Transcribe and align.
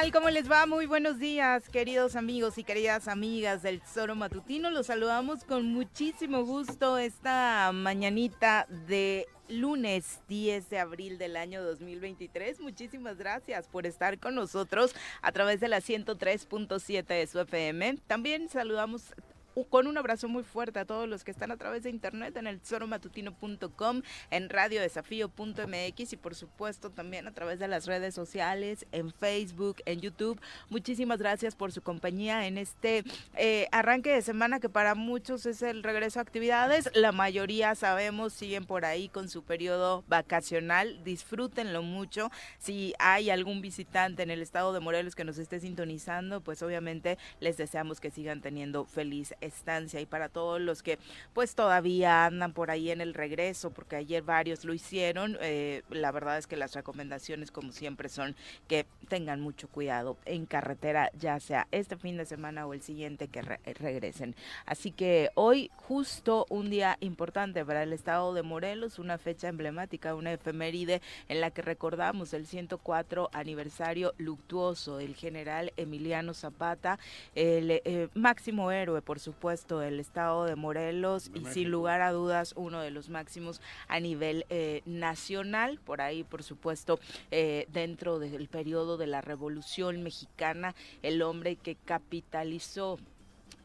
Tal? 0.00 0.10
¿Cómo 0.10 0.28
les 0.28 0.50
va? 0.50 0.66
Muy 0.66 0.86
buenos 0.86 1.20
días, 1.20 1.68
queridos 1.68 2.16
amigos 2.16 2.58
y 2.58 2.64
queridas 2.64 3.06
amigas 3.06 3.62
del 3.62 3.80
Zoro 3.80 4.16
Matutino. 4.16 4.68
Los 4.70 4.86
saludamos 4.86 5.44
con 5.44 5.72
muchísimo 5.72 6.44
gusto 6.44 6.98
esta 6.98 7.70
mañanita 7.72 8.66
de 8.88 9.28
lunes 9.48 10.20
10 10.26 10.68
de 10.68 10.80
abril 10.80 11.16
del 11.16 11.36
año 11.36 11.62
2023. 11.62 12.58
Muchísimas 12.58 13.18
gracias 13.18 13.68
por 13.68 13.86
estar 13.86 14.18
con 14.18 14.34
nosotros 14.34 14.96
a 15.22 15.30
través 15.30 15.60
de 15.60 15.68
la 15.68 15.78
103.7 15.78 17.04
de 17.06 17.26
su 17.28 17.38
FM. 17.38 17.98
También 18.08 18.48
saludamos 18.48 19.14
con 19.62 19.86
un 19.86 19.96
abrazo 19.96 20.28
muy 20.28 20.42
fuerte 20.42 20.80
a 20.80 20.84
todos 20.84 21.08
los 21.08 21.22
que 21.22 21.30
están 21.30 21.52
a 21.52 21.56
través 21.56 21.84
de 21.84 21.90
internet 21.90 22.36
en 22.36 22.46
el 22.46 22.60
tesoromatutino.com, 22.60 24.02
en 24.30 24.48
radiodesafío.mx 24.48 26.12
y 26.12 26.16
por 26.16 26.34
supuesto 26.34 26.90
también 26.90 27.28
a 27.28 27.32
través 27.32 27.58
de 27.58 27.68
las 27.68 27.86
redes 27.86 28.14
sociales, 28.14 28.86
en 28.92 29.12
Facebook, 29.12 29.76
en 29.86 30.00
YouTube. 30.00 30.40
Muchísimas 30.68 31.18
gracias 31.18 31.54
por 31.54 31.70
su 31.70 31.82
compañía 31.82 32.46
en 32.46 32.58
este 32.58 33.04
eh, 33.36 33.68
arranque 33.70 34.10
de 34.10 34.22
semana 34.22 34.58
que 34.58 34.68
para 34.68 34.94
muchos 34.94 35.46
es 35.46 35.62
el 35.62 35.82
regreso 35.82 36.18
a 36.18 36.22
actividades. 36.22 36.90
La 36.94 37.12
mayoría 37.12 37.74
sabemos 37.74 38.32
siguen 38.32 38.64
por 38.64 38.84
ahí 38.84 39.08
con 39.08 39.28
su 39.28 39.42
periodo 39.42 40.04
vacacional. 40.08 41.02
Disfrútenlo 41.04 41.82
mucho. 41.82 42.30
Si 42.58 42.94
hay 42.98 43.30
algún 43.30 43.60
visitante 43.60 44.22
en 44.22 44.30
el 44.30 44.42
estado 44.42 44.72
de 44.72 44.80
Morelos 44.80 45.14
que 45.14 45.24
nos 45.24 45.38
esté 45.38 45.60
sintonizando, 45.60 46.40
pues 46.40 46.62
obviamente 46.62 47.18
les 47.40 47.56
deseamos 47.56 48.00
que 48.00 48.10
sigan 48.10 48.40
teniendo 48.40 48.84
feliz 48.84 49.34
estancia 49.44 50.00
y 50.00 50.06
para 50.06 50.28
todos 50.28 50.60
los 50.60 50.82
que 50.82 50.98
pues 51.32 51.54
todavía 51.54 52.26
andan 52.26 52.52
por 52.52 52.70
ahí 52.70 52.90
en 52.90 53.00
el 53.00 53.14
regreso, 53.14 53.70
porque 53.70 53.96
ayer 53.96 54.22
varios 54.22 54.64
lo 54.64 54.74
hicieron, 54.74 55.36
eh, 55.40 55.82
la 55.90 56.12
verdad 56.12 56.38
es 56.38 56.46
que 56.46 56.56
las 56.56 56.74
recomendaciones 56.74 57.50
como 57.50 57.72
siempre 57.72 58.08
son 58.08 58.34
que 58.68 58.86
tengan 59.08 59.40
mucho 59.40 59.68
cuidado 59.68 60.16
en 60.24 60.46
carretera, 60.46 61.10
ya 61.18 61.38
sea 61.40 61.68
este 61.70 61.96
fin 61.96 62.16
de 62.16 62.24
semana 62.24 62.66
o 62.66 62.74
el 62.74 62.82
siguiente 62.82 63.28
que 63.28 63.42
regresen. 63.42 64.34
Así 64.66 64.90
que 64.90 65.30
hoy 65.34 65.70
justo 65.76 66.46
un 66.48 66.70
día 66.70 66.96
importante 67.00 67.64
para 67.64 67.82
el 67.82 67.92
estado 67.92 68.34
de 68.34 68.42
Morelos, 68.42 68.98
una 68.98 69.18
fecha 69.18 69.48
emblemática, 69.48 70.14
una 70.14 70.32
efeméride 70.32 71.02
en 71.28 71.40
la 71.40 71.50
que 71.50 71.62
recordamos 71.62 72.32
el 72.34 72.46
104 72.46 73.30
aniversario 73.32 74.14
luctuoso 74.18 74.96
del 74.96 75.14
general 75.14 75.72
Emiliano 75.76 76.34
Zapata, 76.34 76.98
el 77.34 77.70
eh, 77.70 78.08
máximo 78.14 78.70
héroe 78.70 79.02
por 79.02 79.20
su 79.20 79.33
supuesto 79.34 79.82
el 79.82 79.98
estado 79.98 80.44
de 80.44 80.54
Morelos 80.54 81.32
y 81.34 81.44
sin 81.46 81.68
lugar 81.68 82.02
a 82.02 82.12
dudas 82.12 82.54
uno 82.56 82.80
de 82.80 82.92
los 82.92 83.08
máximos 83.10 83.60
a 83.88 83.98
nivel 83.98 84.46
eh, 84.48 84.82
nacional, 84.86 85.80
por 85.84 86.00
ahí 86.00 86.22
por 86.22 86.44
supuesto 86.44 87.00
eh, 87.32 87.66
dentro 87.72 88.20
del 88.20 88.46
periodo 88.46 88.96
de 88.96 89.08
la 89.08 89.22
Revolución 89.22 90.04
Mexicana, 90.04 90.76
el 91.02 91.20
hombre 91.20 91.56
que 91.56 91.74
capitalizó 91.74 93.00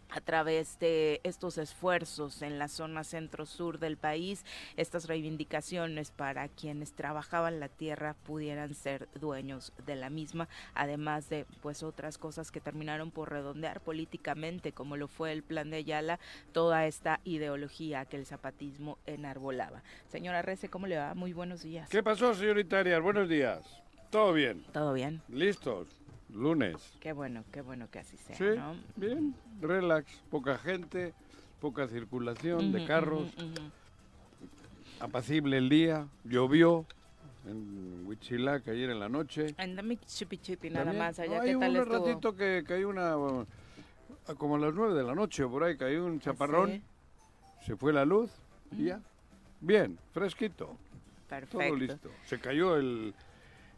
a 0.10 0.22
través 0.22 0.80
de 0.80 1.22
estos 1.24 1.58
esfuerzos 1.58 2.42
en 2.42 2.60
la 2.60 2.68
zona 2.68 3.04
centro-sur 3.04 3.80
del 3.80 3.98
país, 3.98 4.44
estas 4.78 5.08
reivindicaciones 5.08 6.12
para 6.12 6.48
quienes 6.48 6.94
trabajaban 6.94 7.60
la 7.60 7.70
tierra 7.70 8.16
pudieran 8.26 8.74
ser 8.74 9.08
dueños 9.20 9.74
de 9.86 9.96
la 9.96 10.10
misma, 10.10 10.48
además 10.74 11.30
de 11.30 11.46
pues 11.62 11.84
otras 11.84 12.18
cosas 12.18 12.52
que 12.52 12.62
terminaron 12.62 13.12
por 13.12 13.32
redondear 13.32 13.82
políticamente, 13.82 14.72
como 14.72 14.98
lo 14.98 15.08
fue 15.08 15.32
el 15.32 15.44
plan 15.44 15.70
de 15.70 15.78
Ayala, 15.78 16.20
toda 16.52 16.88
esta 16.88 17.20
ideología 17.24 18.06
que 18.06 18.18
el 18.18 18.26
zapatismo 18.26 18.98
enarbolaba. 19.06 19.84
Señora 20.10 20.42
Rece, 20.42 20.70
¿cómo 20.70 20.88
le 20.88 20.98
va? 20.98 21.14
Muy 21.14 21.34
buenos 21.34 21.64
días. 21.64 21.90
¿Qué 21.90 22.04
pasó, 22.04 22.34
señorita 22.34 22.80
Arias? 22.80 23.02
Buenos 23.02 23.30
días. 23.30 23.64
¿Todo 24.10 24.34
bien? 24.34 24.64
Todo 24.74 24.94
bien. 24.94 25.22
¿Listos? 25.28 25.99
Lunes. 26.34 26.76
Qué 27.00 27.14
bueno, 27.14 27.44
qué 27.52 27.62
bueno 27.62 27.90
que 27.90 28.00
así 28.00 28.18
sea. 28.18 28.36
Sí, 28.36 28.46
bien, 28.96 29.36
relax, 29.62 30.12
poca 30.30 30.58
gente, 30.58 31.14
poca 31.60 31.88
circulación 31.88 32.72
de 32.72 32.86
carros, 32.86 33.34
apacible 35.00 35.58
el 35.58 35.70
día, 35.70 36.08
llovió 36.24 36.86
en 37.48 38.06
Huichilac 38.06 38.68
ayer 38.68 38.90
en 38.90 39.00
la 39.00 39.10
noche. 39.10 39.56
En 39.58 40.00
Chipi 40.06 40.38
Chipi 40.38 40.70
nada 40.70 40.94
más 40.94 41.20
allá, 41.20 41.42
¿qué 41.42 41.56
tal 41.56 41.78
un 41.78 41.86
ratito 41.86 42.36
que 42.36 42.64
cayó 42.66 42.90
una, 42.90 43.16
como 44.38 44.56
a 44.56 44.60
las 44.60 44.74
nueve 44.74 44.94
de 44.94 45.04
la 45.04 45.16
noche 45.16 45.46
por 45.48 45.64
ahí, 45.64 45.78
cayó 45.78 46.06
un 46.06 46.20
chaparrón, 46.20 46.82
se 47.66 47.76
fue 47.76 47.94
la 47.94 48.06
luz 48.06 48.32
y 48.72 48.86
ya, 48.86 49.02
bien, 49.62 49.98
fresquito. 50.14 50.76
Perfecto. 51.28 51.60
Todo 51.60 51.76
listo. 51.76 52.10
Se 52.26 52.40
cayó 52.40 52.76
el 52.76 53.14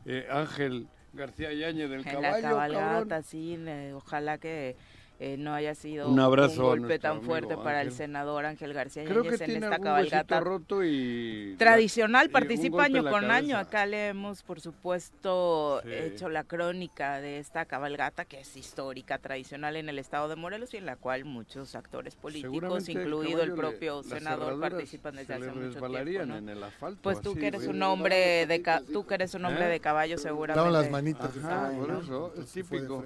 eh, 0.06 0.26
Ángel 0.32 0.88
García 1.14 1.54
Yañez 1.54 1.90
del 1.90 2.00
en 2.00 2.06
caballo. 2.06 2.42
La 2.42 2.50
cabalgata, 2.50 3.22
sí, 3.22 3.58
ojalá 3.94 4.38
que 4.38 4.76
eh, 5.24 5.38
no 5.38 5.54
haya 5.54 5.76
sido 5.76 6.10
un, 6.10 6.20
abrazo 6.20 6.64
golpe 6.64 6.98
tan 6.98 7.22
fuerte 7.22 7.56
para 7.56 7.84
el 7.84 7.92
senador 7.92 8.44
Ángel 8.44 8.74
García 8.74 9.06
Creo 9.06 9.22
que 9.22 9.36
en 9.36 9.64
esta 9.64 9.78
cabalgata 9.78 10.40
roto 10.40 10.84
y 10.84 11.54
tradicional 11.60 12.32
participa 12.32 12.86
año 12.86 13.08
con 13.08 13.30
año. 13.30 13.56
acá 13.60 13.86
le 13.86 14.08
hemos 14.08 14.42
por 14.42 14.60
supuesto 14.62 15.84
hecho 15.86 16.28
la 16.28 16.44
crónica 16.44 17.22
de 17.22 17.38
esta 17.38 17.66
cabalgata 17.66 18.26
que 18.26 18.40
es 18.40 18.58
histórica 18.58 19.20
tradicional 19.20 19.76
en 19.76 19.90
el 19.90 20.00
estado 20.00 20.28
de 20.28 20.38
Morelos 20.38 20.74
y 20.74 20.78
en 20.78 20.88
la 20.88 20.96
cual 20.96 21.24
muchos 21.24 21.76
actores 21.76 22.16
políticos 22.16 22.90
incluido 22.90 23.44
el, 23.44 23.54
propio 23.54 24.02
senador 24.02 24.60
participan 24.60 25.18
desde 25.18 25.36
hace 25.36 25.52
mucho 25.52 25.80
tiempo 25.80 26.36
en 26.36 26.50
el 26.50 26.64
asfalto, 26.64 27.00
pues 27.04 27.22
tú 27.22 27.36
que 27.36 27.46
eres 27.46 27.68
un 27.68 27.84
hombre 27.84 28.48
de 28.48 28.82
tú 28.92 29.06
que 29.06 29.14
eres 29.14 29.36
un 29.36 29.46
hombre 29.46 29.68
¿Eh? 29.68 29.70
de 29.70 29.80
caballo 29.80 30.18
seguramente. 30.18 30.72
Las 30.72 30.90
manitas 30.90 31.30
por 31.30 31.92
eso 31.92 32.34
es 32.40 32.52
típico 32.52 33.06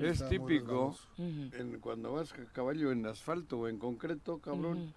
es 0.00 0.28
típico 0.28 0.96
en, 1.18 1.78
cuando 1.80 2.12
vas 2.12 2.32
a 2.32 2.44
caballo 2.52 2.92
en 2.92 3.06
asfalto 3.06 3.60
o 3.60 3.68
en 3.68 3.78
concreto, 3.78 4.38
cabrón. 4.38 4.92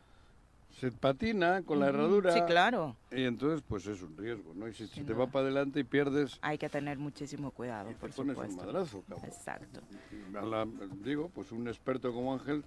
se 0.79 0.91
patina 0.91 1.61
con 1.63 1.79
la 1.79 1.87
herradura. 1.87 2.33
Sí, 2.33 2.41
claro. 2.47 2.95
Y 3.11 3.23
entonces, 3.23 3.63
pues 3.67 3.87
es 3.87 4.01
un 4.01 4.15
riesgo, 4.17 4.53
¿no? 4.53 4.67
Y 4.67 4.73
si 4.73 4.87
te 4.87 5.13
va 5.13 5.27
para 5.27 5.45
adelante 5.45 5.79
y 5.79 5.83
pierdes... 5.83 6.37
Hay 6.41 6.57
que 6.57 6.69
tener 6.69 6.97
muchísimo 6.97 7.51
cuidado, 7.51 7.91
por 7.99 8.11
pones 8.11 8.37
un 8.37 8.55
madrazo, 8.55 9.03
cabrón. 9.07 9.29
Exacto. 9.29 9.81
digo, 11.03 11.29
pues 11.33 11.51
un 11.51 11.67
experto 11.67 12.13
como 12.13 12.33
Ángel 12.33 12.63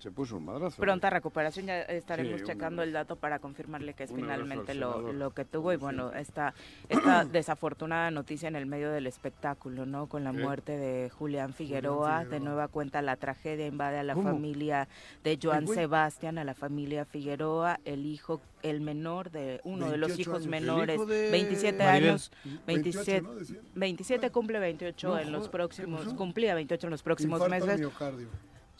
se 0.00 0.10
puso 0.10 0.38
un 0.38 0.46
madrazo. 0.46 0.80
Pronta 0.80 1.10
recuperación, 1.10 1.66
ya 1.66 1.82
estaremos 1.82 2.42
checando 2.42 2.82
el 2.82 2.92
dato 2.92 3.16
para 3.16 3.38
confirmarle 3.38 3.92
que 3.92 4.04
es 4.04 4.12
finalmente 4.12 4.74
lo, 4.74 5.12
lo, 5.12 5.32
que 5.32 5.44
tuvo. 5.44 5.72
Y 5.72 5.76
bueno, 5.76 6.12
esta, 6.12 6.54
esta 6.88 7.24
desafortunada 7.30 8.10
noticia 8.10 8.48
en 8.48 8.56
el 8.56 8.64
medio 8.64 8.90
del 8.90 9.06
espectáculo, 9.06 9.84
¿no? 9.84 10.08
Con 10.08 10.24
la 10.24 10.32
muerte 10.32 10.78
de 10.78 11.10
Julián 11.10 11.52
Figueroa, 11.52 12.24
de 12.24 12.40
nueva 12.40 12.68
cuenta 12.68 13.02
la 13.02 13.16
tragedia 13.16 13.66
invade 13.66 13.98
a 13.98 14.02
la 14.02 14.16
familia 14.16 14.88
de 15.22 15.38
Joan 15.40 15.68
Sebastián, 15.68 16.38
a 16.38 16.44
la 16.44 16.54
familia 16.54 17.04
Figueroa, 17.04 17.78
el 17.84 18.06
hijo, 18.06 18.40
el 18.62 18.80
menor 18.80 19.30
de 19.30 19.60
uno 19.64 19.90
de 19.90 19.98
los 19.98 20.18
hijos 20.18 20.46
menores, 20.46 20.98
27 21.06 21.82
años, 21.82 22.32
27, 22.66 23.28
27 23.74 24.30
cumple 24.30 24.58
28 24.58 25.18
en 25.18 25.32
los 25.32 25.48
próximos, 25.48 26.14
cumplía 26.14 26.54
28 26.54 26.86
en 26.86 26.90
los 26.90 27.02
próximos 27.02 27.48
meses. 27.50 27.82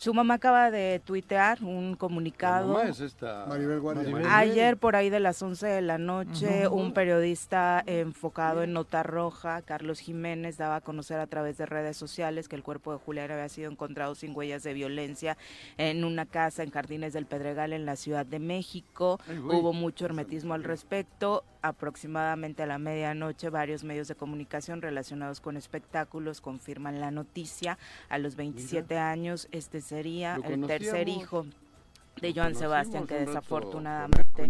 Su 0.00 0.14
mamá 0.14 0.32
acaba 0.36 0.70
de 0.70 0.98
tuitear 1.04 1.62
un 1.62 1.94
comunicado. 1.94 2.80
es 2.80 3.00
esta? 3.00 3.44
Maribel 3.46 3.82
Ayer, 4.30 4.78
por 4.78 4.96
ahí 4.96 5.10
de 5.10 5.20
las 5.20 5.42
11 5.42 5.66
de 5.66 5.82
la 5.82 5.98
noche, 5.98 6.68
un 6.68 6.94
periodista 6.94 7.82
enfocado 7.84 8.62
en 8.62 8.72
Nota 8.72 9.02
Roja, 9.02 9.60
Carlos 9.60 9.98
Jiménez, 9.98 10.56
daba 10.56 10.76
a 10.76 10.80
conocer 10.80 11.20
a 11.20 11.26
través 11.26 11.58
de 11.58 11.66
redes 11.66 11.98
sociales 11.98 12.48
que 12.48 12.56
el 12.56 12.62
cuerpo 12.62 12.92
de 12.92 12.98
Julián 12.98 13.30
había 13.30 13.50
sido 13.50 13.70
encontrado 13.70 14.14
sin 14.14 14.34
huellas 14.34 14.62
de 14.62 14.72
violencia 14.72 15.36
en 15.76 16.02
una 16.06 16.24
casa 16.24 16.62
en 16.62 16.70
Jardines 16.70 17.12
del 17.12 17.26
Pedregal, 17.26 17.74
en 17.74 17.84
la 17.84 17.96
Ciudad 17.96 18.24
de 18.24 18.38
México. 18.38 19.20
Hubo 19.50 19.74
mucho 19.74 20.06
hermetismo 20.06 20.54
al 20.54 20.64
respecto 20.64 21.44
aproximadamente 21.62 22.62
a 22.62 22.66
la 22.66 22.78
medianoche, 22.78 23.50
varios 23.50 23.84
medios 23.84 24.08
de 24.08 24.14
comunicación 24.14 24.82
relacionados 24.82 25.40
con 25.40 25.56
espectáculos 25.56 26.40
confirman 26.40 27.00
la 27.00 27.10
noticia. 27.10 27.78
A 28.08 28.18
los 28.18 28.36
27 28.36 28.96
años, 28.96 29.48
este 29.52 29.80
sería 29.90 30.38
el 30.44 30.66
tercer 30.68 31.08
hijo 31.08 31.46
de 32.20 32.32
Joan 32.32 32.54
Sebastián, 32.54 33.08
que 33.08 33.16
desafortunadamente 33.16 34.48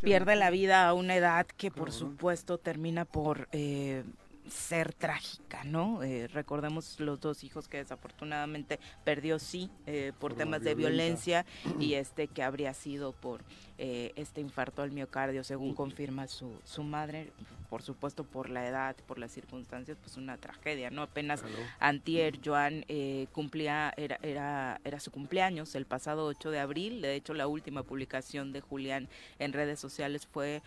pierde 0.00 0.36
la 0.36 0.50
vida 0.50 0.86
a 0.86 0.94
una 0.94 1.16
edad 1.16 1.44
que, 1.56 1.72
por 1.72 1.90
supuesto, 1.90 2.58
termina 2.58 3.04
por 3.04 3.48
eh, 3.50 4.04
ser 4.48 4.92
trágica, 4.92 5.64
¿no? 5.64 6.02
Eh, 6.02 6.28
recordemos 6.28 6.98
los 7.00 7.20
dos 7.20 7.44
hijos 7.44 7.68
que 7.68 7.78
desafortunadamente 7.78 8.78
perdió 9.04 9.38
sí 9.38 9.70
eh, 9.86 10.12
por, 10.18 10.34
temas 10.34 10.62
de 10.62 10.74
violencia 10.74 11.46
y 11.80 11.94
este 11.94 12.28
que 12.28 12.42
habría 12.42 12.74
sido 12.74 13.12
por 13.12 13.42
eh, 13.78 14.12
este 14.16 14.40
infarto 14.40 14.82
al 14.82 14.90
miocardio, 14.90 15.44
según 15.44 15.74
confirma 15.74 16.26
su, 16.26 16.52
su 16.64 16.82
madre, 16.82 17.32
por 17.68 17.82
supuesto 17.82 18.24
por 18.24 18.50
la 18.50 18.66
edad, 18.66 18.96
por 19.06 19.18
las 19.18 19.32
circunstancias, 19.32 19.98
pues 20.00 20.16
una 20.16 20.36
tragedia, 20.36 20.90
¿no? 20.90 21.02
Apenas 21.02 21.42
antier 21.78 22.38
Joan 22.44 22.84
cumplía, 23.32 23.92
era, 23.96 24.18
era, 24.22 24.80
era 24.84 25.00
su 25.00 25.10
cumpleaños 25.10 25.74
el 25.74 25.86
pasado 25.86 26.26
8 26.26 26.50
de 26.50 26.60
abril, 26.60 27.02
de 27.02 27.14
hecho 27.14 27.34
la 27.34 27.46
última 27.48 27.82
publicación 27.82 28.52
de 28.52 28.60
Julián 28.60 29.08
en 29.38 29.52
redes 29.52 29.80
sociales 29.80 30.26
fue 30.26 30.62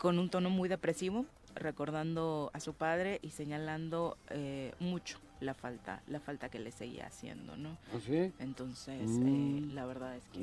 con 0.00 0.18
un 0.18 0.30
tono 0.30 0.48
muy 0.48 0.68
depresivo, 0.68 1.26
recordando 1.54 2.50
a 2.52 2.60
su 2.60 2.74
padre 2.74 3.18
y 3.22 3.30
señalando 3.30 4.16
eh, 4.28 4.72
mucho 4.78 5.18
la 5.40 5.54
falta, 5.54 6.02
la 6.06 6.20
falta 6.20 6.48
que 6.48 6.58
le 6.58 6.70
seguía 6.70 7.06
haciendo, 7.06 7.56
¿no? 7.56 7.70
¿Ah, 7.94 7.98
sí? 8.04 8.32
Entonces, 8.38 9.00
eh, 9.00 9.06
mm. 9.06 9.74
la 9.74 9.86
verdad 9.86 10.16
es 10.16 10.24
que 10.28 10.40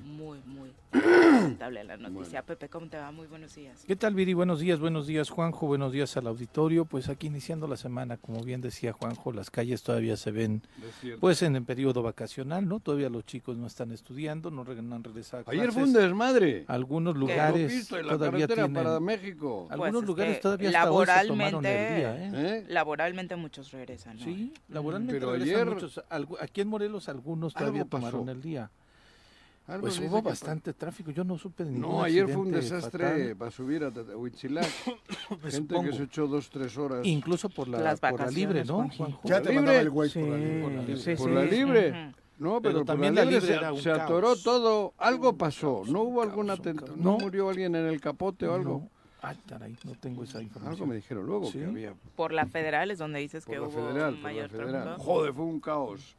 muy, 0.00 0.40
muy 0.44 0.72
lamentable 0.92 1.84
la 1.84 1.96
noticia. 1.96 2.42
Pepe, 2.42 2.68
¿cómo 2.68 2.88
te 2.88 2.98
va? 2.98 3.12
Muy 3.12 3.26
buenos 3.26 3.54
días. 3.54 3.84
¿Qué 3.86 3.96
tal, 3.96 4.14
Viri? 4.14 4.34
Buenos 4.34 4.60
días, 4.60 4.80
buenos 4.80 5.06
días, 5.06 5.30
Juanjo, 5.30 5.66
buenos 5.66 5.92
días 5.92 6.16
al 6.16 6.26
auditorio. 6.26 6.84
Pues 6.84 7.08
aquí 7.08 7.28
iniciando 7.28 7.68
la 7.68 7.76
semana, 7.76 8.16
como 8.16 8.42
bien 8.42 8.60
decía 8.60 8.92
Juanjo, 8.92 9.32
las 9.32 9.50
calles 9.50 9.82
todavía 9.82 10.16
se 10.16 10.32
ven, 10.32 10.62
pues 11.20 11.42
en 11.42 11.54
el 11.56 11.64
periodo 11.64 12.02
vacacional, 12.02 12.66
¿no? 12.66 12.80
Todavía 12.80 13.08
los 13.08 13.24
chicos 13.24 13.56
no 13.56 13.66
están 13.66 13.92
estudiando, 13.92 14.50
no, 14.50 14.62
han 14.62 15.04
regresado 15.04 15.44
Ayer 15.46 15.70
fue 15.72 15.84
un 15.84 15.92
desmadre. 15.92 16.64
Algunos 16.66 17.16
lugares 17.16 17.88
todavía 17.88 18.48
tienen... 18.48 18.72
para 18.72 18.98
México. 18.98 19.68
Algunos 19.70 20.02
pues 20.02 20.06
lugares 20.06 20.40
todavía 20.40 20.70
laboralmente, 20.70 21.68
día, 21.68 22.16
¿eh? 22.16 22.30
¿eh? 22.34 22.64
Laboralmente 22.68 23.36
muchos 23.36 23.70
regresan, 23.70 24.16
¿no? 24.16 24.24
Sí, 24.24 24.31
laboralmente 24.68 25.18
pero 25.18 25.32
ayer, 25.32 25.66
muchos, 25.66 26.00
aquí 26.40 26.60
en 26.60 26.68
Morelos 26.68 27.08
algunos 27.08 27.54
todavía 27.54 27.84
tomaron 27.84 28.28
el 28.28 28.42
día. 28.42 28.70
pues 29.80 29.98
hubo 30.00 30.22
bastante 30.22 30.72
tráfico, 30.72 31.10
yo 31.10 31.24
no 31.24 31.38
supe 31.38 31.64
de 31.64 31.70
ningún 31.70 31.90
No, 31.90 32.02
ayer 32.02 32.26
fue 32.28 32.42
un 32.42 32.52
desastre 32.52 33.34
para 33.36 33.50
subir 33.50 33.84
a 33.84 33.88
Huitzilac. 34.16 34.66
Gente 35.48 35.74
que 35.82 35.92
se 35.92 36.02
echó 36.04 36.26
dos, 36.26 36.50
tres 36.50 36.76
horas. 36.76 37.06
Incluso 37.06 37.48
por 37.48 37.68
la, 37.68 37.96
por 37.96 38.20
la 38.20 38.30
libre, 38.30 38.64
¿no? 38.64 38.88
Ya 39.24 39.40
te 39.40 39.52
libre. 39.52 39.78
el 39.78 39.90
güey 39.90 40.10
sí, 40.10 40.20
por 40.20 40.30
la 40.30 40.82
libre. 40.82 41.16
por 41.16 41.30
la 41.30 41.44
libre. 41.44 42.14
No, 42.38 42.60
pero, 42.60 42.84
también 42.84 43.14
la 43.14 43.24
libre 43.24 43.58
se, 43.80 43.90
atoró 43.90 44.34
todo. 44.36 44.94
Algo 44.98 45.36
pasó. 45.36 45.82
¿No 45.86 46.02
hubo 46.02 46.22
algún 46.22 46.50
atentado? 46.50 46.94
¿No 46.96 47.16
murió 47.18 47.48
alguien 47.48 47.76
en 47.76 47.86
el 47.86 48.00
capote 48.00 48.48
o 48.48 48.54
algo? 48.54 48.88
Ay, 49.22 49.38
caray, 49.46 49.76
no 49.84 49.94
tengo 49.94 50.24
esa 50.24 50.42
información. 50.42 50.74
Algo 50.74 50.86
me 50.86 50.96
dijeron 50.96 51.24
luego 51.24 51.50
que 51.50 51.64
había. 51.64 51.94
Por 52.16 52.32
la 52.32 52.46
federal 52.46 52.90
es 52.90 52.98
donde 52.98 53.20
dices 53.20 53.46
que 53.46 53.60
hubo 53.60 53.70
federal, 53.70 54.18
mayor 54.18 54.50
federal. 54.50 54.96
Joder, 54.98 55.32
fue 55.32 55.44
un 55.44 55.60
caos. 55.60 56.16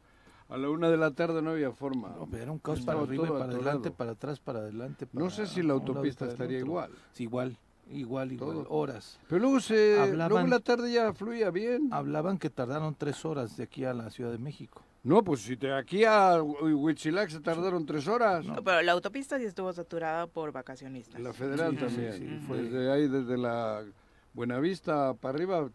A 0.48 0.56
la 0.56 0.70
una 0.70 0.90
de 0.90 0.96
la 0.96 1.10
tarde 1.10 1.42
no 1.42 1.50
había 1.50 1.70
forma. 1.72 2.14
No, 2.16 2.26
pero 2.26 2.42
era 2.42 2.52
un 2.52 2.58
caos 2.58 2.80
para 2.80 3.00
arriba, 3.00 3.28
para 3.38 3.52
adelante, 3.52 3.90
para 3.90 4.12
atrás, 4.12 4.40
para 4.40 4.60
adelante. 4.60 5.06
no 5.12 5.28
sé 5.30 5.46
si 5.46 5.62
la 5.62 5.74
autopista 5.74 6.26
estaría 6.26 6.58
igual. 6.58 6.90
Sí, 7.12 7.24
igual. 7.24 7.56
Igual, 7.90 8.32
igual, 8.32 8.64
horas. 8.70 9.18
Pero 9.28 9.42
luego, 9.42 9.60
se, 9.60 10.14
luego 10.14 10.40
en 10.40 10.48
la 10.48 10.60
tarde 10.60 10.90
ya 10.90 11.12
fluía 11.12 11.50
bien. 11.50 11.90
Hablaban 11.92 12.38
que 12.38 12.48
tardaron 12.48 12.94
tres 12.94 13.26
horas 13.26 13.58
de 13.58 13.64
aquí 13.64 13.84
a 13.84 13.92
la 13.92 14.08
Ciudad 14.08 14.32
de 14.32 14.38
México. 14.38 14.82
No, 15.04 15.22
pues 15.22 15.42
si 15.42 15.54
de 15.56 15.72
aquí 15.72 16.02
a 16.04 16.42
Huitzilac 16.42 17.28
se 17.28 17.40
tardaron 17.40 17.84
tres 17.84 18.08
horas. 18.08 18.44
No, 18.46 18.64
pero 18.64 18.80
la 18.80 18.92
autopista 18.92 19.38
sí 19.38 19.44
estuvo 19.44 19.70
saturada 19.72 20.26
por 20.26 20.50
vacacionistas. 20.50 21.20
La 21.20 21.34
federal 21.34 21.76
también. 21.76 22.42
fue. 22.46 22.62
Desde 22.62 22.90
ahí, 22.90 23.06
desde 23.06 23.36
la 23.36 23.84
Buenavista 24.32 25.12
para 25.12 25.36
arriba, 25.36 25.70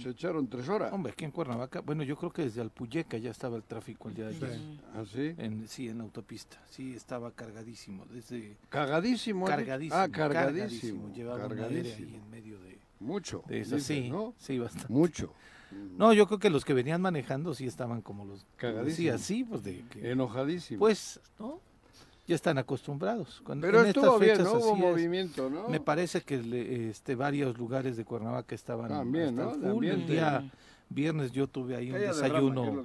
se 0.00 0.10
echaron 0.10 0.48
tres 0.48 0.68
horas. 0.68 0.92
Hombre, 0.92 1.12
aquí 1.12 1.24
en 1.24 1.32
Cuernavaca, 1.32 1.80
bueno, 1.80 2.04
yo 2.04 2.16
creo 2.16 2.32
que 2.32 2.42
desde 2.42 2.60
Alpuyeca 2.60 3.18
ya 3.18 3.32
estaba 3.32 3.56
el 3.56 3.64
tráfico 3.64 4.08
el 4.08 4.14
día 4.14 4.26
de 4.26 4.36
ayer. 4.36 4.60
¿Ah, 4.94 5.02
sí? 5.04 5.34
En, 5.36 5.66
sí, 5.66 5.88
en 5.88 6.00
autopista. 6.00 6.56
Sí, 6.70 6.94
estaba 6.94 7.32
cargadísimo. 7.32 8.04
Desde... 8.06 8.56
¿Cargadísimo? 8.68 9.46
Cargadísimo. 9.46 10.00
Ah, 10.00 10.08
cargadísimo. 10.08 11.12
Llevaba 11.12 11.40
cargadísimo. 11.40 12.08
ahí 12.08 12.14
en 12.14 12.30
medio 12.30 12.60
de... 12.60 12.78
Mucho. 13.00 13.42
De 13.48 13.60
eso, 13.60 13.80
sí, 13.80 14.10
¿no? 14.10 14.34
sí, 14.38 14.58
bastante. 14.58 14.92
Mucho. 14.92 15.32
No, 15.96 16.12
yo 16.12 16.26
creo 16.26 16.38
que 16.38 16.50
los 16.50 16.64
que 16.64 16.74
venían 16.74 17.00
manejando 17.00 17.54
sí 17.54 17.66
estaban 17.66 18.02
como 18.02 18.24
los... 18.24 18.46
Cagadísimos. 18.56 19.20
Sí, 19.20 19.44
pues 19.44 19.62
de... 19.62 19.84
Que, 19.90 20.10
Enojadísimos. 20.10 20.78
Pues, 20.78 21.20
¿no? 21.38 21.60
Ya 22.26 22.34
están 22.36 22.58
acostumbrados. 22.58 23.42
Pero 23.60 23.82
estuvo 23.82 24.18
bien, 24.18 24.42
¿no? 24.42 24.52
Hubo 24.54 24.76
movimiento, 24.76 25.50
¿no? 25.50 25.68
Me 25.68 25.80
parece 25.80 26.20
que 26.20 26.88
este, 26.90 27.14
varios 27.14 27.58
lugares 27.58 27.96
de 27.96 28.04
Cuernavaca 28.04 28.54
estaban... 28.54 28.88
También, 28.88 29.34
¿no? 29.34 29.52
También. 29.52 30.06
día, 30.06 30.48
viernes 30.90 31.32
yo 31.32 31.46
tuve 31.46 31.76
ahí 31.76 31.90
un 31.90 31.98
desayuno. 31.98 32.84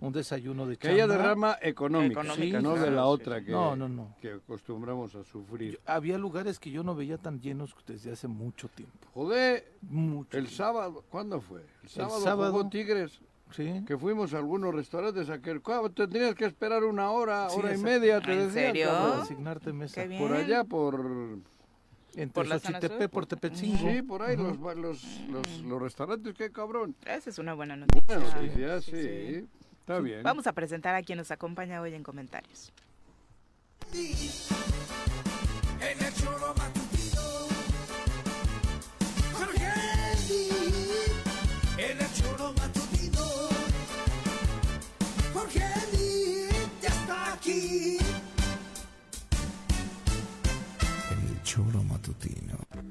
Un 0.00 0.12
desayuno 0.12 0.66
de 0.66 0.76
Que 0.76 0.88
haya 0.88 1.06
derrama 1.06 1.58
económica, 1.60 2.22
no 2.22 2.76
de 2.76 2.90
la 2.90 3.06
otra 3.06 3.44
que, 3.44 3.50
no, 3.50 3.76
no, 3.76 3.88
no. 3.88 4.14
que 4.20 4.34
acostumbramos 4.34 5.14
a 5.14 5.24
sufrir. 5.24 5.78
había 5.84 6.16
lugares 6.16 6.58
que 6.58 6.70
yo 6.70 6.82
no 6.82 6.94
veía 6.94 7.18
tan 7.18 7.40
llenos 7.40 7.74
desde 7.86 8.12
hace 8.12 8.28
mucho 8.28 8.68
tiempo. 8.68 9.08
Joder, 9.12 9.72
el 10.30 10.48
sábado, 10.48 11.04
¿cuándo 11.10 11.40
fue? 11.40 11.62
El 11.82 11.88
sábado, 11.88 12.52
jugó 12.52 12.68
Tigres. 12.68 13.20
Sí. 13.50 13.82
Que 13.86 13.98
fuimos 13.98 14.32
a 14.32 14.38
algunos 14.38 14.74
restaurantes 14.74 15.28
a 15.28 15.42
que 15.42 15.60
tendrías 15.94 16.34
que 16.34 16.46
esperar 16.46 16.84
una 16.84 17.10
hora, 17.10 17.48
hora 17.48 17.74
y 17.74 17.78
media, 17.78 18.18
te 18.22 18.34
decía. 18.34 18.68
¿En 18.68 18.74
serio? 18.74 18.88
Para 18.88 19.22
asignarte 19.22 19.72
mesa. 19.74 20.04
Por 20.18 20.32
allá, 20.32 20.64
por 20.64 21.38
entre 22.14 22.32
por 22.32 22.46
Xochitepec, 22.46 23.10
por 23.10 23.26
Tepetzingo. 23.26 23.90
Sí, 23.90 24.02
por 24.02 24.22
ahí, 24.22 24.36
los, 24.36 24.58
los, 24.58 24.76
los, 24.76 25.60
los, 25.64 25.82
restaurantes, 25.82 26.34
qué 26.34 26.50
cabrón. 26.52 26.94
Esa 27.04 27.30
es 27.30 27.38
una 27.38 27.54
buena 27.54 27.76
noticia. 27.76 28.18
Buena 28.18 28.34
noticia, 28.34 28.80
sí. 28.80 29.48
Está 29.80 29.98
bien. 30.00 30.22
Vamos 30.22 30.46
a 30.46 30.52
presentar 30.52 30.94
a 30.94 31.02
quien 31.02 31.18
nos 31.18 31.30
acompaña 31.30 31.80
hoy 31.80 31.94
en 31.94 32.02
comentarios. 32.02 32.72
En 33.92 33.98
el 36.00 36.14
choro 36.14 36.54
matutino, 36.56 37.22
en 41.78 41.98
el 41.98 42.12
choro 42.12 42.52
matutino, 52.12 52.58
ya. 52.70 52.82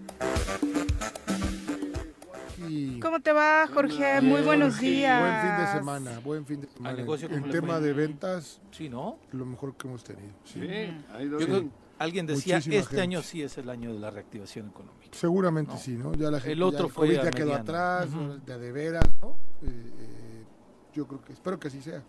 ¿Cómo 3.01 3.19
te 3.19 3.31
va, 3.33 3.67
Jorge? 3.67 4.21
Muy 4.21 4.41
buenos 4.41 4.79
días. 4.79 5.19
Buen 5.19 5.41
fin 5.41 5.65
de 5.65 5.71
semana, 5.79 6.19
buen 6.19 6.45
fin 6.45 6.61
de 6.61 6.67
semana. 6.67 7.01
El 7.01 7.51
tema 7.51 7.79
de 7.79 7.93
ventas, 7.93 8.61
sí, 8.71 8.87
¿no? 8.87 9.17
Lo 9.31 9.45
mejor 9.45 9.75
que 9.75 9.87
hemos 9.87 10.03
tenido. 10.03 10.33
Sí, 10.43 10.61
sí. 10.61 11.71
Alguien 11.97 12.25
decía, 12.25 12.57
este 12.57 13.01
año 13.01 13.21
sí 13.21 13.43
es 13.43 13.57
el 13.57 13.69
año 13.69 13.93
de 13.93 13.99
la 13.99 14.09
reactivación 14.09 14.69
económica. 14.69 15.09
Seguramente 15.11 15.77
sí, 15.77 15.97
¿no? 15.97 16.13
Ya 16.13 16.31
la 16.31 16.39
gente, 16.39 16.53
el 16.53 16.63
otro 16.63 16.89
fue 16.89 17.13
ya 17.13 17.29
quedó 17.29 17.53
atrás, 17.53 18.09
de, 18.45 18.57
de 18.57 18.71
veras, 18.71 19.05
¿no? 19.21 19.35
Eh, 19.61 19.67
eh, 19.67 20.45
yo 20.93 21.07
creo 21.07 21.21
que, 21.21 21.33
espero 21.33 21.59
que 21.59 21.67
así 21.67 21.81
sea. 21.81 22.03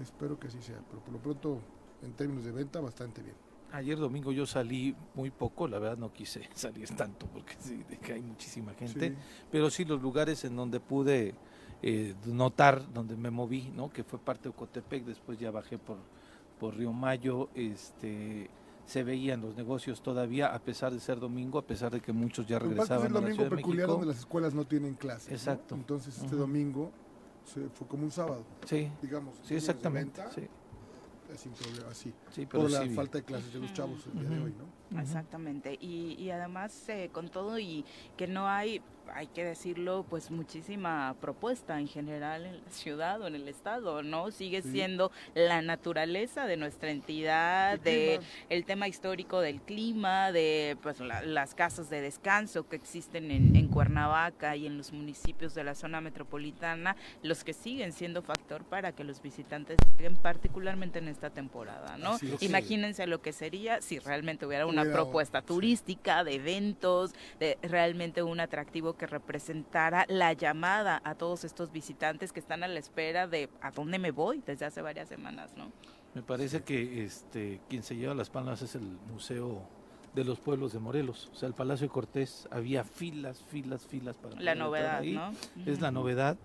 Espero 0.00 0.38
que 0.38 0.48
así 0.48 0.60
sea, 0.62 0.78
pero 0.88 1.02
por 1.02 1.12
lo 1.12 1.20
pronto, 1.20 1.60
en 2.02 2.12
términos 2.12 2.44
de 2.44 2.52
venta, 2.52 2.80
bastante 2.80 3.22
bien. 3.22 3.36
Ayer 3.72 3.98
domingo 3.98 4.32
yo 4.32 4.46
salí 4.46 4.94
muy 5.14 5.30
poco, 5.30 5.66
la 5.66 5.78
verdad 5.78 5.96
no 5.96 6.12
quise 6.12 6.48
salir 6.54 6.88
tanto 6.90 7.26
porque 7.26 7.54
sí, 7.58 7.84
que 8.02 8.12
hay 8.12 8.22
muchísima 8.22 8.74
gente, 8.74 9.16
pero 9.50 9.70
sí 9.70 9.84
los 9.84 10.02
lugares 10.02 10.44
en 10.44 10.56
donde 10.56 10.78
pude 10.78 11.34
eh, 11.82 12.14
notar, 12.26 12.92
donde 12.92 13.16
me 13.16 13.30
moví, 13.30 13.72
¿no? 13.74 13.90
que 13.90 14.04
fue 14.04 14.18
parte 14.18 14.44
de 14.44 14.50
Ocotepec, 14.50 15.04
después 15.04 15.38
ya 15.38 15.50
bajé 15.50 15.78
por, 15.78 15.98
por 16.60 16.76
Río 16.76 16.92
Mayo, 16.92 17.48
este 17.54 18.50
se 18.84 19.04
veían 19.04 19.40
los 19.40 19.56
negocios 19.56 20.02
todavía, 20.02 20.52
a 20.52 20.58
pesar 20.58 20.92
de 20.92 21.00
ser 21.00 21.20
domingo, 21.20 21.58
a 21.58 21.62
pesar 21.62 21.92
de 21.92 22.00
que 22.00 22.12
muchos 22.12 22.46
ya 22.46 22.58
regresaban. 22.58 23.06
Es 23.06 23.06
el 23.06 23.12
domingo 23.12 23.48
peculiar 23.48 23.88
donde 23.88 24.06
las 24.06 24.18
escuelas 24.18 24.54
no 24.54 24.66
tienen 24.66 24.94
clases. 24.94 25.30
Exacto. 25.32 25.76
Entonces 25.76 26.18
este 26.18 26.36
domingo 26.36 26.90
se, 27.44 27.68
fue 27.70 27.86
como 27.86 28.04
un 28.04 28.10
sábado. 28.10 28.44
Sí. 28.66 28.90
Digamos. 29.00 29.36
Sí, 29.44 29.54
exactamente. 29.54 30.20
sí. 30.34 30.42
Sin 31.36 31.52
problema, 31.52 31.94
sí. 31.94 32.12
por 32.46 32.70
la 32.70 32.86
falta 32.90 33.18
de 33.18 33.24
clases 33.24 33.52
de 33.52 33.60
los 33.60 33.72
chavos 33.72 34.06
el 34.06 34.20
día 34.20 34.28
de 34.30 34.40
hoy, 34.42 34.54
¿no? 34.58 34.81
Exactamente. 34.98 35.78
Y, 35.80 36.16
y 36.18 36.30
además, 36.30 36.88
eh, 36.88 37.10
con 37.12 37.28
todo 37.28 37.58
y 37.58 37.84
que 38.16 38.26
no 38.26 38.48
hay 38.48 38.82
hay 39.14 39.26
que 39.26 39.44
decirlo, 39.44 40.04
pues 40.08 40.30
muchísima 40.30 41.14
propuesta 41.20 41.78
en 41.78 41.88
general 41.88 42.46
en 42.46 42.62
la 42.64 42.70
ciudad 42.70 43.20
o 43.20 43.26
en 43.26 43.34
el 43.34 43.48
estado, 43.48 44.02
¿no? 44.02 44.30
Sigue 44.30 44.62
siendo 44.62 45.10
la 45.34 45.60
naturaleza 45.62 46.46
de 46.46 46.56
nuestra 46.56 46.90
entidad, 46.90 47.74
el 47.74 47.82
de 47.82 48.20
el 48.48 48.64
tema 48.64 48.88
histórico 48.88 49.40
del 49.40 49.60
clima, 49.60 50.32
de 50.32 50.76
pues 50.82 51.00
las 51.00 51.54
casas 51.54 51.90
de 51.90 52.00
descanso 52.00 52.68
que 52.68 52.76
existen 52.76 53.30
en, 53.30 53.56
en, 53.56 53.68
Cuernavaca 53.68 54.56
y 54.56 54.66
en 54.66 54.76
los 54.76 54.92
municipios 54.92 55.54
de 55.54 55.64
la 55.64 55.74
zona 55.74 56.00
metropolitana, 56.00 56.96
los 57.22 57.44
que 57.44 57.52
siguen 57.52 57.92
siendo 57.92 58.22
factor 58.22 58.64
para 58.64 58.92
que 58.92 59.04
los 59.04 59.22
visitantes 59.22 59.78
lleguen 59.96 60.16
particularmente 60.16 60.98
en 60.98 61.08
esta 61.08 61.30
temporada, 61.30 61.96
¿no? 61.96 62.18
Imagínense 62.40 63.06
lo 63.06 63.20
que 63.22 63.32
sería 63.32 63.80
si 63.80 63.98
realmente 63.98 64.46
hubiera 64.46 64.66
una 64.66 64.81
propuesta 64.84 65.42
turística, 65.42 66.24
de 66.24 66.34
eventos, 66.34 67.12
de 67.38 67.58
realmente 67.62 68.22
un 68.22 68.40
atractivo 68.40 68.94
que 68.94 69.06
representara 69.06 70.06
la 70.08 70.32
llamada 70.32 71.00
a 71.04 71.14
todos 71.14 71.44
estos 71.44 71.72
visitantes 71.72 72.32
que 72.32 72.40
están 72.40 72.62
a 72.62 72.68
la 72.68 72.78
espera 72.78 73.26
de 73.26 73.48
a 73.60 73.70
dónde 73.70 73.98
me 73.98 74.10
voy 74.10 74.42
desde 74.46 74.66
hace 74.66 74.82
varias 74.82 75.08
semanas, 75.08 75.52
¿no? 75.56 75.72
Me 76.14 76.22
parece 76.22 76.62
que 76.62 77.04
este 77.04 77.60
quien 77.68 77.82
se 77.82 77.96
lleva 77.96 78.14
las 78.14 78.28
palmas 78.28 78.60
es 78.62 78.74
el 78.74 78.82
Museo 79.10 79.62
de 80.14 80.24
los 80.24 80.38
Pueblos 80.38 80.72
de 80.72 80.78
Morelos, 80.78 81.30
o 81.32 81.36
sea, 81.36 81.48
el 81.48 81.54
Palacio 81.54 81.86
de 81.86 81.92
Cortés, 81.92 82.46
había 82.50 82.84
filas, 82.84 83.42
filas, 83.42 83.86
filas 83.86 84.16
para 84.18 84.38
la 84.38 84.54
novedad, 84.54 85.02
¿no? 85.02 85.32
Es 85.64 85.80
la 85.80 85.90
novedad 85.90 86.36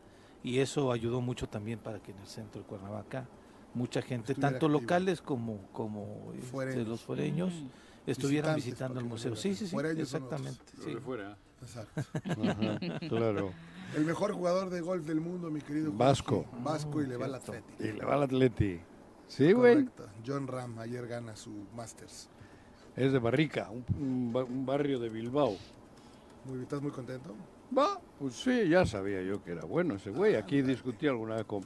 y 0.42 0.60
eso 0.60 0.92
ayudó 0.92 1.20
mucho 1.20 1.48
también 1.48 1.80
para 1.80 2.00
que 2.00 2.12
en 2.12 2.20
el 2.20 2.28
centro 2.28 2.62
de 2.62 2.68
Cuernavaca 2.68 3.28
mucha 3.74 4.02
gente, 4.02 4.34
tanto 4.36 4.70
locales 4.70 5.22
como 5.22 5.60
como 5.74 6.32
este, 6.34 6.86
los 6.86 7.02
fuereños 7.02 7.52
estuvieran 8.08 8.56
visitando 8.56 9.00
el 9.00 9.06
museo. 9.06 9.36
Sí, 9.36 9.54
sí, 9.54 9.68
sí, 9.68 9.76
exactamente. 9.98 10.64
Sí. 10.84 10.96
fuera. 10.96 11.38
Exacto. 11.62 12.02
claro. 13.10 13.52
El 13.96 14.06
mejor 14.06 14.34
jugador 14.34 14.70
de 14.70 14.82
golf 14.82 15.06
del 15.06 15.22
mundo, 15.22 15.50
mi 15.50 15.62
querido. 15.62 15.92
Vasco. 15.92 16.46
Vasco 16.64 17.02
y 17.02 17.08
le 17.08 17.18
va 17.18 17.26
al 17.26 17.36
Atleti. 17.36 17.74
Y 17.80 17.92
le 17.92 18.06
va 18.06 18.16
al 18.16 18.24
Atleti. 18.24 18.80
Sí, 19.28 19.52
güey. 19.54 19.88
John 20.26 20.48
Ram 20.48 20.80
ayer 20.80 21.08
gana 21.08 21.36
su 21.36 21.52
Masters. 21.76 22.30
Es 22.96 23.12
de 23.12 23.20
Barrica, 23.20 23.70
un, 23.70 24.66
barrio 24.66 25.00
de 25.00 25.10
Bilbao. 25.10 25.56
Muy, 26.46 26.64
¿Estás 26.64 26.82
muy 26.82 26.92
contento? 26.92 27.36
Va, 27.78 28.00
pues 28.18 28.36
sí, 28.36 28.70
ya 28.70 28.86
sabía 28.86 29.22
yo 29.22 29.44
que 29.44 29.52
era 29.52 29.66
bueno 29.66 29.96
ese 29.96 30.10
güey. 30.10 30.36
Aquí 30.36 30.62
discutí 30.62 31.08
alguna 31.08 31.36
vez 31.36 31.46
con 31.46 31.64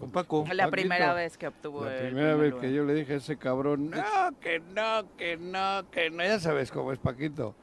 con 0.00 0.10
Paco. 0.10 0.46
La 0.52 0.70
primera 0.70 1.12
vez 1.12 1.36
que 1.36 1.46
obtuvo 1.46 1.84
La 1.84 1.98
primera 1.98 2.34
vez 2.34 2.54
que 2.54 2.72
yo 2.72 2.84
le 2.84 2.94
dije 2.94 3.12
a 3.12 3.16
ese 3.16 3.36
cabrón, 3.36 3.90
no, 3.90 4.40
que 4.40 4.58
no, 4.58 5.04
que 5.16 5.36
no, 5.36 5.88
que 5.90 6.10
no, 6.10 6.24
ya 6.24 6.40
sabes 6.40 6.70
cómo 6.72 6.90
es 6.92 6.98
Paquito. 6.98 7.54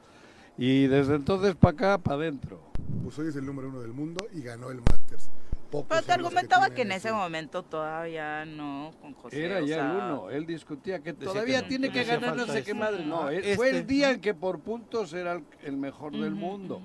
Y 0.56 0.86
desde 0.86 1.16
entonces 1.16 1.56
para 1.56 1.72
acá, 1.72 1.98
para 1.98 2.16
adentro. 2.16 2.60
Pues 3.02 3.18
hoy 3.18 3.28
es 3.28 3.36
el 3.36 3.44
número 3.44 3.68
uno 3.68 3.80
del 3.80 3.92
mundo 3.92 4.24
y 4.32 4.40
ganó 4.42 4.70
el 4.70 4.78
Masters. 4.78 5.30
Pero 5.70 6.02
te 6.02 6.12
argumentaba 6.12 6.70
que, 6.70 6.82
en 6.82 6.92
ese 6.92 7.12
momento 7.12 7.62
todavía 7.62 8.46
no, 8.46 8.92
con 9.02 9.12
José. 9.14 9.44
Era 9.44 9.60
ya 9.60 9.80
el 9.80 9.96
uno. 9.96 10.30
Él 10.30 10.46
discutía 10.46 11.00
que 11.00 11.12
todavía 11.12 11.66
tiene 11.66 11.90
que, 11.90 12.04
ganar 12.04 12.36
no 12.36 12.46
sé 12.46 12.62
qué 12.62 12.72
madre. 12.72 13.04
No, 13.04 13.28
fue 13.56 13.70
el 13.70 13.86
día 13.86 14.12
en 14.12 14.20
que 14.20 14.32
por 14.32 14.60
puntos 14.60 15.12
era 15.12 15.42
el, 15.64 15.76
mejor 15.76 16.12
del 16.12 16.36
mundo. 16.36 16.80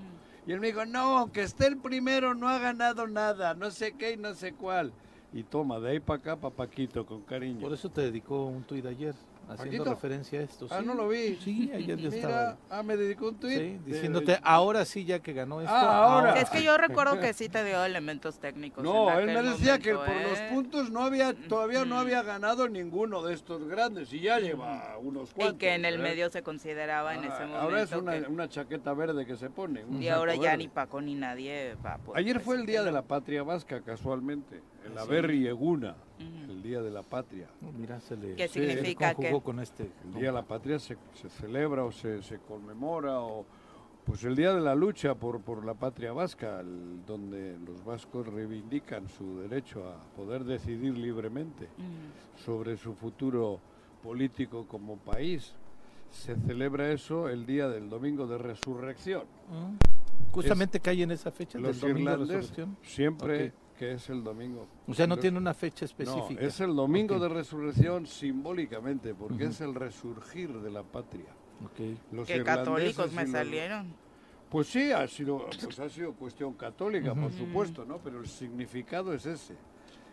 Y 0.46 0.52
él 0.52 0.60
me 0.60 0.66
dijo, 0.66 0.84
no, 0.84 1.18
aunque 1.18 1.42
esté 1.42 1.68
el 1.68 1.78
primero, 1.78 2.34
no 2.34 2.48
ha 2.48 2.58
ganado 2.58 3.06
nada, 3.06 3.54
no 3.54 3.70
sé 3.70 3.92
qué 3.92 4.12
y 4.12 4.16
no 4.18 4.34
sé 4.34 4.52
cuál. 4.52 4.92
Y 5.34 5.42
toma, 5.42 5.80
de 5.80 5.90
ahí 5.90 6.00
para 6.00 6.20
acá, 6.20 6.36
para 6.36 6.54
Paquito, 6.54 7.04
con 7.04 7.20
cariño. 7.22 7.60
Por 7.60 7.72
eso 7.72 7.88
te 7.88 8.02
dedicó 8.02 8.46
un 8.46 8.62
tuit 8.62 8.86
ayer, 8.86 9.14
haciendo 9.48 9.84
referencia 9.84 10.40
a 10.40 10.42
esto. 10.42 10.66
Ah, 10.70 10.82
no 10.82 10.94
lo 10.94 11.08
vi. 11.08 11.36
Sí, 11.36 11.70
ayer 11.74 11.98
ya 11.98 12.08
estaba. 12.08 12.56
Ah, 12.70 12.82
me 12.82 12.96
dedicó 12.96 13.28
un 13.28 13.36
tuit. 13.36 13.58
Sí, 13.58 13.80
diciéndote, 13.84 14.38
ahora 14.42 14.84
sí, 14.84 15.04
ya 15.04 15.20
que 15.20 15.32
ganó 15.32 15.60
esto. 15.60 15.72
Ah, 15.72 16.04
ahora. 16.04 16.40
Es 16.40 16.50
que 16.50 16.62
yo 16.62 16.76
recuerdo 16.78 17.18
que 17.20 17.32
sí 17.32 17.48
te 17.48 17.64
dio 17.64 17.84
elementos 17.84 18.38
técnicos. 18.38 18.82
No, 18.82 19.10
él 19.18 19.26
me 19.26 19.42
decía 19.42 19.78
que 19.78 19.94
por 19.94 20.08
los 20.08 20.38
¿eh? 20.38 20.48
puntos 20.52 20.90
no 20.90 21.04
había, 21.04 21.34
todavía 21.34 21.84
no 21.84 21.98
había 21.98 22.22
ganado 22.22 22.68
ninguno 22.68 23.22
de 23.22 23.34
estos 23.34 23.66
grandes 23.66 24.12
y 24.12 24.20
ya 24.20 24.38
lleva 24.38 24.98
unos 24.98 25.32
cuantos. 25.32 25.56
Y 25.56 25.58
que 25.58 25.74
en 25.74 25.84
el 25.84 25.94
¿eh? 25.94 25.98
medio 25.98 26.30
se 26.30 26.42
consideraba 26.42 27.14
en 27.14 27.24
ese 27.24 27.40
momento. 27.40 27.58
Ahora 27.58 27.82
es 27.82 27.92
una, 27.92 28.48
chaqueta 28.48 28.92
verde 28.92 29.26
que 29.26 29.36
se 29.36 29.50
pone. 29.50 29.84
Y 29.98 30.08
ahora 30.08 30.34
ya 30.34 30.56
ni 30.56 30.68
Paco 30.68 31.00
ni 31.00 31.14
nadie 31.14 31.76
va 31.84 31.94
a 31.94 31.98
Ayer 32.14 32.40
fue 32.40 32.56
el 32.56 32.66
Día 32.66 32.82
de 32.82 32.92
la 32.92 33.02
Patria 33.02 33.42
Vasca, 33.42 33.80
casualmente 33.80 34.62
el 34.84 34.98
Averri 34.98 35.48
El 36.18 36.62
Día 36.62 36.80
de 36.80 36.90
la 36.90 37.02
Patria. 37.02 37.48
mira, 37.76 38.00
se 38.00 38.16
le 38.16 38.36
¿Qué 38.36 38.48
significa 38.48 39.14
que 39.14 39.32
con 39.42 39.60
este? 39.60 39.90
El 40.04 40.14
Día 40.14 40.26
de 40.26 40.32
la 40.32 40.44
Patria 40.44 40.78
se, 40.78 40.96
celebra 41.40 41.84
o 41.84 41.92
se, 41.92 42.20
conmemora 42.46 43.20
o 43.20 43.44
pues 44.04 44.22
el 44.24 44.36
día 44.36 44.52
de 44.52 44.60
la 44.60 44.74
lucha 44.74 45.14
por, 45.14 45.40
por 45.40 45.64
la 45.64 45.72
patria 45.72 46.12
vasca, 46.12 46.62
donde 47.06 47.56
los 47.66 47.82
vascos 47.82 48.26
reivindican 48.26 49.08
su 49.08 49.40
derecho 49.40 49.88
a 49.88 49.96
poder 50.14 50.44
decidir 50.44 50.98
libremente 50.98 51.68
sobre 52.44 52.76
su 52.76 52.92
futuro 52.94 53.60
político 54.02 54.66
como 54.68 54.98
país. 54.98 55.54
Se 56.10 56.36
celebra 56.36 56.92
eso 56.92 57.30
el 57.30 57.46
día 57.46 57.66
del 57.68 57.88
domingo 57.88 58.26
de 58.26 58.36
resurrección. 58.36 59.24
Justamente 60.32 60.80
cae 60.80 61.02
en 61.02 61.10
esa 61.10 61.30
fecha 61.30 61.58
del 61.58 61.80
domingo 61.80 62.10
de 62.10 62.16
resurrección. 62.18 62.76
Siempre 62.82 63.54
que 63.78 63.92
es 63.92 64.08
el 64.10 64.22
domingo. 64.22 64.66
O 64.86 64.94
sea, 64.94 65.06
no 65.06 65.16
tiene 65.16 65.38
una 65.38 65.54
fecha 65.54 65.84
específica. 65.84 66.40
No, 66.40 66.46
es 66.46 66.60
el 66.60 66.74
domingo 66.74 67.18
de 67.18 67.28
resurrección 67.28 68.06
simbólicamente, 68.06 69.14
porque 69.14 69.44
es 69.44 69.60
el 69.60 69.74
resurgir 69.74 70.52
de 70.60 70.70
la 70.70 70.82
patria. 70.82 71.26
Okay. 71.72 71.98
Los 72.12 72.26
que 72.26 72.42
católicos 72.42 73.12
me 73.12 73.26
salieron. 73.26 73.94
Pues 74.50 74.68
sí, 74.68 74.92
ha 74.92 75.06
sido, 75.08 75.48
pues 75.62 75.78
ha 75.80 75.88
sido 75.88 76.12
cuestión 76.12 76.54
católica, 76.54 77.14
por 77.14 77.32
supuesto, 77.32 77.84
¿no? 77.84 77.98
Pero 77.98 78.20
el 78.20 78.28
significado 78.28 79.12
es 79.12 79.26
ese, 79.26 79.56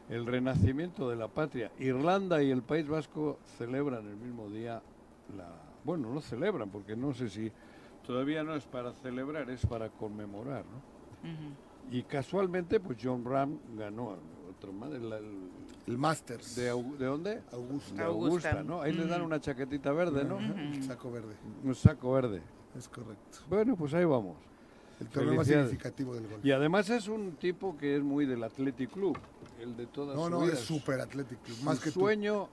el 0.09 0.25
renacimiento 0.25 1.09
de 1.09 1.15
la 1.15 1.27
patria. 1.27 1.71
Irlanda 1.79 2.41
y 2.41 2.49
el 2.49 2.63
País 2.63 2.87
Vasco 2.87 3.39
celebran 3.57 4.07
el 4.07 4.15
mismo 4.15 4.49
día 4.49 4.81
la... 5.37 5.47
Bueno, 5.83 6.11
no 6.11 6.21
celebran, 6.21 6.69
porque 6.69 6.95
no 6.95 7.13
sé 7.13 7.29
si... 7.29 7.51
Todavía 8.05 8.43
no 8.43 8.55
es 8.55 8.65
para 8.65 8.93
celebrar, 8.93 9.47
es 9.51 9.63
para 9.67 9.89
conmemorar, 9.89 10.65
¿no? 10.65 10.81
Y 11.89 12.03
casualmente, 12.03 12.79
pues 12.79 12.97
John 13.01 13.25
Ram 13.25 13.57
ganó 13.75 14.17
otro 14.49 14.71
más, 14.71 14.91
el, 14.91 15.11
el, 15.87 15.97
Masters. 15.97 16.55
¿De, 16.55 16.65
¿De, 16.65 17.05
dónde? 17.05 17.41
Augusta. 17.51 17.95
De 17.95 18.03
Augusta, 18.03 18.63
¿no? 18.63 18.81
Ahí 18.81 18.93
le 18.93 19.05
dan 19.07 19.21
una 19.21 19.39
chaquetita 19.39 19.91
verde, 19.91 20.23
¿no? 20.23 20.37
Un 20.37 20.83
saco 20.83 21.11
verde. 21.11 21.35
Un 21.63 21.75
saco 21.75 22.13
verde. 22.13 22.41
Es 22.77 22.87
correcto. 22.87 23.39
Bueno, 23.49 23.75
pues 23.75 23.93
ahí 23.93 24.05
vamos. 24.05 24.37
El 24.99 25.07
torneo 25.07 25.33
más 25.33 25.47
significativo 25.47 26.13
del 26.13 26.27
golf. 26.27 26.45
Y 26.45 26.51
además 26.51 26.89
es 26.89 27.07
un 27.07 27.35
tipo 27.37 27.75
que 27.75 27.97
es 27.97 28.03
muy 28.03 28.25
del 28.25 28.43
Athletic 28.43 28.91
Club, 28.91 29.17
el 29.59 29.75
de 29.75 29.87
todas 29.87 30.15
No, 30.15 30.29
no, 30.29 30.47
es 30.47 30.59
súper 30.59 31.01
Athletic 31.01 31.41
Club, 31.41 31.57
más 31.63 31.79
su 31.79 31.83
que 31.85 31.91
sueño, 31.91 32.49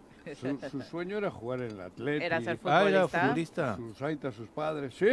Su, 0.71 0.81
sueño 0.81 1.19
era 1.19 1.31
jugar 1.31 1.61
en 1.61 1.73
el 1.73 1.81
Athletic. 1.83 2.23
¿Era 2.23 2.41
ser 2.41 2.57
futbolista? 2.57 2.81
Ah, 2.81 2.89
era 2.89 3.09
futbolista. 3.09 3.77
Sus 3.77 4.03
aitas, 4.03 4.35
sus 4.35 4.49
padres, 4.49 4.95
sí 4.95 5.07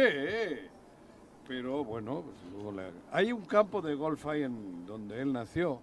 pero 1.46 1.84
bueno, 1.84 2.22
pues, 2.22 2.86
hay 3.12 3.32
un 3.32 3.44
campo 3.44 3.80
de 3.82 3.94
golf 3.94 4.26
ahí 4.26 4.42
en 4.42 4.86
donde 4.86 5.20
él 5.20 5.32
nació. 5.32 5.80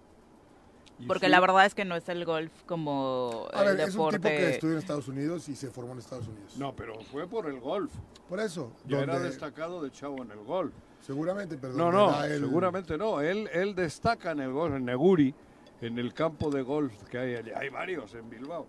Porque 1.08 1.28
la 1.28 1.40
verdad 1.40 1.66
es 1.66 1.74
que 1.74 1.84
no 1.84 1.96
es 1.96 2.08
el 2.08 2.24
golf 2.24 2.52
como 2.66 3.48
a 3.52 3.64
ver, 3.64 3.80
es 3.80 3.96
un 3.96 4.10
tipo 4.10 4.28
que 4.28 4.50
estudió 4.50 4.74
en 4.74 4.78
Estados 4.78 5.08
Unidos 5.08 5.48
y 5.48 5.56
se 5.56 5.68
formó 5.70 5.92
en 5.92 5.98
Estados 5.98 6.28
Unidos. 6.28 6.56
No, 6.56 6.74
pero 6.74 6.94
fue 7.10 7.26
por 7.26 7.46
el 7.46 7.58
golf. 7.58 7.92
Por 8.28 8.38
eso. 8.40 8.72
Ya 8.86 9.00
era 9.00 9.18
destacado 9.18 9.82
de 9.82 9.90
chavo 9.90 10.22
en 10.22 10.30
el 10.30 10.38
golf. 10.44 10.72
Seguramente, 11.00 11.58
perdón. 11.58 11.78
No, 11.78 11.92
no, 11.92 12.22
seguramente 12.22 12.96
no. 12.96 13.20
Él, 13.20 13.48
él 13.52 13.74
destaca 13.74 14.30
en 14.30 14.40
el 14.40 14.52
golf, 14.52 14.76
en 14.76 14.84
Neguri, 14.84 15.34
en 15.80 15.98
el 15.98 16.14
campo 16.14 16.48
de 16.48 16.62
golf 16.62 16.94
que 17.10 17.18
hay 17.18 17.34
allá. 17.34 17.58
Hay 17.58 17.70
varios 17.70 18.14
en 18.14 18.30
Bilbao. 18.30 18.66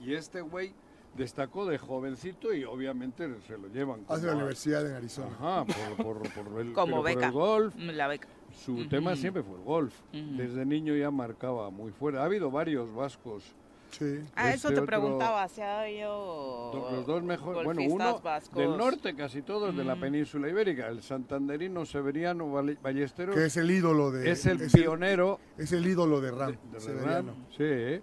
Y 0.00 0.14
este 0.14 0.40
güey 0.40 0.74
destacó 1.16 1.66
de 1.66 1.78
jovencito 1.78 2.52
y 2.52 2.64
obviamente 2.64 3.28
se 3.46 3.58
lo 3.58 3.68
llevan. 3.68 4.04
Hace 4.08 4.26
la 4.26 4.34
Universidad 4.34 4.84
de 4.84 4.96
Arizona. 4.96 5.30
Ajá, 5.40 5.64
por, 5.96 6.18
por, 6.32 6.60
el, 6.60 6.72
Como 6.74 7.02
beca. 7.02 7.30
golf. 7.30 7.74
La 7.76 8.06
beca. 8.06 8.28
Su 8.52 8.86
tema 8.88 9.16
siempre 9.16 9.42
fue 9.42 9.56
el 9.56 9.64
golf. 9.64 9.94
Desde 10.12 10.64
niño 10.64 10.94
ya 10.94 11.10
marcaba 11.10 11.70
muy 11.70 11.92
fuerte. 11.92 12.20
Ha 12.20 12.24
habido 12.24 12.50
varios 12.50 12.94
vascos. 12.94 13.44
Sí. 13.90 14.18
Ah, 14.34 14.52
eso 14.52 14.70
te 14.72 14.82
preguntaba, 14.82 15.48
si 15.48 15.60
ha 15.60 15.82
habido 15.82 16.72
los 16.92 17.06
dos 17.06 17.22
mejores, 17.22 17.64
bueno, 17.64 17.80
uno 17.88 18.20
del 18.54 18.76
norte, 18.76 19.14
casi 19.14 19.42
todos 19.42 19.74
de 19.76 19.84
la 19.84 19.94
península 19.94 20.48
ibérica, 20.48 20.88
el 20.88 21.02
santanderino 21.02 21.86
Severiano 21.86 22.50
Ballesteros, 22.82 23.34
que 23.34 23.46
es 23.46 23.56
el 23.56 23.70
ídolo 23.70 24.10
de 24.10 24.30
es 24.30 24.44
el 24.44 24.58
pionero, 24.70 25.38
es 25.56 25.72
el 25.72 25.86
ídolo 25.86 26.20
de 26.20 26.30
Ram, 26.32 26.56
Severiano. 26.78 27.34
sí. 27.56 28.02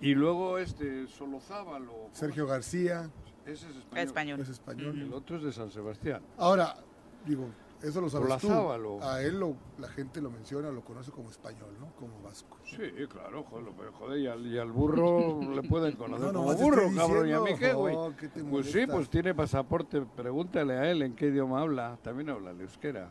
Y 0.00 0.14
luego 0.14 0.58
este 0.58 1.06
Solozábalo. 1.06 2.08
Sergio 2.12 2.46
García. 2.46 3.10
Ese 3.44 3.68
es 3.68 3.76
español. 4.06 4.40
Es 4.40 4.48
español. 4.48 4.98
El 5.00 5.12
otro 5.12 5.36
es 5.36 5.42
de 5.42 5.52
San 5.52 5.70
Sebastián. 5.70 6.22
Ahora, 6.38 6.76
digo, 7.26 7.48
eso 7.82 8.00
lo 8.00 8.10
sabes 8.10 8.38
tú. 8.38 9.02
A 9.02 9.22
él 9.22 9.40
lo, 9.40 9.56
la 9.78 9.88
gente 9.88 10.20
lo 10.20 10.30
menciona, 10.30 10.70
lo 10.70 10.82
conoce 10.82 11.10
como 11.10 11.30
español, 11.30 11.74
¿no? 11.78 11.94
Como 11.96 12.20
vasco. 12.22 12.58
Sí, 12.64 12.76
claro, 13.08 13.44
joder, 13.44 13.72
joder 13.92 14.20
y, 14.20 14.26
al, 14.26 14.46
y 14.46 14.58
al 14.58 14.70
burro 14.70 15.40
le 15.54 15.62
pueden 15.62 15.96
conocer 15.96 16.32
como 16.32 16.54
burro, 16.54 16.90
cabrón. 16.94 17.28
¿Y 17.28 17.32
a 17.32 17.40
mí 17.40 17.50
qué, 17.58 17.72
güey? 17.72 17.96
pues 18.50 18.70
sí, 18.70 18.86
pues 18.86 19.08
tiene 19.08 19.34
pasaporte. 19.34 20.02
Pregúntale 20.02 20.74
a 20.74 20.90
él 20.90 21.02
en 21.02 21.14
qué 21.14 21.26
idioma 21.26 21.60
habla. 21.60 21.98
También 22.02 22.30
habla 22.30 22.50
el 22.50 22.60
euskera. 22.60 23.10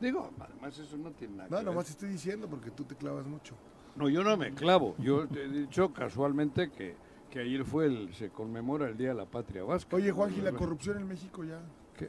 Digo, 0.00 0.30
además 0.38 0.78
eso 0.78 0.96
no 0.96 1.10
tiene 1.12 1.36
nada 1.36 1.48
no, 1.50 1.58
que 1.58 1.64
No, 1.64 1.70
nomás 1.72 1.90
estoy 1.90 2.08
diciendo 2.08 2.48
porque 2.48 2.70
tú 2.70 2.84
te 2.84 2.96
clavas 2.96 3.26
mucho. 3.26 3.54
No, 4.00 4.08
yo 4.08 4.24
no 4.24 4.34
me 4.38 4.52
clavo. 4.52 4.94
Yo 4.98 5.28
te 5.28 5.44
he 5.44 5.48
dicho 5.48 5.92
casualmente 5.92 6.70
que, 6.70 6.96
que 7.30 7.40
ayer 7.40 7.66
fue 7.66 7.84
el, 7.84 8.14
se 8.14 8.30
conmemora 8.30 8.88
el 8.88 8.96
Día 8.96 9.08
de 9.08 9.14
la 9.14 9.26
Patria 9.26 9.62
Vasca. 9.62 9.96
Oye, 9.96 10.10
Juanji, 10.10 10.40
la 10.40 10.52
corrupción 10.52 10.96
en 10.96 11.06
México 11.06 11.44
ya, 11.44 11.60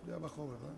ya 0.07 0.17
bajó, 0.17 0.48
¿verdad? 0.48 0.71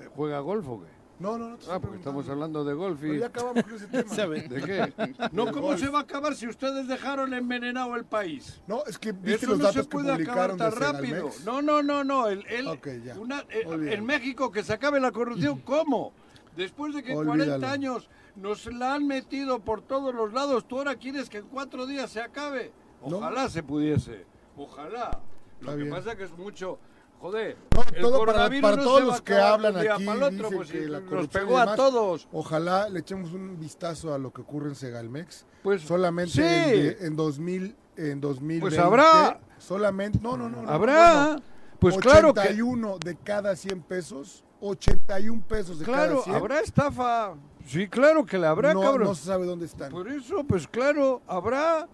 Eh, 0.00 0.08
¿Juega 0.16 0.40
golf 0.40 0.66
o 0.66 0.80
qué? 0.80 0.86
No, 1.18 1.36
no, 1.36 1.50
no. 1.50 1.58
ah, 1.70 1.78
porque 1.78 1.98
estamos 1.98 2.28
hablando 2.30 2.64
de 2.64 2.72
golf 2.72 3.04
y... 3.04 3.18
ya 3.18 3.26
acabamos 3.26 3.62
con 3.62 3.74
ese 3.74 3.86
tema. 4.16 4.34
¿De 4.34 4.62
qué? 4.62 4.92
No, 5.32 5.52
¿cómo 5.52 5.76
se 5.76 5.88
va 5.88 5.98
a 5.98 6.02
acabar 6.02 6.34
si 6.34 6.48
ustedes 6.48 6.88
dejaron 6.88 7.34
envenenado 7.34 7.94
el 7.94 8.04
país? 8.04 8.62
No, 8.66 8.84
es 8.86 8.98
que 8.98 9.12
viste 9.12 9.46
los 9.46 9.58
datos 9.58 9.76
no 9.76 9.82
se 9.82 9.88
puede 9.88 10.12
acabar 10.12 10.56
tan 10.56 10.72
rápido. 10.72 11.30
No, 11.44 11.60
no, 11.60 11.82
no, 11.82 12.02
no. 12.04 12.26
El, 12.28 12.44
el, 12.46 12.68
eh, 12.68 13.94
en 13.94 14.04
México 14.06 14.50
que 14.50 14.64
se 14.64 14.72
acabe 14.72 14.98
la 14.98 15.12
corrupción, 15.12 15.60
¿cómo? 15.64 16.14
Después 16.56 16.94
de 16.94 17.02
que 17.02 17.12
40 17.12 17.70
años 17.70 18.08
nos 18.36 18.66
la 18.72 18.94
han 18.94 19.06
metido 19.06 19.60
por 19.60 19.82
todos 19.82 20.14
los 20.14 20.32
lados. 20.32 20.66
Tú 20.66 20.78
ahora 20.78 20.96
quieres 20.96 21.28
que 21.28 21.38
en 21.38 21.46
cuatro 21.46 21.86
días 21.86 22.10
se 22.10 22.20
acabe. 22.20 22.72
Ojalá 23.02 23.48
se 23.48 23.62
pudiese. 23.62 24.24
Ojalá. 24.56 25.20
Lo 25.60 25.76
que 25.76 25.84
pasa 25.86 26.16
que 26.16 26.24
es 26.24 26.36
mucho. 26.36 26.78
Joder, 27.20 27.56
el 27.94 28.02
coronavirus 28.02 28.70
para, 28.70 28.82
todos 28.82 29.02
los 29.02 29.22
que 29.22 29.34
hablan 29.34 29.76
aquí, 29.78 30.06
otro, 30.06 30.50
pues, 30.50 30.70
que 30.70 30.86
la 30.86 31.00
nos 31.00 31.28
pegó 31.28 31.58
a 31.58 31.74
todos. 31.74 32.28
Ojalá 32.32 32.88
le 32.90 33.00
echemos 33.00 33.32
un 33.32 33.58
vistazo 33.58 34.12
a 34.12 34.18
lo 34.18 34.30
que 34.30 34.42
ocurre 34.42 34.68
en 34.68 34.74
Segalmex. 34.74 35.46
Pues 35.62 35.80
solamente 35.80 36.98
en, 36.98 37.06
en, 37.06 37.16
2000, 37.16 37.76
en 37.96 38.20
2020. 38.20 38.60
Pues 38.60 38.78
habrá. 38.78 39.40
Solamente, 39.56 40.18
no, 40.20 40.36
no, 40.36 40.50
no. 40.50 40.68
Habrá. 40.68 41.40
pues 41.78 41.96
claro 41.96 42.34
que. 42.34 42.40
81 42.40 42.98
de 42.98 43.16
cada 43.16 43.56
100 43.56 43.82
pesos, 43.84 44.44
81 44.60 45.44
pesos 45.48 45.78
de 45.78 45.86
cada 45.86 46.08
100. 46.08 46.22
Claro, 46.24 46.38
habrá 46.38 46.60
estafa. 46.60 47.34
Sí, 47.66 47.88
claro 47.88 48.26
que 48.26 48.38
la 48.38 48.50
habrá, 48.50 48.74
no, 48.74 48.80
cabrón. 48.80 49.08
No 49.08 49.14
se 49.14 49.26
sabe 49.26 49.46
dónde 49.46 49.66
están. 49.66 49.90
Por 49.90 50.08
eso, 50.08 50.44
pues 50.44 50.68
claro, 50.68 51.22
habrá. 51.26 51.88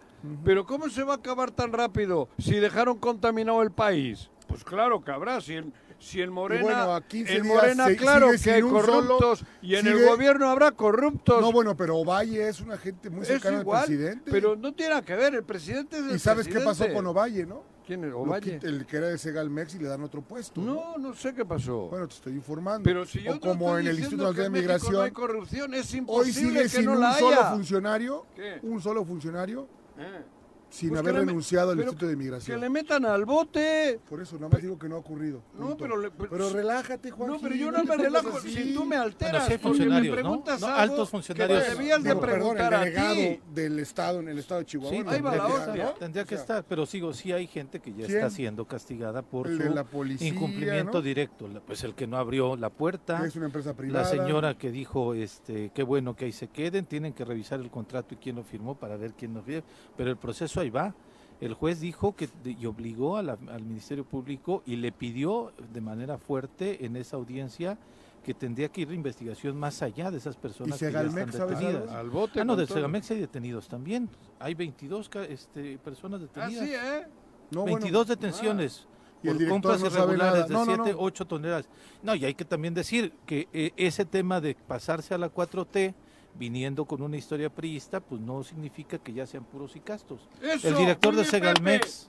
Pero 0.45 0.67
¿cómo 0.67 0.89
se 0.91 1.03
va 1.03 1.15
a 1.15 1.17
acabar 1.17 1.51
tan 1.51 1.73
rápido 1.73 2.29
si 2.39 2.57
dejaron 2.57 2.99
contaminado 2.99 3.63
el 3.63 3.71
país? 3.71 4.29
Pues 4.47 4.65
claro 4.65 5.03
que 5.03 5.11
habrá. 5.11 5.41
Si 5.41 5.55
el, 5.55 5.73
si 5.99 6.21
el 6.21 6.31
Morena, 6.31 7.01
el 7.11 7.45
Morena 7.45 7.87
claro 7.97 8.31
que 8.43 8.51
hay 8.51 8.63
corruptos 8.63 9.45
y 9.63 9.77
en 9.77 9.87
el 9.87 10.07
gobierno 10.07 10.51
habrá 10.51 10.73
corruptos. 10.73 11.41
No, 11.41 11.53
bueno, 11.53 11.77
pero 11.77 11.97
Ovalle 11.97 12.49
es 12.49 12.61
una 12.61 12.77
gente 12.77 13.09
muy 13.09 13.25
cercana 13.25 13.61
al 13.61 13.67
presidente. 13.67 14.31
Pero 14.31 14.57
no 14.57 14.73
tiene 14.73 14.91
nada 14.91 15.05
que 15.05 15.15
ver, 15.15 15.35
el 15.35 15.45
presidente 15.45 15.99
es 15.99 16.05
el 16.05 16.17
¿Y 16.17 16.19
sabes 16.19 16.49
qué 16.49 16.61
pasó 16.61 16.93
con 16.93 17.07
Ovalle, 17.07 17.47
no? 17.47 17.63
¿Quién 17.91 18.05
es 18.05 18.13
Ovalle? 18.15 18.61
El 18.63 18.87
que 18.87 18.99
era 18.99 19.09
de 19.09 19.19
Segalmex 19.19 19.75
y 19.75 19.81
le 19.81 19.89
dan 19.89 20.05
otro 20.05 20.23
puesto. 20.23 20.61
No, 20.61 20.97
no, 20.97 21.13
sé 21.13 21.35
qué 21.35 21.45
pasó. 21.45 21.89
Bueno, 21.89 22.07
te 22.07 22.15
estoy 22.15 22.35
informando. 22.35 22.85
Pero 22.85 23.05
si 23.05 23.21
yo 23.21 23.35
o 23.35 23.41
como 23.41 23.77
en 23.77 23.89
el 23.89 23.99
Instituto 23.99 24.33
de 24.33 24.49
Migración. 24.49 24.93
No 24.93 25.01
hay 25.01 25.11
corrupción, 25.11 25.75
es 25.75 25.93
imposible 25.93 26.39
hoy 26.41 26.51
sigue 26.53 26.63
que 26.63 26.69
sin 26.69 26.85
no 26.85 26.93
un 26.93 27.01
la 27.01 27.15
solo 27.15 27.45
funcionario, 27.51 28.27
¿Qué? 28.37 28.61
un 28.63 28.81
solo 28.81 29.05
funcionario 29.05 29.67
eh 29.99 30.23
sin 30.71 30.91
pues 30.91 31.01
haber 31.01 31.15
renunciado 31.17 31.73
al 31.73 31.79
Instituto 31.79 32.07
de 32.07 32.17
Migración. 32.17 32.57
Que 32.57 32.61
le 32.61 32.71
metan 32.71 33.05
al 33.05 33.25
bote. 33.25 34.01
Por 34.09 34.23
eso, 34.23 34.37
nada 34.37 34.49
más 34.49 34.63
digo 34.63 34.79
que 34.79 34.89
no 34.89 34.97
ha 34.97 34.99
ocurrido. 34.99 35.43
No, 35.59 35.77
pero, 35.77 35.97
pero, 36.17 36.51
relájate, 36.51 37.11
Juan. 37.11 37.33
No, 37.33 37.41
pero 37.41 37.55
yo 37.55 37.71
no, 37.73 37.85
me 37.85 37.97
relajo. 37.97 38.41
Si 38.41 38.73
tú 38.73 38.85
me 38.85 38.97
alteras, 38.97 39.49
bueno, 39.49 39.63
funcionarios, 39.63 40.17
me 40.17 40.23
preguntas 40.23 40.61
¿no? 40.61 40.69
no 40.69 40.75
altos 40.75 41.11
funcionarios. 41.11 41.65
Que 41.65 41.71
debías 41.71 42.03
de 42.03 42.17
preguntar 42.17 42.71
perdón, 42.71 42.87
el 42.87 42.95
delegado 42.95 43.39
del 43.53 43.79
Estado, 43.81 44.21
en 44.21 44.29
el 44.29 44.39
Estado 44.39 44.61
de 44.61 44.67
Chihuahua. 44.67 45.03
Sí, 45.03 45.05
ahí 45.09 45.21
va 45.21 45.37
la 45.37 45.47
hostia. 45.47 45.95
Tendría 45.99 46.25
que 46.25 46.37
estar, 46.37 46.65
pero 46.65 46.87
sigo, 46.87 47.13
sí 47.13 47.33
hay 47.33 47.47
gente 47.47 47.81
que 47.81 47.93
ya 47.93 48.07
está 48.07 48.31
siendo 48.31 48.65
castigada 48.65 49.23
por 49.23 49.49
su 49.49 50.25
incumplimiento 50.25 51.03
directo. 51.03 51.49
Pues 51.67 51.83
el 51.83 51.95
que 51.95 52.07
no 52.07 52.17
abrió 52.17 52.57
la 52.57 52.71
puerta. 52.71 53.27
Es 53.27 53.35
una 53.35 53.47
empresa 53.47 53.75
privada. 53.75 54.05
La 54.05 54.09
señora 54.09 54.57
que 54.57 54.71
dijo, 54.71 55.15
este, 55.15 55.71
qué 55.75 55.83
bueno 55.83 56.15
que 56.15 56.27
ahí 56.27 56.33
se 56.33 56.49
queden, 56.49 56.87
tienen 56.87 57.13
que 57.13 57.25
revisar 57.25 57.61
el 57.61 57.71
contrato 57.71 58.15
y 58.15 58.19
quién 58.19 58.37
lo 58.37 58.45
firmó 58.45 58.77
para 58.77 58.97
ver 58.97 59.15
quién 59.15 59.35
lo 59.35 59.43
firmó. 59.43 59.65
Pero 59.97 60.11
el 60.11 60.17
proceso 60.17 60.60
ahí 60.61 60.71
va 60.71 60.95
el 61.41 61.55
juez 61.55 61.81
dijo 61.81 62.15
que 62.15 62.29
y 62.45 62.67
obligó 62.67 63.17
al 63.17 63.63
Ministerio 63.63 64.05
Público 64.05 64.63
y 64.67 64.77
le 64.77 64.93
pidió 64.93 65.53
de 65.73 65.81
manera 65.81 66.19
fuerte 66.19 66.85
en 66.85 66.97
esa 66.97 67.17
audiencia 67.17 67.79
que 68.23 68.35
tendría 68.35 68.69
que 68.69 68.83
ir 68.83 68.89
la 68.89 68.95
investigación 68.95 69.57
más 69.57 69.81
allá 69.81 70.11
de 70.11 70.19
esas 70.19 70.37
personas 70.37 70.79
que 70.79 70.93
ya 70.93 71.03
están 71.03 71.31
detenidas. 71.31 71.89
Al 71.89 72.11
bote 72.11 72.43
ah, 72.43 72.45
no, 72.45 72.55
del 72.55 72.69
Segamex 72.69 73.11
hay 73.13 73.21
detenidos 73.21 73.67
también. 73.67 74.11
Hay 74.39 74.55
22 74.55 75.11
este, 75.31 75.79
personas 75.79 76.21
detenidas. 76.21 76.63
Ah, 76.63 76.67
sí, 76.67 76.75
¿eh? 76.75 77.07
No, 77.51 77.65
22 77.65 78.09
detenciones. 78.09 78.87
¿Y 79.23 79.29
por 79.29 79.49
compras 79.49 79.81
irregulares 79.83 80.47
de 80.47 80.57
7, 80.65 80.95
8 80.97 81.27
toneladas. 81.27 81.69
No, 82.03 82.15
y 82.15 82.25
hay 82.27 82.35
que 82.35 82.45
también 82.45 82.75
decir 82.75 83.15
que 83.25 83.49
eh, 83.53 83.73
ese 83.77 84.05
tema 84.05 84.41
de 84.43 84.55
pasarse 84.55 85.15
a 85.15 85.19
la 85.19 85.33
4T 85.33 85.95
viniendo 86.39 86.85
con 86.85 87.03
una 87.03 87.17
historia 87.17 87.51
priista, 87.51 88.01
pues 88.01 88.21
no 88.21 88.43
significa 88.43 88.99
que 88.99 89.13
ya 89.13 89.27
sean 89.27 89.45
puros 89.45 89.77
y 89.77 89.81
castos. 89.81 90.21
el 90.41 90.75
director 90.77 91.15
de 91.15 91.25
Segalmex, 91.25 92.07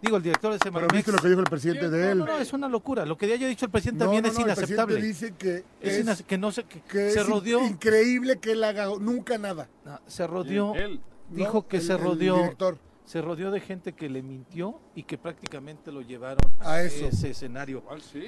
digo, 0.00 0.16
el 0.16 0.22
director 0.22 0.52
de 0.52 0.58
Segalmex. 0.58 0.86
Pero 0.86 0.96
viste 0.96 1.12
lo 1.12 1.18
que 1.18 1.28
dijo 1.28 1.40
el 1.40 1.46
presidente 1.46 1.90
de 1.90 2.12
él. 2.12 2.18
No, 2.18 2.26
no, 2.26 2.38
es 2.38 2.52
una 2.52 2.68
locura. 2.68 3.04
Lo 3.06 3.16
que 3.16 3.32
haya 3.32 3.46
dicho 3.46 3.66
el 3.66 3.70
presidente 3.70 4.04
también 4.04 4.26
es 4.26 4.38
inaceptable. 4.38 4.96
El 4.96 5.02
dice 5.02 5.34
que 5.34 5.64
es, 5.80 6.22
que 6.22 6.38
no 6.38 6.52
se, 6.52 6.64
que, 6.64 7.10
se 7.10 7.22
rodeó. 7.22 7.64
increíble 7.64 8.38
que 8.38 8.52
él 8.52 8.64
haga 8.64 8.86
nunca 9.00 9.38
nada. 9.38 9.68
se 10.06 10.26
rodeó. 10.26 10.74
dijo 11.30 11.66
que 11.66 11.80
se 11.80 11.96
rodeó. 11.96 12.36
El 12.36 12.42
director 12.42 12.91
se 13.04 13.20
rodeó 13.20 13.50
de 13.50 13.60
gente 13.60 13.92
que 13.92 14.08
le 14.08 14.22
mintió 14.22 14.80
y 14.94 15.02
que 15.02 15.18
prácticamente 15.18 15.90
lo 15.90 16.02
llevaron 16.02 16.50
a, 16.60 16.82
ese 16.82 17.08
escenario. 17.30 17.82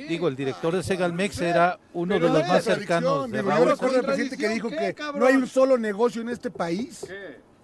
Digo, 0.08 0.28
el 0.28 0.36
director 0.36 0.74
de 0.74 0.82
Segalmex 0.82 1.40
era 1.40 1.78
uno 1.92 2.14
de 2.14 2.28
los 2.28 2.46
más 2.46 2.64
cercanos 2.64 3.30
de 3.30 3.42
Raúl. 3.42 3.64
Yo 3.64 3.70
recuerdo 3.70 3.98
al 3.98 4.04
presidente 4.04 4.36
que 4.36 4.48
dijo 4.48 4.68
que 4.68 4.94
no 5.14 5.26
hay 5.26 5.36
un 5.36 5.46
solo 5.46 5.78
negocio 5.78 6.22
en 6.22 6.28
este 6.28 6.50
país 6.50 7.06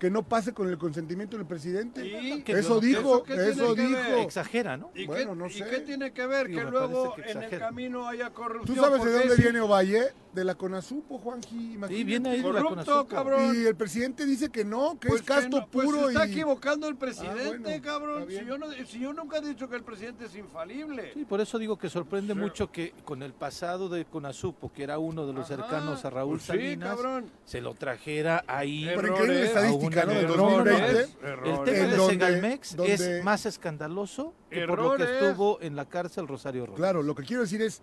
que 0.00 0.10
no 0.10 0.22
pase 0.22 0.54
con 0.54 0.66
el 0.66 0.78
consentimiento 0.78 1.36
del 1.36 1.46
presidente. 1.46 2.42
eso 2.46 2.80
dijo, 2.80 3.24
eso, 3.26 3.74
dijo. 3.74 4.16
Exagera, 4.22 4.78
¿no? 4.78 4.90
¿Y, 4.94 5.06
bueno, 5.06 5.34
no 5.34 5.50
sé. 5.50 5.58
¿Y 5.58 5.62
qué 5.64 5.80
tiene 5.80 6.12
que 6.12 6.26
ver 6.26 6.46
que 6.48 6.64
luego 6.64 7.14
en 7.18 7.42
el 7.42 7.58
camino 7.58 8.08
haya 8.08 8.30
corrupción? 8.30 8.74
¿Tú 8.74 8.82
sabes 8.82 9.04
de 9.04 9.12
dónde 9.12 9.36
viene 9.36 9.60
Ovalle? 9.60 10.08
De 10.32 10.44
la 10.44 10.54
CONASUPO, 10.54 11.18
Juanji. 11.18 11.78
Sí, 11.88 12.04
viene 12.04 12.30
ahí 12.30 12.42
Corrupto, 12.42 12.98
de 12.98 13.02
la 13.02 13.06
cabrón. 13.06 13.56
Y 13.56 13.66
el 13.66 13.74
presidente 13.74 14.24
dice 14.24 14.48
que 14.50 14.64
no, 14.64 14.98
que 15.00 15.08
pues 15.08 15.22
es 15.22 15.26
casto 15.26 15.66
pues 15.70 15.86
puro. 15.86 16.02
Pues 16.02 16.14
está 16.14 16.26
equivocando 16.26 16.88
el 16.88 16.96
presidente, 16.96 17.74
ah, 17.74 17.80
cabrón. 17.82 18.26
Si 18.28 18.44
yo, 18.44 18.56
no, 18.56 18.66
si 18.72 19.00
yo, 19.00 19.12
nunca 19.12 19.38
he 19.38 19.40
dicho 19.40 19.68
que 19.68 19.76
el 19.76 19.82
presidente 19.82 20.26
es 20.26 20.36
infalible. 20.36 21.12
Sí, 21.14 21.24
por 21.24 21.40
eso 21.40 21.58
digo 21.58 21.76
que 21.76 21.90
sorprende 21.90 22.34
mucho 22.34 22.70
que 22.70 22.94
con 23.04 23.22
el 23.22 23.32
pasado 23.32 23.88
de 23.88 24.04
CONASUPO, 24.04 24.72
que 24.72 24.84
era 24.84 24.98
uno 24.98 25.26
de 25.26 25.32
los 25.32 25.48
cercanos 25.48 26.04
a 26.04 26.10
Raúl 26.10 26.36
pues 26.36 26.44
Salinas, 26.44 26.98
se 27.44 27.60
lo 27.60 27.74
trajera 27.74 28.44
ahí. 28.46 28.88
Pero 28.94 29.08
increíble 29.08 29.46
estadística, 29.46 30.04
¿no? 30.04 30.12
Del 30.12 30.26
2020. 30.28 31.08
El 31.44 31.64
tema 31.64 31.86
de 31.86 32.06
Segalmex 32.06 32.76
es 32.86 33.24
más 33.24 33.46
escandaloso 33.46 34.34
que 34.50 34.66
por 34.66 34.80
lo 34.80 34.96
que 34.96 35.04
estuvo 35.04 35.60
en 35.60 35.76
la 35.76 35.84
cárcel 35.86 36.28
Rosario 36.28 36.66
Robles. 36.66 36.78
Claro, 36.78 37.02
lo 37.02 37.14
que 37.14 37.24
quiero 37.24 37.42
decir 37.42 37.62
es, 37.62 37.80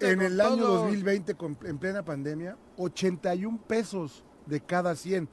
en 0.00 0.20
el 0.20 0.40
año 0.40 0.66
2020, 0.66 1.36
en 1.64 1.78
plena 1.80 2.04
pandemia, 2.04 2.56
81 2.76 3.58
pesos 3.66 4.22
de 4.46 4.60
cada 4.60 4.94
100. 4.94 5.28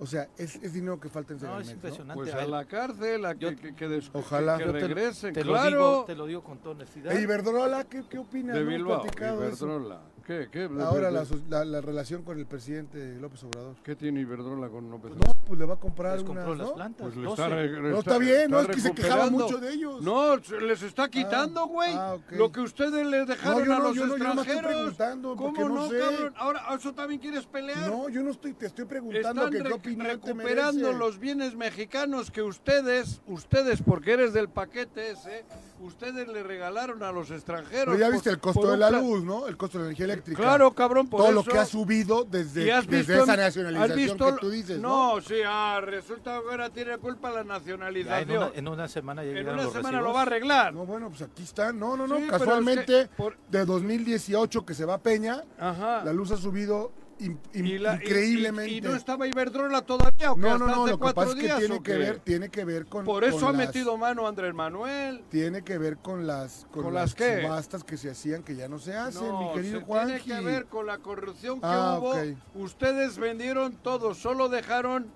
O 0.00 0.06
sea, 0.06 0.28
es, 0.38 0.72
dinero 0.72 1.00
que 1.00 1.08
falta 1.08 1.32
en 1.32 1.40
Segalmex, 1.40 1.66
no, 1.66 1.70
es 1.70 1.74
impresionante. 1.74 2.22
Pues 2.22 2.34
a 2.34 2.46
la 2.46 2.64
cárcel, 2.66 3.24
a 3.26 3.34
que, 3.34 3.56
que, 3.56 4.02
ojalá. 4.12 4.56
que 4.56 4.66
regresen, 4.66 5.34
te, 5.34 5.42
claro. 5.42 5.70
Lo 5.70 5.76
digo, 5.76 6.04
te 6.04 6.14
lo 6.14 6.26
digo 6.26 6.44
con 6.44 6.58
toda 6.58 6.76
honestidad. 6.76 7.18
¿Y 7.18 7.22
Iberdrola 7.22 7.84
qué, 7.84 8.04
qué 8.08 8.18
opina? 8.18 8.54
De 8.54 8.62
Bilbao, 8.62 9.04
Iberdrola. 9.04 10.00
¿Qué? 10.28 10.46
¿Qué? 10.52 10.68
Ahora 10.82 11.10
la, 11.10 11.24
la, 11.48 11.64
la, 11.64 11.80
relación 11.80 12.22
con 12.22 12.38
el 12.38 12.44
presidente 12.44 13.16
López 13.18 13.44
Obrador. 13.44 13.76
¿Qué 13.82 13.96
tiene 13.96 14.20
Iberdrola 14.20 14.68
con 14.68 14.90
López 14.90 15.12
Obrador? 15.12 15.26
No, 15.34 15.44
pues 15.46 15.58
le 15.58 15.64
va 15.64 15.72
a 15.72 15.78
comprar 15.78 16.22
¿no? 16.22 16.54
las 16.54 16.70
plantas. 16.72 17.06
Pues 17.06 17.16
le 17.16 17.30
está, 17.30 17.48
no, 17.48 17.98
está 17.98 18.18
bien, 18.18 18.50
no 18.50 18.60
es 18.60 18.66
que 18.66 18.80
se 18.80 18.92
quejaba 18.92 19.30
mucho 19.30 19.56
de 19.56 19.72
ellos. 19.72 20.02
No, 20.02 20.36
les 20.36 20.82
está 20.82 21.04
ah, 21.04 21.08
quitando, 21.08 21.66
güey. 21.68 21.94
Ah, 21.94 22.16
okay. 22.16 22.36
Lo 22.36 22.52
que 22.52 22.60
ustedes 22.60 23.06
les 23.06 23.26
dejaron 23.26 23.68
no, 23.68 23.74
a 23.74 23.78
los 23.78 23.96
yo 23.96 24.04
extranjeros. 24.04 24.34
Yo 24.34 24.34
no, 24.34 24.42
estoy 24.42 24.74
preguntando, 24.74 25.34
¿Cómo 25.34 25.68
no, 25.70 25.88
sé. 25.88 25.98
cabrón? 25.98 26.34
Ahora, 26.36 26.62
¿eso 26.76 26.92
también 26.92 27.22
quieres 27.22 27.46
pelear? 27.46 27.88
No, 27.88 28.10
yo 28.10 28.22
no 28.22 28.30
estoy, 28.32 28.52
te 28.52 28.66
estoy 28.66 28.84
preguntando 28.84 29.46
Están 29.46 29.50
que 29.50 29.62
qué 29.62 30.02
recuperando 30.04 30.92
los 30.92 31.18
bienes 31.18 31.54
mexicanos 31.56 32.30
que 32.30 32.42
ustedes, 32.42 33.22
ustedes, 33.28 33.80
porque 33.80 34.12
eres 34.12 34.34
del 34.34 34.50
paquete 34.50 35.12
ese, 35.12 35.46
ustedes 35.80 36.28
le 36.28 36.42
regalaron 36.42 37.02
a 37.02 37.12
los 37.12 37.30
extranjeros. 37.30 37.94
Pero 37.94 37.96
ya 37.96 38.10
viste 38.10 38.30
el 38.30 38.38
costo 38.38 38.70
de 38.70 38.76
la 38.76 38.90
luz, 38.90 39.22
¿no? 39.22 39.46
El 39.46 39.56
costo 39.56 39.78
de 39.78 39.84
la 39.84 39.88
energía 39.88 40.04
eléctrica. 40.06 40.42
Claro, 40.42 40.72
cabrón, 40.72 41.08
por 41.08 41.20
Todo 41.20 41.28
eso. 41.28 41.34
lo 41.36 41.44
que 41.44 41.58
ha 41.58 41.64
subido 41.64 42.24
desde, 42.24 42.64
desde 42.82 43.22
esa 43.22 43.36
nacionalización 43.36 44.18
que 44.18 44.32
tú 44.40 44.50
dices, 44.50 44.78
¿no? 44.80 45.14
No, 45.16 45.20
sí, 45.20 45.36
ah, 45.46 45.80
resulta 45.82 46.40
que 46.40 46.50
ahora 46.50 46.70
tiene 46.70 46.98
culpa 46.98 47.30
la 47.30 47.44
nacionalización. 47.44 48.30
En 48.30 48.36
una, 48.36 48.50
en, 48.54 48.68
una, 48.68 48.88
semana 48.88 49.24
ya 49.24 49.30
En 49.30 49.48
una 49.48 49.62
los 49.62 49.72
semana 49.72 49.98
recibos. 49.98 50.04
lo 50.04 50.12
va 50.14 50.20
a 50.20 50.22
arreglar. 50.22 50.74
No, 50.74 50.86
bueno, 50.86 51.08
pues 51.08 51.22
aquí 51.22 51.42
están. 51.42 51.78
No, 51.78 51.96
no, 51.96 52.06
no. 52.06 52.16
Sí, 52.18 52.26
Casualmente, 52.28 53.00
es 53.02 53.08
que 53.08 53.14
por... 53.16 53.36
de 53.48 53.64
2018 53.64 54.64
que 54.66 54.74
se 54.74 54.84
va 54.84 54.94
a 54.94 54.98
Peña, 54.98 55.42
Ajá. 55.58 56.04
la 56.04 56.12
luz 56.12 56.30
ha 56.32 56.36
subido 56.36 56.92
in, 57.20 57.38
in, 57.54 57.66
y 57.66 57.78
la, 57.78 57.94
increíblemente. 57.94 58.70
Y, 58.72 58.76
y, 58.78 58.80
no 58.80 58.94
estaba 58.94 59.26
Iberdrola 59.26 59.82
todavía, 59.82 60.32
¿o 60.32 60.36
No, 60.36 60.58
no, 60.58 60.66
no, 60.66 60.86
lo 60.86 60.98
que 60.98 61.14
pasa 61.14 61.30
es 61.30 61.34
que 61.36 61.48
tiene 61.58 61.74
¿o 61.76 61.82
que 61.82 61.96
ver, 61.96 62.18
tiene 62.20 62.48
que 62.48 62.64
ver 62.64 62.86
con 62.86 63.04
Por 63.04 63.24
eso 63.24 63.38
con 63.40 63.48
ha 63.48 63.52
las- 63.58 63.66
metido 63.68 63.96
mano 63.96 64.26
Andrés 64.26 64.54
Manuel. 64.54 65.24
tiene 65.28 65.62
que 65.62 65.78
ver 65.78 65.98
con 65.98 66.26
las 66.26 66.66
con, 66.70 66.84
¿Con 66.84 66.94
las, 66.94 67.18
las 67.18 67.42
subastas 67.42 67.84
que 67.84 67.96
se 67.96 68.10
hacían 68.10 68.42
que 68.42 68.54
ya 68.56 68.68
no 68.68 68.78
se 68.78 68.94
hacen, 68.94 69.26
No, 69.26 69.48
mi 69.48 69.52
querido 69.54 69.80
se 69.80 69.84
Juanji. 69.86 70.20
tiene 70.24 70.40
que 70.40 70.46
ver 70.46 70.66
con 70.66 70.86
la 70.86 70.98
corrupción 70.98 71.60
que 71.60 71.66
Ah, 71.66 71.98
hubo. 72.00 72.10
ok. 72.12 72.18
Ustedes 72.54 73.18
vendieron 73.18 73.72
todo, 73.76 74.14
solo 74.14 74.48
dejaron 74.48 75.06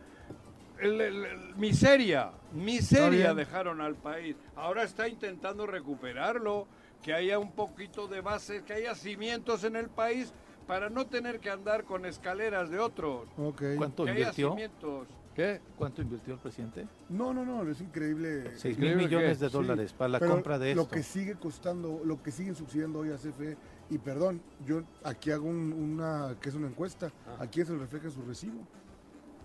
el- 0.81 1.01
el- 1.01 1.25
el- 1.25 1.55
miseria, 1.57 2.33
miseria 2.53 3.35
dejaron 3.35 3.81
al 3.81 3.95
país. 3.95 4.35
Ahora 4.57 4.83
está 4.83 5.07
intentando 5.09 5.67
recuperarlo, 5.67 6.67
que 7.03 7.13
haya 7.15 7.39
un 7.39 7.53
poquito 7.53 8.07
de 8.09 8.21
base, 8.21 8.63
que 8.65 8.73
haya 8.75 8.95
cimientos 8.95 9.65
en 9.65 9.77
el 9.77 9.89
país 9.89 10.33
para 10.67 10.89
no 10.91 11.07
tener 11.07 11.41
que 11.41 11.51
andar 11.51 11.85
con 11.85 12.07
escaleras 12.07 12.71
de 12.71 12.79
otros. 12.79 13.27
Ok. 13.37 13.63
¿Cuánto 13.77 14.05
Que 14.05 14.11
invirtió? 14.11 14.51
cimientos. 14.51 15.09
¿Qué? 15.35 15.61
¿Cuánto 15.79 16.03
invirtió 16.03 16.35
el 16.35 16.41
presidente? 16.41 16.87
No, 17.09 17.33
no, 17.33 17.45
no, 17.45 17.69
es 17.71 17.81
increíble. 17.81 18.51
Seis 18.57 18.77
mil 18.79 18.89
Increíble 18.91 19.05
millones 19.17 19.39
que- 19.39 19.45
de 19.45 19.51
Sí, 19.51 19.57
dólares 19.57 19.93
para 19.95 20.09
la 20.09 20.21
compra 20.21 20.59
de 20.59 20.73
esto. 20.73 20.83
Lo 20.83 20.89
que 20.91 21.03
sigue 21.03 21.37
costando, 21.37 22.03
lo 22.05 22.23
que 22.23 22.31
siguen 22.31 22.55
subsidiando 22.55 22.99
hoy 22.99 23.13
a 23.13 23.17
CFE, 23.17 23.57
y 23.89 23.97
perdón, 23.97 24.43
yo 24.67 24.83
aquí 25.03 25.31
hago 25.31 25.49
un- 25.49 25.73
una, 25.73 26.37
que 26.39 26.51
es 26.51 26.55
una 26.55 26.67
encuesta, 26.69 27.11
Ah. 27.27 27.45
¿a 27.45 27.47
quién 27.47 27.65
se 27.65 27.73
le 27.73 27.79
refleja 27.79 28.11
su 28.11 28.21
recibo? 28.23 28.61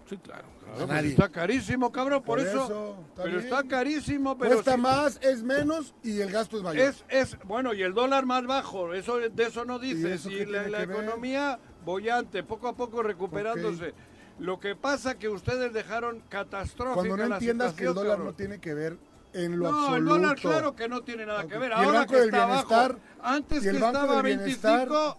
Sí, 0.09 0.17
claro. 0.17 0.45
Claro, 0.59 0.77
pues 0.77 0.87
nadie. 0.89 1.09
está 1.09 1.29
carísimo, 1.29 1.91
cabrón, 1.91 2.23
por, 2.23 2.39
Por 2.39 2.47
eso. 2.47 2.63
eso, 2.65 2.97
está 3.09 3.23
pero 3.23 3.37
bien. 3.39 3.43
está 3.53 3.63
carísimo, 3.63 4.37
pero 4.37 4.53
Cuesta 4.55 4.75
sí- 4.75 4.81
más, 4.81 5.19
es 5.21 5.43
menos 5.43 5.93
y 6.03 6.19
el 6.21 6.31
gasto 6.31 6.57
es 6.57 6.63
mayor. 6.63 6.87
Es, 6.87 7.03
es, 7.09 7.37
bueno, 7.43 7.73
y 7.73 7.81
el 7.83 7.93
dólar 7.93 8.25
más 8.25 8.45
bajo, 8.45 8.93
eso 8.93 9.17
de 9.17 9.43
eso 9.43 9.65
no 9.65 9.79
dices. 9.79 10.05
eso 10.25 10.29
Y, 10.31 10.45
la, 10.45 10.63
tiene 10.63 10.69
la 10.69 10.77
que 10.79 10.85
ver? 10.87 10.97
economía 10.97 11.59
bollante, 11.85 12.43
poco 12.43 12.67
a 12.67 12.75
poco 12.75 13.01
recuperándose. 13.03 13.93
Lo 14.39 14.59
que 14.59 14.75
pasa 14.75 15.17
que 15.17 15.29
ustedes 15.29 15.73
dejaron 15.73 16.21
catastrófica 16.29 16.95
Cuando 16.95 17.17
no 17.17 17.25
la 17.27 17.35
entiendas 17.37 17.73
que 17.73 17.85
el 17.85 17.93
dólar 17.93 18.11
cabrón. 18.17 18.27
no 18.27 18.33
tiene 18.35 18.59
que 18.59 18.73
ver 18.73 18.97
en 19.33 19.57
lo 19.59 19.71
No, 19.71 19.77
absoluto. 19.79 19.95
el 19.97 20.05
dólar 20.05 20.35
claro 20.37 20.75
que 20.75 20.87
no 20.87 21.01
tiene 21.01 21.25
nada 21.25 21.47
que 21.47 21.57
ver. 21.57 21.71
Y 21.71 21.73
el 21.73 21.85
Ahora 21.85 21.99
Banco 21.99 22.13
que 22.13 22.19
del 22.19 22.29
está 22.29 22.45
Bienestar, 22.45 22.91
bajo, 22.93 23.01
antes 23.23 23.63
y 23.63 23.67
el 23.67 23.75
que 23.75 23.81
Banco 23.81 23.97
estaba 23.97 24.19
a 24.19 24.21
del 24.23 24.37
Bienestar, 24.37 24.87
25, 24.89 25.17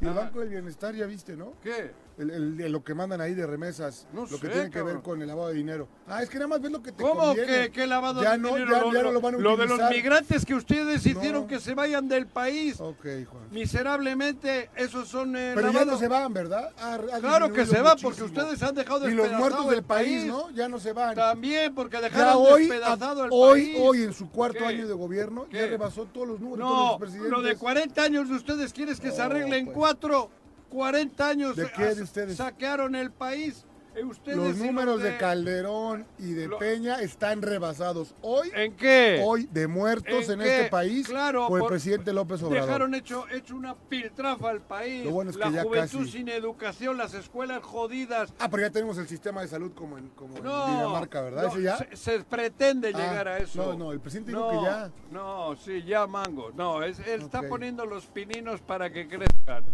Y 0.00 0.06
el. 0.06 0.12
Banco 0.14 0.40
del 0.40 0.48
Bienestar, 0.50 0.94
ya 0.94 1.06
viste, 1.06 1.36
¿no? 1.36 1.54
¿qué? 1.62 1.90
El, 2.18 2.30
el- 2.60 2.72
lo 2.72 2.82
que 2.82 2.94
mandan 2.94 3.20
ahí 3.20 3.32
de 3.34 3.46
remesas, 3.46 4.06
No 4.12 4.26
lo 4.26 4.40
que 4.40 4.48
tiene 4.48 4.70
que 4.70 4.82
ver 4.82 4.98
con 5.02 5.22
el 5.22 5.28
lavado 5.28 5.48
de 5.48 5.54
dinero. 5.54 5.88
Ah, 6.08 6.20
es 6.22 6.28
que 6.28 6.36
nada 6.38 6.48
más 6.48 6.60
ves 6.60 6.72
lo 6.72 6.82
que 6.82 6.90
te 6.90 7.02
¿Cómo 7.02 7.20
conviene. 7.20 7.46
que, 7.66 7.70
que 7.70 7.86
lavado 7.86 8.22
ya 8.22 8.32
de 8.32 8.38
no, 8.38 8.48
dinero? 8.56 8.72
ya- 8.72 8.80
lo, 8.80 8.92
ya 8.92 9.02
no 9.04 9.12
lo- 9.12 9.20
van 9.20 9.34
a 9.36 9.38
lo 9.38 9.50
de 9.52 9.56
los 9.66 9.66
utilizar. 9.74 9.92
migrantes 9.92 10.44
que 10.44 10.54
ustedes 10.54 11.06
hicieron 11.06 11.42
No. 11.42 11.46
que 11.46 11.60
se 11.60 11.74
vayan 11.74 12.08
del 12.08 12.26
país 12.26 12.80
Ok, 12.80 13.06
Juan. 13.30 13.44
miserablemente, 13.52 14.70
esos 14.76 15.08
son 15.08 15.36
eh, 15.36 15.52
Pero 15.54 15.72
ya 15.72 15.84
no 15.84 15.96
se 15.98 16.08
van, 16.08 16.32
¿verdad? 16.32 16.70
Ha- 16.78 16.94
ha 16.94 17.20
Claro 17.20 17.52
que 17.52 17.64
se 17.66 17.80
va 17.80 17.96
porque 17.96 18.22
ustedes 18.24 18.62
han 18.62 18.74
dejado 18.74 19.08
Y 19.08 19.14
los 19.14 19.30
muertos 19.32 19.64
el 19.66 19.70
del 19.70 19.82
país, 19.84 20.24
¿no? 20.26 20.50
Ya 20.50 20.68
no 20.68 20.78
se 20.78 20.92
van. 20.92 21.14
También 21.14 21.74
porque 21.74 21.96
Ya 21.96 22.02
dejaron 22.02 22.34
hoy, 22.36 22.62
despedazado 22.68 23.24
el 23.24 23.30
hoy, 23.32 23.62
país. 23.66 23.76
hoy 23.80 24.02
en 24.02 24.12
su 24.12 24.28
cuarto 24.30 24.58
¿Qué? 24.60 24.66
año 24.66 24.88
de 24.88 24.94
gobierno 24.94 25.44
ya 25.46 25.60
¿Qué? 25.60 25.66
rebasó 25.68 26.04
todos 26.06 26.26
los 26.28 26.40
números 26.40 26.58
de 26.58 26.64
No, 26.64 26.70
todos 26.70 26.90
los 26.90 26.98
presidentes. 27.00 27.30
lo 27.32 27.42
de 27.42 27.56
40 27.56 28.02
años 28.02 28.28
de 28.28 28.34
ustedes 28.34 28.72
quieres 28.72 29.00
que 29.00 29.10
se 29.10 29.18
No, 29.18 29.24
arregle 29.24 29.58
en 29.58 29.64
pues. 29.66 29.76
cuatro, 29.76 30.30
40 30.70 31.28
años. 31.28 31.56
¿De 31.56 31.70
qué 31.70 31.94
de 31.94 32.02
ustedes? 32.02 32.36
Saquearon 32.36 32.94
el 32.94 33.10
país. 33.10 33.64
Ustedes 34.00 34.36
Los 34.36 34.56
números 34.58 35.02
de 35.02 35.16
Calderón 35.16 36.06
y 36.20 36.30
de 36.30 36.46
Lo- 36.46 36.58
Peña 36.60 37.00
están 37.00 37.42
rebasados 37.42 38.14
hoy, 38.22 38.48
¿En 38.54 38.76
qué? 38.76 39.20
hoy 39.24 39.48
de 39.50 39.66
muertos 39.66 40.28
¿En 40.28 40.40
este 40.40 40.66
país 40.70 41.08
Claro, 41.08 41.48
por 41.48 41.62
el 41.62 41.66
presidente 41.66 42.12
López 42.12 42.40
Obrador. 42.44 42.66
Dejaron 42.68 42.94
hecho, 42.94 43.24
hecho 43.28 43.56
una 43.56 43.74
piltrafa 43.74 44.50
al 44.50 44.60
país. 44.60 45.04
Lo 45.04 45.10
bueno 45.10 45.32
es 45.32 45.36
que 45.36 45.44
la 45.46 45.50
ya 45.50 45.62
juventud 45.64 45.98
casi- 45.98 46.12
sin 46.12 46.28
educación, 46.28 46.96
las 46.96 47.12
escuelas 47.14 47.60
jodidas. 47.64 48.32
Ah, 48.38 48.48
pero 48.48 48.62
ya 48.62 48.70
tenemos 48.70 48.98
el 48.98 49.08
sistema 49.08 49.40
de 49.40 49.48
salud 49.48 49.72
como 49.74 49.98
en, 49.98 50.10
como 50.10 50.36
en 50.36 50.44
No, 50.44 50.66
Dinamarca, 50.68 51.20
¿verdad? 51.22 51.42
no, 51.44 51.48
¿Ese 51.48 51.62
ya? 51.62 51.76
Se, 51.78 51.96
se 51.96 52.20
pretende 52.20 52.92
Ah, 52.94 52.98
llegar 52.98 53.26
a 53.26 53.38
eso. 53.38 53.64
no, 53.72 53.74
no, 53.76 53.90
el 53.90 53.98
presidente 53.98 54.30
dijo 54.30 54.48
que 54.48 54.62
ya. 54.64 54.92
No, 55.10 55.56
sí, 55.56 55.82
ya 55.82 56.06
mango. 56.06 56.52
No, 56.54 56.84
es, 56.84 57.00
él 57.00 57.22
está 57.22 57.42
poniendo 57.42 57.84
los 57.84 58.06
pininos 58.06 58.60
para 58.60 58.92
que 58.92 59.08
crezcan. 59.08 59.64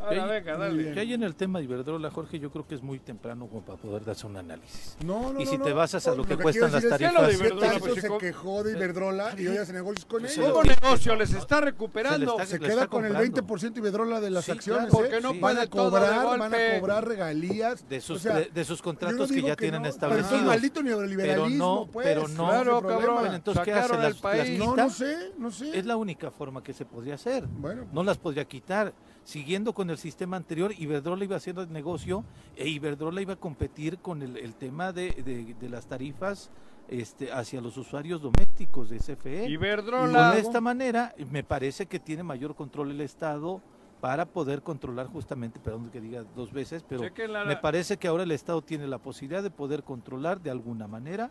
Ahora, 0.00 0.24
venga, 0.26 0.56
dale. 0.56 0.92
Que 0.92 1.00
hay 1.00 1.12
en 1.14 1.22
el 1.22 1.34
tema 1.34 1.58
de 1.58 1.66
Iberdrola, 1.66 2.10
Jorge, 2.10 2.38
yo 2.38 2.50
creo 2.50 2.66
que 2.66 2.74
es 2.74 2.82
muy 2.82 2.98
temprano 2.98 3.46
como 3.46 3.62
para 3.62 3.78
poder 3.78 4.04
darse 4.04 4.26
un 4.26 4.36
análisis. 4.36 4.96
No, 5.04 5.32
no, 5.32 5.40
Y 5.40 5.46
si 5.46 5.58
no. 5.58 5.64
te 5.64 5.72
basas 5.72 6.06
a 6.08 6.14
lo 6.14 6.24
que 6.24 6.36
cuestan 6.36 6.72
las 6.72 6.82
decir 6.82 7.02
es 7.06 7.12
que 7.12 7.14
lo 7.20 7.26
de 7.26 7.50
tarifas, 7.60 7.78
pues, 7.80 8.00
se 8.02 8.18
quejó 8.18 8.62
de 8.64 8.72
Iberdrola 8.72 9.34
y 9.38 9.46
hoy 9.46 9.56
hace 9.58 9.72
negocios 9.72 10.06
con 10.06 10.20
Pues, 10.20 10.36
ellos. 10.38 10.52
¿Cómo 10.52 10.62
negocio? 10.64 11.14
Les 11.16 11.32
está 11.34 11.60
recuperando. 11.60 12.36
Se 12.46 12.58
queda 12.58 12.86
con 12.86 13.04
el 13.04 13.12
comprando. 13.12 13.42
20% 13.42 13.76
Iberdrola 13.78 14.20
de 14.20 14.30
las 14.30 14.44
Sí, 14.46 14.52
acciones. 14.52 14.86
claro. 14.88 15.04
¿eh? 15.04 15.08
Porque 15.10 15.20
no 15.20 15.32
Sí. 15.32 15.38
van 15.40 15.58
a 15.58 15.66
cobrar, 15.66 16.38
van 16.38 16.54
a 16.54 16.58
cobrar 16.80 17.06
regalías. 17.06 17.88
de 17.88 18.00
sus, 18.00 18.16
O 18.16 18.20
sea, 18.20 18.36
de, 18.36 18.44
de 18.46 18.64
sus 18.64 18.80
contratos 18.82 19.30
que 19.30 19.42
ya 19.42 19.54
tienen 19.56 19.82
no, 19.82 19.88
establecidos. 19.88 20.30
Pero 20.30 20.40
es 20.42 20.46
maldito 20.46 20.80
Pero 20.82 20.96
neoliberalismo, 20.96 21.56
no, 21.84 21.88
pues. 21.92 22.06
pero 22.06 22.28
no. 22.28 22.48
Claro, 22.48 22.82
cabrón. 22.82 23.34
Entonces, 23.34 23.62
¿qué 23.64 23.72
hace? 23.72 23.96
Las- 23.96 24.14
el 24.14 24.20
país. 24.20 24.58
las 24.58 24.66
No, 24.68 24.76
no 24.76 24.90
sé, 24.90 25.32
no 25.38 25.50
sé. 25.50 25.78
Es 25.78 25.84
la 25.86 25.96
única 25.96 26.30
forma 26.30 26.62
que 26.62 26.72
se 26.72 26.84
podría 26.84 27.14
hacer. 27.14 27.46
Bueno, 27.46 27.86
No 27.92 28.02
las 28.02 28.18
podría 28.18 28.44
quitar. 28.44 28.92
Siguiendo 29.24 29.72
con 29.74 29.90
el 29.90 29.98
sistema 29.98 30.36
anterior, 30.36 30.72
Iberdrola 30.76 31.24
iba 31.24 31.34
a 31.34 31.38
hacer 31.38 31.56
el 31.58 31.72
negocio 31.72 32.24
e 32.56 32.68
Iberdrola 32.68 33.20
iba 33.20 33.34
a 33.34 33.36
competir 33.36 33.98
con 33.98 34.22
el, 34.22 34.36
el 34.36 34.54
tema 34.54 34.92
de, 34.92 35.10
de- 35.24 35.54
de 35.54 35.68
las 35.68 35.86
tarifas 35.86 36.50
este, 36.88 37.30
hacia 37.32 37.60
los 37.60 37.76
usuarios 37.76 38.20
domésticos 38.22 38.88
de 38.90 38.98
CFE. 38.98 39.48
Y 39.48 39.52
Iberdrola. 39.54 40.32
de 40.32 40.40
esta 40.40 40.60
manera, 40.60 41.14
me 41.30 41.44
parece 41.44 41.86
que 41.86 42.00
tiene 42.00 42.22
mayor 42.24 42.56
control 42.56 42.90
el 42.90 43.00
Estado 43.02 43.60
para 44.00 44.24
poder 44.24 44.62
controlar 44.62 45.06
justamente, 45.06 45.60
perdón 45.60 45.90
que 45.90 46.00
diga 46.00 46.24
dos 46.34 46.52
veces, 46.52 46.82
pero 46.88 47.02
la- 47.28 47.44
me 47.44 47.56
parece 47.56 47.98
que 47.98 48.08
ahora 48.08 48.22
el 48.24 48.30
Estado 48.32 48.62
tiene 48.62 48.88
la 48.88 48.98
posibilidad 48.98 49.42
de 49.42 49.50
poder 49.50 49.84
controlar 49.84 50.40
de 50.40 50.50
alguna 50.50 50.88
manera 50.88 51.30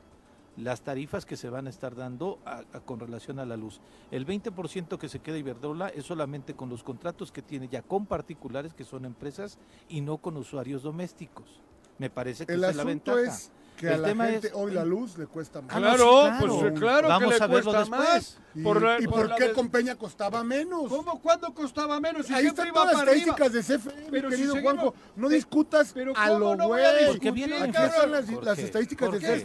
las 0.60 0.82
tarifas 0.82 1.26
que 1.26 1.38
se 1.38 1.50
van 1.50 1.67
a 1.67 1.69
estar 1.69 1.95
dando 1.95 2.39
a- 2.45 2.63
a- 2.74 2.80
con 2.82 3.00
relación 3.00 3.39
a 3.39 3.45
la 3.45 3.58
luz. 3.58 3.80
El 4.12 4.26
20% 4.26 4.98
que 5.00 5.10
se 5.10 5.19
queda 5.19 5.38
Iberdrola 5.38 5.88
es 5.89 6.06
solamente 6.06 6.54
con 6.54 6.69
los 6.69 6.84
contratos 6.84 7.32
que 7.32 7.41
tiene 7.41 7.67
ya 7.67 7.82
con 7.82 8.06
particulares, 8.06 8.74
que 8.74 8.84
son 8.84 9.06
empresas, 9.06 9.58
y 9.88 10.02
no 10.02 10.17
con 10.17 10.38
usuarios 10.38 10.84
domésticos. 10.84 11.62
Me 11.98 12.10
parece 12.10 12.45
que 12.45 12.54
el 12.54 12.60
esa 12.60 12.69
es 12.72 12.76
la 12.78 12.84
ventaja. 12.84 13.22
es 13.22 13.52
que 13.80 13.88
El 13.88 13.94
a 13.94 13.98
la 13.98 14.08
tema 14.10 14.26
gente 14.28 14.48
es- 14.48 14.54
hoy 14.56 14.72
la 14.74 14.84
luz 14.86 15.18
le 15.18 15.26
cuesta 15.26 15.62
más. 15.62 15.76
Ah, 15.76 15.80
no, 15.80 15.86
Claro, 15.96 16.24
sí, 16.26 16.32
pues 16.39 16.52
claro. 16.60 16.74
claro 16.76 17.08
Vamos 17.08 17.34
que 17.34 17.39
le 17.39 17.44
a 17.46 17.48
cuesta 17.48 17.86
más. 17.86 18.38
¿Y, 18.56 18.63
Por 18.63 18.82
la- 18.82 19.00
¿y 19.00 19.06
por 19.06 19.28
por 19.28 19.36
qué 19.36 19.44
des- 19.46 19.54
con 19.54 19.70
Peña 19.70 19.96
costaba 19.96 20.44
menos? 20.44 20.89
¿Cómo? 20.89 21.22
¿Cuándo 21.22 21.54
costaba 21.54 22.00
menos? 22.00 22.26
Si 22.26 22.34
Ahí 22.34 22.48
están 22.48 22.74
todas 22.74 22.94
las 22.94 23.02
estadísticas 23.04 23.54
de 23.54 23.62
CFE, 23.63 23.96
mi 24.06 24.10
Pero 24.12 24.30
si 24.32 24.36
querido 24.38 24.56
seguimos- 24.56 24.74
Juanjo. 24.82 24.96
No 25.15 25.30
discutas 25.30 25.92
pero 25.94 26.13
a 26.18 26.28
¿cómo 26.28 26.39
lo 26.39 26.56
no 26.56 26.68
voy 26.68 26.82
a 26.82 26.92
güey. 26.94 27.06
Porque 27.08 27.32
viene 27.32 27.52
la 27.54 27.65
Aquí 27.65 27.68
inflación, 27.68 28.15
están 28.15 28.36
las, 28.36 28.44
las 28.46 28.60
estadísticas 28.60 29.12
de. 29.12 29.20
CFE, 29.20 29.30
mi 29.30 29.38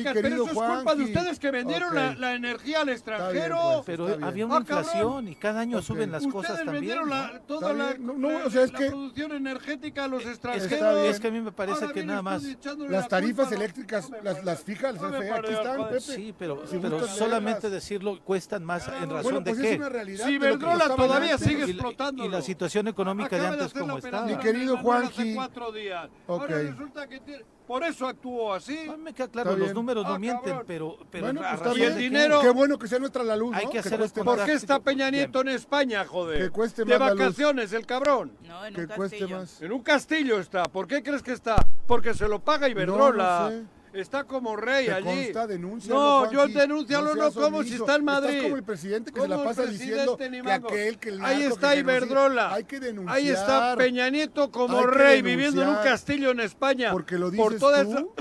Estadísticas, 0.00 0.12
pero 0.12 0.22
querido 0.22 0.44
eso 0.44 0.52
es 0.64 0.70
culpa 0.76 0.94
de 0.94 1.02
ustedes 1.04 1.38
que 1.38 1.50
vendieron 1.50 1.88
Ok. 1.88 1.94
la, 1.94 2.14
la 2.14 2.34
energía 2.34 2.80
al 2.82 2.88
extranjero. 2.90 3.58
pues. 3.76 3.82
Pero 3.86 4.06
bien. 4.06 4.24
había 4.24 4.46
una 4.46 4.56
Ah, 4.56 4.60
inflación 4.60 5.28
y 5.28 5.34
cada 5.36 5.60
año 5.60 5.80
suben 5.82 6.12
las 6.12 6.22
ustedes 6.26 6.46
cosas 6.48 6.64
también. 6.64 7.08
la, 7.08 7.40
toda 7.46 7.72
la, 7.72 7.86
bien. 7.92 8.06
No, 8.06 8.12
no, 8.12 8.28
la- 8.40 8.46
o 8.46 8.50
sea, 8.50 8.62
es 8.64 8.72
la 8.72 8.78
que- 8.78 8.86
producción 8.90 9.32
energética 9.32 10.04
a 10.04 10.08
los 10.08 10.20
Es 10.20 10.26
que, 10.26 10.32
extranjeros. 10.32 10.94
Bien. 11.00 11.06
es 11.06 11.18
que 11.20 11.28
a 11.28 11.30
mí 11.30 11.40
me 11.40 11.52
parece 11.52 11.80
Ahora 11.80 11.94
que 11.94 12.04
nada 12.04 12.22
más... 12.22 12.42
Las 12.42 12.90
la 12.90 13.08
tarifas 13.08 13.50
los- 13.50 13.58
eléctricas, 13.80 14.10
No 14.10 14.16
me 14.18 14.22
las, 14.44 14.62
fijas, 14.62 14.94
no 15.00 15.06
aquí 15.08 15.52
están. 15.52 15.84
Pepe. 15.88 16.00
Sí, 16.00 16.34
pero, 16.38 16.66
Si 16.66 16.80
solamente 17.18 17.62
leerlas. 17.62 17.72
decirlo 17.72 18.20
cuestan 18.24 18.64
más 18.64 18.86
en 18.88 19.10
razón 19.10 19.22
Bueno, 19.22 19.44
pues 19.44 19.56
de 19.58 19.62
qué. 19.62 19.70
es 19.72 19.78
una 19.78 19.88
realidad. 19.88 20.26
Si 20.26 20.32
de 20.32 20.38
lo 20.38 20.40
que 20.40 20.46
Iberdrola 20.46 20.74
costaban 20.88 21.06
todavía 21.08 21.32
antes. 21.34 21.46
sigue 21.48 21.58
y, 21.64 21.66
la- 21.66 21.72
explotando. 21.72 22.24
y 22.24 22.28
la 22.28 22.42
situación 22.42 22.88
económica 22.88 23.36
de 23.38 23.46
antes 23.46 23.72
como 23.72 23.98
estaba. 23.98 24.26
Mi 24.26 24.36
querido 24.36 24.76
Juanji. 24.78 25.20
Hace 25.22 25.34
cuatro 25.34 25.72
días. 25.72 26.08
Ok. 26.26 26.40
Ahora 26.42 26.58
resulta 26.62 27.06
que 27.08 27.20
tiene... 27.20 27.44
Por 27.70 27.84
eso 27.84 28.08
actuó 28.08 28.52
así. 28.52 28.88
A 28.88 28.96
me 28.96 29.14
queda 29.14 29.28
claro, 29.28 29.56
los 29.56 29.72
números 29.72 30.02
no 30.02 30.14
ah, 30.14 30.18
mienten, 30.18 30.62
pero, 30.66 30.98
pero 31.08 31.26
bueno, 31.26 31.40
pues 31.62 31.78
y 31.78 31.82
el 31.84 31.96
dinero. 31.96 32.40
Qué 32.40 32.50
bueno 32.50 32.76
que 32.76 32.88
sea 32.88 32.98
nuestra 32.98 33.22
la 33.22 33.36
luz. 33.36 33.54
Hay 33.54 33.68
que 33.68 33.78
hacer 33.78 34.00
¿Por 34.24 34.44
qué 34.44 34.54
está 34.54 34.80
Peña 34.80 35.08
Nieto 35.08 35.42
en 35.42 35.50
España, 35.50 36.04
joder? 36.04 36.42
Que 36.42 36.50
cueste 36.50 36.84
más. 36.84 36.98
De 36.98 36.98
vacaciones, 36.98 37.72
el 37.72 37.86
cabrón. 37.86 38.32
No, 38.42 38.66
en 38.66 38.74
que 38.74 38.80
un 38.80 38.86
cueste 38.88 39.24
más. 39.28 39.62
En 39.62 39.70
un 39.70 39.82
castillo 39.82 40.40
está. 40.40 40.64
¿Por 40.64 40.88
qué 40.88 41.00
crees 41.04 41.22
que 41.22 41.30
está? 41.30 41.64
Porque 41.86 42.12
se 42.12 42.26
lo 42.26 42.40
paga 42.40 42.68
Iberdrola. 42.68 43.52
No, 43.52 43.79
Está 43.92 44.24
como 44.24 44.54
rey 44.54 44.86
¿Te 44.86 44.92
allí. 44.92 45.04
Consta, 45.04 45.46
denuncia, 45.46 45.92
no, 45.92 46.30
yo 46.30 46.46
denúncialo 46.46 47.14
no, 47.14 47.24
no 47.24 47.32
como 47.32 47.62
si 47.64 47.74
está 47.74 47.96
en 47.96 48.04
Madrid. 48.04 48.30
Estás 48.30 48.42
como 48.44 48.56
el 48.56 48.62
presidente 48.62 49.12
que 49.12 49.20
se 49.20 49.28
la 49.28 49.42
pasa 49.42 49.66
diciendo 49.66 50.16
que 50.16 50.52
aquel, 50.52 50.98
que 50.98 51.08
el 51.08 51.24
Ahí 51.24 51.42
está 51.42 51.74
Iberdrola. 51.74 52.54
Hay 52.54 52.64
que 52.64 52.78
denunciar. 52.78 53.16
Ahí 53.16 53.28
está 53.28 53.74
Peña 53.76 54.08
Nieto 54.10 54.50
como 54.50 54.82
rey 54.82 55.22
viviendo 55.22 55.62
en 55.62 55.68
un 55.70 55.76
castillo 55.76 56.30
en 56.30 56.40
España. 56.40 56.92
Porque 56.92 57.18
lo 57.18 57.30
dices 57.30 57.44
por 57.44 57.58
toda 57.58 57.84
tú. 57.84 58.12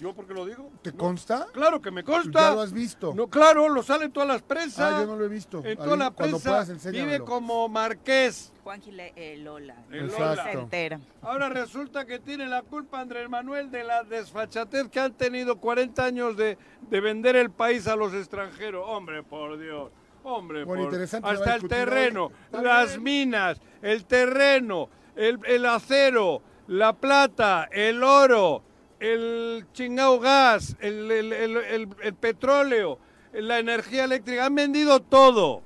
¿Yo 0.00 0.14
porque 0.14 0.32
lo 0.32 0.46
digo? 0.46 0.70
¿Te 0.80 0.92
consta? 0.92 1.46
Claro 1.52 1.80
que 1.82 1.90
me 1.90 2.02
consta. 2.02 2.40
¿Ya 2.40 2.54
lo 2.54 2.62
has 2.62 2.72
visto? 2.72 3.12
No, 3.14 3.28
claro, 3.28 3.68
lo 3.68 3.82
sale 3.82 4.06
en 4.06 4.12
todas 4.12 4.28
las 4.28 4.40
presas. 4.40 4.94
Ah, 4.94 5.00
yo 5.02 5.06
no 5.06 5.16
lo 5.16 5.26
he 5.26 5.28
visto. 5.28 5.62
En 5.62 5.76
toda 5.76 5.96
la 5.96 6.10
prensa 6.10 6.64
vive 6.90 7.20
como 7.20 7.68
marqués. 7.68 8.50
Juan 8.64 8.80
Gile, 8.80 9.12
el 9.14 9.44
Lola. 9.44 9.76
El 9.90 10.06
Lola. 10.06 10.52
Entera. 10.52 11.00
Ahora 11.20 11.50
resulta 11.50 12.06
que 12.06 12.18
tiene 12.18 12.46
la 12.46 12.62
culpa 12.62 13.00
Andrés 13.00 13.28
Manuel 13.28 13.70
de 13.70 13.84
la 13.84 14.02
desfachatez 14.04 14.88
que 14.88 15.00
han 15.00 15.12
tenido 15.12 15.58
40 15.58 16.02
años 16.02 16.36
de, 16.36 16.56
de 16.88 17.00
vender 17.00 17.36
el 17.36 17.50
país 17.50 17.86
a 17.86 17.94
los 17.94 18.14
extranjeros. 18.14 18.82
Hombre, 18.86 19.22
por 19.22 19.58
Dios. 19.58 19.90
Hombre, 20.22 20.64
bueno, 20.64 20.84
por... 20.84 20.92
interesante 20.92 21.28
hasta 21.28 21.54
el 21.54 21.68
terreno, 21.68 22.30
las 22.52 22.98
minas, 22.98 23.58
el 23.80 24.04
terreno, 24.04 24.88
el, 25.16 25.38
el 25.46 25.64
acero, 25.64 26.42
la 26.66 26.92
plata, 26.92 27.68
el 27.72 28.02
oro, 28.02 28.62
el 29.00 29.66
chingao 29.72 30.20
gas, 30.20 30.76
el, 30.80 31.10
el, 31.10 31.32
el, 31.32 32.14
petróleo, 32.14 32.98
la 33.32 33.58
energía 33.58 34.04
eléctrica, 34.04 34.46
han 34.46 34.54
vendido 34.54 35.00
todo, 35.00 35.62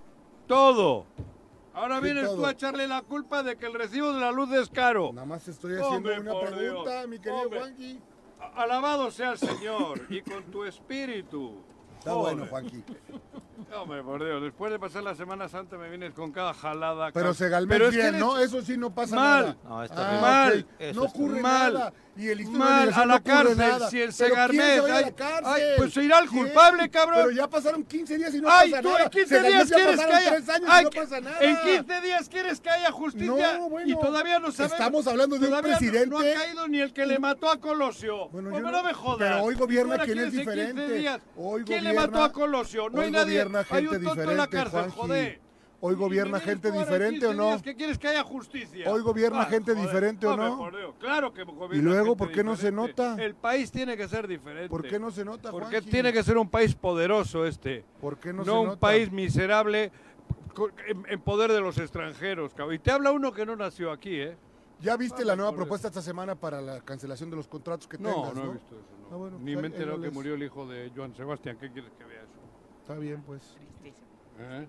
todo. 0.46 1.04
Ahora 1.74 1.98
vienes 1.98 2.32
tú 2.32 2.46
a 2.46 2.52
echarle 2.52 2.86
la 2.86 3.02
culpa 3.02 3.42
de 3.42 3.56
que 3.56 3.66
el 3.66 3.74
recibo 3.74 4.12
de 4.12 4.20
la 4.20 4.30
luz 4.30 4.52
es 4.52 4.70
caro. 4.70 5.10
Nada 5.12 5.26
más 5.26 5.46
estoy 5.48 5.74
haciendo 5.74 6.10
una 6.20 6.40
pregunta, 6.40 7.06
mi 7.08 7.18
querido 7.18 7.50
Juanqui. 7.50 8.00
Alabado 8.54 9.10
sea 9.10 9.32
el 9.32 9.38
Señor 9.38 10.00
y 10.08 10.22
con 10.22 10.44
tu 10.44 10.64
espíritu. 10.64 11.60
Está 11.98 12.14
bueno, 12.14 12.46
Juanqui. 12.46 12.84
Hombre, 13.72 14.02
por 14.02 14.24
Dios, 14.24 14.42
después 14.42 14.72
de 14.72 14.78
pasar 14.78 15.02
la 15.02 15.14
Semana 15.14 15.48
Santa 15.48 15.76
me 15.76 15.88
vienes 15.88 16.12
con 16.14 16.32
cada 16.32 16.54
jalada. 16.54 17.10
Pero 17.12 17.34
se 17.34 17.48
galme 17.48 17.78
bien, 17.90 18.18
¿no? 18.18 18.38
Eso 18.38 18.62
sí 18.62 18.76
no 18.76 18.94
pasa 18.94 19.16
mal. 19.16 19.46
nada. 19.46 19.56
No, 19.64 19.82
está 19.82 20.18
ah, 20.18 20.20
mal. 20.20 20.66
No 20.94 21.02
ocurre 21.02 21.40
mal. 21.40 21.74
nada 21.74 21.92
y 22.16 22.28
el 22.28 22.46
Mal, 22.46 22.92
a 22.94 23.06
la 23.06 23.20
cárcel, 23.20 23.82
si 23.90 24.00
el 24.00 24.12
Segarnet. 24.12 24.84
Ay, 25.42 25.62
pues 25.76 25.92
se 25.92 26.04
irá 26.04 26.20
el 26.20 26.28
culpable, 26.28 26.88
cabrón. 26.88 27.18
Pero 27.24 27.30
ya 27.32 27.48
pasaron 27.48 27.82
15 27.84 28.18
días 28.18 28.34
y 28.34 28.40
no 28.40 28.48
ay, 28.50 28.70
pasa 28.70 28.82
tú 28.82 28.88
nada. 28.88 29.04
en 29.04 29.10
15 29.10 29.42
días 29.42 29.72
quieres 29.72 30.00
que 30.00 30.12
haya. 30.12 30.42
Ay, 30.68 30.84
no 30.84 30.90
pasa 30.90 31.20
nada. 31.20 31.38
En 31.40 31.56
15 31.56 32.00
días 32.00 32.28
quieres 32.28 32.60
que 32.60 32.70
haya 32.70 32.92
justicia. 32.92 33.58
No, 33.58 33.68
bueno, 33.68 33.90
y 33.90 33.94
todavía 33.98 34.38
no 34.38 34.52
sabemos. 34.52 34.78
Estamos 34.78 35.06
hablando 35.06 35.38
de 35.38 35.48
un 35.48 35.62
presidente. 35.62 36.06
No, 36.06 36.20
no, 36.20 36.30
ha 36.30 36.34
caído 36.34 36.68
ni 36.68 36.80
el 36.80 36.92
que 36.92 37.06
le 37.06 37.18
mató 37.18 37.50
a 37.50 37.58
Colosio. 37.58 38.28
Bueno, 38.28 38.50
yo 38.50 38.70
no, 38.70 38.82
me 38.82 38.94
jodas. 38.94 39.18
Pero 39.18 39.42
hoy 39.42 39.54
gobierna 39.54 39.98
quien 39.98 40.18
es 40.18 40.32
diferente. 40.32 41.10
Hoy 41.36 41.64
¿Quién 41.64 41.84
le 41.84 41.94
mató 41.94 42.22
a 42.22 42.30
Colosio? 42.30 42.90
No 42.90 43.00
hay 43.00 43.10
nadie. 43.10 43.44
Hay 43.70 43.86
un 43.86 44.02
tonto 44.02 44.30
en 44.30 44.36
la 44.36 44.46
cárcel, 44.46 44.90
joder. 44.90 45.44
¿Hoy 45.80 45.96
gobierna 45.96 46.40
gente 46.40 46.72
diferente 46.72 47.26
o 47.26 47.34
no? 47.34 47.60
¿Qué 47.60 47.74
quieres 47.74 47.98
que 47.98 48.08
haya 48.08 48.22
justicia? 48.22 48.90
¿Hoy 48.90 49.02
gobierna 49.02 49.44
gente 49.44 49.74
diferente 49.74 50.26
o 50.26 50.34
no? 50.34 50.70
Claro 50.98 51.34
que 51.34 51.44
gobierna 51.44 51.76
¿Y 51.76 51.82
luego 51.82 52.16
por 52.16 52.32
qué 52.32 52.42
no 52.42 52.56
se 52.56 52.72
nota? 52.72 53.16
El 53.18 53.34
país 53.34 53.70
tiene 53.70 53.96
que 53.96 54.08
ser 54.08 54.26
diferente. 54.26 54.70
¿Por 54.70 54.86
qué 54.88 54.98
no 54.98 55.10
se 55.10 55.24
nota, 55.24 55.50
Porque 55.50 55.82
tiene 55.82 56.12
que 56.12 56.22
ser 56.22 56.38
un 56.38 56.48
país 56.48 56.74
poderoso 56.74 57.44
este. 57.44 57.84
¿Por 58.00 58.18
qué 58.18 58.32
no, 58.32 58.44
no 58.44 58.62
un 58.62 58.78
país 58.78 59.12
miserable 59.12 59.92
en, 61.08 61.20
poder 61.20 61.52
de 61.52 61.60
los 61.60 61.78
extranjeros. 61.78 62.52
Y 62.72 62.78
te 62.78 62.90
habla 62.90 63.12
uno 63.12 63.32
que 63.32 63.44
no 63.44 63.56
nació 63.56 63.90
aquí, 63.90 64.20
¿eh? 64.20 64.36
¿Ya 64.80 64.96
viste 64.96 65.24
la 65.24 65.36
nueva 65.36 65.54
propuesta 65.54 65.88
esta 65.88 66.02
semana 66.02 66.34
para 66.34 66.60
la 66.60 66.80
cancelación 66.80 67.30
de 67.30 67.36
los 67.36 67.48
contratos 67.48 67.86
que 67.86 67.96
no, 67.96 68.12
tengas? 68.12 68.34
No, 68.34 68.44
no 68.44 68.50
he 68.50 68.54
visto 68.54 68.76
eso. 68.76 68.94
Ah, 69.12 69.38
Ni 69.40 69.56
me 69.56 69.68
enteró 69.68 70.00
que 70.00 70.10
murió 70.10 70.34
el 70.34 70.42
hijo 70.42 70.66
de 70.66 70.90
Joan 70.94 71.14
Sebastián. 71.14 71.56
¿Qué 71.60 71.70
quieres 71.70 71.92
que 71.96 72.04
vea? 72.04 72.23
Está 72.84 72.98
bien, 72.98 73.24
pues. 73.24 73.56
¿Eh? 74.38 74.68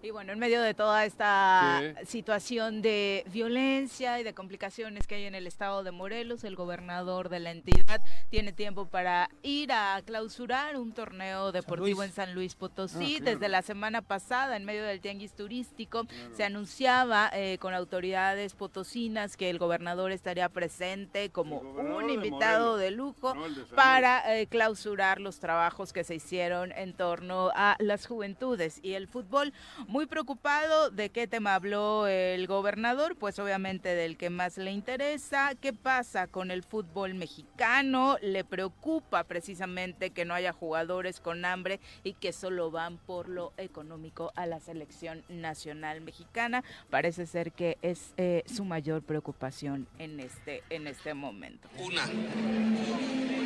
Y 0.00 0.10
bueno, 0.10 0.32
en 0.32 0.38
medio 0.38 0.62
de 0.62 0.74
toda 0.74 1.04
esta 1.04 1.82
situación 2.06 2.82
de 2.82 3.24
violencia 3.32 4.20
y 4.20 4.22
de 4.22 4.32
complicaciones 4.32 5.08
que 5.08 5.16
hay 5.16 5.24
en 5.24 5.34
el 5.34 5.48
estado 5.48 5.82
de 5.82 5.90
Morelos, 5.90 6.44
el 6.44 6.54
gobernador 6.54 7.28
de 7.28 7.40
la 7.40 7.50
entidad 7.50 8.00
tiene 8.30 8.52
tiempo 8.52 8.86
para 8.86 9.28
ir 9.42 9.72
a 9.72 10.00
clausurar 10.06 10.76
un 10.76 10.92
torneo 10.92 11.50
deportivo 11.50 12.04
en 12.04 12.12
San 12.12 12.32
Luis 12.32 12.54
Potosí. 12.54 13.16
Ah, 13.20 13.24
Desde 13.24 13.48
la 13.48 13.60
semana 13.62 14.00
pasada, 14.00 14.56
en 14.56 14.64
medio 14.64 14.84
del 14.84 15.00
tianguis 15.00 15.32
turístico, 15.32 16.06
se 16.32 16.44
anunciaba 16.44 17.30
eh, 17.32 17.58
con 17.58 17.74
autoridades 17.74 18.54
potosinas 18.54 19.36
que 19.36 19.50
el 19.50 19.58
gobernador 19.58 20.12
estaría 20.12 20.48
presente 20.48 21.30
como 21.30 21.58
un 21.58 22.08
invitado 22.08 22.76
de, 22.76 22.92
lujo 22.92 23.34
para 23.74 24.38
eh, 24.38 24.46
clausurar 24.46 25.20
los 25.20 25.40
trabajos 25.40 25.92
que 25.92 26.04
se 26.04 26.14
hicieron 26.14 26.72
en 26.72 26.94
torno 26.94 27.50
a 27.54 27.76
las 27.80 28.06
juventudes 28.06 28.78
y 28.82 28.94
el 28.94 29.08
fútbol. 29.08 29.52
Muy 29.88 30.04
preocupado 30.04 30.90
de 30.90 31.08
qué 31.08 31.26
tema 31.26 31.54
habló 31.54 32.06
el 32.06 32.46
gobernador, 32.46 33.16
pues 33.16 33.38
obviamente 33.38 33.94
del 33.94 34.18
que 34.18 34.28
más 34.28 34.58
le 34.58 34.70
interesa. 34.70 35.54
¿Qué 35.58 35.72
pasa 35.72 36.26
con 36.26 36.50
el 36.50 36.62
fútbol 36.62 37.14
mexicano? 37.14 38.18
Le 38.20 38.44
preocupa 38.44 39.24
precisamente 39.24 40.10
que 40.10 40.26
no 40.26 40.34
haya 40.34 40.52
jugadores 40.52 41.20
con 41.20 41.46
hambre 41.46 41.80
y 42.04 42.12
que 42.12 42.34
solo 42.34 42.70
van 42.70 42.98
por 42.98 43.30
lo 43.30 43.54
económico 43.56 44.30
a 44.36 44.44
la 44.44 44.60
selección 44.60 45.24
nacional 45.30 46.02
mexicana. 46.02 46.62
Parece 46.90 47.24
ser 47.24 47.52
que 47.52 47.78
es 47.80 48.12
eh, 48.18 48.42
su 48.44 48.66
mayor 48.66 49.02
preocupación 49.02 49.88
en 49.98 50.20
este, 50.20 50.62
en 50.68 50.86
este 50.86 51.14
momento. 51.14 51.66
Una, 51.78 52.04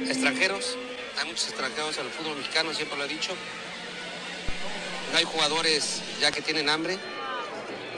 extranjeros. 0.09 0.77
Hay 1.21 1.29
muchos 1.29 1.51
extranjeros 1.51 1.97
el 1.99 2.07
fútbol 2.07 2.37
mexicano, 2.37 2.75
siempre 2.75 2.99
lo 2.99 3.05
he 3.05 3.09
dicho 3.09 3.33
hay 5.17 5.25
jugadores 5.25 6.03
ya 6.21 6.31
que 6.31 6.43
tienen 6.43 6.69
hambre. 6.69 6.99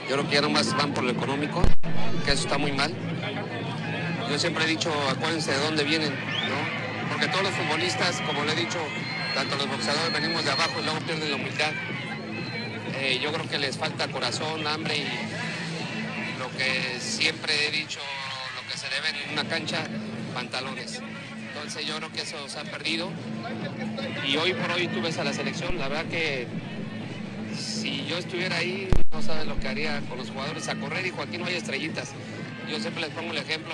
Yo 0.09 0.15
creo 0.15 0.27
que 0.27 0.35
ya 0.35 0.41
nomás 0.41 0.75
van 0.75 0.93
por 0.93 1.03
lo 1.03 1.11
económico, 1.11 1.61
que 2.25 2.31
eso 2.31 2.43
está 2.43 2.57
muy 2.57 2.71
mal. 2.71 2.93
Yo 4.29 4.37
siempre 4.39 4.65
he 4.65 4.67
dicho, 4.67 4.91
acuérdense 5.09 5.51
de 5.51 5.59
dónde 5.59 5.83
vienen. 5.83 6.13
Porque 7.09 7.27
todos 7.27 7.43
los 7.43 7.53
futbolistas, 7.53 8.21
como 8.21 8.43
le 8.43 8.53
he 8.53 8.55
dicho, 8.55 8.79
tanto 9.33 9.55
los 9.55 9.67
boxeadores 9.67 10.11
venimos 10.11 10.43
de 10.43 10.51
abajo 10.51 10.73
y 10.79 10.83
luego 10.83 10.99
pierden 10.99 11.29
la 11.29 11.35
humildad. 11.37 11.71
Eh, 12.97 13.19
yo 13.21 13.31
creo 13.31 13.47
que 13.47 13.57
les 13.57 13.77
falta 13.77 14.07
corazón, 14.07 14.65
hambre 14.67 14.97
y 14.97 16.39
lo 16.39 16.49
que 16.57 16.99
siempre 16.99 17.67
he 17.67 17.71
dicho, 17.71 17.99
lo 18.55 18.69
que 18.69 18.77
se 18.77 18.89
debe 18.89 19.09
en 19.09 19.33
una 19.33 19.47
cancha, 19.47 19.85
pantalones. 20.33 21.01
Entonces 21.55 21.87
yo 21.87 21.95
creo 21.95 22.11
que 22.11 22.21
eso 22.21 22.49
se 22.49 22.59
ha 22.59 22.63
perdido. 22.63 23.09
Y 24.27 24.35
hoy 24.35 24.53
por 24.53 24.71
hoy 24.71 24.89
tú 24.89 25.01
ves 25.01 25.17
a 25.17 25.23
la 25.23 25.31
selección, 25.31 25.77
la 25.77 25.87
verdad 25.87 26.05
que 26.05 26.47
si 27.57 28.05
yo 28.05 28.17
estuviera 28.17 28.57
ahí, 28.57 28.89
no 29.11 29.21
sabes 29.21 29.45
lo 29.47 29.57
que 29.59 29.69
haría 29.69 30.01
con 30.01 30.17
los 30.17 30.29
jugadores 30.29 30.67
a 30.67 30.75
correr 30.75 31.05
y 31.07 31.11
Joaquín 31.11 31.41
no 31.41 31.47
hay 31.47 31.55
estrellitas. 31.55 32.09
Yo 32.69 32.77
siempre 32.79 33.03
les 33.03 33.11
pongo 33.11 33.31
el 33.31 33.37
ejemplo, 33.37 33.73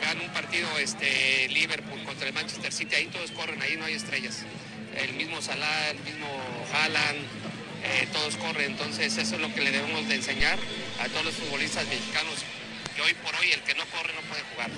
gana 0.00 0.22
un 0.22 0.30
partido 0.30 0.68
este, 0.78 1.48
Liverpool 1.48 2.04
contra 2.04 2.28
el 2.28 2.34
Manchester 2.34 2.72
City, 2.72 2.94
ahí 2.94 3.06
todos 3.06 3.32
corren, 3.32 3.60
ahí 3.62 3.76
no 3.76 3.86
hay 3.86 3.94
estrellas. 3.94 4.44
El 4.96 5.14
mismo 5.14 5.42
Salah, 5.42 5.90
el 5.90 5.98
mismo 6.00 6.28
Haaland, 6.72 7.18
eh, 7.82 8.08
todos 8.12 8.36
corren, 8.36 8.72
entonces 8.72 9.18
eso 9.18 9.34
es 9.34 9.40
lo 9.40 9.52
que 9.52 9.60
le 9.60 9.72
debemos 9.72 10.08
de 10.08 10.14
enseñar 10.14 10.58
a 11.00 11.08
todos 11.08 11.24
los 11.24 11.34
futbolistas 11.34 11.84
mexicanos, 11.88 12.44
que 12.94 13.02
hoy 13.02 13.14
por 13.14 13.34
hoy 13.34 13.50
el 13.50 13.60
que 13.62 13.74
no 13.74 13.84
corre 13.86 14.12
no 14.14 14.20
puede 14.28 14.42
jugar. 14.54 14.70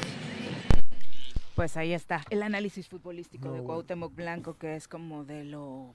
Pues 1.59 1.77
ahí 1.77 1.93
está, 1.93 2.25
el 2.31 2.45
análisis 2.45 2.87
futbolístico 2.87 3.51
de 3.51 3.61
Cuauhtémoc 3.61 4.15
Blanco, 4.15 4.57
que 4.57 4.77
es 4.77 4.87
como 4.87 5.25
de 5.25 5.43
lo 5.43 5.93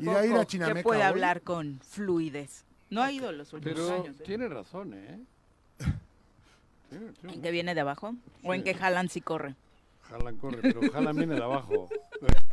y 0.00 0.04
ir 0.04 0.34
a 0.34 0.46
Chinameca 0.46 0.78
que 0.78 0.82
puede 0.82 1.02
hablar 1.02 1.42
con 1.42 1.78
fluidez. 1.80 2.64
No 2.88 3.02
ha 3.02 3.12
ido 3.12 3.30
los 3.30 3.52
últimos 3.52 3.78
Pero 3.78 3.94
años. 3.94 4.18
¿eh? 4.18 4.22
tiene 4.24 4.48
razón, 4.48 4.94
¿eh? 4.94 5.20
¿En 7.22 7.42
que 7.42 7.50
viene 7.50 7.74
de 7.74 7.82
abajo? 7.82 8.14
¿O 8.44 8.54
en 8.54 8.64
que 8.64 8.72
Jalan 8.72 9.10
sí 9.10 9.20
corre? 9.20 9.54
Jalan 10.08 10.38
corre, 10.38 10.60
pero 10.62 10.90
Jalan 10.90 11.16
viene 11.16 11.34
de 11.34 11.42
abajo. 11.42 11.90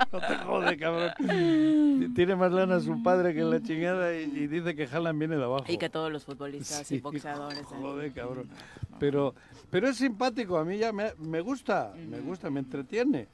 no 0.12 0.20
te 0.20 0.36
jode, 0.36 0.76
cabrón. 0.78 2.14
Tiene 2.14 2.36
más 2.36 2.52
lana 2.52 2.80
su 2.80 3.02
padre 3.02 3.34
que 3.34 3.42
la 3.42 3.60
chingada 3.62 4.14
y, 4.14 4.46
dice 4.46 4.74
que 4.74 4.86
Jalan 4.86 5.18
viene 5.18 5.36
de 5.36 5.44
abajo. 5.44 5.64
Y 5.68 5.76
que 5.76 5.88
todos 5.88 6.12
los 6.12 6.24
futbolistas 6.24 6.90
y 6.92 7.00
boxeadores. 7.00 7.60
¿eh? 7.60 7.76
Joder, 7.80 8.12
cabrón. 8.12 8.48
Pero, 8.98 9.34
pero 9.70 9.88
es 9.88 9.96
simpático, 9.96 10.58
a 10.58 10.64
mí 10.64 10.78
ya 10.78 10.92
me, 10.92 11.14
me 11.18 11.40
gusta, 11.40 11.92
me 12.08 12.20
gusta, 12.20 12.50
me 12.50 12.60
entretiene. 12.60 13.28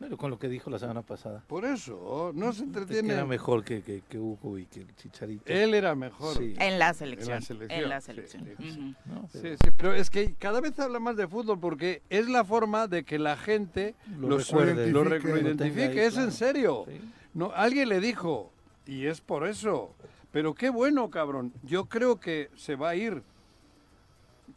Pero 0.00 0.16
con 0.16 0.30
lo 0.30 0.38
que 0.38 0.48
dijo 0.48 0.70
la 0.70 0.78
semana 0.78 1.02
pasada. 1.02 1.44
Por 1.46 1.66
eso, 1.66 2.32
no 2.34 2.54
se 2.54 2.64
entretiene. 2.64 3.12
era 3.12 3.26
mejor 3.26 3.62
que, 3.62 3.82
que, 3.82 4.18
Hugo 4.18 4.56
y 4.56 4.64
que 4.64 4.80
el 4.80 4.96
Chicharito. 4.96 5.44
Él 5.44 5.74
era 5.74 5.94
mejor. 5.94 6.38
En 6.40 6.78
la 6.78 6.94
selección. 6.94 7.42
En 7.68 7.88
la 7.88 8.00
selección. 8.00 8.96
Sí, 9.30 9.68
pero... 9.76 9.92
es 9.92 10.08
que 10.08 10.34
cada 10.36 10.62
vez 10.62 10.78
habla 10.78 11.00
más 11.00 11.16
de 11.16 11.28
fútbol 11.28 11.60
porque 11.60 12.00
es 12.08 12.30
la 12.30 12.44
forma 12.44 12.86
de 12.86 13.04
que 13.04 13.18
la 13.18 13.36
gente 13.36 13.94
lo, 14.18 14.38
recuerde, 14.38 14.90
lo, 14.90 15.02
identifique. 15.38 16.06
es 16.06 16.16
en 16.16 16.32
serio. 16.32 16.86
No, 17.34 17.52
alguien 17.54 17.90
le 17.90 18.00
dijo, 18.00 18.50
y 18.86 19.04
es 19.04 19.20
por 19.20 19.46
eso. 19.46 19.94
Pero 20.32 20.54
qué 20.54 20.70
bueno, 20.70 21.10
cabrón. 21.10 21.52
Yo 21.62 21.86
creo 21.86 22.18
que 22.18 22.48
se 22.56 22.74
va 22.74 22.90
a 22.90 22.96
ir. 22.96 23.22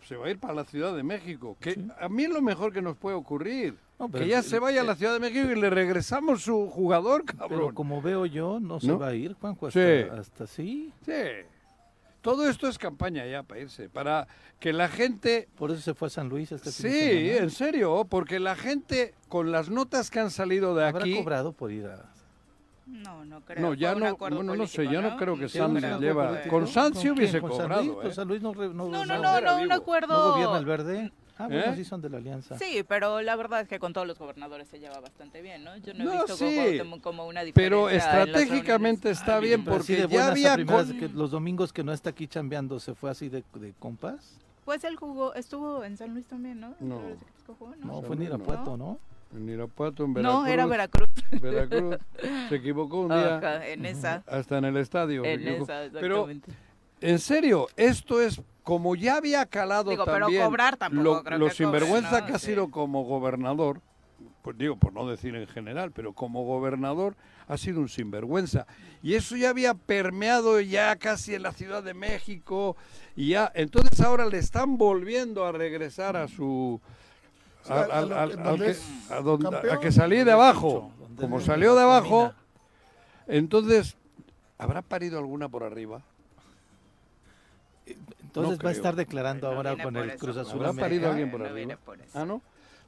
Se 0.07 0.15
va 0.15 0.27
a 0.27 0.29
ir 0.29 0.39
para 0.39 0.53
la 0.53 0.65
Ciudad 0.65 0.95
de 0.95 1.03
México. 1.03 1.57
Que 1.59 1.79
a 1.99 2.09
mí 2.09 2.23
es 2.23 2.29
lo 2.29 2.41
mejor 2.41 2.73
que 2.73 2.81
nos 2.81 2.97
puede 2.97 3.15
ocurrir 3.15 3.77
que 4.11 4.27
ya 4.27 4.43
se 4.43 4.59
vaya 4.59 4.81
a 4.81 4.83
la 4.83 4.95
Ciudad 4.95 5.13
de 5.13 5.19
México 5.19 5.51
y 5.51 5.55
le 5.55 5.69
regresamos 5.69 6.43
su 6.43 6.69
jugador, 6.69 7.25
cabrón. 7.25 7.49
Pero 7.49 7.73
como 7.73 8.01
veo 8.01 8.25
yo, 8.25 8.59
no 8.59 8.79
se 8.79 8.91
va 8.91 9.07
a 9.07 9.15
ir, 9.15 9.33
Juanjo, 9.33 9.67
hasta, 9.67 10.19
hasta 10.19 10.47
sí. 10.47 10.91
Sí. 11.05 11.11
Todo 12.21 12.47
esto 12.47 12.69
es 12.69 12.77
campaña 12.77 13.25
ya 13.25 13.43
para 13.43 13.61
irse, 13.61 13.89
para 13.89 14.27
que 14.59 14.71
la 14.71 14.87
gente... 14.87 15.49
Por 15.57 15.71
eso 15.71 15.81
se 15.81 15.93
fue 15.93 16.07
a 16.07 16.09
San 16.09 16.29
Luis 16.29 16.53
este 16.53 16.71
Sí, 16.71 17.31
en 17.31 17.49
serio, 17.49 18.07
porque 18.09 18.39
la 18.39 18.55
gente, 18.55 19.13
con 19.27 19.51
las 19.51 19.69
notas 19.69 20.09
que 20.09 20.21
han 20.21 20.31
salido 20.31 20.73
de 20.73 20.85
¿Habrá 20.85 21.01
aquí... 21.01 21.15
cobrado 21.15 21.51
por 21.51 21.71
ir 21.71 21.85
a... 21.87 22.12
No, 22.85 23.23
no 23.25 23.41
creo. 23.41 23.61
No, 23.61 23.73
ya 23.73 23.95
no, 23.95 24.17
no, 24.29 24.43
no, 24.43 24.67
sé, 24.67 24.85
ya 24.85 25.01
no 25.01 25.15
creo 25.17 25.37
que 25.37 25.47
Sanz 25.47 25.81
lleva... 25.99 26.41
Con 26.43 26.67
Sanz 26.67 26.99
sí 26.99 27.09
hubiese 27.09 27.41
cobrado. 27.41 28.01
Pues 28.01 28.15
San 28.15 28.27
Luis 28.27 28.41
no, 28.41 28.53
no, 28.53 28.73
no, 28.73 29.05
no, 29.05 29.05
no, 29.05 29.41
no, 29.41 29.61
un 29.61 29.71
acuerdo... 29.71 30.13
¿No 30.13 30.31
gobierna 30.31 30.57
el 30.57 30.65
verde? 30.65 31.11
Ah, 31.37 31.47
bueno, 31.47 31.71
¿Eh? 31.71 31.75
sí 31.75 31.83
son 31.83 31.99
de 31.99 32.09
la 32.09 32.17
alianza. 32.17 32.59
Sí, 32.59 32.83
pero 32.87 33.21
la 33.21 33.35
verdad 33.35 33.61
es 33.61 33.67
que 33.67 33.79
con 33.79 33.91
todos 33.91 34.05
los 34.05 34.19
gobernadores 34.19 34.67
se 34.67 34.79
lleva 34.79 34.99
bastante 34.99 35.41
bien, 35.41 35.63
¿no? 35.63 35.75
Yo 35.77 35.93
no 35.95 36.03
he 36.03 36.17
visto 36.17 36.37
como, 36.83 37.01
como, 37.01 37.27
una 37.27 37.43
diferencia. 37.43 37.53
Pero 37.55 37.89
estratégicamente 37.89 39.09
está 39.09 39.39
bien 39.39 39.63
porque 39.63 40.07
ya 40.07 40.27
había 40.27 40.55
que 40.55 41.09
los 41.13 41.31
domingos 41.31 41.73
que 41.73 41.83
no 41.83 41.91
está 41.91 42.11
aquí 42.11 42.27
chambeando 42.27 42.79
se 42.79 42.93
fue 42.93 43.09
así 43.09 43.29
de, 43.29 43.43
de 43.55 43.73
compas. 43.79 44.37
Pues 44.63 44.83
él 44.83 44.95
jugó, 44.95 45.33
estuvo 45.33 45.83
en 45.83 45.97
San 45.97 46.13
Luis 46.13 46.27
también, 46.27 46.59
¿no? 46.59 46.75
No, 46.79 47.01
no, 47.83 48.01
fue 48.03 48.15
en 48.15 48.23
Irapuato, 48.23 48.77
¿no? 48.77 48.99
En 49.35 49.49
Irapuato, 49.49 50.03
en 50.03 50.13
Veracruz. 50.13 50.41
No, 50.41 50.47
era 50.47 50.65
Veracruz. 50.65 51.09
Veracruz. 51.41 51.97
Se 52.49 52.55
equivocó 52.55 53.01
un 53.01 53.09
día. 53.09 53.61
en 53.67 53.85
esa. 53.85 54.23
Hasta 54.27 54.57
en 54.57 54.65
el 54.65 54.77
estadio. 54.77 55.25
En 55.25 55.47
esa, 55.47 55.85
exactamente. 55.85 55.99
Pero, 55.99 56.27
en 57.01 57.19
serio, 57.19 57.67
esto 57.75 58.21
es 58.21 58.41
como 58.63 58.95
ya 58.95 59.17
había 59.17 59.45
calado 59.45 59.93
también 60.05 61.03
lo, 61.03 61.49
sinvergüenza 61.49 62.25
que 62.25 62.33
ha 62.33 62.39
sido 62.39 62.71
como 62.71 63.03
gobernador, 63.03 63.81
pues 64.41 64.57
digo, 64.57 64.77
por 64.77 64.93
no 64.93 65.07
decir 65.07 65.35
en 65.35 65.47
general, 65.47 65.91
pero 65.91 66.13
como 66.13 66.45
gobernador 66.45 67.15
ha 67.47 67.57
sido 67.57 67.81
un 67.81 67.89
sinvergüenza. 67.89 68.65
Y 69.01 69.15
eso 69.15 69.35
ya 69.35 69.49
había 69.49 69.73
permeado 69.73 70.61
ya 70.61 70.95
casi 70.95 71.35
en 71.35 71.43
la 71.43 71.51
Ciudad 71.51 71.83
de 71.83 71.93
México 71.93 72.77
y 73.17 73.29
ya, 73.29 73.51
entonces 73.53 73.99
ahora 73.99 74.25
le 74.25 74.37
están 74.37 74.77
volviendo 74.77 75.45
a 75.45 75.51
regresar 75.51 76.15
a 76.15 76.27
su... 76.27 76.81
A, 77.69 79.79
que, 79.79 79.91
salí 79.91 80.23
de 80.23 80.31
abajo. 80.31 80.91
Como 81.17 81.39
salió 81.39 81.75
de 81.75 81.83
abajo, 81.83 82.33
entonces, 83.27 83.95
¿habrá 84.57 84.81
parido 84.81 85.19
alguna 85.19 85.47
por 85.47 85.63
arriba? 85.63 86.01
Entonces 88.21 88.59
va 88.65 88.69
a 88.69 88.73
estar 88.73 88.95
declarando 88.95 89.47
ahora 89.47 89.81
con 89.81 89.95
el 89.95 90.17
Cruz 90.17 90.37
Azul. 90.37 90.65
¿Habrá 90.65 90.73
parido 90.73 91.09
alguien 91.09 91.29
por 91.29 91.43
arriba? 91.43 91.77
Ah, 92.13 92.25
¿no? 92.25 92.41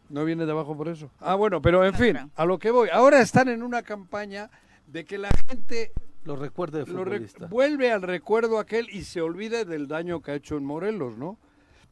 ¿No 0.10 0.26
viene 0.26 0.46
de 0.46 0.52
abajo 0.52 0.76
por 0.76 0.88
eso? 0.88 1.10
Ah, 1.20 1.36
bueno, 1.36 1.62
pero 1.62 1.86
en 1.86 1.94
fin, 1.94 2.32
a 2.36 2.46
lo 2.46 2.60
que 2.60 2.72
voy. 2.72 2.90
Ahora 2.92 3.22
están 3.22 3.50
en 3.50 3.64
una 3.64 3.82
campaña 3.82 4.50
de 4.88 5.06
que 5.06 5.18
la 5.18 5.30
gente 5.48 5.92
lo 6.26 6.36
recuerde 6.36 6.80
de 6.80 6.86
futbolista. 6.86 7.48
vuelve 7.48 7.92
al 7.92 8.02
recuerdo 8.02 8.60
aquel 8.60 8.90
y 8.90 9.04
se 9.04 9.22
olvide 9.22 9.66
del 9.66 9.88
daño 9.88 10.22
que 10.22 10.32
ha 10.32 10.36
hecho 10.36 10.58
en 10.58 10.66
Morelos, 10.66 11.18
¿no? 11.18 11.38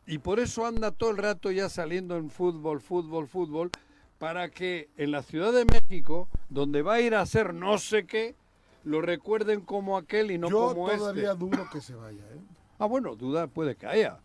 Y 0.05 0.17
por 0.17 0.39
eso 0.39 0.65
anda 0.65 0.91
todo 0.91 1.11
el 1.11 1.17
rato 1.17 1.51
ya 1.51 1.69
saliendo 1.69 2.17
en 2.17 2.29
fútbol, 2.29 2.81
fútbol, 2.81 3.27
fútbol, 3.27 3.71
para 4.17 4.49
que 4.49 4.89
en 4.97 5.11
la 5.11 5.23
Ciudad 5.23 5.53
de 5.53 5.65
México, 5.65 6.27
donde 6.49 6.81
va 6.81 6.95
a 6.95 7.01
ir 7.01 7.15
a 7.15 7.21
hacer 7.21 7.53
no 7.53 7.77
sé 7.77 8.05
qué, 8.05 8.35
lo 8.83 9.01
recuerden 9.01 9.61
como 9.61 9.97
aquel 9.97 10.31
y 10.31 10.37
no 10.37 10.49
como 10.49 10.87
este. 10.87 10.97
Yo 10.97 11.03
todavía 11.03 11.33
dudo 11.35 11.69
que 11.71 11.81
se 11.81 11.95
vaya, 11.95 12.21
¿eh? 12.33 12.41
Ah, 12.79 12.85
bueno, 12.85 13.15
duda 13.15 13.47
puede 13.47 13.75
que 13.75 13.87
haya. 13.87 14.19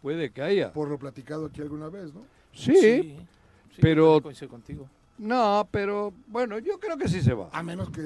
Puede 0.00 0.30
que 0.30 0.42
haya. 0.42 0.72
Por 0.72 0.88
lo 0.88 0.98
platicado 0.98 1.46
aquí 1.46 1.60
alguna 1.60 1.88
vez, 1.88 2.14
¿no? 2.14 2.22
Sí, 2.52 3.16
pero... 3.80 4.22
contigo. 4.48 4.88
No, 5.18 5.68
pero 5.70 6.12
bueno, 6.26 6.58
yo 6.58 6.78
creo 6.80 6.96
que 6.96 7.08
sí 7.08 7.22
se 7.22 7.34
va. 7.34 7.48
A 7.52 7.62
menos 7.62 7.90
que 7.90 8.02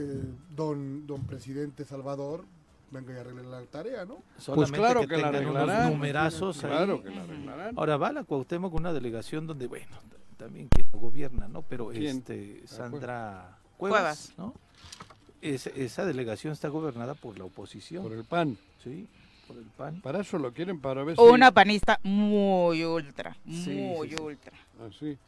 don, 0.55 1.07
don 1.07 1.25
presidente 1.27 1.85
Salvador 1.85 2.45
venga 2.91 3.15
y 3.15 3.17
arregle 3.19 3.43
la 3.45 3.63
tarea, 3.63 4.05
¿no? 4.05 4.23
pues 4.55 4.71
claro 4.73 5.07
que, 5.07 5.17
la 5.17 5.29
arreglarán. 5.29 5.93
numerazos 5.93 6.59
claro 6.59 7.03
que 7.03 7.11
la 7.11 7.23
arreglarán. 7.23 7.79
Ahora 7.79 7.97
va 7.97 8.13
la 8.13 8.25
Cuauhtémoc 8.25 8.73
con 8.73 8.83
una 8.83 8.93
delegación 8.93 9.47
donde, 9.47 9.67
bueno, 9.67 9.97
también 10.37 10.69
que 10.69 10.85
gobierna, 10.93 11.49
¿no? 11.49 11.63
Pero 11.63 11.93
este 11.93 12.67
Sandra 12.67 13.59
Cuevas, 13.77 14.33
¿no? 14.37 14.55
esa 15.41 16.05
delegación 16.05 16.53
está 16.53 16.69
gobernada 16.69 17.15
por 17.15 17.39
la 17.39 17.45
oposición. 17.45 18.03
Por 18.03 18.13
el 18.13 18.25
PAN. 18.25 18.59
Sí 18.83 19.09
por 19.49 19.57
el 19.57 19.65
PAN. 19.65 20.01
Para 20.03 20.21
eso 20.21 20.39
lo 20.39 20.53
quieren, 20.53 20.79
para 20.79 21.03
ver 21.03 21.19
Una 21.19 21.51
panista 21.51 21.99
muy 22.03 22.85
ultra, 22.85 23.37
muy 23.45 24.15
ultra. 24.15 24.53
Ah, 24.81 24.91
sí. 24.97 25.19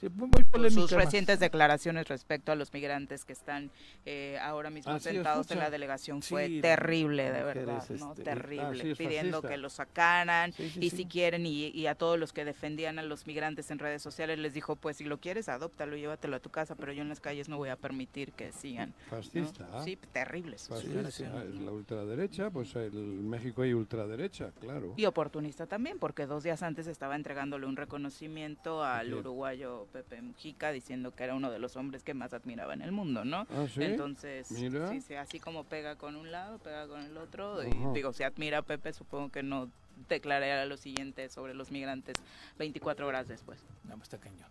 sus 0.70 0.92
recientes 0.92 1.40
declaraciones 1.40 2.06
respecto 2.06 2.52
a 2.52 2.54
los 2.54 2.72
migrantes 2.72 3.24
que 3.24 3.32
están 3.32 3.70
eh, 4.06 4.38
ahora 4.40 4.70
mismo 4.70 4.92
ah, 4.92 5.00
sentados 5.00 5.50
en 5.50 5.58
la 5.58 5.70
delegación 5.70 6.22
fue 6.22 6.60
terrible, 6.60 7.32
de 7.32 7.42
verdad, 7.42 7.82
¿no? 7.98 8.12
Este, 8.12 8.22
terrible, 8.22 8.92
ah, 8.92 8.94
pidiendo 8.96 9.42
que 9.42 9.56
los 9.56 9.72
sacaran 9.72 10.54
y 10.58 10.90
si 10.90 11.04
quieren 11.06 11.46
y, 11.46 11.86
a 11.86 11.96
todos 11.96 12.18
los 12.18 12.32
que 12.32 12.44
defendían 12.44 13.00
a 13.00 13.02
los 13.02 13.26
migrantes 13.26 13.70
en 13.72 13.80
redes 13.80 14.02
sociales 14.02 14.38
les 14.38 14.54
dijo, 14.54 14.76
pues 14.76 14.98
si 14.98 15.04
lo 15.04 15.18
quieres, 15.18 15.48
adóptalo, 15.48 15.96
llévatelo 15.96 16.36
a 16.36 16.40
tu 16.40 16.50
casa, 16.50 16.76
pero 16.76 16.92
yo 16.92 17.02
en 17.02 17.08
las 17.08 17.18
calles 17.18 17.48
no 17.48 17.56
voy 17.56 17.70
a 17.70 17.76
permitir 17.76 18.32
que 18.32 18.52
sigan. 18.52 18.94
Fascista. 19.08 19.82
Sí, 19.82 19.98
terribles. 20.12 20.70
la 20.70 21.72
ultraderecha, 21.72 22.50
pues 22.50 22.76
en 22.76 23.28
México 23.28 23.62
hay 23.62 23.74
ultraderecha, 23.74 24.52
claro. 24.60 24.94
Y 24.96 25.06
oportunista 25.06 25.66
también, 25.66 25.98
porque 25.98 26.26
dos 26.26 26.44
días 26.44 26.62
antes 26.62 26.86
estaba 26.86 27.16
entregándole 27.16 27.66
un 27.66 27.76
reconocimiento 27.76 28.84
al 28.84 29.12
Uruguay 29.12 29.39
uruguayo 29.40 29.86
Pepe 29.92 30.20
Mujica 30.20 30.70
diciendo 30.70 31.12
que 31.12 31.24
era 31.24 31.34
uno 31.34 31.50
de 31.50 31.58
los 31.58 31.76
hombres 31.76 32.02
que 32.02 32.12
más 32.12 32.32
admiraba 32.34 32.74
en 32.74 32.82
el 32.82 32.92
mundo, 32.92 33.24
¿no? 33.24 33.46
¿Ah, 33.50 33.66
Entonces, 33.76 34.46
sí, 34.46 35.14
así 35.14 35.40
como 35.40 35.64
pega 35.64 35.96
con 35.96 36.16
un 36.16 36.30
lado, 36.30 36.58
pega 36.58 36.86
con 36.86 37.00
el 37.00 37.16
otro. 37.16 37.62
Y 37.64 37.72
digo, 37.94 38.12
si 38.12 38.22
admira 38.22 38.58
a 38.58 38.62
Pepe, 38.62 38.92
supongo 38.92 39.30
que 39.30 39.42
no 39.42 39.70
declarará 40.08 40.66
lo 40.66 40.76
siguiente 40.76 41.28
sobre 41.28 41.54
los 41.54 41.70
migrantes 41.70 42.16
24 42.58 43.06
horas 43.06 43.28
después. 43.28 43.60
No, 43.84 43.96
pues 43.96 44.04
está 44.04 44.18
cañón. 44.18 44.48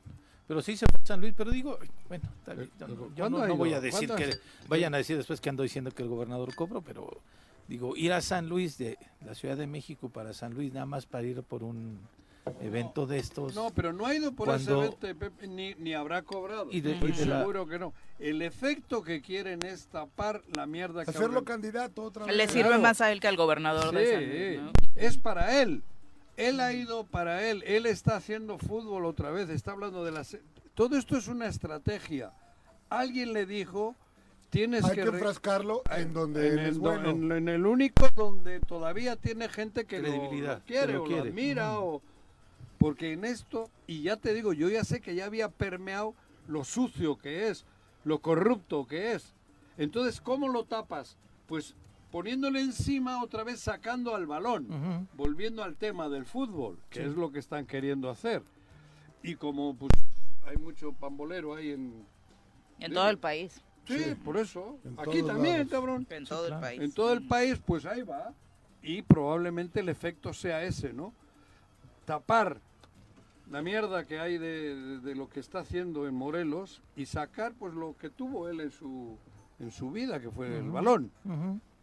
Pero 0.48 0.62
sí 0.64 0.76
se 0.76 0.88
fue 0.88 1.00
a 1.04 1.06
San 1.06 1.22
Luis, 1.22 1.34
pero 1.38 1.52
digo, 1.52 1.78
bueno, 2.08 2.28
yo 3.16 3.30
no, 3.30 3.56
voy 3.56 3.74
a 3.74 3.80
decir 3.80 4.10
que 4.16 4.40
vayan 4.68 4.96
a 4.96 4.98
decir 4.98 5.16
después 5.18 5.40
que 5.40 5.50
ando 5.50 5.62
diciendo 5.62 5.92
que 5.92 6.02
el 6.02 6.10
gobernador 6.10 6.56
cobró, 6.56 6.82
pero 6.82 7.22
digo, 7.68 7.96
ir 7.96 8.14
a 8.14 8.22
San 8.22 8.50
Luis 8.50 8.80
de 8.80 8.98
la 9.24 9.36
Ciudad 9.36 9.56
de 9.56 9.68
México 9.68 10.10
para 10.10 10.34
San 10.34 10.56
Luis 10.56 10.74
nada 10.74 10.88
más 10.88 11.06
para 11.06 11.28
ir 11.28 11.44
por 11.44 11.62
un 11.62 12.00
evento 12.62 13.06
de 13.06 13.20
estos. 13.20 13.56
No, 13.56 13.70
pero 13.72 13.94
no 13.94 14.06
ha 14.06 14.16
ido 14.16 14.32
por 14.32 14.50
ese 14.50 14.72
evento 14.72 15.08
ni, 15.48 15.76
ni, 15.76 15.94
habrá 15.94 16.22
cobrado. 16.22 16.68
Y 16.72 16.82
seguro 16.82 17.68
que 17.68 17.80
no. 17.80 17.94
El 18.20 18.42
efecto 18.42 19.04
que 19.04 19.22
quieren 19.22 19.64
es 19.66 19.88
tapar 19.88 20.44
la 20.56 20.66
mierda 20.66 21.06
que 21.06 21.12
Hacerlo 21.12 21.44
candidato 21.44 22.04
otra 22.04 22.26
vez. 22.26 22.36
Le 22.36 22.48
sirve 22.48 22.78
más 22.78 23.02
a 23.02 23.12
él 23.12 23.20
que 23.20 23.28
al 23.28 23.38
gobernador 23.38 23.94
de 23.94 24.62
Es 24.96 25.18
para 25.18 25.62
él. 25.62 25.84
Él 26.38 26.60
ha 26.60 26.74
ido 26.74 27.04
para 27.06 27.48
él. 27.50 27.64
Él 27.66 27.86
está 27.86 28.16
haciendo 28.16 28.58
fútbol 28.58 29.06
otra 29.06 29.32
vez. 29.32 29.50
Está 29.50 29.72
hablando 29.72 30.04
de 30.04 30.12
las. 30.12 30.38
Todo 30.74 30.98
esto 30.98 31.18
es 31.18 31.28
una 31.28 31.48
estrategia. 31.48 32.32
Alguien 32.90 33.34
le 33.34 33.46
dijo. 33.46 33.96
Tienes 34.50 34.84
Hay 34.84 34.96
que, 34.96 35.02
enfrascarlo 35.02 35.84
en 35.96 36.12
donde 36.12 36.48
en 36.48 36.58
el, 36.58 36.66
es 36.72 36.80
bueno. 36.80 37.12
En, 37.12 37.48
el 37.48 37.68
único 37.68 38.10
donde 38.16 38.60
todavía 38.60 39.16
tiene 39.16 39.48
gente 39.48 39.86
que 39.86 40.00
lo, 40.00 40.62
quiere, 40.66 40.98
o 40.98 41.06
lo 41.06 41.22
admira 41.22 41.80
o 41.80 42.02
porque 42.80 43.12
en 43.12 43.26
esto, 43.26 43.70
y 43.86 44.02
ya 44.02 44.18
te 44.18 44.34
digo, 44.34 44.54
yo 44.54 44.70
ya 44.70 44.84
sé 44.84 45.02
que 45.02 45.14
ya 45.14 45.26
había 45.26 45.50
permeado 45.50 46.16
lo 46.48 46.64
sucio 46.64 47.18
que 47.18 47.50
es, 47.50 47.66
lo 48.06 48.20
corrupto 48.20 48.88
que 48.88 49.14
es. 49.14 49.36
Entonces, 49.78 50.22
¿cómo 50.22 50.48
lo 50.48 50.64
tapas? 50.64 51.18
Pues 51.46 51.76
poniéndole 52.10 52.62
encima 52.62 53.22
otra 53.22 53.44
vez 53.44 53.60
sacando 53.60 54.16
al 54.16 54.26
balón, 54.26 55.08
volviendo 55.14 55.64
al 55.64 55.76
tema 55.76 56.10
del 56.10 56.26
fútbol, 56.26 56.80
que 56.90 57.04
es 57.04 57.16
lo 57.16 57.32
que 57.32 57.40
están 57.40 57.66
queriendo 57.68 58.10
hacer. 58.10 58.42
Y 59.22 59.36
como 59.36 59.76
pues 59.76 59.92
hay 60.48 60.58
mucho 60.58 60.94
pambolero 60.94 61.54
ahí 61.56 61.72
en... 61.72 62.06
En 62.80 62.94
todo 62.94 63.10
el 63.10 63.18
país. 63.18 63.62
Sí, 63.86 64.16
por 64.24 64.38
eso. 64.38 64.80
Aquí 64.98 65.22
también, 65.22 65.68
cabrón. 65.68 66.08
En 66.10 66.26
todo 66.26 66.48
el 66.48 66.60
país. 66.60 66.82
En 66.82 66.92
todo 66.94 67.12
el 67.12 67.28
país, 67.28 67.60
pues 67.66 67.86
ahí 67.86 68.04
va. 68.04 68.34
Y 68.82 69.02
probablemente 69.02 69.82
el 69.82 69.90
efecto 69.90 70.32
sea 70.32 70.64
ese, 70.64 70.94
¿no? 70.94 71.14
Tapar 72.06 72.62
la 73.50 73.62
mierda 73.62 74.06
que 74.06 74.20
hay 74.20 74.38
de, 74.38 75.00
de, 75.02 75.16
lo 75.16 75.30
que 75.30 75.40
está 75.40 75.60
haciendo 75.60 76.08
en 76.08 76.14
Morelos 76.14 76.82
y 76.96 77.06
sacar 77.06 77.54
pues 77.54 77.74
lo 77.74 77.96
que 77.98 78.10
tuvo 78.10 78.48
él 78.48 78.60
en 78.60 78.72
su 78.72 79.18
en 79.60 79.72
su 79.72 79.92
vida 79.92 80.20
que 80.20 80.30
fue 80.30 80.58
el 80.58 80.70
balón 80.70 81.12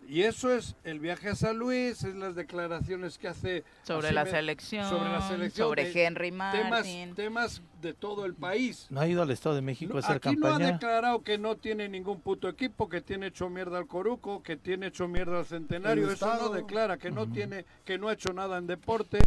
y 0.08 0.22
eso 0.22 0.54
es 0.54 0.76
el 0.84 1.00
viaje 1.00 1.30
a 1.30 1.34
San 1.34 1.58
Luis, 1.58 2.04
es 2.04 2.14
las 2.14 2.34
declaraciones 2.34 3.18
que 3.18 3.28
hace 3.28 3.64
sobre, 3.82 4.12
la, 4.12 4.24
selección, 4.24 4.88
sobre 4.88 5.10
la 5.10 5.20
selección, 5.20 5.68
sobre 5.68 6.06
Henry 6.06 6.30
Martin. 6.30 7.14
Temas, 7.14 7.62
de 7.82 7.92
todo 7.92 8.24
el 8.24 8.34
país. 8.34 8.86
No 8.90 9.00
ha 9.00 9.08
ido 9.08 9.22
al 9.22 9.30
Estado 9.30 9.56
de 9.56 9.62
México 9.62 9.96
a 9.96 10.00
hacer 10.00 10.16
aquí 10.16 10.30
campaña. 10.30 10.54
Aquí 10.54 10.62
no 10.62 10.68
ha 10.68 10.72
declarado 10.72 11.22
que 11.22 11.38
no 11.38 11.56
tiene 11.56 11.88
ningún 11.88 12.20
puto 12.20 12.48
equipo, 12.48 12.88
que 12.88 13.00
tiene 13.00 13.28
hecho 13.28 13.48
mierda 13.48 13.78
al 13.78 13.86
Coruco, 13.86 14.42
que 14.42 14.56
tiene 14.56 14.88
hecho 14.88 15.08
mierda 15.08 15.40
al 15.40 15.46
Centenario. 15.46 16.10
Eso 16.10 16.34
no 16.36 16.50
declara, 16.50 16.98
que 16.98 17.10
no 17.10 17.26
tiene, 17.28 17.64
que 17.84 17.98
no 17.98 18.08
ha 18.08 18.12
hecho 18.12 18.32
nada 18.32 18.58
en 18.58 18.66
deporte. 18.66 19.18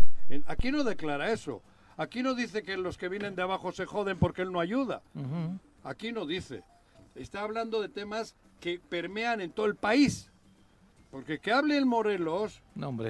Aquí 0.46 0.72
no 0.72 0.84
declara 0.84 1.32
eso. 1.32 1.62
Aquí 2.00 2.24
no 2.24 2.34
dice 2.34 2.64
que 2.64 2.78
los 2.78 2.98
que 2.98 3.10
vienen 3.10 3.36
de 3.36 3.42
abajo 3.42 3.74
se 3.74 3.86
joden 3.86 4.18
porque 4.18 4.42
él 4.42 4.54
no 4.54 4.62
ayuda. 4.62 5.02
Aquí 5.84 6.14
no 6.14 6.26
dice. 6.26 6.64
Está 7.14 7.42
hablando 7.42 7.82
de 7.82 7.90
temas 7.90 8.36
que 8.62 8.80
permean 8.80 9.42
en 9.42 9.52
todo 9.52 9.66
el 9.66 9.76
país. 9.76 10.32
Porque 11.12 11.40
que 11.40 11.52
hable 11.52 11.78
el 11.78 11.86
Morelos, 11.86 12.62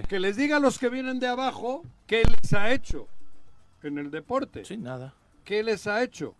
que 0.08 0.20
les 0.20 0.38
diga 0.38 0.58
a 0.58 0.60
los 0.60 0.80
que 0.80 0.90
vienen 0.90 1.20
de 1.20 1.28
abajo 1.28 1.84
qué 2.08 2.24
les 2.24 2.52
ha 2.54 2.72
hecho 2.72 3.08
en 3.84 4.00
el 4.00 4.10
deporte. 4.10 4.66
Sin 4.66 4.82
nada. 4.82 5.14
¿Qué 5.44 5.62
les 5.62 5.86
ha 5.86 6.02
hecho? 6.02 6.34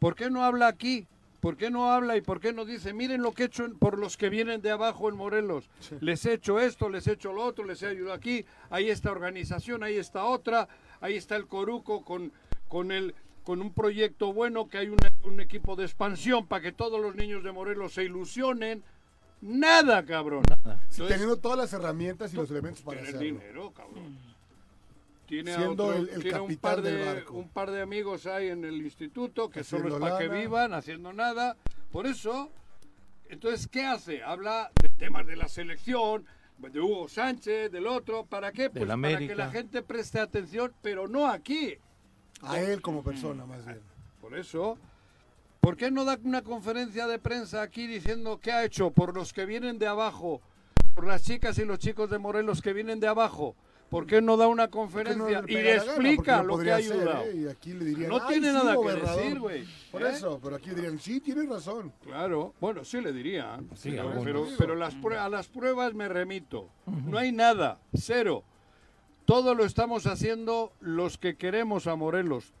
¿Por 0.00 0.16
qué 0.16 0.28
no 0.28 0.44
habla 0.44 0.66
aquí? 0.66 1.06
¿Por 1.38 1.56
qué 1.56 1.70
no 1.70 1.92
habla 1.92 2.16
y 2.16 2.20
por 2.20 2.40
qué 2.40 2.52
no 2.52 2.64
dice, 2.64 2.92
miren 2.92 3.22
lo 3.22 3.30
que 3.30 3.44
he 3.44 3.46
hecho 3.46 3.72
por 3.78 3.98
los 3.98 4.16
que 4.16 4.28
vienen 4.28 4.60
de 4.62 4.72
abajo 4.72 5.08
en 5.08 5.16
Morelos? 5.16 5.70
Les 6.00 6.26
he 6.26 6.32
hecho 6.32 6.58
esto, 6.58 6.88
les 6.88 7.06
he 7.06 7.12
hecho 7.12 7.32
lo 7.32 7.44
otro, 7.44 7.64
les 7.64 7.80
he 7.82 7.86
ayudado 7.86 8.14
aquí, 8.14 8.44
ahí 8.70 8.90
está 8.90 9.12
organización, 9.12 9.84
ahí 9.84 9.96
está 9.96 10.24
otra, 10.24 10.66
ahí 11.00 11.16
está 11.16 11.36
el 11.36 11.46
Coruco 11.46 12.04
con, 12.04 12.32
con, 12.68 12.92
el, 12.92 13.14
con 13.44 13.60
un 13.60 13.72
proyecto 13.72 14.32
bueno, 14.32 14.68
que 14.68 14.78
hay 14.78 14.88
un 14.88 15.40
equipo 15.40 15.76
de 15.76 15.84
expansión 15.84 16.46
para 16.46 16.62
que 16.62 16.72
todos 16.72 17.00
los 17.00 17.14
niños 17.16 17.42
de 17.44 17.52
Morelos 17.52 17.94
se 17.94 18.04
ilusionen. 18.04 18.82
Nada, 19.40 20.04
cabrón. 20.04 20.42
Nada. 20.48 20.80
teniendo 20.96 21.36
todas 21.36 21.58
las 21.58 21.72
herramientas 21.72 22.32
y 22.32 22.36
los 22.36 22.50
elementos 22.50 22.82
para 22.82 23.00
hacerlo. 23.00 23.20
dinero, 23.20 23.70
cabrón. 23.72 24.18
Tiene, 25.26 25.56
Siendo 25.56 25.92
el, 25.92 26.40
un, 26.40 26.56
par 26.56 26.82
de, 26.82 27.24
un 27.30 27.48
par 27.48 27.72
de 27.72 27.82
amigos 27.82 28.26
ahí 28.26 28.48
en 28.48 28.64
el 28.64 28.76
instituto 28.76 29.50
que 29.50 29.64
solo 29.64 29.88
es 29.88 30.00
para 30.00 30.18
que 30.18 30.28
vivan, 30.28 30.72
haciendo 30.72 31.12
nada. 31.12 31.56
Por 31.90 32.06
eso, 32.06 32.50
entonces, 33.28 33.66
¿qué 33.66 33.84
hace? 33.84 34.22
Habla 34.22 34.70
de 34.80 34.88
temas 34.88 35.26
de 35.26 35.34
la 35.34 35.48
selección, 35.48 36.24
de 36.58 36.80
Hugo 36.80 37.08
Sánchez, 37.08 37.70
del 37.70 37.86
otro. 37.86 38.24
¿Para 38.24 38.52
qué? 38.52 38.70
Pues 38.70 38.86
para 38.86 39.18
que 39.18 39.34
la 39.34 39.50
gente 39.50 39.82
preste 39.82 40.20
atención, 40.20 40.72
pero 40.82 41.08
no 41.08 41.26
aquí. 41.26 41.74
A 42.42 42.60
él 42.60 42.82
como 42.82 43.02
persona, 43.02 43.46
más 43.46 43.64
bien. 43.64 43.80
Por 44.20 44.36
eso, 44.36 44.78
¿Por 45.66 45.76
qué 45.76 45.90
no 45.90 46.04
da 46.04 46.16
una 46.22 46.42
conferencia 46.42 47.08
de 47.08 47.18
prensa 47.18 47.60
aquí 47.60 47.88
diciendo 47.88 48.38
qué 48.40 48.52
ha 48.52 48.64
hecho 48.64 48.92
por 48.92 49.12
los 49.16 49.32
que 49.32 49.46
vienen 49.46 49.80
de 49.80 49.88
abajo, 49.88 50.40
por 50.94 51.08
las 51.08 51.24
chicas 51.24 51.58
y 51.58 51.64
los 51.64 51.80
chicos 51.80 52.08
de 52.08 52.18
Morelos 52.18 52.62
que 52.62 52.72
vienen 52.72 53.00
de 53.00 53.08
abajo? 53.08 53.56
¿Por 53.90 54.06
qué 54.06 54.20
no 54.20 54.36
da 54.36 54.48
una 54.48 54.68
conferencia 54.68 55.44
y 55.46 55.54
le 55.54 55.76
explica 55.76 56.42
lo 56.42 56.58
que 56.58 56.72
ha 56.72 56.76
ayudado? 56.76 57.22
¿eh? 57.24 57.56
no 58.08 58.26
tiene 58.26 58.52
nada 58.52 58.76
que 58.76 58.92
decir, 58.92 59.38
güey. 59.38 59.64
Por 59.92 60.02
¿Eh? 60.02 60.10
eso, 60.10 60.40
pero 60.42 60.56
aquí 60.56 60.70
dirían, 60.70 60.98
sí, 60.98 61.20
tiene 61.20 61.46
razón. 61.46 61.92
Claro, 62.02 62.52
bueno, 62.60 62.84
sí 62.84 63.00
le 63.00 63.12
dirían. 63.12 63.68
pero, 64.24 64.48
pero, 64.58 64.74
las 64.74 64.94
a 64.94 65.28
las 65.28 65.46
pruebas 65.46 65.94
me 65.94 66.08
remito. 66.08 66.68
No 67.06 67.18
hay 67.18 67.30
nada, 67.30 67.78
cero. 67.94 68.42
Todo 69.24 69.54
lo 69.54 69.64
estamos 69.64 70.06
haciendo 70.06 70.72
los 70.80 71.18
que 71.18 71.36
queremos 71.36 71.86
a 71.86 71.96
Morelos. 71.96 72.52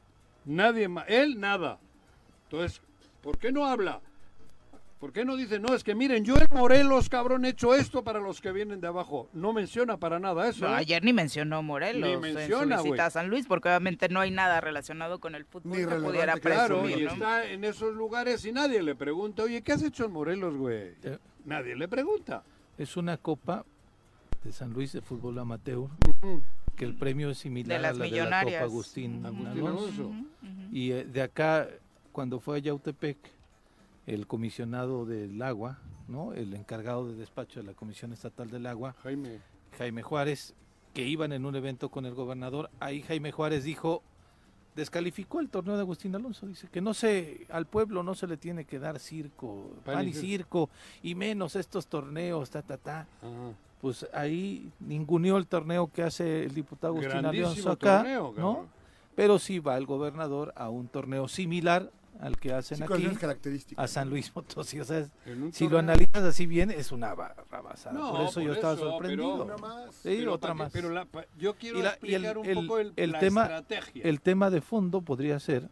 Nadie 0.44 0.88
más. 0.88 1.06
Él, 1.08 1.40
nada. 1.40 1.78
Entonces, 2.44 2.80
¿Por 3.26 3.38
qué 3.38 3.50
no 3.50 3.66
habla? 3.66 4.00
¿Por 4.98 5.12
qué 5.12 5.26
no 5.26 5.36
dice, 5.36 5.58
no, 5.58 5.74
es 5.74 5.84
que 5.84 5.94
miren, 5.94 6.24
yo 6.24 6.36
en 6.36 6.46
Morelos, 6.50 7.10
cabrón, 7.10 7.44
he 7.44 7.50
hecho 7.50 7.74
esto 7.74 8.02
para 8.02 8.18
los 8.18 8.40
que 8.40 8.50
vienen 8.50 8.80
de 8.80 8.86
abajo? 8.86 9.28
No 9.34 9.52
menciona 9.52 9.98
para 9.98 10.18
nada 10.18 10.48
eso. 10.48 10.66
No, 10.66 10.72
¿eh? 10.72 10.78
ayer 10.78 11.04
ni 11.04 11.12
mencionó 11.12 11.62
Morelos 11.62 12.08
ni 12.08 12.16
menciona, 12.16 12.80
en 12.80 12.82
su 12.82 12.94
a 12.94 13.10
San 13.10 13.28
Luis, 13.28 13.46
porque 13.46 13.68
obviamente 13.68 14.08
no 14.08 14.20
hay 14.20 14.30
nada 14.30 14.60
relacionado 14.62 15.20
con 15.20 15.34
el 15.34 15.44
fútbol 15.44 15.76
que 15.76 15.96
pudiera 15.96 16.34
Claro, 16.38 16.88
y 16.88 17.04
está 17.04 17.46
en 17.46 17.64
esos 17.64 17.94
lugares 17.94 18.44
y 18.46 18.52
nadie 18.52 18.82
le 18.82 18.94
pregunta, 18.94 19.42
oye, 19.42 19.60
¿qué 19.62 19.72
has 19.72 19.82
hecho 19.82 20.06
en 20.06 20.12
Morelos, 20.12 20.56
güey? 20.56 20.94
Eh, 21.02 21.18
nadie 21.44 21.76
le 21.76 21.88
pregunta. 21.88 22.42
Es 22.78 22.96
una 22.96 23.18
copa 23.18 23.66
de 24.44 24.52
San 24.52 24.72
Luis 24.72 24.92
de 24.92 25.02
fútbol 25.02 25.38
amateur, 25.38 25.88
que 26.74 26.84
el 26.86 26.94
premio 26.94 27.30
es 27.30 27.38
similar 27.38 27.78
a 27.78 27.92
la 27.92 27.92
de 27.92 28.10
la 28.10 28.44
Copa 28.44 28.60
Agustín, 28.60 29.26
Agustín 29.26 30.30
Y 30.72 30.92
eh, 30.92 31.04
de 31.04 31.20
acá 31.20 31.68
cuando 32.12 32.40
fue 32.40 32.56
a 32.56 32.60
Yautepec, 32.60 33.18
el 34.06 34.26
comisionado 34.26 35.04
del 35.04 35.40
agua, 35.42 35.78
¿no? 36.08 36.32
el 36.32 36.54
encargado 36.54 37.08
de 37.08 37.14
despacho 37.14 37.60
de 37.60 37.66
la 37.66 37.74
Comisión 37.74 38.12
Estatal 38.12 38.50
del 38.50 38.66
Agua, 38.66 38.94
Jaime. 39.02 39.40
Jaime 39.76 40.02
Juárez, 40.02 40.54
que 40.94 41.06
iban 41.06 41.32
en 41.32 41.44
un 41.44 41.56
evento 41.56 41.90
con 41.90 42.06
el 42.06 42.14
gobernador, 42.14 42.70
ahí 42.80 43.02
Jaime 43.02 43.32
Juárez 43.32 43.64
dijo, 43.64 44.02
descalificó 44.76 45.40
el 45.40 45.48
torneo 45.48 45.74
de 45.74 45.80
Agustín 45.80 46.14
Alonso, 46.14 46.46
dice 46.46 46.68
que 46.70 46.80
no 46.80 46.94
se, 46.94 47.46
al 47.50 47.66
pueblo 47.66 48.02
no 48.02 48.14
se 48.14 48.26
le 48.26 48.36
tiene 48.36 48.64
que 48.64 48.78
dar 48.78 49.00
circo, 49.00 49.72
pan, 49.84 50.06
y 50.06 50.12
circo, 50.12 50.70
y 51.02 51.14
menos 51.14 51.56
estos 51.56 51.88
torneos, 51.88 52.50
ta, 52.50 52.62
ta, 52.62 52.76
ta. 52.78 53.06
Pues 53.80 54.06
ahí 54.14 54.72
ninguneó 54.80 55.36
el 55.36 55.46
torneo 55.46 55.90
que 55.92 56.02
hace 56.02 56.44
el 56.44 56.54
diputado 56.54 56.94
Agustín 56.94 57.26
Alonso 57.26 57.72
acá, 57.72 58.04
¿no? 58.36 58.66
Pero 59.16 59.38
sí 59.38 59.58
va 59.58 59.76
el 59.78 59.86
gobernador 59.86 60.52
a 60.56 60.68
un 60.68 60.88
torneo 60.88 61.26
similar 61.26 61.90
al 62.20 62.38
que 62.38 62.52
hacen 62.52 62.82
aquí 62.82 63.08
a 63.76 63.86
San 63.86 64.10
Luis 64.10 64.30
Potosí. 64.30 64.80
O 64.80 64.84
sea, 64.84 65.06
si 65.52 65.68
lo 65.68 65.78
analizas 65.78 66.22
así 66.22 66.46
bien, 66.46 66.70
es 66.70 66.92
una 66.92 67.14
barrabasada. 67.14 67.98
por 68.10 68.22
eso 68.22 68.40
yo 68.40 68.52
estaba 68.52 68.76
sorprendido. 68.76 69.46
sí, 70.02 70.26
otra 70.26 70.54
más. 70.54 70.72
Pero 70.72 70.90
yo 71.38 71.54
quiero 71.54 71.80
explicar 71.80 72.38
un 72.38 72.54
poco 72.54 72.78
el, 72.78 72.92
el 72.96 73.18
tema, 73.18 73.64
El 73.94 74.20
tema 74.20 74.50
de 74.50 74.60
fondo 74.60 75.02
podría 75.02 75.38
ser 75.40 75.68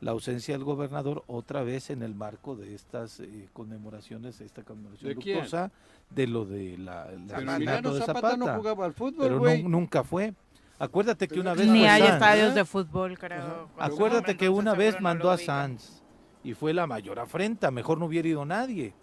la 0.00 0.12
ausencia 0.12 0.54
del 0.54 0.64
gobernador 0.64 1.24
otra 1.26 1.62
vez 1.62 1.90
en 1.90 2.02
el 2.02 2.14
marco 2.14 2.56
de 2.56 2.74
estas 2.74 3.20
eh, 3.20 3.48
conmemoraciones, 3.52 4.40
esta 4.40 4.62
conmemoración 4.62 5.18
¿De 5.18 5.70
de 6.10 6.26
lo 6.26 6.44
de 6.44 6.78
la, 6.78 7.10
la 7.28 7.58
de 7.58 8.00
Zapata. 8.00 8.36
no 8.36 8.56
jugaba 8.56 8.86
al 8.86 8.94
fútbol, 8.94 9.40
pero 9.40 9.68
nunca 9.68 10.02
fue. 10.02 10.34
Acuérdate 10.80 11.28
que 11.28 11.38
una 11.38 11.54
vez. 11.54 11.68
Ni 11.68 11.86
hay 11.86 12.02
estadios 12.02 12.54
de 12.54 12.64
fútbol, 12.64 13.18
creo. 13.18 13.68
Acuérdate 13.78 14.36
que 14.36 14.48
una 14.48 14.74
vez 14.74 15.00
mandó 15.00 15.30
a 15.30 15.36
Sanz 15.36 16.02
y 16.42 16.54
fue 16.54 16.72
la 16.72 16.86
mayor 16.86 17.18
afrenta. 17.18 17.70
Mejor 17.70 17.98
no 17.98 18.06
hubiera 18.06 18.26
ido 18.26 18.44
nadie. 18.44 18.94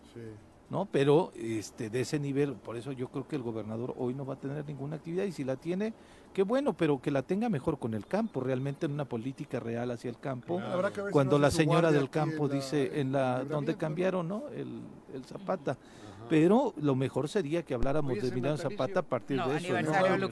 ¿no? 0.69 0.85
Pero 0.91 1.31
este, 1.35 1.89
de 1.89 2.01
ese 2.01 2.19
nivel, 2.19 2.53
por 2.53 2.75
eso 2.75 2.91
yo 2.91 3.07
creo 3.09 3.27
que 3.27 3.35
el 3.35 3.41
gobernador 3.41 3.93
hoy 3.97 4.13
no 4.13 4.25
va 4.25 4.33
a 4.33 4.39
tener 4.39 4.65
ninguna 4.65 4.97
actividad 4.97 5.23
y 5.23 5.31
si 5.31 5.43
la 5.43 5.55
tiene, 5.55 5.93
qué 6.33 6.43
bueno, 6.43 6.73
pero 6.73 7.01
que 7.01 7.11
la 7.11 7.21
tenga 7.21 7.47
mejor 7.47 7.79
con 7.79 7.93
el 7.93 8.05
campo, 8.05 8.41
realmente 8.41 8.85
en 8.85 8.91
una 8.91 9.05
política 9.05 9.59
real 9.59 9.91
hacia 9.91 10.09
el 10.09 10.19
campo. 10.19 10.59
Cuando 11.11 11.39
la 11.39 11.51
señora 11.51 11.91
del 11.91 12.09
campo 12.09 12.49
dice 12.49 12.99
en 12.99 13.11
la, 13.11 13.43
donde 13.43 13.77
cambiaron, 13.77 14.27
¿no? 14.27 14.43
El, 14.49 14.81
el 15.13 15.23
Zapata 15.25 15.77
pero 16.29 16.73
lo 16.77 16.95
mejor 16.95 17.29
sería 17.29 17.63
que 17.63 17.73
habláramos 17.73 18.21
de 18.21 18.27
Emiliano 18.27 18.57
Zapata 18.57 18.99
a 18.99 19.03
partir 19.03 19.41
de 19.41 19.57
eso. 19.57 19.75
Aniversario 19.75 20.29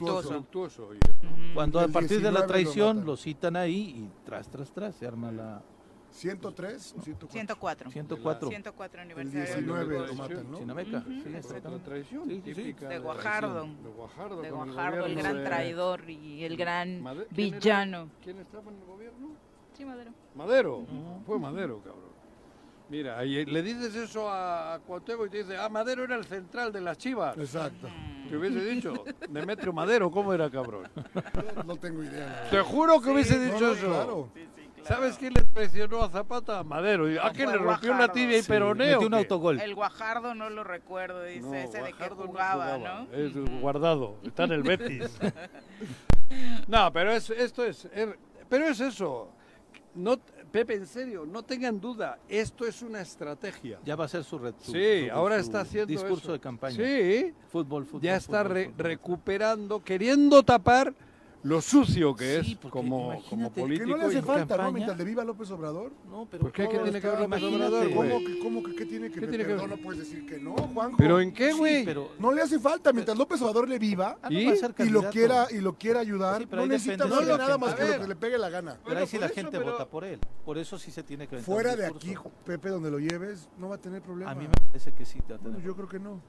Cuando 1.54 1.80
a 1.80 1.88
partir 1.88 2.20
de 2.20 2.32
la 2.32 2.46
traición 2.46 3.04
lo, 3.04 3.16
citan 3.16 3.56
ahí 3.56 4.04
y 4.04 4.10
tras, 4.24 4.48
tras, 4.48 4.70
tras 4.72 4.94
se 4.94 5.06
arma 5.06 5.30
la... 5.32 5.62
103 6.10 6.94
o 6.96 7.02
104? 7.02 7.90
104. 7.90 8.48
104. 8.48 9.00
aniversario. 9.02 9.42
El 9.42 9.46
19 9.46 10.06
lo 10.06 10.14
matan, 10.14 10.50
¿no? 10.50 10.58
Chinameca, 10.58 11.04
sí, 11.04 11.24
la 11.62 11.78
traición 11.78 12.28
sí, 12.28 12.42
sí, 12.54 12.72
de 12.72 12.98
Guajardo. 12.98 13.64
De 13.64 13.90
Guajardo, 13.90 14.40
de 14.40 14.50
Guajardo 14.50 15.04
el, 15.04 15.14
gran 15.14 15.44
traidor 15.44 16.08
y 16.08 16.44
el 16.44 16.56
gran 16.56 17.04
villano. 17.32 18.08
¿Quién 18.24 18.38
estaba 18.38 18.70
en 18.70 18.78
el 18.78 18.84
gobierno? 18.86 19.28
Sí, 19.74 19.84
Madero. 19.84 20.10
Madero, 20.34 20.86
fue 21.26 21.38
Madero, 21.38 21.82
cabrón. 21.82 22.05
Mira, 22.88 23.24
y 23.24 23.44
le 23.44 23.62
dices 23.62 23.94
eso 23.94 24.28
a 24.30 24.78
Cuauhtémoc 24.86 25.26
y 25.26 25.30
te 25.30 25.38
dice, 25.38 25.56
ah, 25.56 25.68
Madero 25.68 26.04
era 26.04 26.16
el 26.16 26.24
central 26.24 26.72
de 26.72 26.80
las 26.80 26.96
chivas. 26.98 27.36
Exacto. 27.36 27.88
Te 28.28 28.36
hubiese 28.36 28.64
dicho, 28.64 29.04
Demetrio 29.28 29.72
Madero, 29.72 30.10
¿cómo 30.10 30.32
era, 30.32 30.50
cabrón? 30.50 30.88
No, 31.64 31.76
tengo 31.76 32.02
idea. 32.02 32.48
Te 32.50 32.60
juro 32.60 33.00
que 33.00 33.10
hubiese 33.10 33.38
dicho 33.38 33.72
eso. 33.72 33.86
Claro. 33.86 34.30
¿Sabes 34.86 35.16
quién 35.18 35.34
le 35.34 35.42
presionó 35.42 36.02
a 36.02 36.08
Zapata? 36.08 36.62
Madero. 36.62 37.06
¿A 37.20 37.30
quién 37.30 37.50
le 37.50 37.58
rompió 37.58 37.92
una 37.92 38.08
tibia 38.08 38.38
y 38.38 38.42
peroneo? 38.42 38.94
Metió 38.94 39.08
un 39.08 39.14
autogol. 39.14 39.60
El 39.60 39.74
Guajardo 39.74 40.34
no 40.34 40.48
lo 40.48 40.62
recuerdo, 40.62 41.24
dice, 41.24 41.64
ese 41.64 41.82
de 41.82 41.92
que 41.92 42.08
jugaba, 42.08 42.78
no, 42.78 43.12
Es 43.12 43.32
guardado, 43.60 44.16
está 44.24 44.44
en 44.44 44.52
el 44.52 44.62
Betis. 44.62 45.18
no, 46.68 46.92
pero 46.92 47.12
es, 47.12 47.30
esto 47.30 47.64
es, 47.64 47.88
pero 48.48 48.66
es 48.66 48.80
eso. 48.80 49.32
No, 49.94 50.18
Pepe, 50.56 50.72
en 50.72 50.86
serio, 50.86 51.26
no 51.26 51.42
tengan 51.42 51.78
duda, 51.78 52.18
esto 52.30 52.64
es 52.66 52.80
una 52.80 53.02
estrategia. 53.02 53.78
Ya 53.84 53.94
va 53.94 54.06
a 54.06 54.08
ser 54.08 54.24
su, 54.24 54.38
red. 54.38 54.54
sí, 54.58 55.06
ahora 55.10 55.36
está 55.36 55.60
haciendo 55.60 55.88
discurso 55.88 56.32
de 56.32 56.40
campaña. 56.40 56.76
Sí, 56.76 57.34
fútbol, 57.52 57.84
fútbol. 57.84 58.00
Ya 58.00 58.16
está 58.16 58.42
recuperando, 58.42 59.84
queriendo 59.84 60.42
tapar 60.42 60.94
lo 61.46 61.60
sucio 61.60 62.14
que 62.16 62.40
es 62.40 62.56
como, 62.70 63.22
como 63.30 63.52
político. 63.52 63.86
Que 63.86 63.90
no 63.92 63.96
le 63.96 64.04
hace 64.04 64.22
falta, 64.22 64.56
¿no? 64.56 64.72
Mientras 64.72 64.98
le 64.98 65.04
viva 65.04 65.24
López 65.24 65.50
Obrador. 65.52 65.92
No, 66.10 66.26
pero 66.28 66.42
¿Por 66.42 66.52
qué? 66.52 66.68
¿Qué 66.68 66.78
tiene 66.78 67.00
que 67.00 67.06
ver 67.06 67.20
López 67.20 67.42
Obrador, 67.42 67.94
¿Cómo 67.94 68.18
que, 68.18 68.38
cómo 68.40 68.62
que 68.62 68.74
qué 68.74 68.86
tiene 68.86 69.10
que 69.10 69.20
ver? 69.20 69.46
Perdón, 69.46 69.70
no 69.70 69.76
puedes 69.76 70.00
decir 70.00 70.26
que 70.26 70.38
no, 70.40 70.54
Juanjo. 70.54 70.96
¿Pero 70.96 71.20
en 71.20 71.32
qué, 71.32 71.52
güey? 71.52 71.84
pero... 71.84 72.10
No 72.18 72.32
le 72.32 72.42
hace 72.42 72.58
falta. 72.58 72.92
Mientras 72.92 73.16
López 73.16 73.40
Obrador 73.42 73.68
le 73.68 73.78
viva 73.78 74.18
ah, 74.22 74.28
¿Y? 74.30 74.48
y 74.48 74.88
lo 74.88 75.08
quiera 75.10 75.46
y 75.50 75.60
lo 75.60 75.74
quiera 75.74 76.00
ayudar, 76.00 76.48
no 76.50 76.66
necesita 76.66 77.06
no 77.06 77.20
nada 77.20 77.58
más 77.58 77.74
que 77.74 77.84
lo 77.86 78.00
que 78.00 78.08
le 78.08 78.16
pegue 78.16 78.38
la 78.38 78.50
gana. 78.50 78.78
Pero 78.84 78.98
ahí 78.98 79.06
sí 79.06 79.18
la 79.18 79.28
gente 79.28 79.58
vota 79.58 79.86
por 79.86 80.04
él. 80.04 80.18
Por 80.44 80.58
eso 80.58 80.78
sí 80.78 80.90
se 80.90 81.02
tiene 81.02 81.28
que 81.28 81.38
Fuera 81.38 81.76
de 81.76 81.86
aquí, 81.86 82.14
Pepe, 82.44 82.70
donde 82.70 82.90
lo 82.90 82.98
lleves, 82.98 83.48
no 83.58 83.68
va 83.68 83.76
a 83.76 83.80
tener 83.80 84.02
problema. 84.02 84.32
A 84.32 84.34
mí 84.34 84.46
me 84.48 84.68
parece 84.68 84.92
que 84.92 85.04
sí. 85.04 85.20
Yo 85.64 85.76
creo 85.76 85.88
que 85.88 86.00
no. 86.00 86.20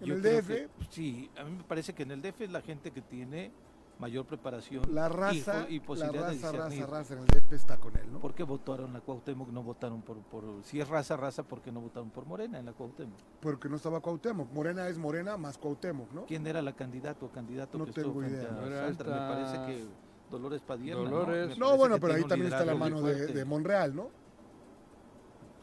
En 0.00 0.10
el 0.10 0.22
DF. 0.22 0.50
sí, 0.90 1.30
a 1.36 1.44
mí 1.44 1.52
me 1.52 1.62
parece 1.64 1.92
que 1.94 2.02
en 2.02 2.12
el 2.12 2.22
DF 2.22 2.42
es 2.42 2.50
la 2.50 2.60
gente 2.62 2.90
que 2.90 3.00
tiene 3.00 3.52
mayor 3.98 4.26
preparación 4.26 4.82
la 4.92 5.08
raza, 5.08 5.66
y, 5.68 5.80
posibilidad 5.80 6.26
la 6.26 6.32
raza, 6.32 6.52
raza, 6.52 6.86
raza 6.86 7.14
en 7.14 7.20
el 7.20 7.26
DF 7.26 7.52
está 7.52 7.76
con 7.76 7.96
él, 7.96 8.12
¿no? 8.12 8.18
¿Por 8.18 8.34
qué 8.34 8.42
votaron 8.42 8.92
la 8.92 9.00
Cuauhtémoc? 9.00 9.48
No 9.50 9.62
votaron 9.62 10.02
por, 10.02 10.18
por, 10.18 10.44
si 10.62 10.80
es 10.80 10.88
raza, 10.88 11.16
raza, 11.16 11.42
¿por 11.42 11.60
qué 11.60 11.70
no 11.70 11.80
votaron 11.80 12.10
por 12.10 12.26
Morena 12.26 12.58
en 12.58 12.66
la 12.66 12.72
Cuauhtémoc? 12.72 13.18
Porque 13.40 13.68
no 13.68 13.76
estaba 13.76 14.00
Cuauhtémoc. 14.00 14.52
Morena 14.52 14.88
es 14.88 14.98
Morena 14.98 15.36
más 15.36 15.58
Cuauhtémoc, 15.58 16.12
¿no? 16.12 16.26
¿Quién 16.26 16.46
era 16.46 16.60
la 16.62 16.72
candidato 16.72 17.26
o 17.26 17.30
candidato 17.30 17.78
no 17.78 17.86
que 17.86 17.92
tengo 17.92 18.22
estuvo 18.22 18.38
idea. 18.40 18.48
a 18.48 18.88
Me 18.88 18.94
parece 18.98 19.66
que 19.66 19.86
Dolores 20.30 20.62
Padierna, 20.62 21.10
Dolores. 21.10 21.58
¿no? 21.58 21.76
bueno, 21.76 21.98
pero 22.00 22.14
ahí 22.14 22.24
también 22.24 22.52
está 22.52 22.64
la 22.64 22.74
mano 22.74 23.00
de, 23.02 23.28
de, 23.28 23.44
Monreal, 23.44 23.94
¿no? 23.94 24.08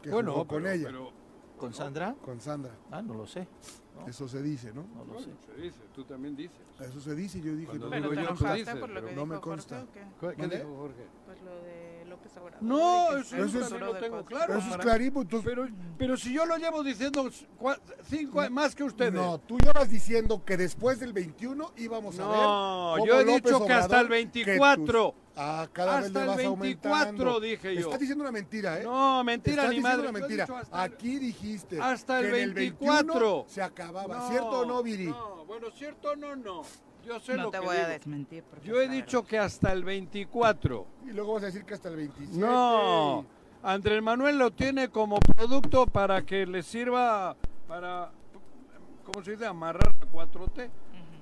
Que 0.00 0.10
bueno, 0.10 0.46
con 0.46 0.66
ella. 0.66 0.90
¿Con 1.58 1.72
Sandra? 1.74 2.16
Con 2.24 2.40
Sandra. 2.40 2.72
Ah, 2.90 3.02
no 3.02 3.14
lo 3.14 3.26
sé. 3.26 3.46
Eso 4.06 4.26
se 4.28 4.42
dice, 4.42 4.72
¿no? 4.72 4.84
No 4.94 5.04
lo 5.12 5.20
sé. 5.20 5.30
Se 5.46 5.60
dice, 5.60 5.78
tú 5.94 6.04
también 6.04 6.34
dices. 6.34 6.56
Eso 6.80 7.00
se 7.00 7.14
dice, 7.14 7.40
yo 7.40 7.54
dije. 7.54 7.78
no, 7.78 7.90
pero 7.90 8.10
te 8.10 8.20
enojaste 8.20 8.76
por 8.76 8.90
lo 8.90 9.04
que 9.04 9.14
no 9.14 9.26
me 9.26 9.40
consta. 9.40 9.86
¿Qué, 10.20 10.34
¿Qué 10.36 10.48
dijo 10.48 10.76
Jorge? 10.76 11.06
Pues 11.26 11.42
lo 11.42 11.62
de 11.62 11.81
López 12.22 12.36
Obrador. 12.36 12.62
No, 12.62 13.16
eso, 13.18 13.36
eso, 13.36 13.60
eso 13.60 13.78
lo 13.78 13.94
tengo 13.96 14.24
claro. 14.24 14.58
Eso 14.58 14.70
es 14.70 14.76
clarito. 14.76 15.24
Pero, 15.44 15.68
pero 15.98 16.16
si 16.16 16.32
yo 16.32 16.46
lo 16.46 16.56
llevo 16.56 16.82
diciendo 16.82 17.28
cinco 18.08 18.48
más 18.50 18.74
que 18.74 18.84
ustedes. 18.84 19.12
No, 19.14 19.38
tú 19.38 19.58
llevas 19.58 19.90
diciendo 19.90 20.44
que 20.44 20.56
después 20.56 21.00
del 21.00 21.12
21 21.12 21.72
íbamos 21.76 22.18
a 22.18 22.28
ver. 22.28 22.36
No, 22.36 23.06
yo 23.06 23.20
he 23.20 23.24
dicho 23.24 23.64
que 23.64 23.72
hasta 23.72 24.00
el 24.00 24.08
24. 24.08 25.14
Ah, 25.34 25.66
cada 25.72 25.98
hasta 25.98 26.02
vez 26.02 26.12
le 26.12 26.26
vas 26.26 26.38
el 26.38 26.60
24 26.60 26.98
aumentando. 26.98 27.40
dije 27.40 27.74
yo. 27.74 27.80
Estás 27.80 28.00
diciendo 28.00 28.22
una 28.22 28.32
mentira, 28.32 28.80
¿eh? 28.80 28.84
No, 28.84 29.24
mentira 29.24 29.62
Estás 29.62 29.74
ni 29.74 29.80
madre. 29.80 30.02
una 30.02 30.12
mentira. 30.12 30.46
Aquí 30.70 31.18
dijiste 31.18 31.80
hasta 31.80 32.20
el 32.20 32.26
que 32.26 32.32
24 32.32 33.44
el 33.46 33.50
se 33.50 33.62
acababa. 33.62 34.18
No, 34.18 34.28
¿Cierto 34.28 34.60
o 34.60 34.64
no, 34.66 34.82
Viri? 34.82 35.06
No, 35.06 35.44
bueno, 35.46 35.70
cierto 35.70 36.10
o 36.10 36.16
no, 36.16 36.36
no. 36.36 36.62
Yo 37.04 37.18
sé 37.20 37.36
no 37.36 37.44
lo 37.44 37.50
te 37.50 37.58
que 37.58 37.64
voy 37.64 37.76
digo. 37.76 37.86
a 37.86 37.90
desmentir. 37.90 38.44
Yo 38.64 38.80
he 38.80 38.88
dicho 38.88 39.24
que 39.24 39.38
hasta 39.38 39.72
el 39.72 39.84
24. 39.84 40.86
Y 41.06 41.12
luego 41.12 41.34
vas 41.34 41.42
a 41.42 41.46
decir 41.46 41.64
que 41.64 41.74
hasta 41.74 41.88
el 41.88 41.96
27. 41.96 42.38
No. 42.38 43.24
Andrés 43.62 44.02
Manuel 44.02 44.38
lo 44.38 44.50
tiene 44.50 44.88
como 44.88 45.18
producto 45.20 45.86
para 45.86 46.22
que 46.22 46.46
le 46.46 46.62
sirva 46.62 47.36
para, 47.68 48.10
¿cómo 49.04 49.24
se 49.24 49.32
dice? 49.32 49.46
Amarrar 49.46 49.94
la 50.00 50.06
4T. 50.10 50.70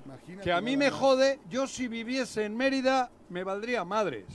Imagínate 0.05 0.43
Que 0.43 0.51
a 0.51 0.61
mí 0.61 0.75
me 0.77 0.89
jode, 0.89 1.39
yo 1.49 1.67
si 1.67 1.87
viviese 1.87 2.45
en 2.45 2.57
Mérida 2.57 3.11
me 3.29 3.43
valdría 3.43 3.83
madres. 3.85 4.25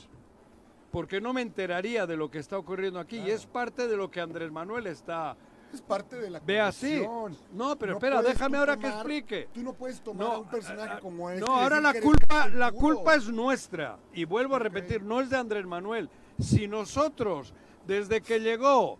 Porque 0.92 1.20
no 1.20 1.32
me 1.32 1.42
enteraría 1.42 2.06
de 2.06 2.16
lo 2.16 2.30
que 2.30 2.38
está 2.38 2.56
ocurriendo 2.56 3.00
aquí. 3.00 3.18
Y 3.18 3.30
es 3.30 3.44
parte 3.44 3.86
de 3.88 3.96
lo 3.96 4.10
que 4.10 4.20
Andrés 4.20 4.50
Manuel 4.50 4.86
está... 4.86 5.36
Es 5.76 5.82
parte 5.82 6.16
de 6.16 6.30
la 6.30 6.40
Ve 6.40 6.58
así. 6.58 7.06
No, 7.52 7.76
pero 7.76 7.92
No 7.92 7.98
espera, 7.98 8.22
déjame 8.22 8.56
ahora 8.56 8.78
que 8.78 8.88
explique. 8.88 9.48
Tú 9.52 9.62
no 9.62 9.74
puedes 9.74 10.00
tomar 10.00 10.26
No, 10.26 10.32
a 10.32 10.38
un 10.38 10.48
personaje 10.48 10.94
ah, 10.94 11.00
como 11.00 11.28
este. 11.28 11.44
No, 11.44 11.54
ahora 11.54 11.80
la 11.80 12.00
culpa, 12.00 12.48
la 12.48 12.72
culpa 12.72 13.14
es 13.14 13.28
nuestra. 13.28 13.98
Y 14.14 14.24
vuelvo 14.24 14.56
a 14.56 14.58
repetir, 14.58 15.02
no 15.02 15.20
es 15.20 15.28
de 15.28 15.36
Andrés 15.36 15.66
Manuel. 15.66 16.08
Si 16.38 16.66
nosotros, 16.66 17.52
desde 17.86 18.22
que 18.22 18.40
llegó 18.40 18.98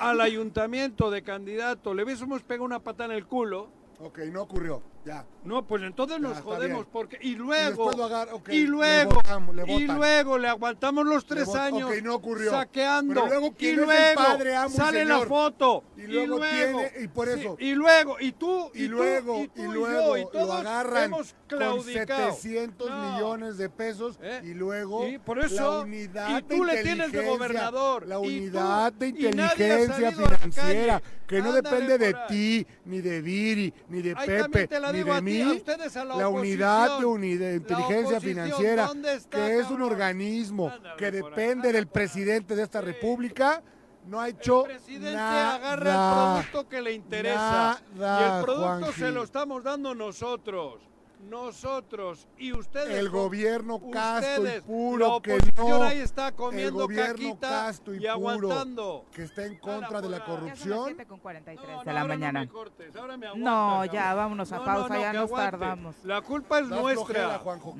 al 0.00 0.22
ayuntamiento 0.22 1.10
de 1.10 1.22
candidato, 1.22 1.92
le 1.92 2.04
hubiésemos 2.04 2.42
pegado 2.42 2.64
una 2.64 2.78
patada 2.78 3.12
en 3.12 3.18
el 3.18 3.26
culo, 3.26 3.68
Ok, 4.00 4.18
no 4.30 4.42
ocurrió. 4.42 4.82
Ya. 5.06 5.24
no, 5.44 5.64
pues 5.64 5.84
entonces 5.84 6.16
Ya, 6.16 6.22
nos 6.28 6.40
jodemos 6.40 6.84
porque 6.90 7.16
y 7.22 7.30
Y 7.30 7.34
luego 7.36 7.92
lo 7.92 8.04
agar- 8.06 8.28
y 8.48 8.62
le 8.62 8.66
luego 8.66 9.14
votamos, 9.14 9.54
le 9.54 9.72
y 9.72 9.86
luego 9.86 10.36
le 10.36 10.48
aguantamos 10.48 11.06
los 11.06 11.24
tres 11.24 11.48
años 11.54 11.88
Ok, 11.88 12.02
no 12.02 12.16
ocurrió. 12.16 12.50
saqueando 12.50 13.14
Pero 13.14 13.26
luego, 13.28 13.46
y 13.46 13.50
¿quién 13.52 13.74
es 13.74 13.78
el 13.80 13.84
luego 13.86 14.14
padre, 14.16 14.56
amo 14.56 14.74
y 14.74 14.76
sale 14.76 15.04
la 15.04 15.14
señor? 15.14 15.28
foto 15.28 15.84
Y 15.96 16.02
luego 16.08 16.40
tiene- 16.40 16.92
y 17.04 17.06
por 17.08 17.28
sí, 17.28 17.40
eso- 17.40 17.56
y 17.60 17.74
luego 17.74 18.16
y 18.18 18.32
tú 18.32 18.70
Y, 18.74 18.86
tú, 18.86 18.90
luego, 18.96 19.42
y, 19.44 19.48
tú, 19.48 19.52
y 19.62 19.64
y 19.64 19.68
luego 19.68 20.16
yo, 20.16 20.22
y 20.22 20.24
todos 20.32 20.46
lo 20.48 20.52
agarran 20.54 21.04
hemos 21.04 21.32
con 21.32 21.58
claudicado 21.58 22.32
700 22.32 22.90
No. 22.90 23.12
millones 23.12 23.58
de 23.58 23.68
pesos 23.70 24.18
¿Eh? 24.20 24.40
y 24.42 24.54
luego 24.54 25.06
Y 25.06 25.18
por 25.18 25.38
eso, 25.38 25.54
la 25.76 25.80
unidad 25.82 26.38
y 26.38 26.42
tú 26.42 26.64
de 26.64 26.74
le 26.74 26.82
tienes 26.82 27.12
de 27.12 27.24
gobernador, 27.24 28.08
La 28.08 28.16
y 28.16 28.18
tú- 28.18 28.26
unidad 28.26 28.92
de 28.92 29.06
y 29.06 29.10
inteligencia 29.10 30.10
la 30.10 30.12
financiera 30.12 31.02
que 31.28 31.40
no 31.42 31.52
depende 31.52 31.96
de 31.98 32.14
ti, 32.28 32.66
ni 32.84 33.00
de 33.00 33.20
Viri, 33.20 33.72
ni 33.88 34.02
de 34.02 34.14
Pepe, 34.16 34.66
de 35.04 35.12
a 35.12 35.18
ti, 35.18 35.22
mí. 35.22 35.40
a 35.42 35.52
ustedes, 35.52 35.96
a 35.96 36.04
la 36.04 36.16
la 36.16 36.28
unidad 36.28 36.84
de, 36.98 37.04
oposición. 37.04 37.10
uni- 37.12 37.36
de 37.36 37.54
inteligencia 37.56 38.20
financiera, 38.20 38.86
¿dónde 38.86 39.14
está, 39.14 39.36
que 39.36 39.58
es 39.58 39.70
un 39.70 39.82
organismo 39.82 40.68
Ándale 40.70 40.96
que 40.96 41.10
depende 41.10 41.72
del 41.72 41.86
presidente 41.86 42.54
de 42.56 42.62
esta 42.62 42.80
república, 42.80 43.62
no 44.06 44.20
ha 44.20 44.28
hecho 44.28 44.66
El 44.66 44.72
presidente 44.76 45.12
nada. 45.16 45.54
agarra 45.56 46.36
el 46.38 46.42
producto 46.44 46.68
que 46.68 46.80
le 46.82 46.92
interesa. 46.92 47.80
Nada, 47.96 48.20
y 48.20 48.38
el 48.38 48.44
producto 48.44 48.62
Juanji. 48.84 49.00
se 49.00 49.10
lo 49.10 49.22
estamos 49.24 49.64
dando 49.64 49.94
nosotros. 49.94 50.80
Nosotros 51.20 52.28
y 52.38 52.52
ustedes. 52.52 52.94
El 52.98 53.08
gobierno 53.10 53.80
casto 53.90 54.46
y 54.46 54.60
puro 54.60 55.14
la 55.16 55.20
que 55.22 55.38
no. 55.56 55.82
ahí 55.82 55.98
está 56.00 56.28
El 56.28 56.70
gobierno 56.72 57.12
caquita 57.14 57.48
casto 57.48 57.94
y, 57.94 57.96
y 57.96 58.00
puro 58.00 58.12
aguantando. 58.12 59.04
que 59.12 59.22
está 59.24 59.44
en 59.46 59.56
contra 59.58 60.00
de 60.02 60.08
la 60.10 60.18
Ya 60.18 60.24
son 60.26 60.34
las 60.34 60.40
corrupción. 60.40 60.84
7 60.86 61.06
con 61.06 61.18
43 61.18 61.68
No, 61.76 61.84
de 61.84 61.92
la 61.92 62.04
mañana. 62.04 62.40
No, 62.40 62.46
me 62.46 62.52
cortes, 62.52 62.96
ahora 62.96 63.16
me 63.16 63.26
No, 63.34 63.72
aguantas, 63.72 63.92
ya, 63.94 64.14
vámonos 64.14 64.52
a 64.52 64.56
No, 64.58 64.64
pausa, 64.64 64.88
no, 64.88 64.94
no, 64.94 65.00
ya 65.00 65.12
nos 65.14 65.22
aguante. 65.24 65.50
tardamos. 65.50 65.96
La 66.04 66.20
culpa 66.20 66.58
es 66.60 66.68
nuestra. 66.68 67.38
Juanjo, 67.38 67.74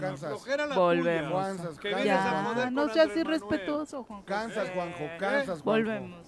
la 0.67 0.75
Volvemos. 0.75 1.79
Que 1.79 1.95
a 1.95 2.05
Ya, 2.05 2.71
no 2.71 2.89
seas 2.89 3.17
irrespetuoso, 3.17 4.03
Juan 4.05 4.21
José. 4.23 4.29
Cansas, 4.33 4.71
Juanjo, 4.71 5.05
¿Eh? 5.05 5.17
cansas, 5.21 5.61
Juanjo. 5.63 5.65
Volvemos. 5.91 6.27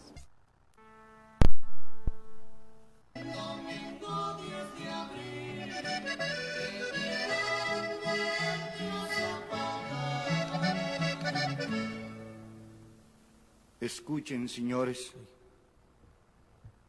Escuchen, 13.80 14.48
señores. 14.48 15.12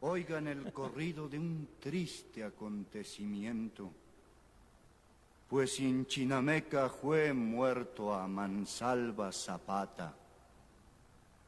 Oigan 0.00 0.48
el 0.48 0.72
corrido 0.72 1.28
de 1.28 1.38
un 1.38 1.68
triste 1.78 2.42
acontecimiento. 2.42 3.92
Pues 5.48 5.78
en 5.78 6.06
Chinameca 6.06 6.88
fue 6.88 7.32
muerto 7.32 8.12
a 8.12 8.26
Mansalva 8.26 9.30
Zapata, 9.30 10.16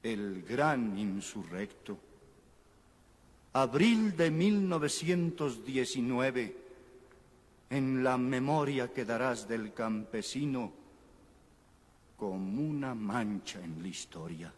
el 0.03 0.43
gran 0.43 0.97
insurrecto. 0.97 1.99
Abril 3.55 4.17
de 4.17 4.31
1919, 4.31 6.57
en 7.71 8.05
la 8.05 8.17
memoria 8.17 8.93
quedarás 8.93 9.49
del 9.49 9.73
campesino 9.73 10.73
como 12.17 12.63
una 12.63 12.95
mancha 12.95 13.61
en 13.61 13.83
la 13.83 13.89
historia. 13.89 14.53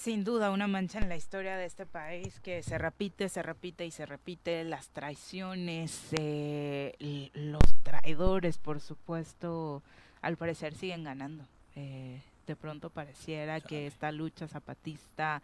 Sin 0.00 0.24
duda, 0.24 0.50
una 0.50 0.66
mancha 0.66 0.98
en 0.98 1.10
la 1.10 1.16
historia 1.16 1.58
de 1.58 1.66
este 1.66 1.84
país 1.84 2.40
que 2.40 2.62
se 2.62 2.78
repite, 2.78 3.28
se 3.28 3.42
repite 3.42 3.84
y 3.84 3.90
se 3.90 4.06
repite. 4.06 4.64
Las 4.64 4.88
traiciones, 4.88 6.14
eh, 6.18 7.30
los 7.34 7.60
traidores, 7.82 8.56
por 8.56 8.80
supuesto, 8.80 9.82
al 10.22 10.38
parecer 10.38 10.74
siguen 10.74 11.04
ganando. 11.04 11.44
Eh, 11.76 12.22
de 12.46 12.56
pronto 12.56 12.88
pareciera 12.88 13.60
que 13.60 13.86
esta 13.86 14.10
lucha 14.10 14.48
zapatista 14.48 15.42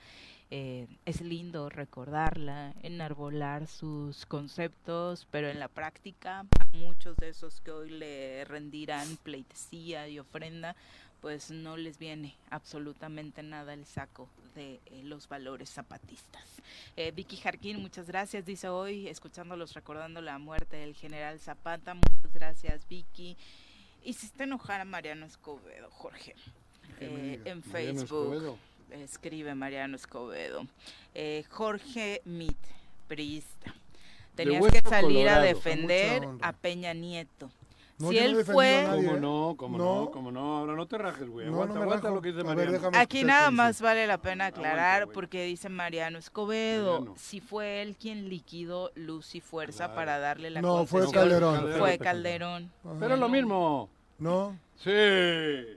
eh, 0.51 0.87
es 1.05 1.21
lindo 1.21 1.69
recordarla, 1.69 2.73
enarbolar 2.83 3.67
sus 3.67 4.25
conceptos, 4.25 5.29
pero 5.31 5.51
en 5.51 5.61
la 5.61 5.69
práctica, 5.69 6.47
a 6.59 6.77
muchos 6.79 7.15
de 7.19 7.29
esos 7.29 7.61
que 7.61 7.73
hoy 7.73 7.91
le 7.91 8.47
rendirán 8.47 9.19
pleitesía 9.23 10.09
y 10.09 10.19
ofrenda, 10.19 10.75
pues 11.21 11.51
no 11.51 11.77
les 11.77 11.99
viene 11.99 12.35
absolutamente 12.49 13.43
nada 13.43 13.75
el 13.75 13.85
saco 13.85 14.31
de 14.57 14.81
eh, 14.87 15.03
los 15.05 15.29
valores 15.29 15.71
zapatistas. 15.71 16.43
Eh, 16.97 17.13
Vicky 17.13 17.37
Jarquín, 17.37 17.81
muchas 17.81 18.09
gracias, 18.09 18.45
dice 18.45 18.69
hoy, 18.69 19.07
escuchándolos 19.07 19.75
recordando 19.75 20.21
la 20.21 20.39
muerte 20.39 20.77
del 20.77 20.95
general 20.95 21.39
Zapata, 21.39 21.95
muchas 21.95 22.33
gracias 22.35 22.89
Vicky. 22.89 23.37
Hiciste 24.03 24.45
enojar 24.45 24.81
a 24.81 24.85
Mariano 24.85 25.27
Escobedo, 25.27 25.91
Jorge, 25.91 26.35
¿Qué 26.99 27.09
me 27.09 27.35
eh, 27.35 27.41
en 27.45 27.61
Mariano 27.61 27.63
Facebook. 27.63 28.35
Escobedo. 28.35 28.59
Escribe 28.91 29.55
Mariano 29.55 29.97
Escobedo. 29.97 30.67
Jorge 31.51 32.23
Mit, 32.25 32.59
priista. 33.09 33.75
Tenías 34.35 34.65
que 34.71 34.81
salir 34.81 35.29
a 35.29 35.41
defender 35.41 36.27
a 36.41 36.53
Peña 36.53 36.93
Nieto. 36.95 37.51
No, 37.99 38.09
si 38.11 38.15
no 38.17 38.21
él 38.21 38.37
defendido 38.37 38.53
fue... 38.55 38.83
nadie, 38.87 39.05
¿Cómo 39.07 39.17
¿eh? 39.17 39.21
no? 39.21 39.55
¿Cómo 39.57 39.79
no? 39.79 39.85
No. 40.05 40.11
¿Cómo 40.11 40.31
no? 40.31 40.57
Ahora 40.59 40.75
no 40.75 40.87
te 40.87 40.99
rajes, 40.99 41.29
güey. 41.29 41.47
No, 41.47 41.53
no 41.53 41.63
Aguanta, 41.63 41.83
aguanta 41.83 42.11
lo 42.11 42.21
que 42.21 42.29
dice 42.29 42.39
ver, 42.43 42.47
Mariano. 42.47 42.73
déjame 42.73 42.99
Aquí 42.99 43.25
nada 43.25 43.51
más 43.51 43.81
vale 43.81 44.07
la 44.07 44.19
pena 44.19 44.47
aclarar 44.47 45.05
güey. 45.07 45.15
porque 45.15 45.45
dice 45.45 45.69
Mariano 45.71 46.19
Escobedo, 46.19 46.99
Mariano. 47.01 47.15
si 47.17 47.41
fue 47.41 47.81
él 47.83 47.97
quien 47.97 48.29
liquidó 48.29 48.91
Luz 48.97 49.35
y 49.35 49.41
Fuerza 49.41 49.85
Claro. 49.87 49.95
para 49.95 50.19
darle 50.19 50.51
la 50.51 50.61
No, 50.61 50.85
fue 50.87 51.01
concesión. 51.03 51.23
Calderón. 51.31 51.73
Fue 51.79 51.99
Calderón. 51.99 52.71
Ajá. 52.85 52.95
Pero 53.01 53.15
es 53.15 53.21
lo 53.21 53.29
mismo. 53.29 53.89
No. 54.19 54.59
Sí. 54.77 54.91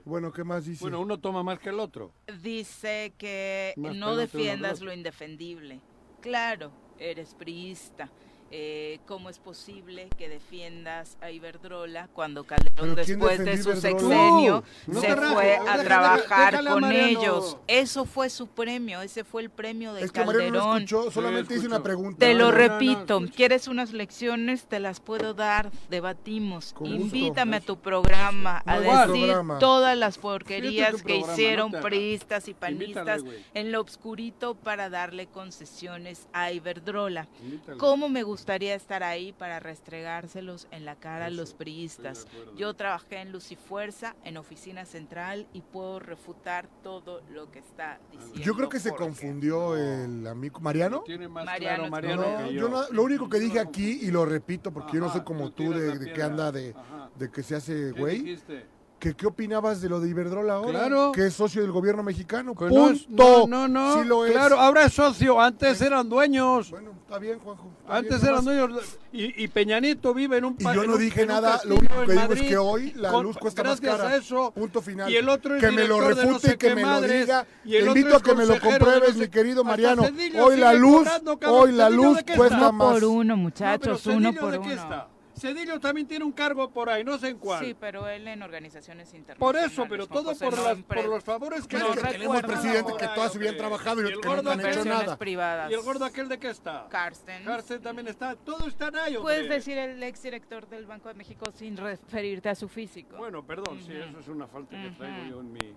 Bueno, 0.04 0.30
¿qué 0.32 0.44
más 0.44 0.66
dice? 0.66 0.82
Bueno, 0.84 1.00
uno 1.00 1.18
toma 1.18 1.42
más 1.42 1.58
que 1.58 1.70
el 1.70 1.80
otro. 1.80 2.12
Dice 2.42 3.14
que 3.16 3.72
Más 3.76 3.94
no 3.96 4.14
defiendas 4.16 4.80
lo 4.82 4.92
indefendible. 4.92 5.80
Claro, 6.20 6.70
eres 6.98 7.34
priista. 7.34 8.10
Eh, 8.52 8.98
¿Cómo 9.06 9.30
es 9.30 9.38
posible 9.38 10.08
que 10.18 10.28
defiendas 10.28 11.16
a 11.20 11.30
Iberdrola 11.30 12.08
cuando 12.12 12.42
Calderón 12.42 12.74
¿Pero 12.74 12.94
quién 13.04 13.20
después 13.20 13.38
de 13.44 13.56
su 13.62 13.70
Iberdrola? 13.70 13.80
sexenio 13.80 14.64
no 14.88 15.00
se 15.00 15.06
fue 15.16 15.46
déjale- 15.46 15.68
a 15.68 15.84
trabajar 15.84 16.50
déjale 16.52 16.68
a 16.68 16.72
con 16.72 16.80
Mariano. 16.80 17.20
ellos? 17.20 17.56
Eso 17.68 18.04
fue 18.06 18.28
su 18.28 18.48
premio, 18.48 19.02
ese 19.02 19.22
fue 19.22 19.42
el 19.42 19.50
premio 19.50 19.92
de 19.94 20.02
es 20.02 20.10
que 20.10 20.24
Mariano 20.24 20.46
no 20.50 20.52
Calderón. 20.64 20.82
escuchó, 20.82 21.10
solamente 21.12 21.54
hice 21.54 21.62
escuchó. 21.66 21.76
una 21.76 21.82
pregunta. 21.84 22.18
Te 22.18 22.34
lo 22.34 22.38
No, 22.38 22.44
no, 22.46 22.50
no, 22.50 22.58
repito. 22.58 23.20
¿quieres 23.36 23.68
unas 23.68 23.92
lecciones? 23.92 24.64
Te 24.64 24.80
las 24.80 24.98
puedo 24.98 25.32
dar, 25.34 25.70
debatimos. 25.88 26.74
Gusto. 26.76 26.92
Invítame 26.92 27.58
a 27.58 27.60
tu 27.60 27.78
programa 27.78 28.62
a 28.66 28.80
decir 28.80 29.26
programa. 29.26 29.58
todas 29.60 29.96
las 29.96 30.18
porquerías 30.18 31.04
que 31.04 31.18
hicieron 31.18 31.70
priistas 31.70 32.48
y 32.48 32.54
panistas 32.54 33.22
en 33.54 33.70
lo 33.70 33.80
obscurito 33.80 34.56
para 34.56 34.90
darle 34.90 35.28
concesiones 35.28 36.26
a 36.32 36.50
Iberdrola. 36.50 37.28
Invítale. 37.44 37.78
¿Cómo 37.78 38.08
me 38.08 38.24
gustaría 38.40 38.74
estar 38.74 39.02
ahí 39.02 39.32
para 39.34 39.60
restregárselos 39.60 40.66
en 40.70 40.84
la 40.86 40.96
cara 40.96 41.26
a 41.26 41.28
Eso, 41.28 41.36
los 41.36 41.50
estoy 41.50 41.58
priistas? 41.64 42.26
Yo 42.56 42.72
trabajé 42.74 43.18
en 43.20 43.32
Luz 43.32 43.52
y 43.52 43.56
Fuerza, 43.56 44.16
en 44.24 44.38
Oficina 44.38 44.86
Central, 44.86 45.46
y 45.52 45.60
puedo 45.60 45.98
refutar 46.00 46.66
todo 46.82 47.20
lo 47.30 47.50
que 47.50 47.58
está 47.58 48.00
diciendo. 48.10 48.40
Yo 48.40 48.54
creo 48.54 48.68
que 48.70 48.80
se 48.80 48.92
confundió 48.92 49.76
el 49.76 50.26
amigo 50.26 50.58
Mariano. 50.60 51.02
Tiene 51.04 51.28
más 51.28 51.44
Mariano 51.44 51.76
claro 51.76 51.90
Mariano 51.90 52.22
No, 52.22 52.48
que 52.48 52.54
yo 52.54 52.60
yo. 52.62 52.68
no- 52.70 52.88
lo 52.90 53.02
único 53.02 53.28
que 53.28 53.38
dije 53.38 53.60
aquí, 53.60 53.98
y 54.02 54.10
lo 54.10 54.24
repito 54.24 54.72
porque 54.72 54.94
yo 54.94 55.00
no 55.00 55.06
Ajá, 55.06 55.16
soy 55.16 55.24
como 55.24 55.50
tú 55.52 55.72
de, 55.74 55.98
de 55.98 56.12
que 56.12 56.22
anda 56.22 56.50
de, 56.50 56.70
Ajá. 56.70 57.10
de 57.16 57.30
que 57.30 57.42
se 57.42 57.56
hace 57.56 57.92
¿Qué 57.94 58.00
güey, 58.00 58.20
dijiste? 58.22 58.64
Que 59.00 59.14
qué 59.14 59.26
opinabas 59.26 59.80
de 59.80 59.88
lo 59.88 59.98
de 59.98 60.10
Iberdrola 60.10 60.52
ahora, 60.54 60.78
Claro. 60.78 61.12
que 61.12 61.26
es 61.26 61.34
socio 61.34 61.62
del 61.62 61.72
gobierno 61.72 62.02
mexicano. 62.02 62.52
No 62.52 62.68
Punto. 62.68 62.98
No, 63.08 63.46
no, 63.48 63.66
no. 63.66 64.02
Sí 64.02 64.06
lo 64.06 64.26
es. 64.26 64.32
Claro, 64.32 64.60
ahora 64.60 64.84
es 64.84 64.92
socio. 64.92 65.40
Antes 65.40 65.80
eran 65.80 66.08
dueños. 66.08 66.70
Bueno, 66.70 66.90
está 67.02 67.18
bien, 67.18 67.38
Juanjo. 67.38 67.70
está 67.80 67.96
Antes 67.96 68.20
bien, 68.20 68.32
eran 68.32 68.44
nomás- 68.44 68.68
dueños. 68.68 68.98
Y, 69.12 69.42
y 69.42 69.48
Peñanito 69.48 70.14
vive 70.14 70.36
en 70.36 70.44
un 70.44 70.56
Y 70.58 70.62
pa- 70.62 70.74
yo 70.74 70.84
no 70.84 70.96
dije 70.98 71.24
nada, 71.26 71.60
lo 71.64 71.76
único 71.76 71.94
que 72.04 72.12
digo 72.12 72.32
es 72.34 72.42
que 72.42 72.56
hoy 72.58 72.92
la 72.94 73.10
con- 73.10 73.24
luz 73.24 73.38
cuesta 73.38 73.64
más 73.64 73.80
gracias 73.80 74.02
cara. 74.06 74.14
a 74.14 74.16
eso. 74.18 74.52
Punto 74.54 74.82
final. 74.82 75.10
Y 75.10 75.16
el 75.16 75.28
otro 75.30 75.56
es 75.56 75.60
que 75.64 75.70
me 75.72 75.88
lo 75.88 76.00
no 76.00 76.08
refute, 76.08 76.48
sé 76.50 76.58
que 76.58 76.74
me 76.74 76.82
lo 76.82 77.00
diga. 77.00 77.46
y 77.64 77.76
el 77.76 77.84
Te 77.84 77.88
otro 77.88 78.00
invito 78.00 78.16
a 78.18 78.22
que 78.22 78.34
me 78.34 78.44
lo 78.46 78.60
compruebes, 78.60 79.08
no 79.14 79.14
sé- 79.14 79.18
mi 79.20 79.28
querido 79.28 79.64
Mariano. 79.64 80.02
Hoy 80.42 80.56
la 80.58 80.74
luz, 80.74 81.08
hoy 81.48 81.72
la 81.72 81.86
¿Cedillo 81.86 82.02
luz 82.04 82.18
cuesta 82.36 82.70
más. 82.70 82.92
por 83.00 83.04
uno, 83.04 83.24
No, 83.34 83.36
muchachos, 83.38 84.06
uno 84.06 84.32
por 84.34 84.52
¿de 84.52 84.60
qué 84.60 84.74
uno. 84.74 85.06
Está? 85.48 85.58
Cedillo 85.60 85.80
también 85.80 86.06
tiene 86.06 86.24
un 86.24 86.32
cargo 86.32 86.70
por 86.70 86.88
ahí, 86.90 87.04
no 87.04 87.18
sé 87.18 87.28
en 87.28 87.38
cuál. 87.38 87.64
Sí, 87.64 87.76
pero 87.78 88.08
él 88.08 88.26
en 88.28 88.42
organizaciones 88.42 89.12
internacionales. 89.14 89.38
por 89.38 89.56
eso, 89.56 89.86
pero 89.88 90.06
Juan 90.06 90.24
todo 90.24 90.36
por, 90.36 90.56
no 90.56 90.64
las, 90.64 90.76
en 90.76 90.82
por 90.84 91.04
los 91.06 91.24
favores 91.24 91.66
que 91.66 91.78
No 91.78 91.94
tenemos 91.94 92.42
presidentes 92.42 92.94
que 92.94 93.08
todas 93.08 93.34
hombre. 93.34 93.52
trabajado 93.52 94.02
y 94.02 94.12
el 94.12 94.20
que 94.20 94.28
gordo 94.28 94.50
han 94.50 94.66
hecho 94.66 94.84
nada. 94.84 95.16
privadas. 95.16 95.70
¿Y 95.70 95.74
el 95.74 95.82
gordo 95.82 96.04
aquel 96.04 96.28
de 96.28 96.38
qué 96.38 96.50
está? 96.50 96.86
Carsten. 96.90 97.44
Carsten 97.44 97.82
también 97.82 98.08
está. 98.08 98.36
Todos 98.36 98.68
están 98.68 98.94
ahí, 98.96 99.16
hombre. 99.16 99.34
Puedes 99.34 99.48
decir 99.48 99.78
el 99.78 100.02
exdirector 100.02 100.68
del 100.68 100.86
Banco 100.86 101.08
de 101.08 101.14
México 101.14 101.50
sin 101.54 101.76
referirte 101.76 102.48
a 102.48 102.54
su 102.54 102.68
físico. 102.68 103.16
Bueno, 103.16 103.44
perdón, 103.44 103.78
sí, 103.84 103.92
eso 103.92 104.18
es 104.18 104.28
una 104.28 104.46
falta 104.46 104.70
que 104.70 104.90
traigo 104.90 105.24
yo 105.28 105.40
en 105.40 105.52
mi... 105.52 105.76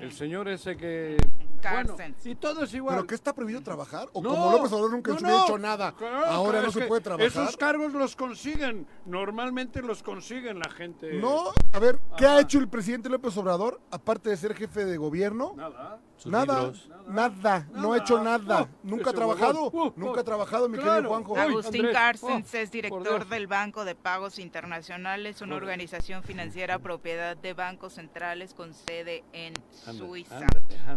El 0.00 0.12
señor 0.12 0.48
ese 0.48 0.76
que... 0.76 1.16
Bueno, 1.62 1.96
y 2.24 2.34
todo 2.34 2.64
es 2.64 2.74
igual. 2.74 2.96
¿Pero 2.96 3.06
qué 3.06 3.14
está 3.14 3.34
prohibido 3.34 3.62
trabajar? 3.62 4.08
¿O 4.12 4.20
No, 4.20 4.30
como 4.30 4.52
López 4.52 4.72
Obrador 4.72 4.90
nunca 4.90 5.12
no, 5.12 5.18
se 5.18 5.24
hubiera 5.24 5.42
hecho 5.44 5.58
nada? 5.58 5.94
Claro, 5.96 6.26
ahora 6.26 6.50
claro, 6.50 6.66
no 6.66 6.72
se 6.72 6.80
que 6.80 6.86
puede 6.86 7.00
trabajar. 7.00 7.26
Esos 7.26 7.56
cargos 7.56 7.92
los 7.94 8.14
consiguen. 8.16 8.86
Normalmente 9.06 9.80
los 9.80 10.02
consiguen 10.02 10.58
la 10.58 10.70
gente. 10.70 11.14
No, 11.14 11.52
a 11.72 11.78
ver, 11.78 11.98
¿qué 12.18 12.26
Ajá. 12.26 12.36
ha 12.36 12.40
hecho 12.40 12.58
el 12.58 12.68
presidente 12.68 13.08
López 13.08 13.34
Obrador, 13.38 13.80
aparte 13.90 14.28
de 14.28 14.36
ser 14.36 14.54
jefe 14.54 14.84
de 14.84 14.98
gobierno? 14.98 15.54
Nada. 15.56 16.00
Sus 16.24 16.32
Nada, 16.32 16.58
libros. 16.62 16.88
nada, 17.06 17.68
no 17.74 17.92
ha 17.92 17.96
Nada. 17.98 18.02
hecho 18.02 18.22
nada. 18.24 18.62
Oh, 18.62 18.68
nunca 18.82 19.10
ha 19.10 19.12
ese 19.12 19.16
trabajado, 19.18 19.92
nunca 19.94 20.20
ha 20.20 20.24
trabajado, 20.24 20.68
mi 20.70 20.78
claro. 20.78 20.92
querido 20.94 21.08
Juanjo. 21.10 21.36
Agustín 21.36 21.86
Carstens 21.92 22.54
oh, 22.54 22.56
es 22.56 22.70
director 22.70 23.28
del 23.28 23.46
Banco 23.46 23.84
de 23.84 23.94
Pagos 23.94 24.38
Internacionales, 24.38 25.42
una 25.42 25.56
organización 25.56 26.22
financiera 26.22 26.78
propiedad 26.78 27.36
de 27.36 27.52
bancos 27.52 27.92
centrales 27.92 28.54
con 28.54 28.72
sede 28.72 29.22
en 29.34 29.52
Suiza. 29.98 30.46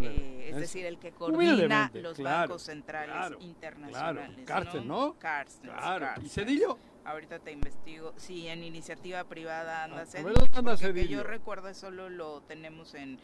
Eh, 0.02 0.46
es 0.48 0.56
Es- 0.56 0.62
decir, 0.62 0.86
el 0.86 0.98
que 0.98 1.12
coordina 1.12 1.92
los 1.94 2.16
claro, 2.16 2.40
bancos 2.48 2.62
centrales 2.64 3.12
claro, 3.14 3.38
internacionales. 3.42 4.30
claro. 4.46 4.46
Carsten, 4.64 4.88
¿no? 4.88 5.14
Carstens, 5.20 5.74
Claro. 5.74 6.06
¿Y 6.06 6.08
Carstens. 6.08 6.32
Cedillo? 6.34 6.78
Ahorita 7.04 7.40
te 7.40 7.52
investigo. 7.52 8.14
Sí, 8.16 8.48
en 8.48 8.64
iniciativa 8.64 9.26
privada 9.26 9.84
anda 9.84 9.98
Ah, 9.98 10.00
a 10.00 10.04
ver, 10.04 10.08
Cedillo, 10.08 10.34
¿dónde 10.34 10.58
anda 10.58 10.72
porque 10.72 10.88
que 10.94 10.94
Cedillo? 11.02 11.18
yo 11.18 11.24
recuerdo 11.24 11.74
solo 11.74 12.10
lo 12.10 12.42
tenemos 12.44 12.94
en, 12.96 13.20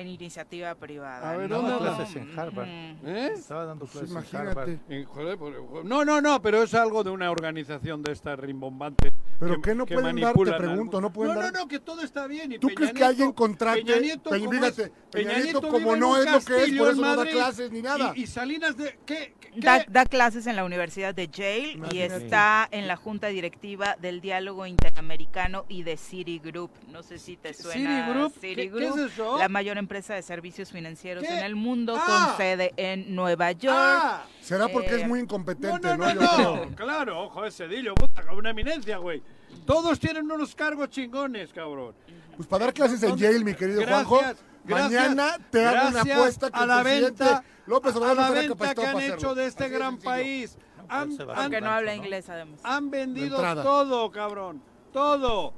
en 0.00 0.06
iniciativa 0.08 0.74
privada. 0.76 1.30
A 1.32 1.36
ver, 1.36 1.50
no, 1.50 1.56
¿dónde 1.56 1.72
anda? 1.74 1.96
clases 1.96 2.16
en 2.16 2.38
Harvard. 2.38 2.68
¿Eh? 2.68 3.30
Estaba 3.34 3.64
dando 3.64 3.86
clases 3.86 4.10
en 4.10 4.16
imagínate. 4.16 4.48
Harvard. 4.48 4.68
En- 4.88 5.04
joder, 5.04 5.38
no, 5.84 6.04
no, 6.04 6.20
no, 6.20 6.40
pero 6.40 6.62
es 6.62 6.72
algo 6.74 7.02
de 7.02 7.10
una 7.10 7.30
organización 7.30 8.02
de 8.02 8.12
esta 8.12 8.36
rimbombante. 8.36 9.07
¿Pero 9.38 9.60
qué 9.62 9.74
no 9.74 9.86
pueden 9.86 10.16
dar? 10.16 10.34
Te 10.34 10.52
pregunto. 10.52 11.00
¿no 11.00 11.12
pueden 11.12 11.34
no, 11.34 11.40
dar? 11.40 11.52
No, 11.52 11.60
no, 11.60 11.68
que 11.68 11.78
todo 11.78 12.02
está 12.02 12.26
bien. 12.26 12.52
Y 12.52 12.58
¿Tú 12.58 12.68
crees 12.68 12.90
que 12.90 12.94
Peña 12.98 13.06
alguien 13.08 13.32
contrate? 13.32 13.82
Peña 13.82 14.00
Nieto, 14.00 14.30
Peña- 14.30 14.46
como 14.46 14.52
fíjate, 14.60 14.82
Peña 15.10 15.30
Peña 15.30 15.38
Nieto 15.44 15.60
no 15.96 16.16
es 16.16 16.30
lo 16.30 16.40
que 16.40 16.62
es, 16.64 16.72
por 16.78 16.88
eso 16.90 17.00
no 17.00 17.16
da 17.16 17.26
clases 17.26 17.70
ni 17.70 17.82
nada. 17.82 18.12
Y, 18.16 18.22
y 18.22 18.26
Salinas 18.26 18.76
de... 18.76 18.98
¿Qué? 19.06 19.34
qué- 19.40 19.84
Da, 19.88 20.04
clases 20.06 20.46
en 20.46 20.56
la 20.56 20.64
Universidad 20.64 21.14
de 21.14 21.26
Yale 21.28 21.58
y 21.58 21.72
Imagínate. 21.72 22.24
está 22.24 22.68
en 22.70 22.86
la 22.86 22.96
junta 22.96 23.28
directiva 23.28 23.96
del 24.00 24.20
Diálogo 24.20 24.66
Interamericano 24.66 25.64
y 25.68 25.82
de 25.84 25.96
Citigroup. 25.96 26.70
No 26.88 27.02
sé 27.02 27.18
si 27.18 27.36
te 27.36 27.54
suena 27.54 28.06
Citigroup, 28.06 28.32
¿qué- 28.40 28.48
Citigroup, 28.48 28.94
qué 28.94 29.00
es 29.04 29.12
eso? 29.12 29.38
la 29.38 29.48
mayor 29.48 29.78
empresa 29.78 30.14
de 30.14 30.22
servicios 30.22 30.70
financieros 30.72 31.24
¿Qué? 31.24 31.30
en 31.38 31.44
el 31.44 31.56
mundo 31.56 31.96
Ah. 31.98 32.28
con 32.28 32.36
sede 32.38 32.72
en 32.76 33.14
Nueva 33.14 33.52
York. 33.52 33.74
Ah, 33.76 34.24
Será 34.40 34.68
porque 34.68 34.90
Eh, 34.96 35.00
es 35.02 35.08
muy 35.08 35.18
no, 35.20 35.24
incompetente, 35.24 35.88
no, 35.88 35.96
¿no? 35.96 36.14
no, 36.14 36.56
no. 36.66 36.76
Claro, 36.76 37.20
ojo, 37.24 37.44
ese 37.44 37.58
Cedillo, 37.68 37.94
puta, 37.94 38.24
una 38.32 38.50
eminencia, 38.50 38.98
güey. 38.98 39.22
Todos 39.66 39.98
tienen 39.98 40.30
unos 40.30 40.54
cargos 40.54 40.88
chingones, 40.90 41.52
cabrón. 41.52 41.94
Pues 42.36 42.48
para 42.48 42.66
dar 42.66 42.74
clases 42.74 43.02
en. 43.02 43.16
Yale, 43.16 43.44
mi 43.44 43.54
querido 43.54 43.80
Gracias, 43.80 44.06
Juanjo, 44.06 44.38
gracias, 44.64 44.92
mañana 44.92 45.38
te 45.50 45.64
hago 45.64 45.88
una 45.88 46.00
apuesta 46.00 46.50
que 46.50 46.58
a 46.58 46.66
la 46.66 46.82
venta, 46.82 47.44
López 47.66 47.94
a 47.94 47.98
Obrador 47.98 48.16
no 48.16 48.22
la 48.22 48.30
venta 48.30 48.74
que 48.74 48.86
han 48.86 49.00
hecho 49.00 49.34
de 49.34 49.46
este 49.46 49.64
Así 49.64 49.74
gran 49.74 49.98
país. 49.98 50.56
Han, 50.88 51.18
Aunque 51.34 51.60
no 51.60 51.70
habla 51.70 51.94
¿no? 51.94 52.02
inglés, 52.02 52.30
además. 52.30 52.60
han 52.62 52.90
vendido 52.90 53.36
todo, 53.62 54.10
cabrón. 54.10 54.62
Todo. 54.92 55.52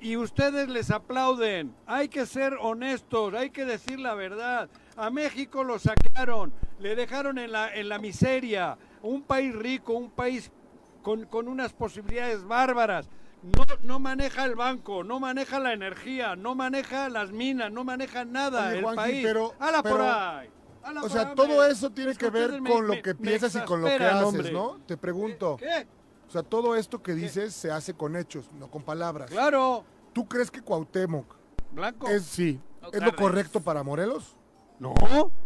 Y 0.00 0.16
ustedes 0.16 0.68
les 0.68 0.90
aplauden. 0.90 1.72
Hay 1.86 2.08
que 2.08 2.26
ser 2.26 2.56
honestos, 2.60 3.32
hay 3.34 3.50
que 3.50 3.64
decir 3.64 4.00
la 4.00 4.14
verdad. 4.14 4.68
A 4.96 5.10
México 5.10 5.62
lo 5.62 5.78
saquearon, 5.78 6.52
le 6.80 6.96
dejaron 6.96 7.38
en 7.38 7.52
la, 7.52 7.72
en 7.72 7.88
la 7.88 7.98
miseria. 7.98 8.76
Un 9.02 9.22
país 9.22 9.54
rico, 9.54 9.92
un 9.92 10.10
país 10.10 10.50
con, 11.02 11.26
con 11.26 11.46
unas 11.46 11.72
posibilidades 11.72 12.42
bárbaras. 12.42 13.08
No, 13.42 13.64
no 13.82 13.98
maneja 13.98 14.44
el 14.44 14.54
banco, 14.54 15.02
no 15.02 15.18
maneja 15.18 15.58
la 15.58 15.72
energía, 15.72 16.36
no 16.36 16.54
maneja 16.54 17.08
las 17.08 17.32
minas, 17.32 17.72
no 17.72 17.82
maneja 17.82 18.24
nada 18.24 18.68
Oye, 18.68 18.78
el 18.78 18.94
país. 18.94 19.24
pero- 19.26 19.54
¡Hala 19.58 19.82
por 19.82 20.00
ahí! 20.00 20.48
¡Hala 20.84 21.00
O 21.00 21.02
por 21.02 21.10
sea, 21.12 21.28
ahí, 21.30 21.34
todo 21.34 21.64
eso 21.64 21.90
tiene 21.90 22.12
Es 22.12 22.18
que 22.18 22.30
ver 22.30 22.60
me- 22.60 22.70
con 22.70 22.86
lo 22.86 23.02
que 23.02 23.14
piensas 23.14 23.54
y 23.56 23.60
con 23.60 23.80
lo 23.80 23.86
que 23.88 23.94
haces, 24.04 24.22
hombre. 24.22 24.52
¿no? 24.52 24.78
Te 24.86 24.96
pregunto. 24.96 25.56
¿Qué? 25.56 25.86
O 26.28 26.30
sea, 26.30 26.42
todo 26.42 26.76
esto 26.76 27.02
que 27.02 27.14
dices 27.14 27.52
se 27.54 27.70
hace 27.70 27.94
con 27.94 28.16
hechos, 28.16 28.48
no 28.58 28.70
con 28.70 28.82
palabras. 28.82 29.30
Claro, 29.30 29.84
¿Tú 30.12 30.26
crees 30.28 30.50
que 30.50 30.60
Cuauhtémoc 30.60 31.26
Blanco. 31.72 32.06
es, 32.08 32.24
sí, 32.24 32.60
es 32.92 33.02
lo 33.02 33.14
correcto 33.16 33.60
para 33.60 33.82
Morelos? 33.82 34.36
No, 34.78 34.94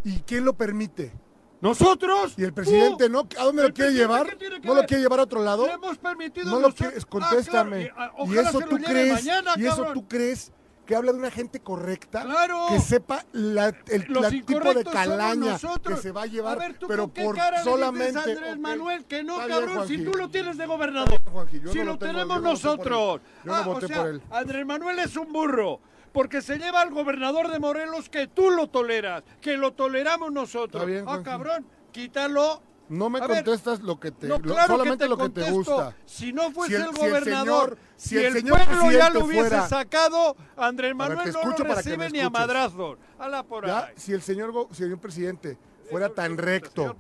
¿Y 0.04 0.20
quién 0.20 0.44
lo 0.44 0.54
permite? 0.54 1.12
Nosotros. 1.60 2.34
¿Y 2.36 2.44
el 2.44 2.52
presidente 2.52 3.06
Uh, 3.06 3.08
no? 3.08 3.28
¿A 3.38 3.44
dónde 3.44 3.62
¿el 3.62 3.68
lo 3.68 3.74
quiere 3.74 3.92
llevar? 3.92 4.36
¿No 4.62 4.74
lo 4.74 4.84
quiere 4.84 5.02
llevar 5.02 5.20
a 5.20 5.22
otro 5.24 5.42
lado? 5.42 5.66
Le 5.66 5.72
hemos 5.72 5.98
permitido 5.98 6.50
No 6.50 6.60
lo 6.60 6.72
quieres, 6.74 7.04
Ah, 7.04 7.06
contéstame. 7.08 7.90
claro, 7.90 8.12
y, 8.18 8.20
ah, 8.22 8.32
y 8.34 8.38
eso 8.46 8.58
tú 8.60 8.76
crees, 8.78 9.12
mañana, 9.24 9.52
y 9.56 9.66
eso 9.66 9.86
tú 9.92 10.06
crees 10.08 10.52
que 10.86 10.94
habla 10.94 11.10
de 11.12 11.18
una 11.18 11.32
gente 11.32 11.58
correcta, 11.58 12.22
Claro. 12.22 12.66
que 12.68 12.78
sepa 12.78 13.24
la- 13.32 13.74
el 13.88 14.06
la 14.08 14.30
tipo 14.30 14.60
de 14.72 14.84
calaña 14.84 15.58
que 15.84 15.96
se 15.96 16.12
va 16.12 16.22
a 16.22 16.26
llevar, 16.26 16.56
A 16.56 16.60
ver, 16.60 16.78
¿tú 16.78 16.86
pero 16.86 17.08
por 17.08 17.34
cara 17.34 17.64
solamente 17.64 18.16
Andrés. 18.20 18.56
Manuel 18.58 19.04
que 19.04 19.24
no, 19.24 19.40
Está 19.42 19.46
bien, 19.58 19.68
cabrón, 19.68 19.88
si 19.88 20.04
tú 20.04 20.12
lo 20.14 20.28
tienes 20.30 20.56
de 20.56 20.66
gobernador. 20.66 21.20
Juanji, 21.32 21.58
si 21.58 21.78
no 21.78 21.84
lo, 21.84 21.98
tengo, 21.98 22.12
tenemos 22.12 22.40
nosotros. 22.40 23.20
Yo 23.44 23.50
no 23.50 23.54
Ah, 23.56 23.60
o 23.62 23.64
voté 23.74 23.88
sea, 23.88 23.96
por 23.96 24.06
él. 24.10 24.22
Andrés 24.30 24.64
Manuel 24.64 24.98
es 25.00 25.16
un 25.16 25.32
burro. 25.32 25.80
Porque 26.16 26.40
se 26.40 26.56
lleva 26.56 26.80
al 26.80 26.92
gobernador 26.92 27.50
de 27.50 27.58
Morelos 27.58 28.08
que 28.08 28.26
tú 28.26 28.48
lo 28.50 28.68
toleras, 28.68 29.22
que 29.42 29.58
lo 29.58 29.74
toleramos 29.74 30.32
nosotros. 30.32 30.82
Está 30.82 30.86
bien, 30.86 31.04
ah, 31.06 31.20
cabrón, 31.22 31.66
quítalo 31.92 32.62
No 32.88 33.10
me 33.10 33.18
A 33.18 33.26
ver, 33.26 33.44
contestas 33.44 33.80
lo 33.80 34.00
que 34.00 34.12
te, 34.12 34.26
No, 34.26 34.40
claro 34.40 34.66
solamente 34.66 35.04
que 35.04 35.04
te 35.04 35.08
lo 35.10 35.16
que 35.18 35.22
te 35.28 35.40
contesto. 35.42 35.52
gusta. 35.74 35.96
Si 36.06 36.32
no 36.32 36.50
fuese 36.52 36.76
Si 36.76 36.82
el, 36.82 36.88
el- 36.88 36.94
si 36.96 37.02
el 37.04 37.10
gobernador, 37.10 37.68
señor- 37.68 37.78
si, 37.96 38.16
el 38.16 38.24
el, 38.24 38.32
señor 38.32 38.64
pueblo 38.64 38.92
ya 38.98 39.10
lo 39.10 39.24
hubiese 39.26 39.48
fuera- 39.48 39.68
sacado, 39.68 40.36
Andrés 40.56 40.88
ver, 40.90 40.94
Manuel 40.94 41.18
te 41.24 41.32
no 41.32 41.42
lo 41.50 41.74
recibe 41.74 42.10
ni 42.10 42.20
a 42.20 42.30
madrazos. 42.30 42.96
Hala 43.18 43.42
por 43.42 43.66
Ya, 43.66 43.78
ahí. 43.88 43.92
si 43.96 44.12
el 44.12 44.22
señor, 44.22 44.68
presidente 44.98 45.58
fuera 45.90 46.08
tan 46.08 46.38
recto 46.38 46.96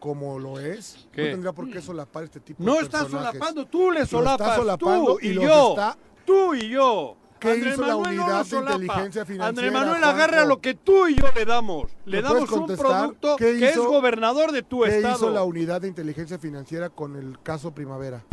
como 0.00 0.40
lo 0.40 0.58
es, 0.58 1.06
¿Qué? 1.12 1.22
no 1.26 1.30
tendría 1.30 1.52
por 1.52 1.70
qué 1.70 1.80
solapar 1.80 2.24
este 2.24 2.40
tipo 2.40 2.64
No 2.64 2.74
de 2.74 2.80
estás 2.82 3.02
personajes. 3.04 3.38
solapando, 3.38 3.66
tú 3.66 3.92
le 3.92 4.04
solapas, 4.06 4.40
está 4.48 4.56
solapando 4.56 5.14
tú 5.14 5.18
y 5.22 5.34
yo, 5.34 5.70
está- 5.70 5.96
tú 6.24 6.54
y 6.56 6.68
yo. 6.70 7.16
¿Qué 7.38 7.50
Andrés 7.50 7.74
hizo 7.74 7.82
la 7.82 7.96
Manuel 7.96 8.16
no 8.16 8.22
unidad 8.24 8.46
de 8.46 8.56
inteligencia 8.56 9.24
financiera, 9.24 9.48
Andrés 9.48 9.72
Manuel 9.72 10.00
Juanjo? 10.02 10.08
agarra 10.08 10.44
lo 10.44 10.60
que 10.60 10.74
tú 10.74 11.06
y 11.06 11.16
yo 11.16 11.26
le 11.34 11.44
damos. 11.44 11.90
Le 12.04 12.18
¿Me 12.18 12.22
damos 12.22 12.50
un 12.50 12.66
producto 12.66 13.36
qué 13.36 13.58
que 13.58 13.70
es 13.70 13.76
gobernador 13.76 14.52
de 14.52 14.62
tu 14.62 14.82
¿Qué 14.82 14.96
estado. 14.96 15.16
hizo 15.16 15.30
la 15.30 15.42
unidad 15.44 15.80
de 15.80 15.88
inteligencia 15.88 16.38
financiera 16.38 16.90
con 16.90 17.16
el 17.16 17.38
caso 17.42 17.74
Primavera? 17.74 18.24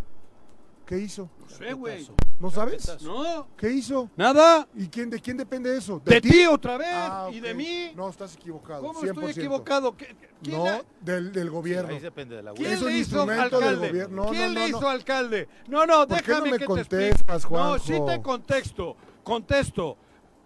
¿Qué 0.86 0.98
hizo? 1.00 1.30
No 1.40 1.50
sé, 1.50 1.74
güey. 1.74 2.08
¿No 2.40 2.52
sabes? 2.52 3.02
No, 3.04 3.48
¿Qué 3.56 3.72
hizo? 3.72 4.10
nada. 4.18 4.68
¿Y 4.76 4.88
quién, 4.88 5.10
de 5.10 5.20
quién 5.22 5.38
depende 5.38 5.76
eso? 5.78 6.02
De 6.04 6.20
ti 6.20 6.46
otra 6.46 6.78
vez 6.78 6.90
Ah, 6.92 7.30
y 7.32 7.38
ok. 7.40 7.44
de 7.46 7.54
mí. 7.54 7.92
No, 7.96 8.10
estás 8.10 8.36
equivocado. 8.36 8.82
¿Cómo 8.82 9.00
100%. 9.00 9.30
estoy 9.30 9.32
equivocado? 9.44 9.96
¿Qué- 9.96 10.14
quién 10.44 10.58
No, 10.58 10.66
la- 10.66 10.84
del, 11.00 11.32
del 11.32 11.50
gobierno. 11.50 11.90
Ahí 11.94 12.00
depende 12.00 12.36
de 12.36 12.44
la 12.44 12.52
¿Quién 12.54 12.74
Es 12.74 12.82
un 12.82 12.88
le 12.88 12.98
hizo 12.98 13.00
instrumento 13.18 13.60
del 13.60 13.68
alcalde? 13.70 13.88
gobierno. 13.88 14.24
No, 14.26 14.30
¿Quién 14.32 14.54
no, 14.54 14.60
le 14.60 14.68
hizo 14.68 14.82
no. 14.82 14.90
alcalde? 14.90 15.48
No, 15.70 15.86
no, 15.86 16.08
¿Por 16.08 16.22
qué 16.22 16.32
no 16.32 16.34
déjame 16.42 16.52
me 16.52 16.58
que 16.58 16.60
te 16.60 16.66
contestas, 16.66 17.22
explique. 17.22 17.56
No, 17.56 17.80
sí 17.80 17.94
te 18.06 18.22
contesto. 18.22 18.98
Contesto. 19.24 19.98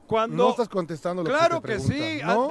Cuando 0.06 0.38
No 0.38 0.50
estás 0.52 0.70
contestando 0.70 1.22
lo 1.24 1.30
Claro 1.30 1.62
que 1.62 1.68
te 1.68 1.74
que 1.74 1.80
sí, 1.82 2.22
¿No? 2.24 2.50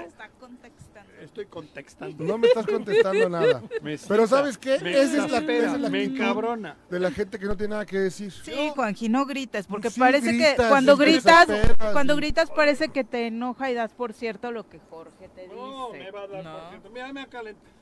Estoy 1.36 1.46
contextando. 1.50 2.24
No 2.24 2.38
me 2.38 2.46
estás 2.46 2.64
contestando 2.66 3.28
nada. 3.28 3.62
Me 3.82 3.98
Pero 3.98 4.26
¿sabes 4.26 4.56
qué? 4.56 4.78
me 4.80 4.90
Esa 4.92 5.26
es 5.26 5.30
la, 5.30 5.38
esa 5.40 5.74
es 5.74 5.80
la 5.82 5.90
me 5.90 6.04
encabrona. 6.04 6.78
de 6.88 6.98
la 6.98 7.10
gente 7.10 7.38
que 7.38 7.44
no 7.44 7.54
tiene 7.58 7.72
nada 7.72 7.84
que 7.84 7.98
decir. 7.98 8.32
Sí, 8.32 8.70
Juanji, 8.74 9.10
no 9.10 9.26
grites, 9.26 9.66
porque 9.66 9.90
Sí 9.90 10.00
parece 10.00 10.30
que 10.30 10.36
gritas, 10.38 10.68
cuando 10.70 10.96
gritas, 10.96 11.48
cuando 11.92 12.16
gritas 12.16 12.50
parece 12.50 12.88
que 12.88 13.04
te 13.04 13.26
enoja 13.26 13.70
y 13.70 13.74
das 13.74 13.92
por 13.92 14.14
cierto 14.14 14.50
lo 14.50 14.66
que 14.66 14.78
Jorge 14.88 15.28
te 15.34 15.42
dice. 15.42 15.54
No, 15.54 15.90
me 15.90 16.10
va 16.10 16.22
a 16.22 16.26
dar 16.26 16.42
No. 16.44 16.52
por 16.58 16.68
cierto. 16.70 16.90
Mira, 16.90 17.12
me 17.12 17.20
ha 17.20 17.26
calentado. 17.26 17.76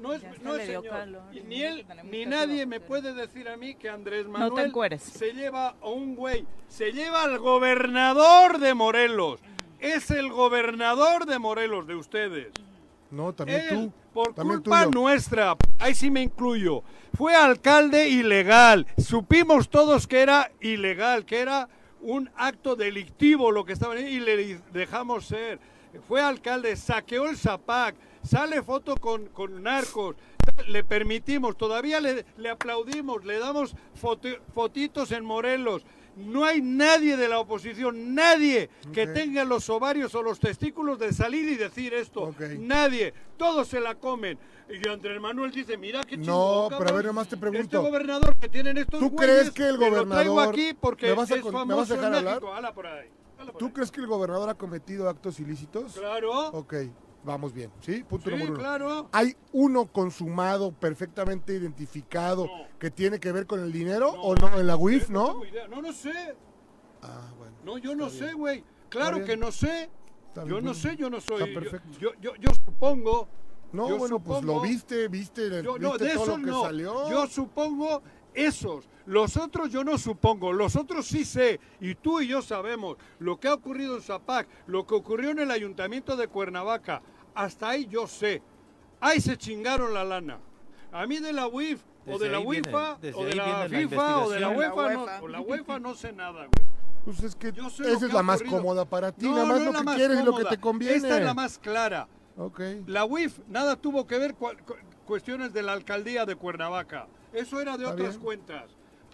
No 0.00 0.12
es, 0.14 0.22
no 0.42 0.54
es 0.54 0.66
señor. 0.66 0.86
calor. 0.86 1.22
Y 1.34 1.40
ni 1.40 1.62
él, 1.64 1.84
ni 2.04 2.24
nadie 2.24 2.66
me 2.66 2.78
puede 2.78 3.14
decir 3.14 3.48
a 3.48 3.56
mí 3.56 3.74
que 3.74 3.88
Andrés 3.88 4.28
Manuel 4.28 4.70
se 5.00 5.32
lleva 5.32 5.74
a 5.80 5.88
un 5.88 6.14
güey, 6.14 6.46
se 6.68 6.92
lleva 6.92 7.24
al 7.24 7.40
gobernador 7.40 8.60
de 8.60 8.74
Morelos. 8.74 9.40
Es 9.80 10.12
el 10.12 10.30
gobernador 10.30 11.26
de 11.26 11.40
Morelos, 11.40 11.88
de 11.88 11.96
ustedes. 11.96 12.52
No, 13.12 13.32
también 13.32 13.60
Él, 13.60 13.68
tú. 13.68 13.92
por 14.12 14.34
también 14.34 14.60
culpa 14.62 14.84
tuyo. 14.86 15.00
nuestra, 15.00 15.56
ahí 15.78 15.94
sí 15.94 16.10
me 16.10 16.22
incluyo, 16.22 16.82
fue 17.14 17.34
alcalde 17.36 18.08
ilegal. 18.08 18.86
Supimos 18.98 19.68
todos 19.68 20.06
que 20.08 20.20
era 20.22 20.50
ilegal, 20.60 21.24
que 21.24 21.40
era 21.40 21.68
un 22.00 22.28
acto 22.34 22.74
delictivo 22.74 23.52
lo 23.52 23.64
que 23.64 23.74
estaba 23.74 23.98
y 24.00 24.18
le 24.18 24.58
dejamos 24.72 25.26
ser. 25.26 25.60
Fue 26.08 26.20
alcalde, 26.22 26.74
saqueó 26.74 27.28
el 27.28 27.36
Zapac, 27.36 27.94
sale 28.24 28.62
foto 28.62 28.96
con, 28.96 29.26
con 29.26 29.62
narcos, 29.62 30.16
le 30.66 30.82
permitimos, 30.82 31.56
todavía 31.56 32.00
le, 32.00 32.24
le 32.38 32.48
aplaudimos, 32.48 33.24
le 33.26 33.38
damos 33.38 33.74
foto- 33.94 34.40
fotitos 34.54 35.12
en 35.12 35.24
Morelos. 35.24 35.84
No 36.16 36.44
hay 36.44 36.60
nadie 36.60 37.16
de 37.16 37.26
la 37.28 37.38
oposición, 37.38 38.14
nadie 38.14 38.68
que 38.92 39.06
tenga 39.06 39.44
los 39.44 39.70
ovarios 39.70 40.14
o 40.14 40.22
los 40.22 40.38
testículos 40.38 40.98
de 40.98 41.12
salir 41.12 41.48
y 41.48 41.54
decir 41.56 41.94
esto. 41.94 42.34
Nadie, 42.58 43.14
todos 43.38 43.68
se 43.68 43.80
la 43.80 43.94
comen. 43.94 44.38
Y 44.68 44.86
Andrés 44.88 45.20
Manuel 45.20 45.50
dice, 45.50 45.76
mira 45.76 46.02
qué 46.04 46.16
No, 46.18 46.22
chingón, 46.68 46.74
pero 46.78 46.90
a 46.90 46.92
ver, 46.92 47.04
nomás 47.06 47.28
te 47.28 47.36
pregunto. 47.36 47.62
Este 47.62 47.76
gobernador 47.78 48.36
que 48.36 48.48
tienen 48.48 48.76
estos 48.78 49.00
¿Tú 49.00 49.10
güeyes, 49.10 49.36
crees 49.36 49.50
que 49.52 49.68
el 49.68 49.78
me 49.78 49.90
lo 49.90 50.06
traigo 50.06 50.34
gobernador- 50.34 50.54
aquí 50.54 50.74
porque 50.78 51.06
¿Me 51.06 51.12
vas 51.14 51.30
a 51.30 51.34
es 51.36 51.42
con- 51.42 51.52
me 51.52 51.58
famoso 51.60 51.76
vas 51.78 51.90
a 51.90 51.94
dejar 51.94 52.08
en 52.12 52.18
hablar? 52.18 52.40
Por 52.40 52.86
ahí, 52.86 53.08
por 53.46 53.56
¿Tú 53.58 53.66
ahí. 53.66 53.72
crees 53.72 53.90
que 53.90 54.00
el 54.00 54.06
gobernador 54.06 54.48
ha 54.50 54.54
cometido 54.54 55.08
actos 55.08 55.40
ilícitos? 55.40 55.94
Claro, 55.94 56.48
Ok, 56.50 56.74
vamos 57.24 57.52
bien. 57.52 57.70
¿Sí? 57.80 58.02
Punto 58.04 58.24
sí, 58.26 58.30
número 58.32 58.52
uno. 58.52 58.58
claro. 58.60 59.08
¿Hay 59.12 59.36
uno 59.52 59.86
consumado, 59.86 60.72
perfectamente 60.72 61.54
identificado, 61.54 62.46
No. 62.46 62.78
que 62.78 62.90
tiene 62.90 63.18
que 63.20 63.32
ver 63.32 63.46
con 63.46 63.60
el 63.60 63.72
dinero 63.72 64.12
No. 64.12 64.22
o 64.22 64.34
no? 64.34 64.58
En 64.58 64.66
la 64.66 64.76
UIF, 64.76 65.08
No 65.10 65.34
¿no? 65.34 65.44
idea. 65.44 65.68
No, 65.68 65.80
no 65.82 65.92
sé. 65.92 66.12
Ah, 67.02 67.30
bueno. 67.38 67.54
No, 67.64 67.78
yo 67.78 67.94
no 67.94 68.08
sé, 68.10 68.32
güey. 68.32 68.64
Claro 68.88 69.24
que 69.24 69.36
no 69.36 69.50
sé. 69.52 69.90
Está 70.28 70.42
Yo 70.42 70.54
bien. 70.56 70.64
no 70.64 70.74
sé, 70.74 70.96
yo 70.96 71.10
no 71.10 71.20
soy. 71.20 71.42
Está 71.42 71.60
perfecto. 71.60 71.98
Yo, 71.98 72.10
yo, 72.20 72.34
yo 72.36 72.50
supongo. 72.64 73.28
No, 73.72 73.88
yo 73.88 73.96
bueno, 73.98 74.18
pues 74.20 74.42
lo 74.44 74.60
viste, 74.60 75.08
viste, 75.08 75.48
Yo, 75.62 75.74
viste 75.74 75.78
no, 75.80 75.92
de 75.96 75.98
todo 76.14 76.24
eso 76.24 76.26
lo 76.38 76.44
que 76.44 76.50
no. 76.50 76.62
salió. 76.62 77.10
Yo 77.10 77.26
supongo 77.26 78.02
esos. 78.34 78.88
Los 79.06 79.36
otros 79.36 79.70
yo 79.70 79.84
no 79.84 79.98
supongo. 79.98 80.52
Los 80.52 80.76
otros 80.76 81.06
sí 81.06 81.24
sé. 81.24 81.60
Y 81.80 81.94
tú 81.94 82.20
y 82.20 82.28
yo 82.28 82.42
sabemos 82.42 82.96
lo 83.18 83.38
que 83.38 83.48
ha 83.48 83.54
ocurrido 83.54 83.96
en 83.96 84.02
Zapac, 84.02 84.46
lo 84.66 84.86
que 84.86 84.94
ocurrió 84.94 85.30
en 85.30 85.40
el 85.40 85.50
ayuntamiento 85.50 86.16
de 86.16 86.28
Cuernavaca. 86.28 87.02
Hasta 87.34 87.70
ahí 87.70 87.86
yo 87.86 88.06
sé. 88.06 88.42
Ahí 89.00 89.20
se 89.20 89.36
chingaron 89.36 89.92
la 89.94 90.04
lana. 90.04 90.38
A 90.92 91.06
mí 91.06 91.18
de 91.18 91.32
la 91.32 91.48
UIF, 91.48 91.80
o 92.06 92.12
Desde 92.12 92.26
de 92.26 92.30
la 92.32 92.40
UEFA, 92.40 92.98
o 93.14 93.24
de 93.24 93.34
la 93.34 93.66
la 93.66 93.68
FIFA, 93.68 94.18
o 94.18 94.30
de 94.30 94.40
la. 94.40 94.48
UEFA, 94.50 94.82
La 94.82 94.92
no, 94.94 95.00
UEFA. 95.04 95.22
o 95.22 95.28
la 95.28 95.40
UEFA 95.40 95.78
no 95.78 95.94
sé 95.94 96.12
nada, 96.12 96.46
güey. 96.46 96.72
Pues 97.04 97.22
es 97.24 97.34
que 97.34 97.50
Yo 97.52 97.68
sé 97.68 97.82
lo 97.82 97.88
esa 97.88 98.06
es 98.06 98.12
la 98.12 98.22
más 98.22 98.42
cómoda 98.42 98.84
para 98.84 99.10
ti, 99.10 99.26
No, 99.26 99.34
nada 99.34 99.46
más 99.46 99.58
no 99.58 99.64
lo 99.66 99.72
la 99.72 99.78
que 99.78 99.84
más 99.84 99.96
quieres 99.96 100.20
y 100.20 100.22
lo 100.22 100.36
que 100.36 100.44
te 100.44 100.58
conviene. 100.58 100.96
Esta 100.96 101.18
es 101.18 101.24
la 101.24 101.34
más 101.34 101.58
clara. 101.58 102.06
Ok. 102.36 102.60
La 102.86 103.04
UIF 103.04 103.40
nada 103.48 103.74
tuvo 103.76 104.06
que 104.06 104.18
ver 104.18 104.34
con 104.34 104.56
cuestiones 105.04 105.52
de 105.52 105.62
la 105.62 105.72
alcaldía 105.72 106.24
de 106.26 106.36
Cuernavaca. 106.36 107.08
Eso 107.32 107.60
era 107.60 107.76
de 107.76 107.84
otras 107.86 108.10
bien. 108.10 108.20
cuentas. 108.20 108.70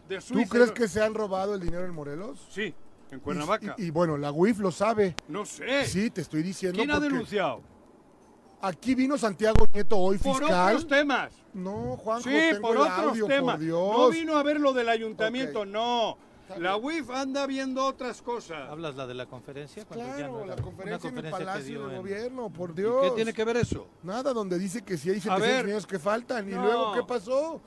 De 0.08 0.18
¿Tú 0.20 0.40
crees 0.48 0.72
que 0.72 0.88
se 0.88 1.02
han 1.02 1.14
robado 1.14 1.54
el 1.54 1.60
dinero 1.60 1.84
en 1.84 1.92
Morelos? 1.94 2.46
Sí, 2.50 2.74
en 3.10 3.20
Cuernavaca. 3.20 3.74
Y, 3.78 3.84
y 3.86 3.90
bueno, 3.90 4.16
la 4.16 4.32
UIF 4.32 4.58
lo 4.60 4.70
sabe. 4.72 5.14
no 5.28 5.44
sé. 5.44 5.84
Sí, 5.86 6.10
te 6.10 6.22
estoy 6.22 6.42
diciendo 6.42 6.78
¿Quién 6.78 6.90
ha 6.90 6.98
denunciado? 7.00 7.60
aquí 8.60 8.94
vino 8.94 9.16
Santiago 9.16 9.66
Nieto 9.72 9.96
hoy 9.98 10.18
Por 10.18 10.38
fiscal. 10.38 10.74
otros 10.76 10.88
temas. 10.88 11.32
No, 11.54 11.96
Juanjo, 11.96 12.28
Sí, 12.28 12.34
tengo 12.52 12.60
por 12.62 12.76
el 12.76 12.82
otros 12.82 12.98
audio, 12.98 13.26
temas. 13.26 13.54
por 13.56 13.64
Dios. 13.64 13.98
No 13.98 14.10
vino 14.10 14.36
a 14.36 14.42
ver 14.42 14.60
lo 14.60 14.72
del 14.72 14.88
ayuntamiento, 14.88 15.64
no. 15.64 16.16
La. 16.58 16.76
UIF 16.78 17.10
anda 17.10 17.46
viendo 17.46 17.84
otras 17.84 18.22
cosas. 18.22 18.70
¿Hablas 18.70 18.96
la 18.96 19.06
de 19.06 19.12
la 19.12 19.26
conferencia? 19.26 19.84
Cuando 19.84 20.06
ya 20.06 20.14
Claro, 20.16 20.32
no 20.32 20.46
la 20.46 20.56
conferencia, 20.56 20.82
una 20.84 20.86
en 20.88 20.94
el 20.94 21.00
conferencia 21.00 21.38
que 21.38 21.44
Palacio 21.44 21.80
del 21.82 21.90
en- 21.90 21.96
Gobierno, 21.98 22.50
por 22.50 22.70
¿Y 22.70 22.72
Dios. 22.72 23.02
qué 23.02 23.10
tiene 23.10 23.32
que 23.34 23.44
ver 23.44 23.58
eso? 23.58 23.86
Nada, 24.02 24.32
donde 24.32 24.58
dice 24.58 24.82
que 24.82 24.96
si 24.96 25.10
hay 25.10 25.16
A 25.18 25.20
700 25.20 25.46
ver. 25.46 25.64
millones 25.66 25.86
que 25.86 25.98
faltan. 25.98 26.48
¿Y 26.48 26.52
luego 26.52 26.94
qué 26.94 27.02
pasó? 27.02 27.60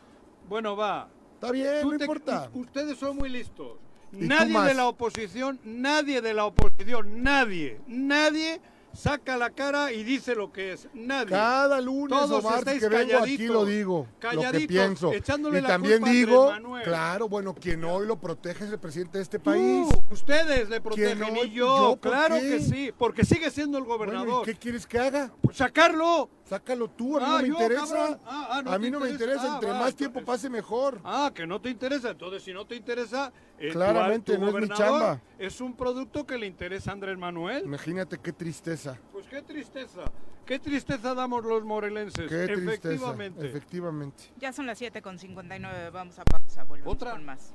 Bueno, 0.51 0.75
va. 0.75 1.07
Está 1.35 1.49
bien, 1.53 1.81
no 1.81 1.97
te- 1.97 2.03
importa. 2.03 2.49
ustedes 2.53 2.97
son 2.97 3.15
muy 3.15 3.29
listos. 3.29 3.77
Nadie 4.11 4.59
de 4.59 4.73
la 4.73 4.89
oposición, 4.89 5.57
nadie 5.63 6.19
de 6.21 6.33
la 6.33 6.43
oposición, 6.43 7.23
nadie, 7.23 7.79
nadie 7.87 8.59
saca 8.93 9.37
la 9.37 9.51
cara 9.51 9.93
y 9.93 10.03
dice 10.03 10.35
lo 10.35 10.51
que 10.51 10.73
es. 10.73 10.89
Nadie. 10.93 11.29
Cada 11.29 11.79
lunes 11.79 12.09
Todos 12.19 12.43
o 12.43 12.49
martes 12.49 12.81
que 12.81 12.89
vengo 12.89 13.19
aquí 13.19 13.37
calladitos, 13.37 13.47
lo 13.55 13.63
digo, 13.65 14.07
lo 14.33 14.51
que 14.51 14.67
pienso. 14.67 15.13
echándole 15.13 15.59
Y 15.59 15.61
la 15.61 15.69
también 15.69 15.99
culpa 15.99 16.11
digo, 16.11 16.51
claro, 16.83 17.29
bueno, 17.29 17.55
quien 17.55 17.85
hoy 17.85 18.05
lo 18.05 18.19
protege 18.19 18.65
es 18.65 18.71
el 18.71 18.79
presidente 18.79 19.19
de 19.19 19.23
este 19.23 19.39
país. 19.39 19.87
ustedes 20.11 20.67
le 20.67 20.81
protegen 20.81 21.19
no? 21.19 21.45
y 21.45 21.51
yo, 21.51 21.91
¿Yo 21.91 21.95
por 21.95 22.11
claro 22.11 22.35
qué? 22.35 22.49
que 22.49 22.59
sí, 22.59 22.91
porque 22.97 23.23
sigue 23.23 23.49
siendo 23.51 23.77
el 23.77 23.85
Bueno, 23.85 23.97
gobernador. 24.11 24.49
¿y 24.49 24.51
¿Qué 24.51 24.59
quieres 24.59 24.85
que 24.85 24.99
haga? 24.99 25.31
Pues 25.41 25.55
sacarlo. 25.55 26.29
Sácalo 26.51 26.89
tú, 26.89 27.17
a 27.17 27.21
mí 27.21 27.25
Ah, 27.25 27.31
no 27.31 27.41
me 27.43 27.47
yo, 27.47 27.53
interesa. 27.53 28.19
Ah, 28.25 28.47
ah, 28.51 28.61
no 28.61 28.71
a 28.73 28.77
mí 28.77 28.91
no 28.91 28.99
me 28.99 29.09
interesa. 29.09 29.53
Ah, 29.53 29.55
entre 29.55 29.69
va, 29.69 29.79
más 29.79 29.95
tiempo 29.95 30.21
pase 30.25 30.49
mejor. 30.49 30.99
Ah, 31.05 31.31
que 31.33 31.47
no 31.47 31.61
te 31.61 31.69
interesa. 31.69 32.09
Entonces, 32.09 32.43
si 32.43 32.51
no 32.51 32.65
te 32.67 32.75
interesa, 32.75 33.31
eh, 33.57 33.69
Claramente, 33.71 34.35
tu 34.35 34.41
no 34.41 34.49
es 34.49 34.55
mi 34.55 34.67
chamba. 34.67 35.21
Es 35.39 35.61
un 35.61 35.73
producto 35.77 36.25
que 36.27 36.37
le 36.37 36.47
interesa 36.47 36.89
a 36.89 36.93
Andrés 36.93 37.17
Manuel. 37.17 37.63
Imagínate 37.63 38.17
qué 38.17 38.33
tristeza, 38.33 38.99
Pues 39.13 39.27
qué 39.27 39.41
tristeza. 39.41 40.01
Qué 40.45 40.59
tristeza 40.59 41.13
damos 41.15 41.45
los 41.45 41.63
morelenses. 41.63 42.27
qué 42.29 42.47
tristeza. 42.47 42.89
Efectivamente. 42.89 43.45
Efectivamente. 43.47 44.23
Ya 44.37 44.51
son 44.51 44.67
las 44.67 44.77
7 44.77 45.01
con 45.01 45.17
59, 45.19 45.89
vamos 45.91 46.19
a 46.19 46.25
pausa, 46.25 46.65
volvemos 46.65 46.93
¿Otra? 46.93 47.11
con 47.11 47.23
más. 47.23 47.53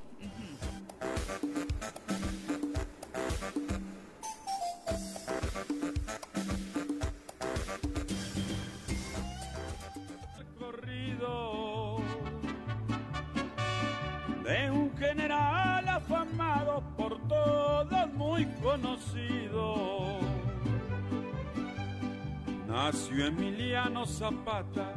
General 14.99 15.87
afamado 15.87 16.83
por 16.95 17.27
todos 17.27 18.13
muy 18.13 18.45
conocido. 18.61 20.19
Nació 22.67 23.27
Emiliano 23.27 24.05
Zapata 24.05 24.93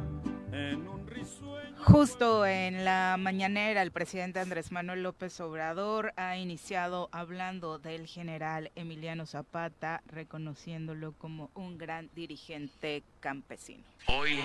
en 0.51 0.87
un 0.87 1.07
risueño. 1.07 1.77
Justo 1.83 2.45
en 2.45 2.83
la 2.83 3.15
mañanera, 3.17 3.81
el 3.81 3.91
presidente 3.91 4.39
Andrés 4.39 4.71
Manuel 4.71 5.03
López 5.03 5.39
Obrador 5.39 6.13
ha 6.17 6.37
iniciado 6.37 7.09
hablando 7.11 7.79
del 7.79 8.07
general 8.07 8.71
Emiliano 8.75 9.25
Zapata, 9.25 10.01
reconociéndolo 10.05 11.13
como 11.13 11.49
un 11.53 11.77
gran 11.77 12.09
dirigente 12.13 13.03
campesino. 13.19 13.83
Hoy 14.07 14.39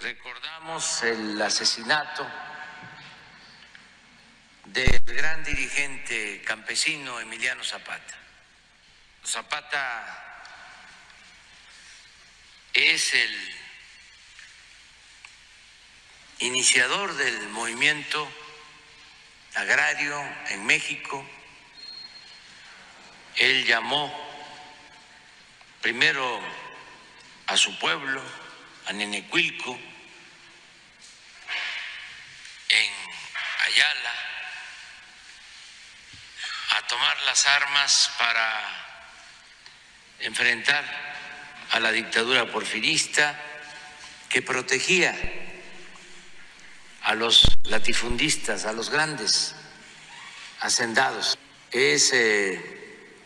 Recordamos 0.00 1.02
el 1.02 1.42
asesinato 1.42 2.26
del 4.72 5.00
gran 5.02 5.42
dirigente 5.42 6.42
campesino 6.42 7.18
Emiliano 7.18 7.64
Zapata. 7.64 8.14
Zapata 9.24 10.24
es 12.72 13.14
el 13.14 13.54
iniciador 16.38 17.14
del 17.14 17.48
movimiento 17.48 18.30
agrario 19.54 20.22
en 20.50 20.64
México. 20.64 21.26
Él 23.36 23.66
llamó 23.66 24.12
primero 25.80 26.40
a 27.46 27.56
su 27.56 27.76
pueblo, 27.80 28.22
a 28.86 28.92
Nenecuilco, 28.92 29.76
en 32.68 32.92
Ayala, 33.66 34.29
tomar 36.88 37.16
las 37.26 37.46
armas 37.46 38.10
para 38.18 38.62
enfrentar 40.20 40.84
a 41.70 41.80
la 41.80 41.92
dictadura 41.92 42.46
porfirista 42.46 43.38
que 44.28 44.42
protegía 44.42 45.14
a 47.02 47.14
los 47.14 47.46
latifundistas, 47.64 48.64
a 48.64 48.72
los 48.72 48.90
grandes 48.90 49.54
hacendados. 50.60 51.38
Es 51.70 52.12
eh, 52.12 53.16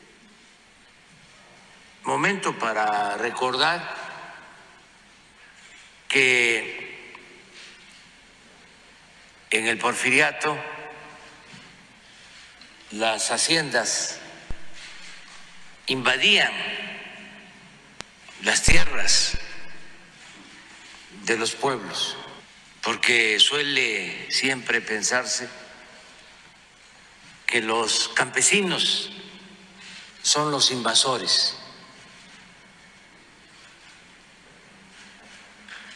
momento 2.04 2.58
para 2.58 3.16
recordar 3.16 3.94
que 6.08 6.84
en 9.50 9.66
el 9.66 9.78
porfiriato 9.78 10.58
las 12.94 13.32
haciendas 13.32 14.18
invadían 15.86 16.52
las 18.42 18.62
tierras 18.62 19.36
de 21.24 21.36
los 21.36 21.54
pueblos 21.56 22.16
porque 22.82 23.40
suele 23.40 24.30
siempre 24.30 24.80
pensarse 24.80 25.48
que 27.46 27.60
los 27.62 28.10
campesinos 28.10 29.10
son 30.22 30.50
los 30.50 30.70
invasores. 30.70 31.56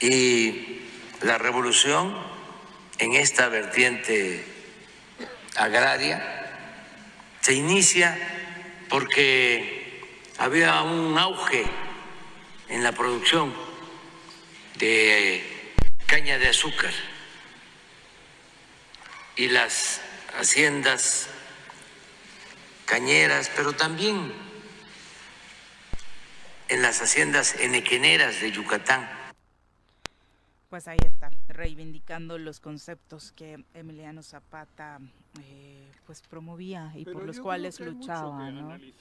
Y 0.00 0.80
la 1.20 1.36
revolución 1.38 2.16
en 2.98 3.14
esta 3.14 3.48
vertiente 3.48 4.44
agraria 5.56 6.37
se 7.48 7.54
inicia 7.54 8.14
porque 8.90 10.04
había 10.36 10.82
un 10.82 11.16
auge 11.16 11.64
en 12.68 12.84
la 12.84 12.92
producción 12.92 13.54
de 14.74 15.72
caña 16.04 16.36
de 16.36 16.48
azúcar 16.48 16.92
y 19.34 19.48
las 19.48 20.02
haciendas 20.38 21.30
cañeras, 22.84 23.50
pero 23.56 23.72
también 23.72 24.30
en 26.68 26.82
las 26.82 27.00
haciendas 27.00 27.54
enequeneras 27.54 28.42
de 28.42 28.52
Yucatán. 28.52 29.08
Pues 30.68 30.86
reivindicando 31.48 32.38
los 32.38 32.60
conceptos 32.60 33.32
que 33.32 33.64
Emiliano 33.74 34.22
Zapata 34.22 35.00
eh, 35.42 35.90
pues 36.06 36.22
promovía 36.22 36.92
y 36.94 37.04
por 37.04 37.24
los 37.24 37.40
cuales 37.40 37.80
luchaba, 37.80 38.50
¿no? 38.50 38.74
¿eh? 38.74 38.94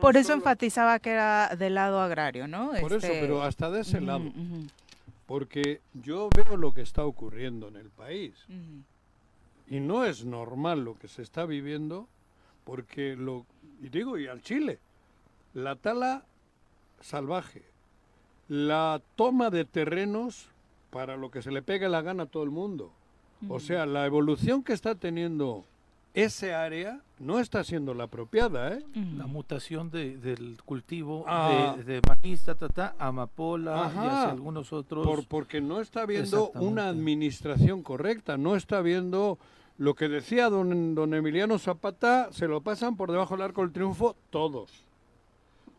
por 0.00 0.16
eso 0.16 0.32
enfatizaba 0.32 0.98
que 0.98 1.10
era 1.10 1.54
del 1.56 1.74
lado 1.74 2.00
agrario, 2.00 2.48
¿no? 2.48 2.72
Por 2.80 2.92
eso, 2.92 3.06
Este, 3.06 3.20
pero 3.20 3.42
hasta 3.42 3.70
de 3.70 3.80
ese 3.80 4.00
lado. 4.00 4.24
Porque 5.26 5.82
yo 5.92 6.30
veo 6.34 6.56
lo 6.56 6.72
que 6.72 6.80
está 6.80 7.04
ocurriendo 7.04 7.68
en 7.68 7.76
el 7.76 7.90
país. 7.90 8.46
Y 9.66 9.80
no 9.80 10.04
es 10.04 10.24
normal 10.24 10.84
lo 10.84 10.98
que 10.98 11.08
se 11.08 11.20
está 11.20 11.44
viviendo, 11.44 12.08
porque 12.64 13.14
lo. 13.14 13.44
Y 13.82 13.90
digo, 13.90 14.18
y 14.18 14.26
al 14.26 14.40
Chile, 14.40 14.78
la 15.52 15.76
tala 15.76 16.24
salvaje, 17.00 17.62
la 18.48 19.02
toma 19.16 19.50
de 19.50 19.66
terrenos 19.66 20.48
para 20.90 21.16
lo 21.16 21.30
que 21.30 21.42
se 21.42 21.50
le 21.50 21.62
pegue 21.62 21.88
la 21.88 22.02
gana 22.02 22.24
a 22.24 22.26
todo 22.26 22.42
el 22.42 22.50
mundo. 22.50 22.90
O 23.48 23.60
sea, 23.60 23.86
la 23.86 24.04
evolución 24.06 24.62
que 24.64 24.72
está 24.72 24.94
teniendo 24.96 25.64
ese 26.14 26.54
área 26.54 27.00
no 27.20 27.38
está 27.38 27.62
siendo 27.62 27.94
la 27.94 28.04
apropiada, 28.04 28.74
¿eh? 28.74 28.82
La 29.16 29.26
mutación 29.26 29.90
de- 29.90 30.16
del 30.16 30.56
cultivo 30.64 31.24
Ah. 31.28 31.74
de, 31.76 31.84
de 31.84 32.00
maíz, 32.08 32.42
ta, 32.42 32.56
ta, 32.56 32.68
ta, 32.68 32.94
amapola 32.98 33.92
y 33.94 33.98
hacia 33.98 34.30
algunos 34.30 34.72
otros. 34.72 35.06
Por- 35.06 35.26
porque 35.26 35.60
no 35.60 35.80
está 35.80 36.04
viendo 36.06 36.24
Exactamente. 36.46 36.72
una 36.72 36.88
administración 36.88 37.82
correcta, 37.82 38.36
no 38.36 38.56
está 38.56 38.80
viendo 38.80 39.38
lo 39.76 39.94
que 39.94 40.08
decía 40.08 40.48
don, 40.50 40.96
don 40.96 41.14
Emiliano 41.14 41.58
Zapata, 41.60 42.32
se 42.32 42.48
lo 42.48 42.60
pasan 42.62 42.96
por 42.96 43.12
debajo 43.12 43.36
del 43.36 43.42
arco 43.44 43.60
del 43.60 43.70
triunfo 43.72 44.16
todos, 44.30 44.72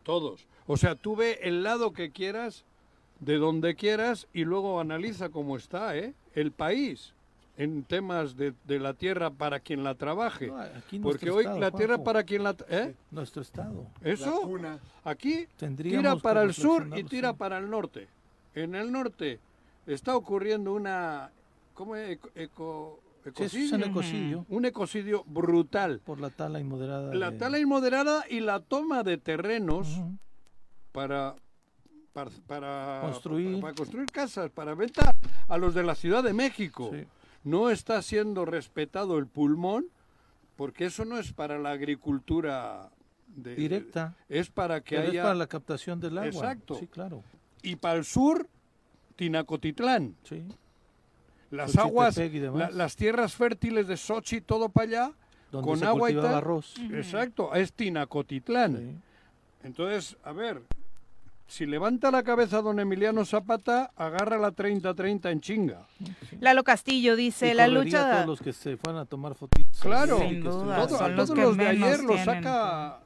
todos. 0.02 0.46
O 0.66 0.78
sea, 0.78 0.94
tú 0.94 1.16
ve 1.16 1.40
el 1.42 1.62
lado 1.62 1.92
que 1.92 2.10
quieras, 2.10 2.64
de 3.20 3.36
donde 3.36 3.74
quieras, 3.76 4.26
y 4.32 4.44
luego 4.44 4.80
analiza 4.80 5.28
cómo 5.28 5.56
está 5.56 5.96
¿eh? 5.96 6.14
el 6.34 6.52
país 6.52 7.14
en 7.56 7.84
temas 7.84 8.36
de, 8.36 8.54
de 8.64 8.78
la 8.78 8.94
tierra 8.94 9.28
para 9.30 9.60
quien 9.60 9.84
la 9.84 9.94
trabaje. 9.94 10.46
No, 10.46 10.58
aquí 10.58 10.98
Porque 10.98 11.30
hoy 11.30 11.44
estado, 11.44 11.60
la 11.60 11.70
tierra 11.70 11.94
Juanjo. 11.96 12.04
para 12.04 12.22
quien 12.24 12.42
la... 12.44 12.56
¿eh? 12.70 12.94
Nuestro 13.10 13.42
estado. 13.42 13.86
Eso, 14.02 14.50
aquí 15.04 15.46
Tendríamos 15.58 16.00
tira 16.02 16.16
para 16.16 16.42
el 16.42 16.54
sur 16.54 16.88
y 16.96 17.04
tira 17.04 17.32
sí. 17.32 17.36
para 17.38 17.58
el 17.58 17.68
norte. 17.68 18.08
En 18.54 18.74
el 18.74 18.90
norte 18.90 19.38
está 19.86 20.16
ocurriendo 20.16 20.72
una, 20.72 21.30
¿cómo 21.74 21.96
es? 21.96 22.12
Eco, 22.12 22.30
eco- 22.34 23.00
Sí, 23.36 23.42
eso 23.42 23.58
es 23.58 23.72
un 23.72 23.82
ecocidio. 23.84 24.46
Un 24.48 24.64
ecocidio 24.64 25.24
brutal. 25.26 26.00
Por 26.02 26.18
la 26.20 26.30
tala 26.30 26.58
inmoderada. 26.58 27.14
La 27.14 27.30
de- 27.30 27.36
tala 27.38 27.58
inmoderada 27.58 28.24
y 28.30 28.40
la 28.40 28.60
toma 28.60 29.02
de 29.02 29.18
terrenos 29.18 30.00
para, 30.92 31.36
para, 32.12 32.30
para- 32.46 33.00
Construir. 33.02 33.60
para 33.60 33.74
construir 33.74 34.06
casas, 34.10 34.50
para 34.50 34.74
venta 34.74 35.14
a 35.48 35.56
los 35.58 35.74
de 35.74 35.82
la 35.82 35.94
Ciudad 35.94 36.22
de 36.22 36.32
México. 36.32 36.90
No 37.44 37.70
está 37.70 38.02
siendo 38.02 38.44
respetado 38.44 39.18
el 39.18 39.26
pulmón 39.26 39.86
porque 40.56 40.86
eso 40.86 41.04
no 41.04 41.18
es 41.18 41.32
para 41.32 41.58
la 41.58 41.70
agricultura 41.70 42.90
de- 43.28 43.54
Directa. 43.54 44.14
Es 44.28 44.50
para 44.50 44.80
que 44.82 44.96
Pero 44.96 45.02
es 45.04 45.10
haya 45.10 45.22
para 45.22 45.34
la 45.36 45.46
captación 45.46 46.00
del 46.00 46.18
agua. 46.18 46.28
Exacto. 46.28 46.74
Sí, 46.74 46.86
claro. 46.86 47.22
y 47.62 47.76
para 47.76 47.98
el 47.98 48.04
sur 48.04 48.48
Tinacotitlán. 49.16 50.16
Sí. 50.24 50.42
Las 51.50 51.76
aguas, 51.76 52.16
la- 52.16 52.70
las 52.70 52.96
tierras 52.96 53.34
fértiles 53.34 53.86
de 53.88 53.96
Sochi, 53.96 54.40
todo 54.40 54.68
para 54.68 54.86
allá, 54.86 55.12
Donde 55.50 55.68
con 55.68 55.78
se 55.78 55.84
agua 55.86 56.10
y 56.10 56.14
tal. 56.14 56.26
arroz. 56.34 56.74
Exacto, 56.92 57.54
es 57.54 57.72
Tinacotitlán. 57.72 59.02
Entonces, 59.62 60.16
a 60.24 60.32
ver, 60.32 60.62
si 61.50 61.66
levanta 61.66 62.12
la 62.12 62.22
cabeza 62.22 62.62
don 62.62 62.78
Emiliano 62.78 63.24
Zapata, 63.24 63.90
agarra 63.96 64.38
la 64.38 64.52
30-30 64.52 65.30
en 65.32 65.40
chinga. 65.40 65.86
Lalo 66.38 66.62
Castillo 66.62 67.16
dice, 67.16 67.50
Y 67.50 67.54
la 67.54 67.66
lucha... 67.66 68.08
a 68.08 68.12
todos 68.24 68.26
los 68.28 68.40
que 68.40 68.52
se 68.52 68.76
fueran 68.76 69.00
a 69.02 69.04
tomar 69.04 69.34
fotitos. 69.34 69.80
Claro, 69.80 70.20
Sin 70.20 70.42
duda, 70.42 70.86
todo- 70.86 70.98
son 70.98 71.04
a 71.04 71.08
los 71.08 71.26
todos 71.26 71.38
que 71.38 71.42
los 71.44 71.56
de 71.56 71.66
ayer 71.66 72.04
los 72.04 72.20
saca... 72.20 73.00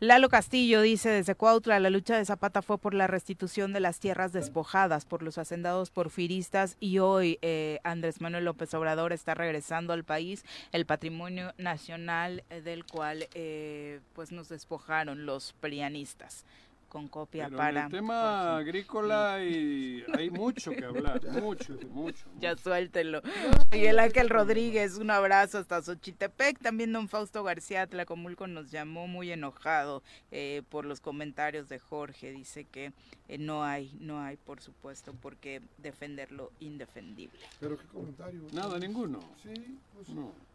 Lalo 0.00 0.28
Castillo 0.28 0.80
dice 0.80 1.08
desde 1.08 1.34
Cuautla, 1.34 1.80
la 1.80 1.90
lucha 1.90 2.16
de 2.16 2.24
Zapata 2.24 2.62
fue 2.62 2.78
por 2.78 2.94
la 2.94 3.08
restitución 3.08 3.72
de 3.72 3.80
las 3.80 3.98
tierras 3.98 4.32
despojadas 4.32 5.04
por 5.04 5.24
los 5.24 5.38
hacendados 5.38 5.90
porfiristas 5.90 6.76
y 6.78 6.98
hoy 7.00 7.38
eh, 7.42 7.80
Andrés 7.82 8.20
Manuel 8.20 8.44
López 8.44 8.72
Obrador 8.74 9.12
está 9.12 9.34
regresando 9.34 9.92
al 9.92 10.04
país 10.04 10.44
el 10.70 10.86
patrimonio 10.86 11.52
nacional 11.58 12.44
eh, 12.48 12.60
del 12.60 12.84
cual 12.84 13.26
eh, 13.34 13.98
pues 14.14 14.30
nos 14.30 14.48
despojaron 14.48 15.26
los 15.26 15.52
prianistas. 15.60 16.44
Con 16.88 17.08
copia 17.08 17.44
Pero 17.44 17.58
para... 17.58 17.80
en 17.80 17.86
el 17.86 17.92
tema 17.92 18.56
agrícola 18.56 19.44
y 19.44 20.04
hay 20.16 20.30
mucho 20.30 20.70
que 20.70 20.84
hablar, 20.84 21.20
mucho, 21.42 21.78
mucho. 21.90 22.24
Ya 22.40 22.56
suéltelo. 22.56 23.20
Miguel 23.70 23.98
Ángel 23.98 24.30
Rodríguez, 24.30 24.96
un 24.96 25.10
abrazo 25.10 25.58
hasta 25.58 25.82
Xochitepec. 25.82 26.58
También 26.60 26.92
don 26.92 27.08
Fausto 27.08 27.44
García 27.44 27.86
Tlacomulco 27.86 28.46
nos 28.46 28.70
llamó 28.70 29.06
muy 29.06 29.30
enojado 29.30 30.02
eh, 30.30 30.62
por 30.70 30.86
los 30.86 31.00
comentarios 31.00 31.68
de 31.68 31.78
Jorge. 31.78 32.32
Dice 32.32 32.64
que 32.64 32.92
eh, 33.28 33.36
no 33.36 33.64
hay, 33.64 33.94
no 34.00 34.20
hay, 34.20 34.38
por 34.38 34.60
supuesto, 34.62 35.12
por 35.12 35.36
qué 35.36 35.60
defender 35.76 36.32
lo 36.32 36.52
indefendible. 36.58 37.38
Pero 37.60 37.76
qué 37.78 37.86
comentario. 37.86 38.42
Nada, 38.52 38.78
ninguno. 38.78 39.20
Sí, 39.42 39.78
pues 39.94 40.08
No. 40.08 40.47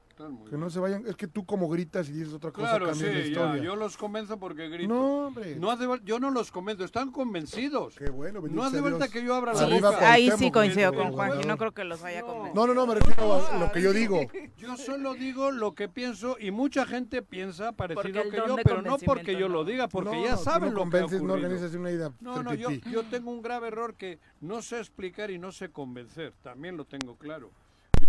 Que 0.50 0.58
no 0.58 0.70
se 0.70 0.80
vayan, 0.80 1.06
es 1.08 1.16
que 1.16 1.28
tú 1.28 1.46
como 1.46 1.68
gritas 1.70 2.08
y 2.10 2.14
dices 2.14 2.34
otra 2.34 2.52
cosa 2.52 2.70
Claro, 2.70 2.88
cambia 2.88 3.08
la 3.08 3.14
sí, 3.14 3.30
historia. 3.30 3.58
ya, 3.58 3.64
yo 3.64 3.76
los 3.76 3.98
convenzo 3.98 4.38
porque 4.38 4.70
grito. 4.70 4.94
No, 4.94 5.28
hombre. 5.28 5.56
No 5.56 5.72
hace, 5.72 5.86
yo 6.04 6.20
no 6.20 6.30
los 6.30 6.52
convenzo, 6.52 6.84
están 6.84 7.12
convencidos. 7.12 7.96
Qué 7.96 8.10
bueno, 8.10 8.42
No 8.42 8.64
hace 8.64 8.82
falta 8.82 9.08
que 9.08 9.24
yo 9.24 9.34
abra 9.34 9.54
la 9.54 9.60
Sí, 9.60 9.66
Arriba 9.66 9.92
boca. 9.92 10.12
ahí 10.12 10.32
sí 10.38 10.52
coincido 10.52 10.94
con 10.94 11.12
Juan, 11.14 11.42
y 11.42 11.46
no 11.46 11.58
creo 11.58 11.72
que 11.74 11.84
los 11.84 12.02
vaya 12.02 12.20
a 12.20 12.24
convencer. 12.24 12.56
No, 12.56 12.68
no, 12.68 12.74
no, 12.74 12.86
me 12.88 12.96
refiero 12.96 13.34
a 13.48 13.58
lo 13.58 13.72
que 13.72 13.82
yo 13.82 13.94
digo. 13.94 14.20
Yo 14.58 14.78
solo 14.78 15.14
digo 15.16 15.52
lo 15.52 15.74
que 15.74 15.90
pienso 15.90 16.38
y 16.40 16.52
mucha 16.52 16.86
gente 16.86 17.22
piensa 17.22 17.72
parecido 17.74 18.24
que 18.30 18.38
yo, 18.38 18.56
pero 18.64 18.82
no 18.82 18.98
porque 18.98 19.34
yo 19.34 19.50
no. 19.50 19.56
lo 19.56 19.66
diga, 19.66 19.88
porque 19.88 20.16
No, 20.16 20.24
ya 20.24 20.38
saben 20.38 20.74
no 20.74 20.86
lo 20.86 20.90
que 20.90 20.98
ha 20.98 21.02
no 21.22 21.34
organizas 21.34 21.74
una 21.76 22.14
No, 22.22 22.44
no, 22.44 22.54
yo, 22.54 22.70
yo 22.70 23.04
tengo 23.04 23.32
un 23.32 23.42
grave 23.42 23.68
error 23.68 23.96
que 23.96 24.20
no 24.42 24.62
sé 24.62 24.80
explicar 24.80 25.32
y 25.32 25.40
no 25.40 25.52
sé 25.52 25.70
convencer, 25.70 26.34
también 26.42 26.78
lo 26.78 26.86
tengo 26.86 27.18
claro. 27.18 27.52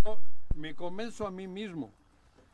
Yo 0.04 0.18
me 0.54 0.74
convenzo 0.74 1.26
a 1.26 1.30
mí 1.30 1.46
mismo 1.46 1.92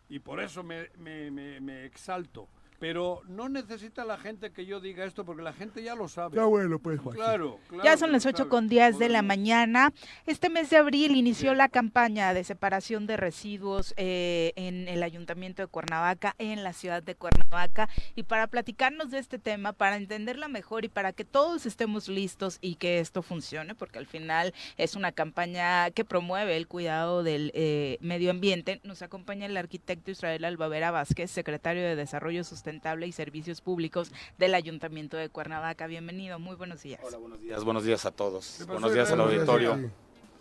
y 0.09 0.19
por 0.19 0.41
eso 0.41 0.63
me, 0.63 0.89
me- 0.99 1.61
exalto. 1.85 2.49
Pero 2.81 3.21
no 3.29 3.51
necesita 3.51 4.07
la 4.07 4.17
gente 4.17 4.53
que 4.53 4.65
yo 4.65 4.81
diga 4.81 5.05
esto 5.05 5.27
porque 5.27 5.43
la 5.43 5.53
gente 5.53 5.83
ya 5.83 5.95
lo 5.95 6.09
sabe. 6.09 6.37
Ya 6.37 6.47
bueno, 6.47 6.79
pues, 6.79 6.99
Juan. 6.99 7.15
Claro, 7.15 7.61
claro. 7.69 7.85
Ya 7.85 7.99
son 7.99 8.11
las 8.11 8.25
lo 8.25 8.31
8 8.31 8.39
sabe. 8.39 8.49
con 8.49 8.69
10 8.69 8.99
de 8.99 9.11
la 9.11 9.21
mañana. 9.21 9.93
Este 10.25 10.49
mes 10.49 10.71
de 10.71 10.79
abril 10.79 11.15
inició 11.15 11.53
la 11.53 11.69
campaña 11.69 12.33
de 12.33 12.43
separación 12.43 13.07
de 13.07 13.19
residuos 13.19 13.93
eh, 13.99 14.55
en 14.57 14.89
el 14.89 15.03
Ayuntamiento 15.03 15.61
de 15.61 15.67
Cuernavaca, 15.69 16.35
en 16.39 16.65
la 16.65 16.73
ciudad 16.73 17.03
de 17.03 17.15
Cuernavaca. 17.15 17.91
Y 18.17 18.23
para 18.23 18.47
platicarnos 18.47 19.11
de 19.11 19.19
este 19.19 19.39
tema, 19.39 19.75
para 19.75 19.97
entenderla 19.97 20.49
mejor 20.49 20.87
y 20.87 20.89
para 20.89 21.13
que 21.13 21.27
todos 21.27 21.67
estemos 21.67 22.09
listos 22.09 22.57
y 22.63 22.77
que 22.77 22.99
esto 23.01 23.21
funcione, 23.21 23.75
porque 23.75 23.99
al 23.99 24.07
final 24.07 24.55
es 24.79 24.97
una 24.97 25.13
campaña 25.13 25.91
que 25.91 26.07
promueve 26.07 26.57
el 26.57 26.67
cuidado 26.67 27.23
del 27.25 27.53
eh, 27.55 27.99
medio 28.01 28.31
ambiente, 28.31 28.81
nos 28.85 29.03
acompaña 29.03 29.45
el 29.45 29.59
arquitecto 29.59 30.11
Israel 30.11 30.47
Albavera 30.47 30.91
Vázquez, 30.91 31.31
secretario 31.31 31.83
de 31.83 31.95
Desarrollo 31.95 32.43
Sustentable 32.43 32.70
y 32.71 33.13
Servicios 33.13 33.61
Públicos 33.61 34.13
del 34.39 34.55
Ayuntamiento 34.55 35.17
de 35.17 35.29
Cuernavaca. 35.29 35.89
Bienvenido, 35.89 36.39
muy 36.39 36.55
buenos 36.55 36.83
días. 36.83 37.01
Hola, 37.03 37.17
buenos 37.19 37.41
días, 37.41 37.65
buenos 37.65 37.85
días 37.85 38.07
a 38.07 38.13
todos. 38.13 38.55
¿Qué 38.59 38.65
pasó, 38.65 38.73
Buenos 38.75 38.95
días 38.95 39.11
al 39.11 39.21
auditorio. 39.23 39.91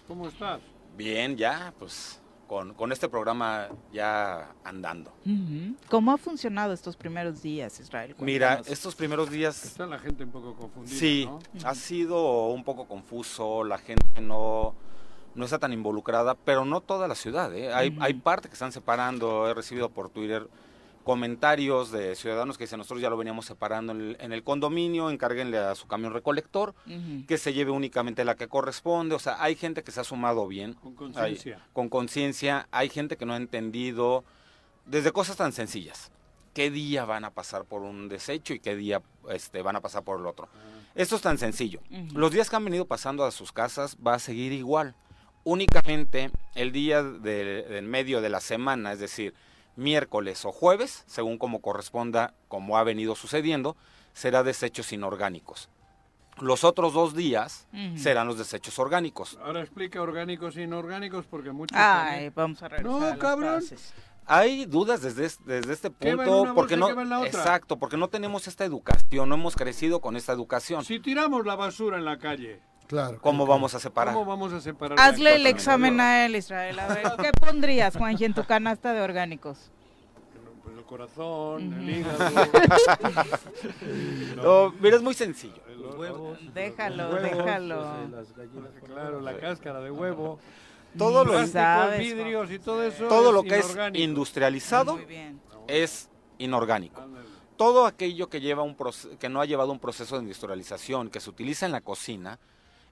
¿Cómo 0.08 0.28
estás? 0.28 0.62
Bien, 0.96 1.36
ya, 1.36 1.74
pues 1.80 2.22
con, 2.48 2.76
con 2.76 2.92
este 2.92 3.10
programa 3.10 3.70
ya 3.92 4.54
andando. 4.64 5.12
¿Cómo 5.90 6.12
ha 6.12 6.18
funcionado 6.18 6.72
estos 6.72 6.96
primeros 6.96 7.42
días, 7.42 7.80
Israel? 7.80 8.16
Mira, 8.20 8.62
estos 8.68 8.94
primeros 8.94 9.32
días 9.32 9.66
Está 9.66 9.88
la 9.88 9.98
gente 9.98 10.24
un 10.24 10.32
poco 10.32 10.54
confundida, 10.56 10.96
sí, 10.96 11.26
¿no? 11.26 11.40
ha 11.64 11.74
sido 11.74 12.48
un 12.50 12.64
poco 12.64 12.88
confuso, 12.88 13.64
la 13.64 13.80
gente 13.80 14.22
no, 14.22 14.76
no 15.34 15.46
está 15.46 15.58
tan 15.58 15.74
involucrada, 15.74 16.36
pero 16.36 16.64
no 16.64 16.82
toda 16.82 17.08
la 17.08 17.16
ciudad. 17.16 17.52
¿eh? 17.56 17.74
Hay, 17.74 17.98
hay 18.00 18.14
parte 18.14 18.50
que 18.50 18.54
están 18.54 18.72
separando, 18.72 19.50
he 19.50 19.54
recibido 19.56 19.90
por 19.90 20.12
Twitter 20.12 20.48
comentarios 21.14 21.90
de 21.92 22.16
ciudadanos 22.16 22.56
que 22.56 22.66
dicen 22.66 22.78
nosotros 22.78 23.02
ya 23.02 23.10
lo 23.10 23.18
veníamos 23.18 23.48
separando 23.48 23.94
en 23.94 24.00
el, 24.02 24.18
en 24.20 24.32
el 24.32 24.44
condominio, 24.44 25.10
encárguenle 25.10 25.58
a 25.58 25.74
su 25.74 25.88
camión 25.88 26.14
recolector, 26.14 26.76
que 27.28 27.38
se 27.40 27.52
lleve 27.52 27.72
únicamente 27.72 28.24
la 28.26 28.36
que 28.36 28.48
corresponde, 28.48 29.16
o 29.16 29.20
sea, 29.20 29.42
hay 29.44 29.56
gente 29.56 29.82
que 29.84 29.92
se 29.92 30.00
ha 30.02 30.04
sumado 30.04 30.48
bien. 30.48 30.74
Con 30.76 30.94
conciencia. 30.94 31.56
Hay- 31.56 31.62
con 31.74 31.90
conciencia, 31.90 32.68
hay 32.70 32.90
gente 32.90 33.18
que 33.18 33.26
no 33.26 33.34
ha 33.34 33.38
entendido 33.38 34.24
desde 34.86 35.12
cosas 35.12 35.36
tan 35.36 35.52
sencillas. 35.52 36.12
¿Qué 36.54 36.70
día 36.70 37.06
van 37.06 37.26
a 37.26 37.32
pasar 37.32 37.66
por 37.66 37.82
un 37.82 38.08
desecho 38.08 38.54
y 38.54 38.60
qué 38.60 38.76
día 38.76 39.02
este, 39.32 39.64
van 39.64 39.76
a 39.78 39.82
pasar 39.82 40.04
por 40.04 40.20
el 40.20 40.28
otro? 40.28 40.48
Esto 40.94 41.16
es 41.16 41.24
tan 41.24 41.40
sencillo. 41.40 41.80
Los 42.14 42.32
días 42.32 42.52
que 42.52 42.56
han 42.56 42.66
venido 42.66 42.86
pasando 42.86 43.26
a 43.26 43.32
sus 43.32 43.52
casas 43.52 43.98
va 44.06 44.14
a 44.14 44.20
seguir 44.20 44.52
igual. 44.52 44.94
Únicamente 45.44 46.30
el 46.54 46.72
día 46.72 47.02
de- 47.02 47.64
del 47.64 47.86
medio 47.88 48.22
de 48.22 48.30
la 48.30 48.40
semana, 48.42 48.92
es 48.94 49.00
decir, 49.00 49.34
miércoles 49.80 50.46
o 50.46 50.52
jueves, 50.52 51.04
según 51.08 51.38
como 51.38 51.62
corresponda, 51.62 52.34
como 52.48 52.78
ha 52.78 52.84
venido 52.84 53.16
sucediendo, 53.16 53.76
será 54.14 54.44
desechos 54.44 54.92
inorgánicos. 54.94 55.70
Los 56.40 56.64
otros 56.64 56.94
dos 56.94 57.16
días 57.16 57.68
serán 57.98 58.28
los 58.28 58.38
desechos 58.38 58.80
orgánicos. 58.80 59.38
Ahora 59.44 59.60
explica 59.62 60.02
orgánicos 60.02 60.56
e 60.56 60.64
inorgánicos 60.64 61.26
porque 61.26 61.52
muchos... 61.52 61.78
Ay, 61.78 62.12
también- 62.12 62.34
vamos 62.36 62.64
a 62.64 62.68
regresar 62.70 63.00
No, 63.02 63.06
a 63.08 63.18
cabrón. 63.18 63.60
frases. 63.62 63.94
Hay 64.26 64.66
dudas 64.66 65.02
desde, 65.02 65.26
es- 65.26 65.44
desde 65.46 65.74
este 65.74 65.92
¿Qué 66.00 66.16
va 66.16 66.24
en 66.24 66.30
punto 66.30 66.42
una 66.44 66.54
porque 66.54 66.76
bolsa 66.76 66.78
y 66.78 66.80
no 66.80 66.88
qué 66.88 66.94
va 66.94 67.02
en 67.02 67.10
la 67.10 67.20
otra? 67.20 67.30
exacto, 67.30 67.78
porque 67.78 67.98
no 67.98 68.08
tenemos 68.10 68.48
esta 68.48 68.64
educación, 68.64 69.28
no 69.28 69.36
hemos 69.36 69.56
crecido 69.56 70.00
con 70.02 70.16
esta 70.16 70.32
educación. 70.32 70.86
Si 70.86 71.00
tiramos 71.00 71.46
la 71.46 71.56
basura 71.56 71.98
en 71.98 72.06
la 72.06 72.20
calle, 72.20 72.62
Claro. 72.90 73.20
¿Cómo 73.22 73.46
vamos 73.46 73.76
a 73.76 73.80
separar? 73.80 74.16
¿cómo 74.16 74.26
vamos 74.26 74.52
a 74.52 74.60
separar? 74.60 75.00
Hazle 75.00 75.36
el 75.36 75.46
examen 75.46 76.02
a 76.02 76.26
él, 76.26 76.36
Israel. 76.36 76.80
A 76.80 76.88
ver, 76.88 77.04
¿qué 77.22 77.32
pondrías, 77.40 77.96
Juanji, 77.96 78.26
en 78.26 78.34
tu 78.34 78.44
canasta 78.46 78.94
de 78.94 79.02
orgánicos? 79.02 79.70
Pues 80.64 80.76
el 80.76 80.84
corazón, 80.86 81.72
el 81.72 81.88
hígado... 81.88 82.18
No, 84.38 84.74
mira, 84.82 84.96
es 84.96 85.04
muy 85.04 85.14
sencillo. 85.14 85.62
Los 85.78 85.96
huevos, 85.98 86.40
Déjalo, 86.52 87.10
huevos, 87.10 87.22
déjalo. 87.22 87.76
pues, 87.76 87.88
eh, 87.88 88.10
las 88.10 88.36
gallinas 88.36 88.72
Claro, 88.84 89.22
la 89.22 89.38
cáscara 89.38 89.82
de 89.82 89.92
huevo, 89.92 90.40
Todo 90.98 91.24
lo, 91.24 91.46
sabes, 91.46 92.00
vidrios 92.00 92.50
y 92.50 92.58
todo 92.58 92.84
eso 92.84 93.08
todo 93.08 93.28
es 93.28 93.34
lo 93.36 93.44
que 93.44 93.60
es 93.60 93.78
industrializado 93.94 95.00
es 95.68 96.10
inorgánico. 96.40 97.02
Ándale. 97.02 97.28
Todo 97.56 97.86
aquello 97.86 98.30
que 98.30 98.42
lleva 98.42 98.64
un 98.64 98.76
que 99.20 99.30
no 99.30 99.42
ha 99.42 99.46
llevado 99.46 99.72
un 99.72 99.80
proceso 99.80 100.16
de 100.16 100.24
industrialización, 100.24 101.12
que 101.12 101.20
se 101.20 101.30
utiliza 101.30 101.68
en 101.68 101.72
la 101.72 101.82
cocina, 101.82 102.40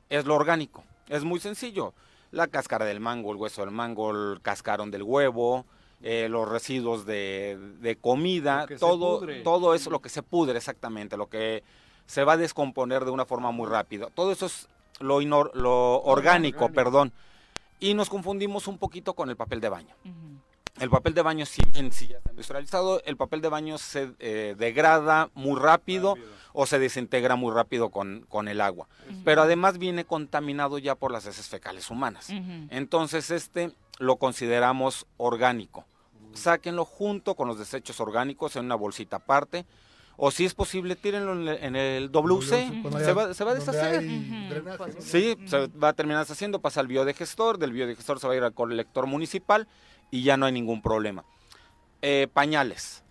es 0.09 0.25
lo 0.25 0.35
orgánico. 0.35 0.83
Es 1.07 1.23
muy 1.23 1.39
sencillo. 1.39 1.93
La 2.31 2.47
cáscara 2.47 2.85
del 2.85 2.99
mango, 2.99 3.31
el 3.31 3.37
hueso 3.37 3.61
del 3.61 3.71
mango, 3.71 4.11
el 4.11 4.41
cascarón 4.41 4.91
del 4.91 5.03
huevo, 5.03 5.65
eh, 6.01 6.27
los 6.29 6.47
residuos 6.47 7.05
de, 7.05 7.57
de 7.79 7.95
comida, 7.95 8.65
todo, 8.79 9.19
todo 9.43 9.73
eso, 9.73 9.89
lo 9.89 9.99
que 9.99 10.09
se 10.09 10.21
pudre 10.23 10.57
exactamente, 10.57 11.15
lo 11.17 11.27
que 11.27 11.63
se 12.05 12.23
va 12.23 12.33
a 12.33 12.37
descomponer 12.37 13.05
de 13.05 13.11
una 13.11 13.25
forma 13.25 13.51
muy 13.51 13.67
rápida. 13.67 14.07
Todo 14.13 14.31
eso 14.31 14.45
es 14.45 14.67
lo, 14.99 15.21
inor- 15.21 15.51
lo 15.53 16.01
orgánico, 16.01 16.65
orgánico. 16.65 16.69
perdón. 16.73 17.13
Y 17.79 17.93
nos 17.93 18.09
confundimos 18.09 18.67
un 18.67 18.77
poquito 18.77 19.13
con 19.13 19.29
el 19.29 19.35
papel 19.37 19.61
de 19.61 19.69
baño. 19.69 19.95
El 20.79 20.89
papel 20.89 21.13
de 21.13 21.21
baño, 21.21 21.45
si 21.45 21.61
bien 21.73 21.91
sí 21.91 22.07
ya 22.07 22.17
está 22.17 22.29
industrializado, 22.31 23.01
el 23.05 23.17
papel 23.17 23.41
de 23.41 23.49
baño 23.49 23.77
se 23.77 24.11
eh, 24.19 24.55
degrada 24.57 25.29
muy 25.33 25.59
rápido, 25.59 26.15
Rápido. 26.15 26.33
o 26.53 26.65
se 26.65 26.77
desintegra 26.79 27.35
muy 27.35 27.53
rápido 27.53 27.89
con, 27.89 28.25
con 28.29 28.47
el 28.47 28.61
agua. 28.61 28.87
Pero 29.25 29.41
además 29.41 29.77
viene 29.79 30.05
contaminado 30.05 30.77
ya 30.77 30.95
por 30.95 31.11
las 31.11 31.25
heces 31.25 31.47
fecales 31.47 31.89
humanas. 31.89 32.29
Entonces 32.69 33.31
este 33.31 33.71
lo 33.99 34.17
consideramos 34.17 35.07
orgánico. 35.17 35.85
Sáquenlo 36.33 36.85
junto 36.85 37.33
con 37.35 37.47
los 37.47 37.57
desechos 37.57 37.99
orgánicos 37.99 38.55
en 38.55 38.65
una 38.65 38.75
bolsita 38.75 39.17
aparte. 39.17 39.65
O 40.19 40.31
si 40.31 40.45
es 40.45 40.55
posible, 40.55 40.95
tírenlo 40.95 41.33
en 41.33 41.47
el, 41.47 41.63
en 41.63 41.75
el 41.75 42.11
WC. 42.11 42.83
Se 43.03 43.13
va, 43.13 43.33
se 43.35 43.43
va 43.43 43.51
a 43.51 43.53
deshacer. 43.55 44.03
Sí, 44.99 45.37
se 45.45 45.67
va 45.67 45.89
a 45.89 45.93
terminar 45.93 46.21
deshaciendo, 46.21 46.59
pasa 46.59 46.79
al 46.79 46.87
biodigestor, 46.87 47.59
del 47.59 47.71
biodigestor 47.71 48.19
se 48.19 48.27
va 48.27 48.33
a 48.33 48.37
ir 48.37 48.43
al 48.43 48.53
colector 48.53 49.05
municipal 49.05 49.67
y 50.11 50.23
ya 50.23 50.37
no 50.37 50.45
hay 50.45 50.51
ningún 50.53 50.81
problema. 50.81 51.25
Eh, 52.01 52.27
pañales. 52.31 53.03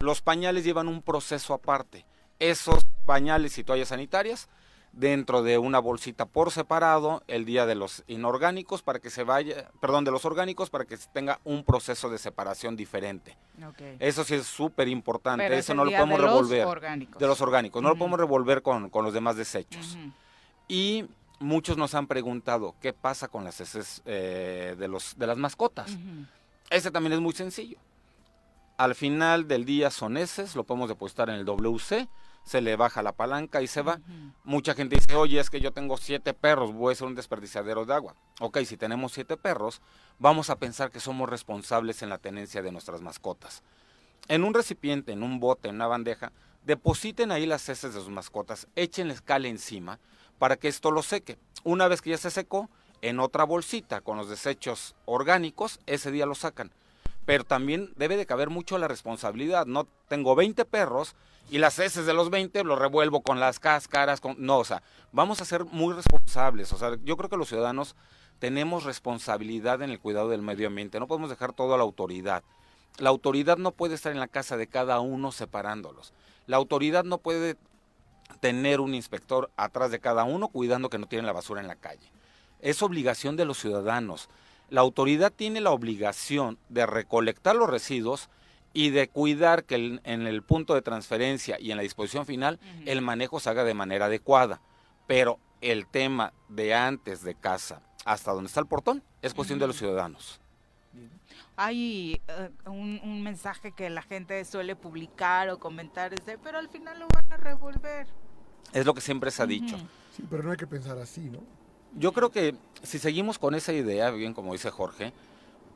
Los 0.00 0.20
pañales 0.20 0.64
llevan 0.64 0.88
un 0.88 1.02
proceso 1.02 1.54
aparte. 1.54 2.04
Esos 2.38 2.84
pañales 3.06 3.56
y 3.58 3.64
toallas 3.64 3.88
sanitarias 3.88 4.48
dentro 4.92 5.42
de 5.42 5.56
una 5.56 5.78
bolsita 5.78 6.26
por 6.26 6.50
separado 6.50 7.22
el 7.26 7.46
día 7.46 7.64
de 7.64 7.74
los 7.74 8.04
inorgánicos 8.08 8.82
para 8.82 8.98
que 8.98 9.08
se 9.08 9.24
vaya, 9.24 9.70
perdón, 9.80 10.04
de 10.04 10.10
los 10.10 10.24
orgánicos 10.26 10.68
para 10.68 10.84
que 10.84 10.98
tenga 11.14 11.40
un 11.44 11.64
proceso 11.64 12.10
de 12.10 12.18
separación 12.18 12.76
diferente. 12.76 13.36
Eso 14.00 14.22
sí 14.24 14.34
es 14.34 14.46
súper 14.46 14.88
importante, 14.88 15.46
es 15.46 15.60
eso 15.64 15.74
no 15.74 15.84
lo 15.84 15.92
podemos 15.92 16.18
de 16.18 16.22
los 16.24 16.32
revolver. 16.32 16.66
orgánicos. 16.66 17.18
De 17.18 17.26
los 17.26 17.40
orgánicos, 17.40 17.82
no 17.82 17.88
lo 17.88 17.96
podemos 17.96 18.18
revolver 18.20 18.60
con, 18.60 18.90
con 18.90 19.04
los 19.04 19.14
demás 19.14 19.36
desechos. 19.36 19.96
Y 20.68 21.06
muchos 21.38 21.76
nos 21.78 21.94
han 21.94 22.06
preguntado 22.06 22.74
qué 22.80 22.92
pasa 22.92 23.28
con 23.28 23.44
las 23.44 23.60
heces 23.60 24.02
eh, 24.04 24.76
de, 24.78 24.88
los, 24.88 25.16
de 25.16 25.26
las 25.26 25.38
mascotas. 25.38 25.96
Ese 26.72 26.90
también 26.90 27.12
es 27.12 27.20
muy 27.20 27.34
sencillo. 27.34 27.78
Al 28.78 28.94
final 28.94 29.46
del 29.46 29.66
día 29.66 29.90
son 29.90 30.16
heces, 30.16 30.56
lo 30.56 30.64
podemos 30.64 30.88
depositar 30.88 31.28
en 31.28 31.36
el 31.36 31.44
WC, 31.44 32.08
se 32.44 32.60
le 32.62 32.76
baja 32.76 33.02
la 33.02 33.12
palanca 33.12 33.60
y 33.60 33.66
se 33.66 33.82
va. 33.82 34.00
Mucha 34.42 34.74
gente 34.74 34.96
dice, 34.96 35.14
oye, 35.14 35.38
es 35.38 35.50
que 35.50 35.60
yo 35.60 35.72
tengo 35.72 35.98
siete 35.98 36.32
perros, 36.32 36.72
voy 36.72 36.92
a 36.92 36.96
ser 36.96 37.06
un 37.06 37.14
desperdiciadero 37.14 37.84
de 37.84 37.94
agua. 37.94 38.16
Ok, 38.40 38.60
si 38.64 38.78
tenemos 38.78 39.12
siete 39.12 39.36
perros, 39.36 39.82
vamos 40.18 40.48
a 40.48 40.58
pensar 40.58 40.90
que 40.90 40.98
somos 40.98 41.28
responsables 41.28 42.02
en 42.02 42.08
la 42.08 42.16
tenencia 42.16 42.62
de 42.62 42.72
nuestras 42.72 43.02
mascotas. 43.02 43.62
En 44.28 44.42
un 44.42 44.54
recipiente, 44.54 45.12
en 45.12 45.22
un 45.22 45.40
bote, 45.40 45.68
en 45.68 45.74
una 45.74 45.86
bandeja, 45.88 46.32
depositen 46.64 47.32
ahí 47.32 47.44
las 47.44 47.68
heces 47.68 47.92
de 47.92 48.00
sus 48.00 48.08
mascotas, 48.08 48.66
échenles 48.76 49.20
cal 49.20 49.44
encima 49.44 50.00
para 50.38 50.56
que 50.56 50.68
esto 50.68 50.90
lo 50.90 51.02
seque. 51.02 51.38
Una 51.64 51.86
vez 51.86 52.00
que 52.00 52.10
ya 52.10 52.18
se 52.18 52.30
secó, 52.30 52.70
en 53.02 53.20
otra 53.20 53.44
bolsita 53.44 54.00
con 54.00 54.16
los 54.16 54.28
desechos 54.28 54.94
orgánicos, 55.04 55.80
ese 55.86 56.10
día 56.10 56.26
lo 56.26 56.34
sacan. 56.34 56.70
Pero 57.24 57.44
también 57.44 57.92
debe 57.96 58.16
de 58.16 58.26
caber 58.26 58.50
mucho 58.50 58.78
la 58.78 58.88
responsabilidad. 58.88 59.66
No 59.66 59.86
tengo 60.08 60.34
20 60.34 60.64
perros 60.64 61.14
y 61.50 61.58
las 61.58 61.78
heces 61.78 62.06
de 62.06 62.14
los 62.14 62.30
20 62.30 62.64
los 62.64 62.78
revuelvo 62.78 63.22
con 63.22 63.38
las 63.38 63.60
cáscaras. 63.60 64.20
Con... 64.20 64.36
No, 64.38 64.58
o 64.58 64.64
sea, 64.64 64.82
vamos 65.12 65.40
a 65.40 65.44
ser 65.44 65.64
muy 65.66 65.94
responsables. 65.94 66.72
O 66.72 66.78
sea, 66.78 66.96
yo 67.04 67.16
creo 67.16 67.28
que 67.28 67.36
los 67.36 67.48
ciudadanos 67.48 67.94
tenemos 68.42 68.82
responsabilidad 68.82 69.82
en 69.82 69.90
el 69.90 70.00
cuidado 70.00 70.28
del 70.28 70.42
medio 70.42 70.66
ambiente, 70.66 70.98
no 70.98 71.06
podemos 71.06 71.30
dejar 71.30 71.52
todo 71.52 71.74
a 71.74 71.76
la 71.76 71.84
autoridad. 71.84 72.42
La 72.98 73.08
autoridad 73.08 73.56
no 73.56 73.70
puede 73.70 73.94
estar 73.94 74.10
en 74.10 74.18
la 74.18 74.26
casa 74.26 74.56
de 74.56 74.66
cada 74.66 74.98
uno 74.98 75.30
separándolos. 75.30 76.12
La 76.48 76.56
autoridad 76.56 77.04
no 77.04 77.18
puede 77.18 77.56
tener 78.40 78.80
un 78.80 78.96
inspector 78.96 79.48
atrás 79.56 79.92
de 79.92 80.00
cada 80.00 80.24
uno 80.24 80.48
cuidando 80.48 80.90
que 80.90 80.98
no 80.98 81.06
tienen 81.06 81.26
la 81.26 81.32
basura 81.32 81.60
en 81.60 81.68
la 81.68 81.76
calle. 81.76 82.10
Es 82.62 82.82
obligación 82.82 83.36
de 83.36 83.44
los 83.44 83.58
ciudadanos. 83.58 84.30
La 84.70 84.80
autoridad 84.80 85.30
tiene 85.30 85.60
la 85.60 85.70
obligación 85.70 86.58
de 86.70 86.86
recolectar 86.86 87.54
los 87.54 87.68
residuos 87.68 88.30
y 88.72 88.88
de 88.88 89.08
cuidar 89.08 89.64
que 89.64 90.00
en 90.02 90.26
el 90.26 90.42
punto 90.42 90.74
de 90.74 90.80
transferencia 90.80 91.60
y 91.60 91.70
en 91.70 91.76
la 91.76 91.82
disposición 91.82 92.24
final 92.24 92.58
el 92.86 93.02
manejo 93.02 93.38
se 93.38 93.50
haga 93.50 93.64
de 93.64 93.74
manera 93.74 94.06
adecuada. 94.06 94.62
Pero 95.06 95.38
el 95.60 95.86
tema 95.86 96.32
de 96.48 96.74
antes 96.74 97.22
de 97.22 97.34
casa 97.34 97.82
hasta 98.06 98.32
donde 98.32 98.48
está 98.48 98.60
el 98.60 98.66
portón 98.66 99.02
es 99.20 99.34
cuestión 99.34 99.58
de 99.58 99.66
los 99.66 99.76
ciudadanos 99.76 100.40
hay 101.56 102.20
eh, 102.28 102.50
un, 102.66 103.22
mensaje 103.22 103.72
que 103.72 103.90
la 103.90 104.02
gente 104.02 104.44
suele 104.44 104.76
publicar 104.76 105.48
o 105.50 105.58
comentar, 105.58 106.12
es 106.12 106.24
de, 106.24 106.38
pero 106.38 106.58
al 106.58 106.68
final 106.68 106.98
lo 106.98 107.08
van 107.08 107.32
a 107.32 107.36
revolver. 107.36 108.06
Es 108.72 108.86
lo 108.86 108.94
que 108.94 109.00
siempre 109.00 109.30
se 109.30 109.42
ha 109.42 109.46
dicho. 109.46 109.76
Sí, 110.16 110.24
pero 110.28 110.42
no 110.42 110.50
hay 110.50 110.56
que 110.56 110.66
pensar 110.66 110.98
así, 110.98 111.20
¿no? 111.20 111.40
Yo 111.96 112.12
creo 112.12 112.30
que 112.30 112.54
si 112.82 112.98
seguimos 112.98 113.38
con 113.38 113.54
esa 113.54 113.72
idea, 113.72 114.10
bien 114.10 114.34
como 114.34 114.52
dice 114.52 114.70
Jorge, 114.70 115.12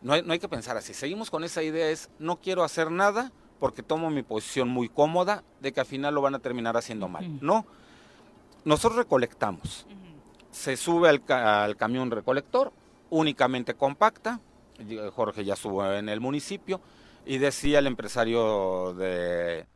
no 0.03 0.13
hay, 0.13 0.23
no 0.23 0.33
hay 0.33 0.39
que 0.39 0.49
pensar 0.49 0.77
así. 0.77 0.95
Seguimos 0.95 1.31
con 1.31 1.45
esa 1.45 1.63
idea 1.63 1.89
es, 1.89 2.11
no 2.19 2.37
quiero 2.37 2.65
hacer 2.65 2.91
nada 2.91 3.33
porque 3.59 3.83
tomo 3.83 4.11
mi 4.11 4.23
posición 4.23 4.69
muy 4.69 4.89
cómoda 4.89 5.43
de 5.61 5.73
que 5.73 5.81
al 5.81 5.87
final 5.87 6.15
lo 6.15 6.21
van 6.21 6.35
a 6.35 6.39
terminar 6.39 6.77
haciendo 6.77 7.09
mal. 7.09 7.39
No, 7.41 7.67
nosotros 8.65 8.97
recolectamos. 8.97 9.87
Se 10.51 10.77
sube 10.77 11.09
al, 11.09 11.23
al 11.29 11.77
camión 11.77 12.11
recolector, 12.11 12.73
únicamente 13.11 13.75
compacta, 13.75 14.41
Jorge 15.15 15.45
ya 15.45 15.55
estuvo 15.55 15.91
en 15.91 16.09
el 16.09 16.21
municipio, 16.21 16.81
y 17.25 17.39
decía 17.39 17.81
el 17.81 17.87
empresario 17.87 18.95
de, 18.95 19.67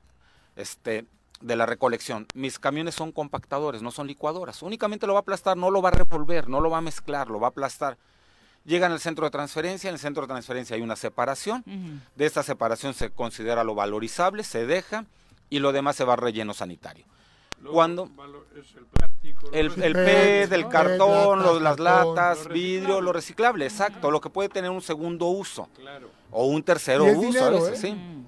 este, 0.57 1.07
de 1.41 1.57
la 1.57 1.67
recolección, 1.67 2.27
mis 2.35 2.59
camiones 2.59 2.95
son 2.95 3.13
compactadores, 3.13 3.83
no 3.83 3.91
son 3.91 4.07
licuadoras, 4.07 4.63
únicamente 4.63 5.07
lo 5.07 5.15
va 5.15 5.21
a 5.21 5.23
aplastar, 5.23 5.57
no 5.57 5.71
lo 5.71 5.81
va 5.81 5.89
a 5.89 5.93
revolver, 5.93 6.49
no 6.49 6.61
lo 6.61 6.71
va 6.71 6.79
a 6.79 6.83
mezclar, 6.83 7.29
lo 7.29 7.41
va 7.41 7.49
a 7.49 7.51
aplastar. 7.51 7.97
Llegan 8.67 8.93
al 8.93 9.01
centro 9.01 9.25
de 9.25 9.31
transferencia, 9.31 9.89
en 9.89 9.95
el 9.95 10.01
centro 10.01 10.23
de 10.23 10.29
transferencia 10.29 10.77
hay 10.77 10.83
una 10.83 10.97
separación, 10.97 11.65
de 12.15 12.27
esta 12.27 12.43
separación 12.43 12.93
se 12.93 13.11
considera 13.11 13.65
lo 13.65 13.75
valorizable, 13.75 14.45
se 14.45 14.67
deja 14.67 15.07
y 15.49 15.61
lo 15.61 15.73
demás 15.73 15.97
se 15.97 16.05
va 16.05 16.13
a 16.13 16.17
relleno 16.17 16.53
sanitario. 16.53 17.07
Cuando 17.71 18.11
el, 19.53 19.83
el, 19.83 19.93
PET, 19.93 20.53
el 20.53 20.69
cartón, 20.69 21.63
las 21.63 21.79
latas, 21.79 22.49
vidrio, 22.49 23.01
lo 23.01 23.13
reciclable, 23.13 23.65
exacto, 23.65 24.11
lo 24.11 24.21
que 24.21 24.31
puede 24.31 24.49
tener 24.49 24.71
un 24.71 24.83
segundo 24.83 25.27
uso. 25.27 25.69
O 26.31 26.47
un 26.47 26.63
tercero 26.63 27.05
uso 27.05 27.45
a 27.45 27.51
veces, 27.51 27.85
¿eh? 27.85 27.89
sí. 27.89 28.20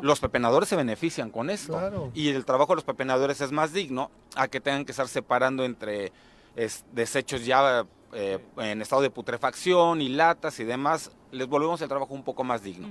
Los 0.00 0.20
pepenadores 0.20 0.68
se 0.68 0.76
benefician 0.76 1.30
con 1.30 1.50
esto 1.50 2.10
y 2.14 2.28
el 2.30 2.44
trabajo 2.44 2.72
de 2.72 2.76
los 2.76 2.84
pepenadores 2.84 3.40
es 3.40 3.52
más 3.52 3.72
digno 3.72 4.10
a 4.34 4.48
que 4.48 4.60
tengan 4.60 4.84
que 4.84 4.92
estar 4.92 5.08
separando 5.08 5.64
entre 5.64 6.12
desechos 6.92 7.44
ya 7.44 7.84
eh, 8.14 8.38
en 8.58 8.82
estado 8.82 9.00
de 9.00 9.10
putrefacción 9.10 10.02
y 10.02 10.10
latas 10.10 10.60
y 10.60 10.64
demás, 10.64 11.10
les 11.30 11.46
volvemos 11.46 11.80
el 11.80 11.88
trabajo 11.88 12.12
un 12.12 12.22
poco 12.22 12.44
más 12.44 12.62
digno. 12.62 12.88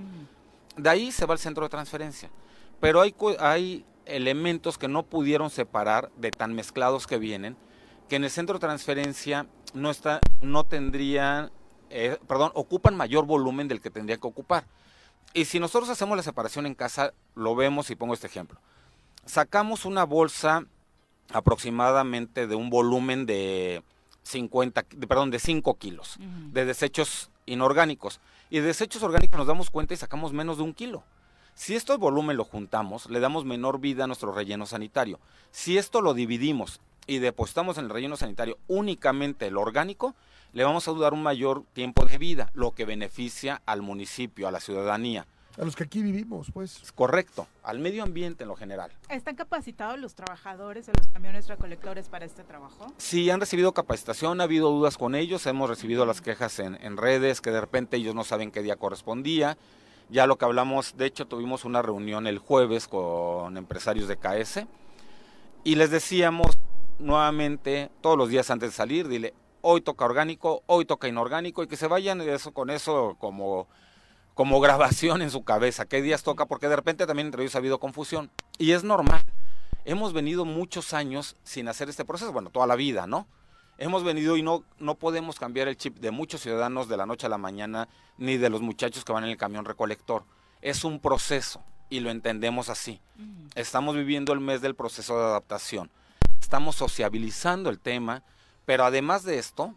De 0.75 0.89
ahí 0.89 1.11
se 1.11 1.25
va 1.25 1.33
al 1.33 1.39
centro 1.39 1.63
de 1.63 1.69
transferencia. 1.69 2.29
Pero 2.79 3.01
hay, 3.01 3.13
hay 3.39 3.85
elementos 4.05 4.79
que 4.79 4.87
no 4.87 5.03
pudieron 5.03 5.51
separar 5.51 6.11
de 6.17 6.31
tan 6.31 6.55
mezclados 6.55 7.05
que 7.05 7.19
vienen, 7.19 7.55
que 8.09 8.15
en 8.15 8.23
el 8.23 8.31
centro 8.31 8.55
de 8.55 8.61
transferencia 8.61 9.45
no, 9.75 9.91
está, 9.91 10.19
no 10.41 10.63
tendrían, 10.63 11.51
eh, 11.91 12.17
perdón, 12.27 12.51
ocupan 12.55 12.97
mayor 12.97 13.25
volumen 13.25 13.67
del 13.67 13.79
que 13.79 13.91
tendría 13.91 14.17
que 14.17 14.27
ocupar. 14.27 14.65
Y 15.33 15.45
si 15.45 15.59
nosotros 15.59 15.89
hacemos 15.89 16.17
la 16.17 16.23
separación 16.23 16.65
en 16.65 16.75
casa, 16.75 17.13
lo 17.35 17.55
vemos 17.55 17.89
y 17.89 17.95
pongo 17.95 18.13
este 18.13 18.27
ejemplo. 18.27 18.59
Sacamos 19.25 19.85
una 19.85 20.03
bolsa 20.03 20.65
aproximadamente 21.31 22.47
de 22.47 22.55
un 22.55 22.69
volumen 22.69 23.25
de 23.25 23.83
50, 24.23 24.83
perdón, 25.07 25.31
de 25.31 25.39
5 25.39 25.75
kilos 25.75 26.17
de 26.51 26.65
desechos 26.65 27.29
inorgánicos. 27.45 28.19
Y 28.49 28.59
de 28.59 28.67
desechos 28.67 29.03
orgánicos 29.03 29.37
nos 29.37 29.47
damos 29.47 29.69
cuenta 29.69 29.93
y 29.93 29.97
sacamos 29.97 30.33
menos 30.33 30.57
de 30.57 30.63
un 30.63 30.73
kilo. 30.73 31.03
Si 31.53 31.75
esto 31.75 31.97
volumen 31.97 32.37
lo 32.37 32.43
juntamos, 32.43 33.09
le 33.09 33.19
damos 33.19 33.45
menor 33.45 33.79
vida 33.79 34.03
a 34.03 34.07
nuestro 34.07 34.33
relleno 34.33 34.65
sanitario. 34.65 35.19
Si 35.51 35.77
esto 35.77 36.01
lo 36.01 36.13
dividimos 36.13 36.81
y 37.07 37.19
depositamos 37.19 37.77
en 37.77 37.85
el 37.85 37.89
relleno 37.91 38.17
sanitario 38.17 38.57
únicamente 38.67 39.47
el 39.47 39.57
orgánico, 39.57 40.15
le 40.53 40.63
vamos 40.63 40.87
a 40.87 40.93
dar 40.93 41.13
un 41.13 41.23
mayor 41.23 41.63
tiempo 41.73 42.05
de 42.05 42.17
vida, 42.17 42.49
lo 42.53 42.71
que 42.71 42.85
beneficia 42.85 43.61
al 43.65 43.81
municipio, 43.81 44.47
a 44.47 44.51
la 44.51 44.59
ciudadanía. 44.59 45.25
A 45.59 45.65
los 45.65 45.75
que 45.75 45.83
aquí 45.83 46.01
vivimos, 46.01 46.49
pues. 46.53 46.91
Correcto, 46.95 47.45
al 47.63 47.79
medio 47.79 48.03
ambiente 48.03 48.43
en 48.43 48.47
lo 48.47 48.55
general. 48.55 48.91
¿Están 49.09 49.35
capacitados 49.35 49.99
los 49.99 50.15
trabajadores 50.15 50.85
de 50.85 50.93
los 50.97 51.07
camiones 51.07 51.47
recolectores 51.47 52.07
para 52.07 52.25
este 52.25 52.43
trabajo? 52.43 52.87
Sí, 52.97 53.29
han 53.29 53.41
recibido 53.41 53.73
capacitación, 53.73 54.39
ha 54.39 54.45
habido 54.45 54.69
dudas 54.69 54.97
con 54.97 55.13
ellos, 55.13 55.45
hemos 55.47 55.69
recibido 55.69 56.05
las 56.05 56.21
quejas 56.21 56.59
en, 56.59 56.75
en 56.81 56.95
redes, 56.95 57.41
que 57.41 57.51
de 57.51 57.59
repente 57.59 57.97
ellos 57.97 58.15
no 58.15 58.23
saben 58.23 58.51
qué 58.51 58.61
día 58.61 58.77
correspondía. 58.77 59.57
Ya 60.09 60.25
lo 60.25 60.37
que 60.37 60.45
hablamos, 60.45 60.95
de 60.97 61.05
hecho 61.05 61.27
tuvimos 61.27 61.65
una 61.65 61.81
reunión 61.81 62.27
el 62.27 62.37
jueves 62.37 62.87
con 62.87 63.55
empresarios 63.57 64.07
de 64.07 64.17
KS 64.17 64.65
y 65.63 65.75
les 65.75 65.89
decíamos 65.89 66.57
nuevamente 66.99 67.91
todos 68.01 68.17
los 68.17 68.29
días 68.29 68.49
antes 68.51 68.69
de 68.69 68.75
salir, 68.75 69.07
dile, 69.07 69.33
hoy 69.61 69.81
toca 69.81 70.05
orgánico, 70.05 70.63
hoy 70.65 70.85
toca 70.85 71.07
inorgánico 71.07 71.63
y 71.63 71.67
que 71.67 71.77
se 71.77 71.87
vayan 71.87 72.21
eso, 72.21 72.53
con 72.53 72.69
eso 72.69 73.15
como, 73.19 73.67
como 74.33 74.59
grabación 74.59 75.21
en 75.21 75.31
su 75.31 75.43
cabeza, 75.43 75.85
qué 75.85 76.01
días 76.01 76.23
toca, 76.23 76.45
porque 76.45 76.67
de 76.67 76.75
repente 76.75 77.07
también 77.07 77.27
entre 77.27 77.43
ellos 77.43 77.55
ha 77.55 77.59
habido 77.59 77.79
confusión 77.79 78.29
y 78.57 78.71
es 78.71 78.83
normal. 78.83 79.21
Hemos 79.85 80.13
venido 80.13 80.45
muchos 80.45 80.93
años 80.93 81.35
sin 81.43 81.67
hacer 81.67 81.89
este 81.89 82.05
proceso, 82.05 82.31
bueno, 82.31 82.49
toda 82.49 82.67
la 82.67 82.75
vida, 82.75 83.07
¿no? 83.07 83.27
hemos 83.81 84.03
venido 84.03 84.37
y 84.37 84.43
no, 84.43 84.63
no 84.77 84.93
podemos 84.93 85.39
cambiar 85.39 85.67
el 85.67 85.75
chip 85.75 85.97
de 85.97 86.11
muchos 86.11 86.41
ciudadanos 86.41 86.87
de 86.87 86.97
la 86.97 87.07
noche 87.07 87.25
a 87.25 87.29
la 87.29 87.39
mañana, 87.39 87.89
ni 88.19 88.37
de 88.37 88.51
los 88.51 88.61
muchachos 88.61 89.03
que 89.03 89.11
van 89.11 89.23
en 89.23 89.31
el 89.31 89.37
camión 89.37 89.65
recolector. 89.65 90.23
Es 90.61 90.83
un 90.83 90.99
proceso 90.99 91.63
y 91.89 91.99
lo 91.99 92.11
entendemos 92.11 92.69
así. 92.69 93.01
Estamos 93.55 93.95
viviendo 93.95 94.33
el 94.33 94.39
mes 94.39 94.61
del 94.61 94.75
proceso 94.75 95.17
de 95.17 95.25
adaptación. 95.25 95.89
Estamos 96.39 96.75
sociabilizando 96.75 97.71
el 97.71 97.79
tema, 97.79 98.21
pero 98.65 98.85
además 98.85 99.23
de 99.23 99.37
esto, 99.37 99.73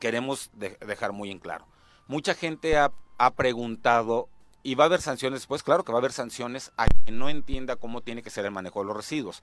queremos 0.00 0.50
dejar 0.54 1.12
muy 1.12 1.30
en 1.30 1.38
claro. 1.38 1.66
Mucha 2.06 2.34
gente 2.34 2.76
ha, 2.76 2.92
ha 3.18 3.30
preguntado 3.34 4.28
y 4.62 4.74
va 4.74 4.84
a 4.84 4.86
haber 4.86 5.00
sanciones 5.00 5.40
después, 5.40 5.62
claro 5.62 5.84
que 5.84 5.92
va 5.92 5.98
a 5.98 6.00
haber 6.00 6.12
sanciones 6.12 6.72
a 6.76 6.86
quien 6.86 7.18
no 7.18 7.28
entienda 7.28 7.76
cómo 7.76 8.00
tiene 8.00 8.22
que 8.22 8.30
ser 8.30 8.44
el 8.44 8.50
manejo 8.50 8.80
de 8.80 8.86
los 8.86 8.96
residuos. 8.96 9.42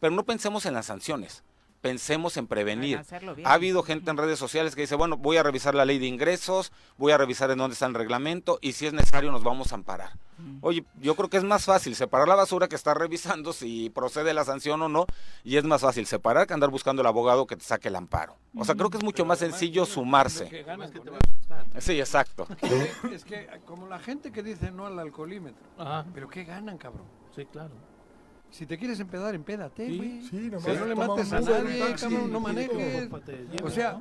Pero 0.00 0.14
no 0.14 0.24
pensemos 0.24 0.66
en 0.66 0.74
las 0.74 0.86
sanciones 0.86 1.44
pensemos 1.84 2.38
en 2.38 2.46
prevenir. 2.46 3.02
Ha 3.44 3.52
habido 3.52 3.82
gente 3.82 4.10
en 4.10 4.16
redes 4.16 4.38
sociales 4.38 4.74
que 4.74 4.80
dice, 4.80 4.94
bueno, 4.94 5.18
voy 5.18 5.36
a 5.36 5.42
revisar 5.42 5.74
la 5.74 5.84
ley 5.84 5.98
de 5.98 6.06
ingresos, 6.06 6.72
voy 6.96 7.12
a 7.12 7.18
revisar 7.18 7.50
en 7.50 7.58
dónde 7.58 7.74
está 7.74 7.84
el 7.84 7.92
reglamento 7.92 8.58
y 8.62 8.72
si 8.72 8.86
es 8.86 8.94
necesario 8.94 9.30
nos 9.30 9.44
vamos 9.44 9.70
a 9.70 9.74
amparar. 9.74 10.12
Oye, 10.62 10.82
yo 11.02 11.14
creo 11.14 11.28
que 11.28 11.36
es 11.36 11.44
más 11.44 11.66
fácil 11.66 11.94
separar 11.94 12.26
la 12.26 12.36
basura 12.36 12.68
que 12.68 12.74
estar 12.74 12.98
revisando 12.98 13.52
si 13.52 13.90
procede 13.90 14.32
la 14.32 14.46
sanción 14.46 14.80
o 14.80 14.88
no 14.88 15.04
y 15.44 15.58
es 15.58 15.64
más 15.64 15.82
fácil 15.82 16.06
separar 16.06 16.46
que 16.46 16.54
andar 16.54 16.70
buscando 16.70 17.02
el 17.02 17.06
abogado 17.06 17.46
que 17.46 17.54
te 17.54 17.64
saque 17.64 17.88
el 17.88 17.96
amparo. 17.96 18.34
O 18.56 18.64
sea, 18.64 18.74
creo 18.74 18.88
que 18.88 18.96
es 18.96 19.04
mucho 19.04 19.26
más 19.26 19.40
sencillo 19.40 19.84
sumarse. 19.84 20.64
Sí, 21.80 22.00
exacto. 22.00 22.48
Es 23.12 23.26
que 23.26 23.46
como 23.66 23.88
la 23.88 23.98
gente 23.98 24.32
que 24.32 24.42
dice 24.42 24.70
no 24.70 24.86
al 24.86 24.98
alcoholímetro, 24.98 25.62
pero 26.14 26.30
¿qué 26.30 26.44
ganan, 26.44 26.78
cabrón? 26.78 27.04
Sí, 27.36 27.44
claro. 27.44 27.74
Si 28.54 28.66
te 28.66 28.78
quieres 28.78 29.00
empedar, 29.00 29.34
empédate, 29.34 29.84
güey. 29.96 30.22
Sí, 30.30 30.48
no, 30.48 30.60
no 30.60 30.86
le 30.86 30.94
mates 30.94 31.32
a 31.32 31.40
nadie, 31.40 31.92
cabrón, 32.00 32.30
no 32.30 32.38
manejes. 32.38 33.08
O 33.64 33.68
sea, 33.68 34.00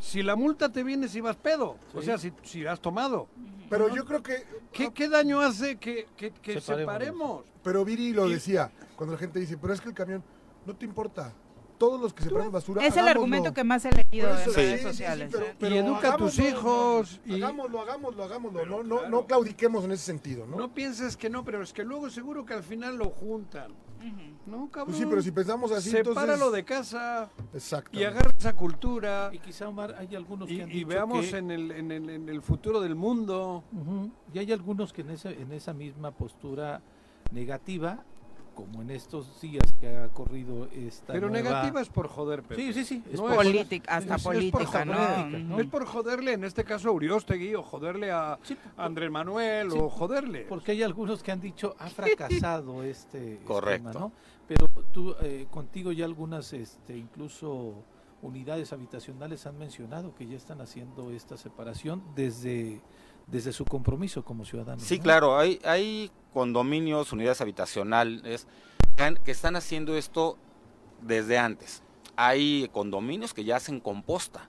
si 0.00 0.24
la 0.24 0.34
multa 0.34 0.72
te 0.72 0.82
viene 0.82 1.06
si 1.06 1.20
vas 1.20 1.36
pedo, 1.36 1.76
o 1.94 2.02
sea, 2.02 2.18
si, 2.18 2.32
si 2.42 2.66
has 2.66 2.80
tomado. 2.80 3.28
Pero 3.70 3.94
yo 3.94 4.04
creo 4.04 4.24
que... 4.24 4.44
¿Qué, 4.72 4.92
qué 4.92 5.08
daño 5.08 5.40
hace 5.40 5.76
que, 5.76 6.08
que, 6.16 6.32
que 6.32 6.60
separemos? 6.60 7.44
Pero 7.62 7.84
Viri 7.84 8.12
lo 8.12 8.28
decía, 8.28 8.72
cuando 8.96 9.12
la 9.14 9.20
gente 9.20 9.38
dice, 9.38 9.56
pero 9.56 9.72
es 9.72 9.80
que 9.80 9.90
el 9.90 9.94
camión, 9.94 10.24
no 10.66 10.74
te 10.74 10.84
importa, 10.84 11.32
todos 11.78 12.00
los 12.00 12.12
que 12.12 12.24
se 12.24 12.30
ponen 12.30 12.52
basura. 12.52 12.84
Es 12.84 12.96
el 12.96 13.08
argumento 13.08 13.54
que 13.54 13.64
más 13.64 13.84
he 13.84 13.90
leído 13.92 14.28
en 14.30 14.54
redes 14.54 14.82
sociales. 14.82 15.32
y 15.60 15.76
educa 15.76 16.14
a 16.14 16.16
tus 16.16 16.38
hijos. 16.38 17.20
Y... 17.24 17.36
Hagámoslo, 17.36 17.80
hagámoslo, 17.80 18.24
hagámoslo. 18.24 18.66
no, 18.66 18.82
no, 18.82 19.08
no 19.08 19.26
claudiquemos 19.26 19.84
en 19.84 19.92
ese 19.92 20.04
sentido, 20.04 20.46
¿no? 20.46 20.56
No 20.56 20.74
pienses 20.74 21.16
que 21.16 21.30
no, 21.30 21.44
pero 21.44 21.62
es 21.62 21.72
que 21.72 21.84
luego 21.84 22.10
seguro 22.10 22.44
que 22.44 22.54
al 22.54 22.62
final 22.62 22.96
lo 22.96 23.10
juntan. 23.10 23.72
No, 24.46 24.70
cabrón. 24.70 24.86
Pues 24.86 24.98
sí, 24.98 25.06
pero 25.06 25.22
si 25.22 25.30
pensamos 25.30 25.72
así, 25.72 25.90
Sepáralo 25.90 26.50
de 26.50 26.64
casa. 26.64 27.28
Exacto. 27.52 27.98
Y 27.98 28.04
agarra 28.04 28.32
esa 28.38 28.54
cultura. 28.54 29.30
Y 29.32 29.38
quizá, 29.38 29.68
Omar, 29.68 29.96
hay 29.98 30.14
algunos 30.14 30.48
que 30.48 30.54
y, 30.54 30.84
veamos 30.84 31.32
en, 31.32 31.50
el, 31.50 31.70
en, 31.72 31.90
el, 31.90 32.08
en, 32.08 32.28
el, 32.28 32.40
futuro 32.42 32.80
del 32.80 32.94
mundo. 32.94 33.64
Y 34.32 34.38
hay 34.38 34.52
algunos 34.52 34.92
que 34.92 35.02
en 35.02 35.10
esa, 35.10 35.30
en 35.30 35.52
esa 35.52 35.72
misma 35.72 36.12
postura 36.12 36.80
negativa 37.32 38.04
como 38.58 38.82
en 38.82 38.90
estos 38.90 39.40
días 39.40 39.72
que 39.78 39.96
ha 39.96 40.08
corrido 40.08 40.66
esta 40.74 41.12
Pero 41.12 41.30
negativa 41.30 41.80
es 41.80 41.88
por 41.88 42.08
joder, 42.08 42.42
Pepe. 42.42 42.60
Sí, 42.60 42.72
sí, 42.72 42.84
sí. 42.84 43.04
Es 43.08 43.20
política, 43.20 43.94
hasta 43.94 44.18
política, 44.18 44.84
¿no? 44.84 45.60
Es 45.60 45.66
por 45.68 45.86
joderle, 45.86 46.32
en 46.32 46.42
este 46.42 46.64
caso 46.64 46.88
a 46.88 46.90
Uriostegui, 46.90 47.54
o 47.54 47.62
joderle 47.62 48.10
a 48.10 48.36
Andrés 48.76 49.12
Manuel, 49.12 49.70
o 49.70 49.88
joderle. 49.88 50.40
Porque 50.48 50.72
hay 50.72 50.82
algunos 50.82 51.22
que 51.22 51.30
han 51.30 51.40
dicho, 51.40 51.76
ha 51.78 51.88
fracasado 51.88 52.82
este 52.82 53.38
Correcto. 53.46 53.96
¿no? 53.96 54.12
Pero 54.48 54.68
tú, 54.92 55.14
eh, 55.22 55.46
contigo 55.48 55.92
ya 55.92 56.04
algunas, 56.04 56.52
este, 56.52 56.96
incluso 56.96 57.74
unidades 58.22 58.72
habitacionales 58.72 59.46
han 59.46 59.56
mencionado 59.56 60.16
que 60.16 60.26
ya 60.26 60.36
están 60.36 60.60
haciendo 60.60 61.12
esta 61.12 61.36
separación 61.36 62.02
desde 62.16 62.80
desde 63.30 63.52
su 63.52 63.64
compromiso 63.64 64.24
como 64.24 64.44
ciudadano. 64.44 64.80
Sí, 64.80 64.98
claro, 64.98 65.38
hay, 65.38 65.60
hay 65.64 66.10
condominios, 66.38 67.12
unidades 67.12 67.40
habitacionales 67.40 68.46
que 69.24 69.32
están 69.32 69.56
haciendo 69.56 69.96
esto 69.96 70.38
desde 71.02 71.36
antes. 71.36 71.82
Hay 72.14 72.70
condominios 72.72 73.34
que 73.34 73.42
ya 73.42 73.56
hacen 73.56 73.80
composta. 73.80 74.48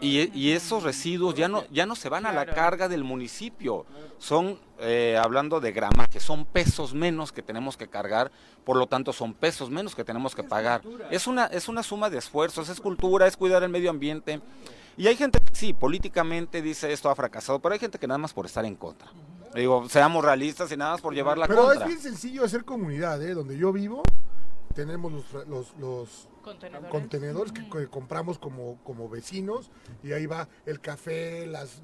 Y, 0.00 0.36
y, 0.36 0.50
esos 0.50 0.82
residuos 0.82 1.36
ya 1.36 1.46
no 1.48 1.64
ya 1.70 1.86
no 1.86 1.94
se 1.94 2.08
van 2.08 2.26
a 2.26 2.32
la 2.32 2.44
carga 2.44 2.88
del 2.88 3.04
municipio. 3.04 3.86
Son 4.18 4.58
eh, 4.80 5.16
hablando 5.22 5.60
de 5.60 5.70
grama 5.70 6.08
que 6.08 6.18
son 6.18 6.44
pesos 6.44 6.92
menos 6.92 7.30
que 7.30 7.40
tenemos 7.40 7.76
que 7.76 7.86
cargar 7.86 8.32
por 8.64 8.76
lo 8.76 8.88
tanto 8.88 9.12
son 9.12 9.32
pesos 9.32 9.70
menos 9.70 9.94
que 9.94 10.04
tenemos 10.04 10.34
que 10.34 10.42
pagar. 10.42 10.82
es 11.10 11.28
una 11.28 11.46
es 11.46 11.68
una 11.68 11.84
suma 11.84 12.10
de 12.10 12.18
esfuerzos 12.18 12.68
es 12.68 12.80
cultura 12.80 13.28
es 13.28 13.36
cuidar 13.36 13.62
el 13.62 13.70
medio 13.70 13.90
ambiente. 13.90 14.40
Y 14.98 15.06
hay 15.06 15.14
gente 15.14 15.38
que 15.38 15.54
sí, 15.54 15.72
políticamente 15.72 16.62
dice 16.62 16.92
esto 16.92 17.08
ha 17.08 17.14
fracasado, 17.14 17.60
pero 17.60 17.74
hay 17.74 17.78
gente 17.78 17.98
que 17.98 18.08
nada 18.08 18.18
más 18.18 18.32
por 18.32 18.44
estar 18.44 18.64
en 18.64 18.74
contra. 18.74 19.08
Digo, 19.54 19.88
seamos 19.88 20.24
realistas 20.24 20.70
y 20.72 20.76
nada 20.76 20.92
más 20.92 21.00
por 21.00 21.14
llevar 21.14 21.38
la 21.38 21.46
pero 21.46 21.62
contra. 21.62 21.78
Pero 21.78 21.90
es 21.90 22.02
bien 22.02 22.12
sencillo 22.12 22.44
hacer 22.44 22.64
comunidad, 22.64 23.22
¿eh? 23.22 23.34
Donde 23.34 23.56
yo 23.56 23.72
vivo, 23.72 24.02
tenemos 24.74 25.10
los, 25.10 25.46
los, 25.48 25.76
los 25.78 26.28
contenedores, 26.90 27.52
que, 27.52 27.88
compramos 27.88 28.38
como, 28.38 28.78
como 28.84 29.08
vecinos 29.08 29.70
y 30.02 30.12
ahí 30.12 30.26
va 30.26 30.48
el 30.66 30.80
café, 30.80 31.46
las 31.46 31.82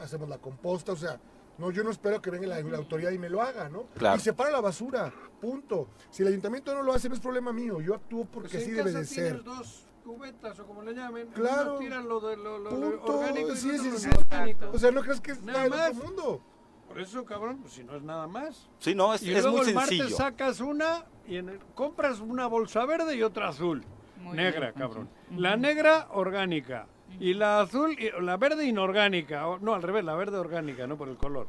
hacemos 0.00 0.28
la 0.28 0.38
composta, 0.38 0.92
o 0.92 0.96
sea, 0.96 1.20
no, 1.58 1.70
yo 1.70 1.84
no 1.84 1.90
espero 1.90 2.20
que 2.20 2.30
venga 2.30 2.46
la, 2.46 2.76
autoridad 2.76 3.10
y 3.12 3.18
me 3.18 3.28
lo 3.28 3.42
haga, 3.42 3.68
¿no? 3.68 3.84
Claro. 3.96 4.16
Y 4.16 4.20
separa 4.20 4.50
la 4.50 4.60
basura, 4.60 5.12
punto. 5.40 5.88
Si 6.10 6.22
el 6.22 6.28
ayuntamiento 6.28 6.74
no 6.74 6.82
lo 6.82 6.92
hace, 6.92 7.08
no 7.08 7.14
es 7.14 7.20
problema 7.20 7.52
mío, 7.52 7.80
yo 7.80 7.94
actúo 7.94 8.24
porque 8.24 8.48
pues 8.48 8.62
así 8.62 8.72
debe 8.72 8.92
de 8.92 9.04
ser. 9.04 9.42
Dos 9.44 9.84
cubetas 10.02 10.58
o 10.58 10.66
como 10.66 10.82
le 10.82 10.94
llamen, 10.94 11.28
claro. 11.28 11.78
tiran 11.78 12.08
lo, 12.08 12.20
de, 12.20 12.36
lo, 12.36 12.58
lo, 12.58 13.02
orgánico 13.04 13.54
sí, 13.54 13.70
y 13.72 13.78
sí, 13.78 13.90
lo 13.90 13.98
sí. 13.98 14.08
orgánico. 14.16 14.70
O 14.72 14.78
sea, 14.78 14.90
¿no 14.90 15.02
crees 15.02 15.20
que 15.20 15.32
es 15.32 15.42
nada 15.42 15.68
nada 15.68 15.88
del 15.90 15.94
mundo? 15.94 16.42
Por 16.92 17.00
eso, 17.00 17.24
cabrón, 17.24 17.58
pues 17.62 17.72
si 17.72 17.84
no 17.84 17.96
es 17.96 18.02
nada 18.02 18.26
más. 18.26 18.68
Sí, 18.78 18.94
no, 18.94 19.14
es, 19.14 19.22
y 19.22 19.32
es 19.32 19.42
luego 19.42 19.58
muy 19.58 19.68
el 19.68 19.74
sencillo. 19.74 20.02
martes 20.02 20.16
sacas 20.18 20.60
una 20.60 21.06
y 21.26 21.36
en 21.36 21.48
el, 21.48 21.58
compras 21.74 22.20
una 22.20 22.46
bolsa 22.46 22.84
verde 22.84 23.16
y 23.16 23.22
otra 23.22 23.48
azul. 23.48 23.82
Muy 24.18 24.36
negra, 24.36 24.72
bien. 24.72 24.74
cabrón. 24.74 25.08
La 25.34 25.56
negra 25.56 26.08
orgánica 26.10 26.86
y 27.18 27.32
la 27.32 27.62
azul, 27.62 27.96
y, 27.98 28.10
la 28.20 28.36
verde 28.36 28.66
inorgánica. 28.66 29.48
O, 29.48 29.58
no, 29.58 29.72
al 29.72 29.82
revés, 29.82 30.04
la 30.04 30.14
verde 30.14 30.36
orgánica, 30.36 30.86
no 30.86 30.98
por 30.98 31.08
el 31.08 31.16
color. 31.16 31.46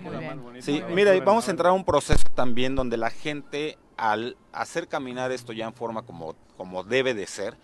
Muy 0.00 0.16
bien. 0.16 0.28
más 0.28 0.42
bonito. 0.42 0.64
Sí, 0.64 0.82
mira, 0.88 1.14
y 1.14 1.20
vamos 1.20 1.46
a 1.46 1.50
entrar 1.50 1.72
a 1.72 1.74
un 1.74 1.84
proceso 1.84 2.24
también 2.34 2.74
donde 2.74 2.96
la 2.96 3.10
gente, 3.10 3.76
al 3.98 4.38
hacer 4.52 4.88
caminar 4.88 5.30
esto 5.30 5.52
ya 5.52 5.66
en 5.66 5.74
forma 5.74 6.06
como, 6.06 6.36
como 6.56 6.84
debe 6.84 7.12
de 7.12 7.26
ser, 7.26 7.58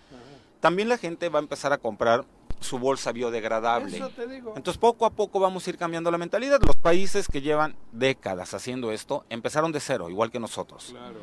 también 0.60 0.90
la 0.90 0.98
gente 0.98 1.30
va 1.30 1.38
a 1.38 1.42
empezar 1.42 1.72
a 1.72 1.78
comprar 1.78 2.26
su 2.62 2.78
bolsa 2.78 3.12
biodegradable. 3.12 3.97
Eso 3.97 4.10
te 4.10 4.26
digo. 4.26 4.55
Entonces 4.56 4.78
poco 4.78 5.06
a 5.06 5.10
poco 5.10 5.40
vamos 5.40 5.66
a 5.66 5.70
ir 5.70 5.78
cambiando 5.78 6.10
la 6.10 6.18
mentalidad. 6.18 6.60
Los 6.62 6.76
países 6.76 7.28
que 7.28 7.40
llevan 7.40 7.76
décadas 7.93 8.55
haciendo 8.55 8.93
esto 8.93 9.24
empezaron 9.30 9.72
de 9.72 9.80
cero, 9.80 10.10
igual 10.10 10.30
que 10.30 10.40
nosotros. 10.40 10.89
Claro. 10.90 11.20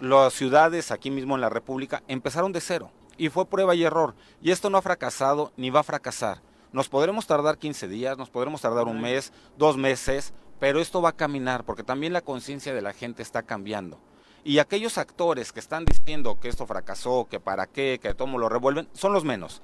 Las 0.00 0.34
ciudades 0.34 0.90
aquí 0.90 1.10
mismo 1.10 1.34
en 1.34 1.40
la 1.40 1.48
República 1.48 2.02
empezaron 2.06 2.52
de 2.52 2.60
cero 2.60 2.90
y 3.16 3.28
fue 3.28 3.46
prueba 3.46 3.74
y 3.74 3.84
error. 3.84 4.14
Y 4.42 4.50
esto 4.50 4.70
no 4.70 4.78
ha 4.78 4.82
fracasado 4.82 5.52
ni 5.56 5.70
va 5.70 5.80
a 5.80 5.84
fracasar. 5.84 6.42
Nos 6.72 6.88
podremos 6.88 7.26
tardar 7.26 7.58
15 7.58 7.88
días, 7.88 8.18
nos 8.18 8.28
podremos 8.28 8.60
tardar 8.60 8.86
un 8.86 9.00
mes, 9.00 9.32
dos 9.56 9.76
meses, 9.76 10.34
pero 10.58 10.80
esto 10.80 11.00
va 11.00 11.10
a 11.10 11.16
caminar 11.16 11.64
porque 11.64 11.82
también 11.82 12.12
la 12.12 12.20
conciencia 12.20 12.74
de 12.74 12.82
la 12.82 12.92
gente 12.92 13.22
está 13.22 13.42
cambiando. 13.42 13.98
Y 14.44 14.58
aquellos 14.58 14.98
actores 14.98 15.52
que 15.52 15.60
están 15.60 15.84
diciendo 15.84 16.38
que 16.38 16.48
esto 16.48 16.66
fracasó, 16.66 17.26
que 17.28 17.40
para 17.40 17.66
qué, 17.66 17.98
que 18.00 18.14
todo 18.14 18.28
lo 18.38 18.48
revuelven, 18.48 18.88
son 18.92 19.12
los 19.12 19.24
menos. 19.24 19.60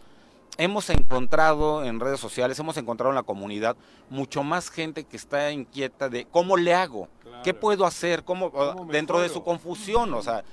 Hemos 0.58 0.90
encontrado 0.90 1.82
en 1.84 1.98
redes 1.98 2.20
sociales, 2.20 2.58
hemos 2.58 2.76
encontrado 2.76 3.10
en 3.10 3.16
la 3.16 3.22
comunidad 3.22 3.76
mucho 4.10 4.42
más 4.42 4.70
gente 4.70 5.04
que 5.04 5.16
está 5.16 5.50
inquieta 5.50 6.08
de 6.08 6.26
cómo 6.26 6.56
le 6.56 6.74
hago, 6.74 7.08
qué 7.42 7.54
puedo 7.54 7.86
hacer, 7.86 8.22
cómo, 8.22 8.50
¿Cómo 8.50 8.84
dentro 8.92 9.20
de 9.20 9.30
su 9.30 9.42
confusión, 9.42 10.12
o 10.12 10.22
sea, 10.22 10.44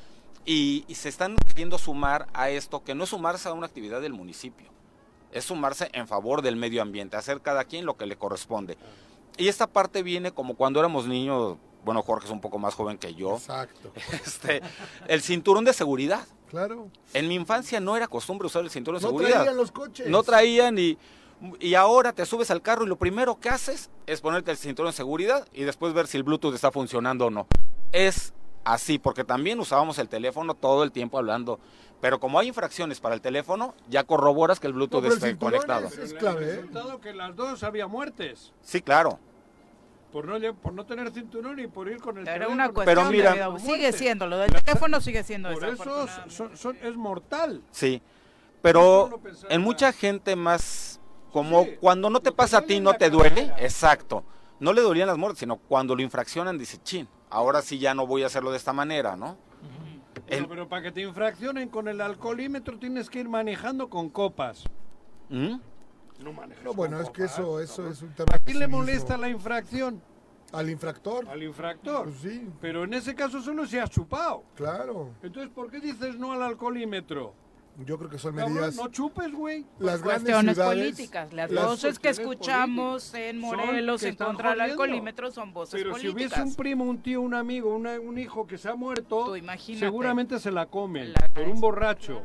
y, 0.46 0.86
y 0.88 0.96
se 0.96 1.10
están 1.10 1.36
queriendo 1.36 1.78
sumar 1.78 2.28
a 2.34 2.50
esto, 2.50 2.84
que 2.84 2.96
no 2.96 3.04
es 3.04 3.10
sumarse 3.10 3.50
a 3.50 3.54
una 3.54 3.68
actividad 3.68 4.00
del 4.00 4.14
municipio, 4.14 4.70
es 5.32 5.46
sumarse 5.46 5.90
en 5.94 6.08
favor 6.08 6.42
del 6.42 6.56
medio 6.56 6.82
ambiente, 6.82 7.18
hacer 7.18 7.42
cada 7.42 7.66
quien 7.66 7.86
lo 7.86 7.98
que 7.98 8.06
le 8.06 8.16
corresponde. 8.16 8.78
Y 9.38 9.48
esta 9.48 9.68
parte 9.68 10.04
viene 10.04 10.32
como 10.32 10.56
cuando 10.56 10.80
éramos 10.80 11.08
niños, 11.08 11.58
bueno, 11.86 12.02
Jorge 12.04 12.26
es 12.26 12.32
un 12.32 12.42
poco 12.42 12.58
más 12.58 12.74
joven 12.74 12.98
que 12.98 13.14
yo, 13.16 13.36
Exacto. 13.36 13.92
este, 14.26 14.62
el 15.08 15.22
cinturón 15.22 15.66
de 15.66 15.74
seguridad. 15.74 16.26
Claro. 16.50 16.90
En 17.14 17.28
mi 17.28 17.36
infancia 17.36 17.80
no 17.80 17.96
era 17.96 18.08
costumbre 18.08 18.48
usar 18.48 18.64
el 18.64 18.70
cinturón 18.70 19.00
de 19.00 19.04
No 19.06 19.10
seguridad. 19.10 19.36
traían 19.38 19.58
los 19.58 19.72
coches. 19.72 20.08
No 20.08 20.24
traían 20.24 20.78
y, 20.80 20.98
y 21.60 21.76
ahora 21.76 22.12
te 22.14 22.26
subes 22.26 22.50
al 22.52 22.62
carro 22.62 22.84
y 22.84 22.88
lo 22.88 22.98
primero 22.98 23.40
que 23.40 23.50
haces 23.50 23.90
es 24.08 24.22
ponerte 24.22 24.52
el 24.52 24.58
cinturón 24.58 24.92
de 24.92 24.96
seguridad 24.98 25.48
y 25.54 25.64
después 25.64 25.94
ver 25.94 26.08
si 26.08 26.18
el 26.18 26.24
Bluetooth 26.24 26.54
está 26.56 26.72
funcionando 26.72 27.28
o 27.28 27.30
no. 27.30 27.48
Es 27.92 28.34
así, 28.66 29.00
porque 29.00 29.24
también 29.24 29.60
usábamos 29.60 29.98
el 30.00 30.10
teléfono 30.10 30.54
todo 30.56 30.84
el 30.84 30.92
tiempo 30.92 31.18
hablando. 31.18 31.60
Pero 32.02 32.20
como 32.22 32.40
hay 32.40 32.48
infracciones 32.48 33.00
para 33.02 33.14
el 33.14 33.20
teléfono, 33.22 33.76
ya 33.90 34.06
corroboras 34.06 34.60
que 34.62 34.68
el 34.68 34.74
Bluetooth 34.74 35.02
No, 35.04 35.10
pero 35.10 35.14
el 35.14 35.18
esté 35.18 35.30
cinturón 35.32 35.52
conectado. 35.54 35.88
es- 36.02 36.14
clave, 36.14 36.46
¿eh? 36.46 36.56
resultado 36.56 37.02
que 37.02 37.14
las 37.14 37.36
dos 37.36 37.62
había 37.64 37.88
muertes. 37.88 38.54
Sí, 38.62 38.82
claro. 38.82 39.20
Por 40.12 40.26
no, 40.26 40.54
por 40.56 40.74
no 40.74 40.86
tener 40.86 41.12
cinturón 41.12 41.60
y 41.60 41.68
por 41.68 41.88
ir 41.88 41.98
con 42.00 42.18
el 42.18 42.24
Era 42.24 42.34
teléfono. 42.34 42.56
una 42.56 42.70
cuestión 42.70 42.96
Pero 42.98 43.12
mira- 43.12 43.50
de. 43.52 43.60
Sigue 43.60 43.92
siendo, 43.92 44.26
lo 44.28 44.38
del 44.38 44.52
teléfono 44.52 45.00
sigue 45.02 45.24
siendo 45.24 45.52
Por 45.54 45.64
eso 45.66 46.08
son- 46.28 46.58
son- 46.58 46.78
es 46.82 46.96
mortal. 46.96 47.62
Sí. 47.72 48.02
Pero 48.62 49.10
no 49.12 49.50
en 49.50 49.62
mucha 49.62 49.92
gente 49.94 50.36
más 50.36 51.00
como 51.32 51.64
Sí, 51.64 51.78
cuando 51.80 52.10
no 52.10 52.20
te 52.22 52.32
pasa 52.32 52.58
a 52.58 52.62
ti 52.64 52.80
no 52.80 52.94
te 52.96 53.10
duele, 53.10 53.54
exacto. 53.60 54.24
No 54.60 54.74
le 54.74 54.82
dolían 54.82 55.08
las 55.08 55.18
muertes, 55.18 55.40
sino 55.40 55.58
cuando 55.58 55.96
lo 55.96 56.02
infraccionan 56.02 56.58
dice, 56.58 56.80
chin, 56.84 57.08
ahora 57.30 57.62
sí 57.62 57.78
ya 57.80 57.94
no 57.94 58.06
voy 58.08 58.24
a 58.24 58.26
hacerlo 58.26 58.52
de 58.52 58.58
esta 58.58 58.74
manera, 58.74 59.16
¿no? 59.16 59.38
El- 60.28 60.48
pero 60.48 60.68
para 60.68 60.82
que 60.82 60.92
te 60.92 61.02
infraccionen 61.02 61.70
con 61.70 61.88
el 61.88 62.02
alcoholímetro 62.02 62.78
tienes 62.78 63.10
que 63.10 63.20
ir 63.20 63.30
manejando 63.30 63.90
con 63.90 64.10
copas. 64.10 64.64
¿Mm? 65.30 65.60
No 66.20 66.34
manejes 66.34 66.64
No, 66.64 66.74
bueno, 66.74 67.00
es 67.02 67.10
que 67.10 67.24
eso, 67.26 67.60
eso 67.60 67.88
es 67.88 68.02
un 68.02 68.14
tema. 68.14 68.34
¿A 68.34 68.40
quién 68.40 68.60
le 68.60 68.68
molesta 68.68 69.18
la 69.18 69.30
infracción? 69.30 70.02
Al 70.52 70.70
infractor. 70.70 71.28
Al 71.30 71.44
infractor. 71.44 72.06
Pues 72.06 72.18
sí, 72.22 72.50
Pero 72.60 72.84
en 72.84 72.94
ese 72.94 73.14
caso 73.16 73.42
solo 73.42 73.66
se 73.68 73.80
ha 73.80 73.88
chupado. 73.88 74.44
claro. 74.56 75.12
Entonces, 75.22 75.52
¿por 75.54 75.70
qué 75.70 75.80
dices 75.80 76.18
no 76.18 76.32
al 76.34 76.42
alcoholímetro? 76.42 77.34
Yo 77.86 77.98
creo 77.98 78.10
que 78.10 78.18
son 78.18 78.36
Cabrón, 78.36 78.56
medidas. 78.56 78.76
no 78.76 78.90
chupes, 78.90 79.32
güey. 79.32 79.66
Las 79.78 80.02
grandes 80.02 80.24
Cuestiones 80.34 80.56
ciudades. 80.56 80.84
políticas. 80.92 81.32
Las 81.34 81.50
las 81.52 81.66
voces 81.66 81.98
que 82.00 82.10
escuchamos 82.10 83.14
en 83.14 83.40
Morelos 83.40 84.04
en 84.04 84.16
contra 84.16 84.50
del 84.50 84.62
alcoholímetro 84.62 85.32
son 85.32 85.54
voces 85.54 85.82
Pero 85.82 85.96
si 85.96 86.08
políticas. 86.10 86.34
hubiese 86.40 86.42
un 86.50 86.56
primo, 86.56 86.84
un 86.84 87.02
tío, 87.02 87.22
un 87.22 87.34
amigo, 87.36 87.74
una- 87.74 87.98
un 88.00 88.18
hijo 88.18 88.46
que 88.46 88.58
se 88.58 88.68
ha 88.68 88.76
muerto, 88.76 89.34
seguramente 89.78 90.40
se 90.40 90.52
la 90.52 90.66
comen 90.66 91.14
La- 91.14 91.30
por 91.34 91.48
un 91.48 91.62
borracho. 91.62 92.22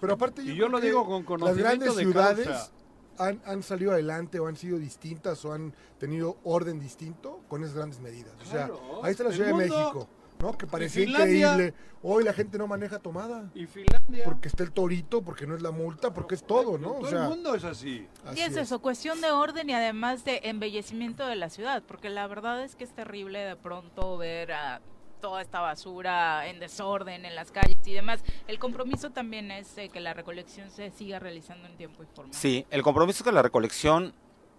Pero 0.00 0.14
aparte 0.14 0.42
Y 0.42 0.54
yo 0.54 0.68
lo 0.68 0.80
digo 0.80 1.04
con 1.04 1.16
Las 1.18 1.26
conocimiento 1.26 1.62
grandes 1.68 1.96
de 1.96 2.02
ciudades 2.04 2.46
causa. 2.46 2.72
Han, 3.18 3.40
han 3.44 3.62
salido 3.62 3.92
adelante 3.92 4.38
o 4.40 4.46
han 4.46 4.56
sido 4.56 4.78
distintas 4.78 5.44
o 5.44 5.52
han 5.52 5.74
tenido 5.98 6.36
orden 6.44 6.80
distinto 6.80 7.40
con 7.48 7.62
esas 7.62 7.76
grandes 7.76 8.00
medidas. 8.00 8.32
O 8.40 8.44
sea, 8.44 8.66
Claro. 8.66 9.00
ahí 9.04 9.10
está 9.12 9.24
la 9.24 9.32
Ciudad 9.32 9.48
de 9.48 9.54
México, 9.54 10.08
¿no? 10.40 10.56
Que 10.56 10.66
parecía 10.66 11.04
increíble. 11.04 11.74
Hoy 12.02 12.22
la 12.22 12.32
gente 12.32 12.58
no 12.58 12.68
maneja 12.68 13.00
tomada. 13.00 13.50
Y 13.54 13.66
Finlandia. 13.66 14.24
Porque 14.24 14.46
está 14.46 14.62
el 14.62 14.70
torito, 14.70 15.20
porque 15.22 15.46
no 15.48 15.56
es 15.56 15.62
la 15.62 15.72
multa, 15.72 16.14
porque 16.14 16.36
es 16.36 16.44
todo, 16.44 16.78
¿no? 16.78 16.90
Todo 16.92 17.00
O 17.00 17.06
sea, 17.10 17.24
el 17.24 17.28
mundo 17.30 17.54
es 17.56 17.64
así. 17.64 18.06
así 18.24 18.38
Y 18.38 18.42
es 18.42 18.56
eso, 18.56 18.78
cuestión 18.80 19.20
de 19.20 19.32
orden 19.32 19.68
y 19.68 19.74
además 19.74 20.24
de 20.24 20.40
embellecimiento 20.44 21.26
de 21.26 21.34
la 21.34 21.50
ciudad, 21.50 21.82
porque 21.86 22.08
la 22.08 22.26
verdad 22.28 22.62
es 22.62 22.76
que 22.76 22.84
es 22.84 22.90
terrible 22.94 23.40
de 23.40 23.56
pronto 23.56 24.16
ver 24.16 24.52
a 24.52 24.80
toda 25.20 25.42
esta 25.42 25.60
basura 25.60 26.46
en 26.48 26.60
desorden 26.60 27.24
en 27.24 27.34
las 27.34 27.50
calles 27.50 27.76
y 27.84 27.92
demás. 27.92 28.20
El 28.46 28.58
compromiso 28.58 29.10
también 29.10 29.50
es 29.50 29.76
eh, 29.78 29.88
que 29.88 30.00
la 30.00 30.14
recolección 30.14 30.70
se 30.70 30.90
siga 30.90 31.18
realizando 31.18 31.66
en 31.66 31.76
tiempo 31.76 32.02
y 32.02 32.06
forma. 32.14 32.32
Sí, 32.32 32.66
el 32.70 32.82
compromiso 32.82 33.18
es 33.18 33.24
que 33.24 33.32
la 33.32 33.42
recolección, 33.42 34.14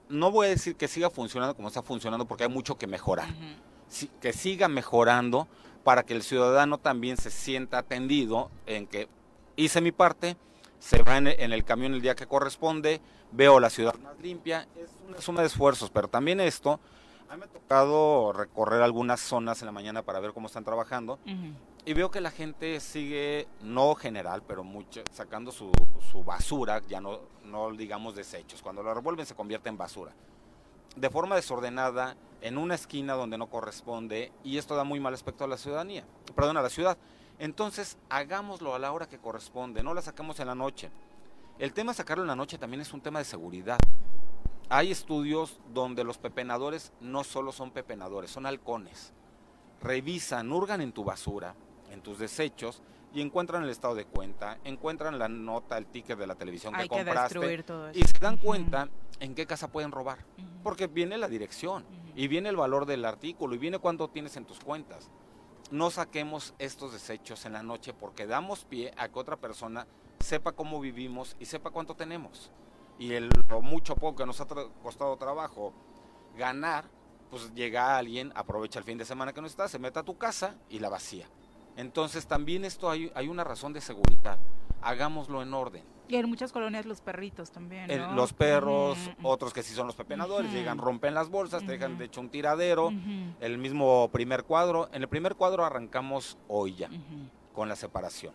no 0.10 0.32
voy 0.32 0.48
a 0.48 0.50
decir 0.50 0.76
que 0.76 0.88
siga 0.88 1.10
funcionando 1.10 1.56
como 1.56 1.68
está 1.68 1.82
funcionando 1.82 2.26
porque 2.26 2.44
hay 2.44 2.50
mucho 2.50 2.78
que 2.78 2.88
mejorar. 2.88 3.30
Ujú. 3.30 3.46
Sí, 3.88 4.12
que 4.22 4.34
siga 4.34 4.68
mejorando 4.68 5.48
para 5.84 6.04
que 6.04 6.14
el 6.14 6.24
ciudadano 6.24 6.78
también 6.78 7.18
se 7.18 7.32
sienta 7.32 7.80
atendido 7.80 8.52
en 8.66 8.86
que 8.86 9.08
hice 9.56 9.82
mi 9.82 9.92
parte, 9.92 10.38
se 10.80 11.02
va 11.04 11.18
en 11.18 11.28
el, 11.28 11.40
en 11.40 11.54
el 11.54 11.64
camión 11.64 11.94
el 11.94 12.02
día 12.02 12.16
que 12.16 12.28
corresponde, 12.28 13.02
veo 13.32 13.60
la 13.60 13.70
ciudad 13.70 13.96
más 13.96 14.18
limpia, 14.20 14.68
es 14.76 14.90
una 15.08 15.22
suma 15.22 15.42
de 15.42 15.48
esfuerzos, 15.48 15.90
pero 15.90 16.08
también 16.08 16.40
esto, 16.40 16.80
a 17.30 17.34
mí 17.34 17.40
me 17.40 17.46
ha 17.46 17.50
tocado 17.50 18.34
recorrer 18.34 18.82
algunas 18.82 19.20
zonas 19.20 19.62
en 19.62 19.68
la 19.68 19.72
mañana 19.72 20.02
para 20.02 20.20
ver 20.20 20.34
cómo 20.34 20.48
están 20.48 20.64
trabajando 20.64 21.20
Ujú. 21.26 21.54
y 21.86 21.94
veo 21.94 22.10
que 22.10 22.22
la 22.22 22.32
gente 22.32 22.80
sigue, 22.80 23.48
no 23.62 23.94
general, 23.96 24.42
pero 24.48 24.64
mucho, 24.64 25.04
sacando 25.12 25.52
su, 25.52 25.72
su 26.12 26.24
basura, 26.24 26.82
ya 26.88 27.00
no, 27.00 27.20
no 27.46 27.72
digamos 27.72 28.16
desechos. 28.16 28.62
Cuando 28.62 28.82
lo 28.82 28.94
revuelven 28.94 29.26
se 29.26 29.36
convierte 29.36 29.70
en 29.70 29.78
basura. 29.78 30.12
De 30.96 31.10
forma 31.10 31.36
desordenada, 31.36 32.16
en 32.42 32.58
una 32.58 32.74
esquina 32.74 33.14
donde 33.14 33.38
no 33.38 33.48
corresponde, 33.48 34.32
y 34.44 34.58
esto 34.58 34.76
da 34.76 34.84
muy 34.84 35.00
mal 35.00 35.14
aspecto 35.14 35.44
a 35.44 35.48
la 35.48 35.58
ciudadanía, 35.58 36.06
perdón, 36.36 36.58
a 36.58 36.62
la 36.64 36.70
ciudad. 36.70 36.98
Entonces, 37.38 37.98
hagámoslo 38.10 38.74
a 38.74 38.80
la 38.80 38.92
hora 38.92 39.08
que 39.08 39.20
corresponde, 39.20 39.84
no 39.84 39.94
la 39.94 40.02
saquemos 40.02 40.40
en 40.40 40.48
la 40.48 40.56
noche. 40.56 40.90
El 41.60 41.74
tema 41.74 41.92
de 41.92 41.98
sacarlo 41.98 42.24
en 42.24 42.28
la 42.30 42.36
noche 42.36 42.58
también 42.58 42.82
es 42.82 42.92
un 42.92 43.02
tema 43.02 43.20
de 43.20 43.26
seguridad. 43.26 43.78
Hay 44.72 44.92
estudios 44.92 45.60
donde 45.74 46.04
los 46.04 46.20
pepenadores 46.20 46.94
no 47.02 47.24
solo 47.24 47.52
son 47.52 47.72
pepenadores, 47.72 48.30
son 48.30 48.46
halcones. 48.46 49.14
Revisan, 49.82 50.52
hurgan 50.52 50.82
en 50.82 50.92
tu 50.92 51.04
basura, 51.04 51.56
en 51.90 52.02
tus 52.02 52.20
desechos 52.20 52.84
y 53.12 53.22
encuentran 53.22 53.64
el 53.64 53.72
estado 53.72 53.96
de 53.96 54.06
cuenta, 54.06 54.60
encuentran 54.64 55.18
la 55.18 55.28
nota, 55.28 55.76
el 55.76 55.88
ticket 55.88 56.20
de 56.20 56.28
la 56.28 56.36
televisión 56.36 56.76
que 56.76 56.88
compraste 56.88 57.66
y 57.96 58.04
se 58.04 58.20
dan 58.20 58.38
cuenta 58.38 58.88
en 59.20 59.34
qué 59.34 59.48
casa 59.48 59.72
pueden 59.72 59.92
robar, 59.92 60.20
porque 60.62 60.86
viene 60.86 61.18
la 61.18 61.28
dirección 61.28 61.84
y 62.16 62.28
viene 62.28 62.50
el 62.50 62.56
valor 62.56 62.86
del 62.86 63.06
artículo 63.06 63.56
y 63.56 63.58
viene 63.58 63.80
cuánto 63.80 64.08
tienes 64.10 64.38
en 64.38 64.46
tus 64.46 64.60
cuentas. 64.60 65.10
No 65.72 65.90
saquemos 65.90 66.54
estos 66.60 66.94
desechos 66.94 67.44
en 67.46 67.54
la 67.54 67.64
noche 67.64 67.94
porque 67.94 68.28
damos 68.28 68.66
pie 68.66 68.94
a 68.98 69.10
que 69.10 69.18
otra 69.18 69.38
persona 69.38 69.88
sepa 70.20 70.52
cómo 70.52 70.80
vivimos 70.80 71.36
y 71.40 71.46
sepa 71.46 71.72
cuánto 71.72 71.96
tenemos. 71.96 72.52
Y 73.00 73.14
el 73.14 73.30
lo 73.50 73.62
mucho 73.62 73.96
poco 73.96 74.18
que 74.18 74.26
nos 74.26 74.40
ha 74.42 74.48
costado 74.84 75.16
trabajo 75.18 75.74
ganar, 76.38 76.86
pues 77.30 77.54
llega 77.54 77.98
alguien, 77.98 78.32
aprovecha 78.36 78.78
el 78.78 78.86
fin 78.86 78.98
de 78.98 79.06
semana 79.06 79.34
que 79.34 79.42
no 79.42 79.48
está, 79.48 79.68
se 79.68 79.80
mete 79.80 80.00
a 80.00 80.04
tu 80.04 80.18
casa 80.18 80.56
y 80.70 80.80
la 80.80 80.90
vacía. 80.90 81.28
Entonces 81.78 82.28
también 82.28 82.66
esto 82.66 82.90
hay, 82.90 83.12
hay 83.16 83.30
una 83.30 83.44
razón 83.46 83.72
de 83.72 83.80
seguridad. 83.80 84.38
Hagámoslo 84.82 85.42
en 85.42 85.54
orden. 85.54 85.84
Y 86.10 86.16
en 86.16 86.28
muchas 86.28 86.52
colonias 86.52 86.86
los 86.88 87.02
perritos 87.02 87.52
también. 87.52 87.88
¿no? 87.88 88.14
los 88.16 88.34
perros, 88.34 88.98
otros 89.22 89.54
que 89.54 89.62
sí 89.62 89.76
son 89.76 89.86
los 89.86 89.96
pepenadores, 89.96 90.52
llegan, 90.52 90.80
rompen 90.80 91.14
las 91.14 91.30
bolsas, 91.30 91.64
te 91.64 91.74
dejan 91.74 92.00
de 92.00 92.06
hecho 92.06 92.20
un 92.20 92.30
tiradero. 92.30 92.92
El 93.40 93.60
mismo 93.60 94.10
primer 94.12 94.44
cuadro. 94.44 94.90
En 94.92 95.04
el 95.04 95.08
primer 95.08 95.36
cuadro 95.36 95.64
arrancamos 95.64 96.38
hoy 96.48 96.76
ya, 96.76 96.90
con 97.54 97.70
la 97.70 97.76
separación. 97.76 98.34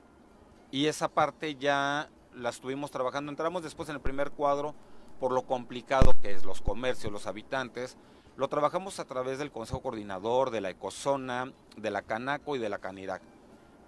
Y 0.70 0.86
esa 0.86 1.09
parte 1.09 1.57
ya 1.57 2.09
la 2.35 2.51
estuvimos 2.51 2.90
trabajando. 2.90 3.31
Entramos 3.31 3.62
después 3.62 3.89
en 3.89 3.97
el 3.97 4.01
primer 4.01 4.31
cuadro 4.31 4.74
por 5.20 5.32
lo 5.32 5.43
complicado 5.43 6.15
que 6.20 6.32
es 6.32 6.44
los 6.44 6.61
comercios, 6.61 7.12
los 7.12 7.27
habitantes. 7.27 7.97
Lo 8.36 8.48
trabajamos 8.48 8.98
a 8.98 9.05
través 9.05 9.39
del 9.39 9.52
Consejo 9.52 9.81
Coordinador, 9.81 10.51
de 10.51 10.61
la 10.61 10.70
Ecozona, 10.70 11.52
de 11.77 11.90
la 11.90 12.02
Canaco 12.02 12.56
y 12.56 12.59
de 12.59 12.69
la 12.69 12.78
Canirac 12.78 13.23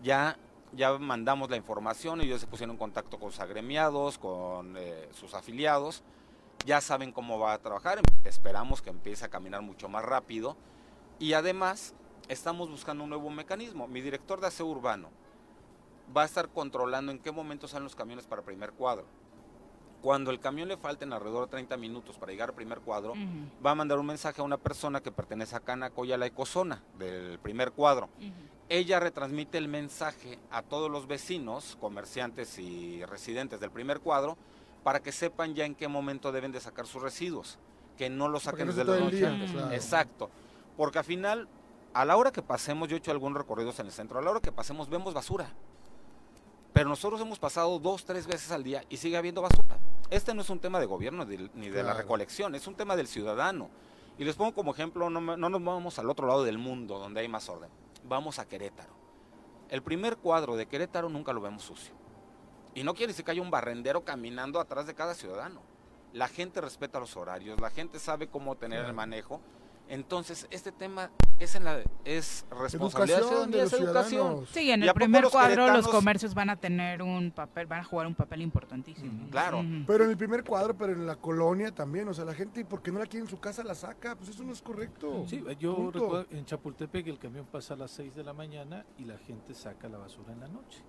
ya, 0.03 0.39
ya 0.73 0.99
mandamos 0.99 1.51
la 1.51 1.57
información, 1.57 2.21
ellos 2.21 2.41
se 2.41 2.47
pusieron 2.47 2.75
en 2.75 2.79
contacto 2.79 3.19
con 3.19 3.31
sus 3.31 3.41
agremiados, 3.41 4.19
con 4.19 4.77
eh, 4.77 5.09
sus 5.13 5.35
afiliados, 5.35 6.03
ya 6.65 6.81
saben 6.81 7.13
cómo 7.13 7.39
va 7.39 7.53
a 7.53 7.59
trabajar, 7.59 8.01
esperamos 8.25 8.83
que 8.83 8.91
empiece 8.91 9.25
a 9.25 9.29
caminar 9.29 9.63
mucho 9.63 9.89
más 9.89 10.05
rápido 10.05 10.57
y 11.19 11.33
además 11.33 11.95
estamos 12.29 12.71
buscando 12.71 13.05
un 13.05 13.11
nuevo 13.11 13.31
mecanismo. 13.31 13.87
Mi 13.87 14.01
director 14.01 14.41
de 14.41 14.49
aseo 14.49 14.67
urbano 14.67 15.11
va 16.15 16.23
a 16.23 16.27
estar 16.27 16.49
controlando 16.49 17.13
en 17.13 17.19
qué 17.19 17.33
momento 17.33 17.69
salen 17.69 17.85
los 17.85 17.97
camiones 17.97 18.27
para 18.27 18.43
primer 18.43 18.73
cuadro. 18.73 19.07
Cuando 20.03 20.31
el 20.31 20.39
camión 20.39 20.69
le 20.69 20.77
falten 20.77 21.13
alrededor 21.13 21.47
de 21.47 21.51
30 21.53 21.77
minutos 21.79 22.19
para 22.19 22.31
llegar 22.31 22.51
al 22.51 22.55
primer 22.55 22.81
cuadro, 22.81 23.15
va 23.65 23.73
a 23.73 23.75
mandar 23.75 23.99
un 23.99 24.07
mensaje 24.07 24.41
a 24.41 24.45
una 24.45 24.59
persona 24.59 25.01
que 25.01 25.11
pertenece 25.11 25.57
a 25.57 25.61
Canaco 25.61 26.05
y 26.05 26.13
a 26.13 26.19
la 26.19 26.27
Ecozona 26.27 26.83
del 26.99 27.39
primer 27.39 27.73
cuadro 27.73 28.09
ella 28.69 29.01
retransmite 29.01 29.59
el 29.59 29.69
mensaje 29.69 30.39
a 30.51 30.63
todos 30.63 30.91
los 30.91 31.07
vecinos, 31.07 31.77
comerciantes 31.81 32.59
y 32.59 33.05
residentes 33.05 33.61
del 33.61 33.71
primer 33.71 34.01
cuadro 34.01 34.37
para 34.83 35.01
que 35.01 35.13
sepan 35.13 35.55
ya 35.55 35.65
en 35.65 35.75
qué 35.75 35.89
momento 35.89 36.33
deben 36.33 36.53
de 36.53 36.61
sacar 36.61 36.87
sus 36.87 37.03
residuos, 37.03 37.59
que 37.97 38.11
no 38.11 38.29
los 38.29 38.45
saquen 38.45 38.69
desde 38.69 38.85
la 38.85 38.99
noche. 38.99 39.27
Exacto, 39.73 40.31
porque 40.77 40.99
al 40.99 41.05
final, 41.05 41.49
a 41.95 42.05
la 42.05 42.17
hora 42.17 42.33
que 42.33 42.43
pasemos, 42.43 42.89
yo 42.89 42.97
he 42.97 42.99
hecho 42.99 43.11
algunos 43.11 43.39
recorridos 43.39 43.79
en 43.79 43.87
el 43.87 43.93
centro, 43.93 44.19
a 44.19 44.23
la 44.23 44.31
hora 44.31 44.41
que 44.41 44.53
pasemos 44.53 44.89
vemos 44.89 45.15
basura. 45.15 45.49
Pero 46.77 46.91
nosotros 46.91 47.19
hemos 47.23 47.39
pasado 47.39 47.79
dos, 47.79 48.05
tres 48.05 48.27
veces 48.27 48.53
al 48.53 48.63
día 48.63 48.85
y 48.91 48.99
sigue 48.99 49.17
habiendo 49.17 49.41
basura. 49.41 49.79
Este 50.11 50.35
no 50.35 50.43
es 50.43 50.51
un 50.51 50.59
tema 50.59 50.79
de 50.79 50.85
gobierno 50.85 51.25
ni 51.25 51.71
de 51.71 51.83
la 51.83 51.95
recolección, 51.95 52.55
es 52.55 52.67
un 52.67 52.75
tema 52.75 52.97
del 52.97 53.09
ciudadano. 53.09 53.71
Y 54.19 54.25
les 54.25 54.37
pongo 54.37 54.53
como 54.53 54.75
ejemplo, 54.75 55.09
no, 55.09 55.21
no 55.21 55.49
nos 55.49 55.65
vamos 55.65 55.99
al 55.99 56.11
otro 56.11 56.27
lado 56.27 56.45
del 56.45 56.59
mundo 56.59 56.99
donde 56.99 57.21
hay 57.21 57.29
más 57.29 57.49
orden 57.49 57.71
vamos 58.05 58.39
a 58.39 58.47
Querétaro. 58.47 58.93
El 59.71 59.83
primer 59.83 60.19
cuadro 60.19 60.55
de 60.55 60.67
Querétaro 60.67 61.09
nunca 61.09 61.33
lo 61.33 61.41
vemos 61.41 61.63
sucio. 61.63 61.95
Y 62.75 62.85
no 62.85 62.93
quiere 62.93 63.13
decir 63.13 63.25
que 63.25 63.31
haya 63.31 63.41
un 63.41 63.51
barrendero 63.51 64.05
caminando 64.05 64.61
atrás 64.61 64.87
de 64.87 64.95
cada 64.95 65.15
ciudadano. 65.15 65.63
La 66.13 66.29
gente 66.29 66.61
respeta 66.61 67.01
los 67.01 67.17
horarios, 67.17 67.59
la 67.59 67.71
gente 67.71 67.99
sabe 67.99 68.29
cómo 68.29 68.55
tener 68.55 68.85
el 68.85 68.93
manejo 68.93 69.41
entonces, 69.89 70.47
este 70.51 70.73
tema 70.73 71.11
es 71.39 71.55
en 71.55 71.65
la 71.65 71.83
es 72.05 72.45
responsabilidad 72.51 73.47
de 73.47 73.63
los 73.63 73.73
educación. 73.73 74.47
Sí, 74.53 74.71
en 74.71 74.83
el 74.83 74.93
primer 74.95 75.27
cuadro 75.29 75.73
los 75.73 75.87
comercios 75.87 76.35
van 76.35 76.51
a 76.51 76.57
tener 76.57 77.03
un 77.03 77.31
papel, 77.31 77.67
van 77.67 77.81
a 77.81 77.85
jugar 77.85 78.07
un 78.07 78.15
papel 78.15 78.43
importantísimo. 78.43 79.29
claro. 79.31 79.65
Pero 79.87 80.05
en 80.05 80.11
el 80.11 80.17
primer 80.17 80.43
cuadro, 80.45 80.77
pero 80.77 80.93
en 80.93 81.07
la 81.07 81.17
colonia 81.17 81.73
también, 81.73 82.09
o 82.09 82.15
sea, 82.15 82.25
la 82.25 82.35
gente 82.35 82.65
porque 82.65 82.91
no 82.91 82.99
la 82.99 83.07
quiere 83.07 83.25
en 83.25 83.31
su 83.31 83.39
casa 83.39 83.63
la 83.63 83.75
saca, 83.75 84.17
pues 84.17 84.31
eso 84.31 84.43
no 84.43 84.53
es 84.53 84.63
correcto. 84.63 85.25
Sí, 85.29 85.45
yo 85.59 85.91
recuerdo 85.93 86.27
en 86.31 86.45
Chapultepec 86.45 87.07
el 87.07 87.19
camión 87.19 87.47
pasa 87.47 87.75
a 87.75 87.77
las 87.77 87.91
6 87.93 88.15
de 88.15 88.25
la 88.25 88.33
mañana 88.33 88.85
y 88.99 89.05
la 89.05 89.19
gente 89.19 89.55
saca 89.55 89.89
la 89.89 89.99
basura 89.99 90.33
en 90.33 90.41
la 90.41 90.49
noche. 90.49 90.83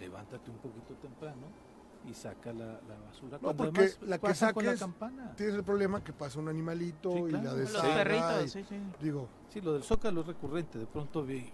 Levántate 0.00 0.50
un 0.50 0.58
poquito 0.58 0.94
temprano 0.94 1.69
y 2.08 2.14
saca 2.14 2.52
la, 2.52 2.80
basura. 3.06 3.38
No, 3.40 3.56
porque 3.56 3.92
la 4.02 4.18
que 4.18 4.34
saques, 4.34 4.64
la 4.64 4.76
campana. 4.76 5.34
tienes 5.36 5.54
el 5.54 5.64
problema 5.64 6.02
que 6.02 6.12
pasa 6.12 6.38
un 6.38 6.48
animalito 6.48 7.28
y 7.28 7.32
la 7.32 7.54
deshaga. 7.54 7.86
Los 7.86 7.94
perritos, 7.94 8.50
sí, 8.52 8.64
sí. 8.68 8.76
Digo. 9.00 9.28
Sí, 9.48 9.60
lo 9.60 9.72
del 9.72 9.82
zócalo 9.82 10.22
es 10.22 10.26
recurrente. 10.26 10.78
De 10.78 10.86
pronto 10.86 11.24
vi 11.24 11.50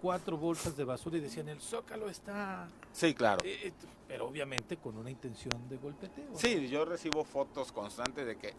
cuatro 0.00 0.36
bolsas 0.36 0.76
de 0.76 0.84
basura 0.84 1.18
y 1.18 1.20
decían, 1.20 1.48
el 1.48 1.60
zócalo 1.60 2.08
está... 2.08 2.68
Sí, 2.92 3.14
claro. 3.14 3.44
Eh, 3.44 3.68
eh, 3.68 3.72
pero 4.08 4.26
obviamente 4.26 4.76
con 4.78 4.96
una 4.96 5.10
intención 5.10 5.68
de 5.68 5.76
golpeteo. 5.76 6.30
Sí, 6.34 6.68
yo 6.68 6.84
recibo 6.84 7.24
fotos 7.24 7.70
constantes 7.72 8.26
de 8.26 8.36
que 8.36 8.54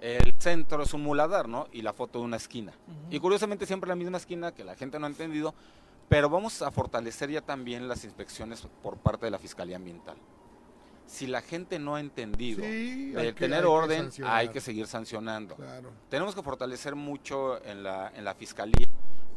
el 0.00 0.34
centro 0.38 0.82
es 0.82 0.92
un 0.94 1.02
muladar, 1.02 1.48
¿no? 1.48 1.68
Y 1.72 1.82
la 1.82 1.92
foto 1.92 2.18
de 2.18 2.24
una 2.24 2.36
esquina. 2.36 2.72
Y 3.10 3.18
curiosamente 3.20 3.66
siempre 3.66 3.88
la 3.88 3.94
misma 3.94 4.18
esquina 4.18 4.52
que 4.52 4.64
la 4.64 4.74
gente 4.74 4.98
no 4.98 5.06
ha 5.06 5.08
entendido, 5.08 5.54
pero 6.08 6.28
vamos 6.28 6.60
a 6.62 6.70
fortalecer 6.70 7.30
ya 7.30 7.40
también 7.40 7.88
las 7.88 8.04
inspecciones 8.04 8.66
por 8.82 8.96
parte 8.96 9.26
de 9.26 9.30
la 9.30 9.38
Fiscalía 9.38 9.76
Ambiental 9.76 10.16
si 11.06 11.26
la 11.26 11.40
gente 11.40 11.78
no 11.78 11.94
ha 11.94 12.00
entendido 12.00 12.62
de 12.62 13.32
tener 13.36 13.64
orden, 13.64 14.10
hay 14.24 14.48
que 14.48 14.60
seguir 14.60 14.86
sancionando. 14.86 15.56
Tenemos 16.08 16.34
que 16.34 16.42
fortalecer 16.42 16.94
mucho 16.94 17.62
en 17.64 17.82
la, 17.82 18.12
en 18.14 18.24
la 18.24 18.34
fiscalía 18.34 18.86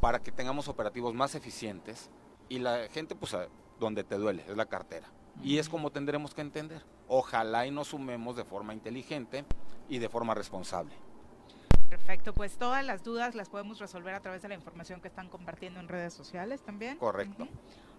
para 0.02 0.20
que 0.20 0.32
tengamos 0.32 0.68
operativos 0.68 1.14
más 1.14 1.36
eficientes 1.36 2.10
y 2.48 2.60
la 2.60 2.88
gente, 2.90 3.16
pues, 3.16 3.36
donde 3.80 4.04
te 4.04 4.16
duele, 4.16 4.44
es 4.48 4.58
la 4.58 4.66
cartera. 4.66 5.08
Y 5.44 5.58
es 5.58 5.70
como 5.70 5.92
tendremos 5.92 6.34
que 6.34 6.42
entender. 6.42 6.84
Ojalá 7.08 7.66
y 7.66 7.72
nos 7.72 7.90
sumemos 7.90 8.36
de 8.36 8.44
forma 8.44 8.74
inteligente 8.74 9.46
y 9.88 10.00
de 10.00 10.10
forma 10.10 10.34
responsable. 10.34 10.94
Perfecto, 11.90 12.34
pues 12.34 12.58
todas 12.58 12.86
las 12.86 13.04
dudas 13.04 13.34
las 13.34 13.50
podemos 13.50 13.80
resolver 13.80 14.14
a 14.14 14.20
través 14.20 14.42
de 14.42 14.48
la 14.48 14.54
información 14.54 15.02
que 15.02 15.08
están 15.08 15.28
compartiendo 15.28 15.80
en 15.80 15.88
redes 15.88 16.14
sociales 16.14 16.62
también. 16.62 16.98
Correcto. 16.98 17.48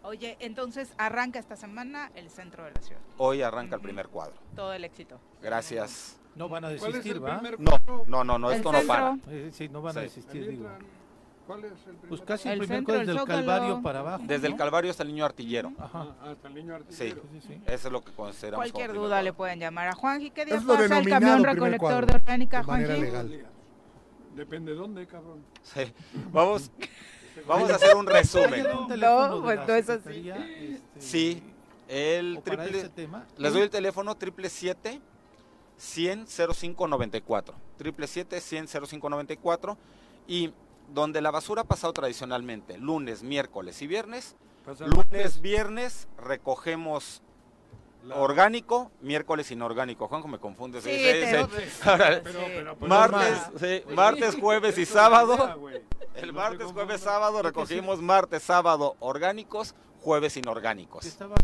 Oye, 0.03 0.37
entonces 0.41 0.93
arranca 0.97 1.39
esta 1.39 1.57
semana 1.57 2.11
el 2.15 2.31
centro 2.31 2.65
de 2.65 2.73
la 2.73 2.81
ciudad. 2.81 3.01
Hoy 3.19 3.43
arranca 3.43 3.77
el 3.77 3.83
primer 3.83 4.09
cuadro. 4.09 4.35
Todo 4.57 4.73
el 4.73 4.85
éxito. 4.85 5.21
Gracias. 5.43 6.19
No 6.37 6.49
van 6.49 6.65
a 6.65 6.69
desistir, 6.69 7.23
¿va? 7.23 7.43
No, 7.59 8.05
no, 8.07 8.25
no, 8.25 8.39
no 8.39 8.51
esto 8.51 8.73
no 8.73 8.83
para. 8.83 9.17
Sí, 9.53 9.69
no 9.69 9.83
van 9.83 9.99
a 9.99 10.01
desistir, 10.01 10.49
digo. 10.49 10.69
¿Cuál 11.47 11.65
es 11.65 11.73
el 11.73 11.79
primer 11.79 12.09
Pues 12.09 12.21
casi 12.21 12.49
el, 12.49 12.59
primer 12.61 12.85
cuadro 12.85 13.01
desde 13.01 13.21
el 13.21 13.27
Calvario 13.27 13.83
para 13.83 13.99
abajo. 13.99 14.23
Desde 14.25 14.47
el 14.47 14.57
Calvario 14.57 14.91
hasta 14.91 15.03
el 15.03 15.09
Niño 15.09 15.25
Artillero. 15.25 15.73
Ajá. 15.79 16.15
Ah, 16.21 16.31
hasta 16.31 16.49
el 16.49 16.55
Niño 16.55 16.77
Artillero. 16.77 17.23
Sí, 17.23 17.41
sí, 17.41 17.49
sí. 17.49 17.63
Eso 17.67 17.89
es 17.89 17.93
lo 17.93 18.05
que 18.05 18.13
consideramos 18.13 18.71
Cualquier 18.71 18.95
duda 18.95 19.21
le 19.21 19.33
pueden 19.33 19.59
llamar 19.59 19.89
a 19.89 19.95
Juanji. 19.95 20.31
¿Qué 20.31 20.45
día 20.45 20.63
pasa 20.65 20.99
el 20.99 21.09
camión 21.09 21.43
recolector 21.43 22.07
de 22.07 22.15
orgánica, 22.15 22.63
Juanji? 22.63 23.01
legal. 23.01 23.47
Depende 24.37 24.71
de 24.71 24.77
dónde, 24.79 25.07
cabrón. 25.07 25.45
Sí. 25.63 25.93
Vamos... 26.33 26.71
Vamos 27.47 27.71
a 27.71 27.75
hacer 27.77 27.97
un 27.97 28.07
resumen. 28.07 28.67
No, 28.99 29.43
pues 29.43 29.61
no 29.67 29.75
es 29.75 29.89
así. 29.89 30.31
Este, 30.31 30.81
sí, 30.99 31.43
el 31.89 32.41
triple. 32.45 32.91
Les 33.39 33.53
doy 33.53 33.63
el 33.63 33.71
teléfono 33.71 34.15
triple 34.17 34.49
siete 34.49 35.01
100 35.77 36.27
0594. 36.27 37.55
Triple 37.77 38.07
siete 38.07 38.41
100 38.41 38.69
0594. 38.69 39.77
Y 40.27 40.53
donde 40.93 41.21
la 41.21 41.31
basura 41.31 41.63
ha 41.63 41.65
pasado 41.65 41.93
tradicionalmente, 41.93 42.79
lunes, 42.79 43.23
miércoles 43.23 43.81
y 43.83 43.87
viernes. 43.87 44.37
lunes, 44.81 45.41
viernes 45.41 46.09
recogemos 46.19 47.23
orgánico, 48.15 48.91
miércoles 49.01 49.51
inorgánico. 49.51 50.09
Juanjo 50.09 50.29
me 50.29 50.39
confunde. 50.39 50.81
martes, 52.81 53.85
martes, 53.89 54.37
jueves 54.41 54.79
y 54.79 54.87
sábado 54.87 55.59
El 56.15 56.33
martes, 56.33 56.73
jueves, 56.73 57.01
sábado 57.01 57.43
recogimos 57.43 58.01
martes, 58.01 58.43
sábado 58.43 58.97
orgánicos, 59.01 59.75
jueves 60.01 60.37
inorgánicos. 60.37 61.05
Estaba 61.05 61.35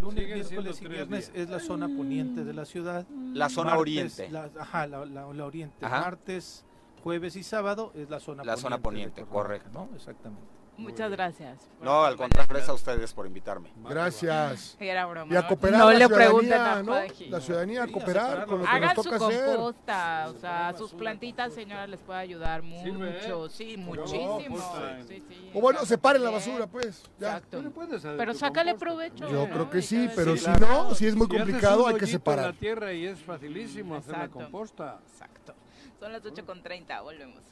lunes, 0.00 0.26
miércoles 0.26 0.82
y 0.82 0.88
viernes 0.88 1.30
es 1.34 1.48
la 1.48 1.60
zona 1.60 1.86
poniente 1.88 2.44
de 2.44 2.52
la 2.52 2.64
ciudad. 2.64 3.06
La 3.32 3.48
zona 3.48 3.76
oriente. 3.76 4.30
ajá, 4.58 4.86
la, 4.86 5.26
oriente. 5.26 5.86
Martes, 5.86 6.64
jueves 7.02 7.36
y 7.36 7.42
sábado 7.42 7.92
es 7.94 8.10
la 8.10 8.20
zona 8.20 8.42
la 8.42 8.54
poniente. 8.54 8.56
La 8.56 8.56
zona 8.56 8.78
poniente, 8.78 9.24
correcto. 9.24 9.70
¿no? 9.72 9.88
Exactamente. 9.94 10.55
Muchas 10.78 11.10
gracias. 11.10 11.70
No, 11.80 12.04
al 12.04 12.16
contrario, 12.16 12.46
gracias 12.48 12.68
a 12.68 12.74
ustedes 12.74 13.12
por 13.12 13.26
invitarme. 13.26 13.72
Gracias. 13.88 14.76
Era 14.78 15.06
broma. 15.06 15.32
Y 15.32 15.36
a 15.36 15.46
cooperar 15.46 15.80
no 15.80 15.90
le 15.90 16.08
pregunten 16.08 16.52
a 16.52 16.82
¿no? 16.82 16.94
La 17.28 17.40
ciudadanía 17.40 17.84
a 17.84 17.86
cooperar 17.86 18.46
con 18.46 18.58
lo 18.58 18.64
que 18.64 18.70
Hagan 18.70 18.94
nos 18.94 19.04
toca 19.04 19.18
su 19.18 19.24
composta, 19.24 20.28
o 20.28 20.38
sea, 20.38 20.74
sus 20.76 20.92
plantitas, 20.92 21.54
señora, 21.54 21.86
les 21.86 22.00
puede 22.00 22.18
ayudar 22.18 22.62
mucho. 22.62 23.48
Sí, 23.48 23.76
muchísimo. 23.76 24.58
o 25.54 25.60
bueno, 25.60 25.84
separen 25.84 26.22
la 26.22 26.30
basura, 26.30 26.66
pues. 26.66 27.04
Exacto. 27.18 27.62
Pero 28.16 28.34
sácale 28.34 28.74
provecho. 28.74 29.28
Yo 29.28 29.48
creo 29.48 29.70
que 29.70 29.82
sí, 29.82 30.08
pero 30.14 30.36
si 30.36 30.50
no, 30.60 30.94
si 30.94 31.06
es 31.06 31.14
muy 31.14 31.28
complicado, 31.28 31.86
hay 31.86 31.96
que 31.96 32.06
separar. 32.06 32.46
la 32.46 32.52
tierra 32.52 32.92
y 32.92 33.06
es 33.06 33.18
facilísimo 33.20 33.96
hacer 33.96 34.16
la 34.16 34.28
composta. 34.28 35.00
Exacto. 35.12 35.54
Son 35.98 36.12
las 36.12 36.22
8.30, 36.22 37.02
volvemos. 37.02 37.42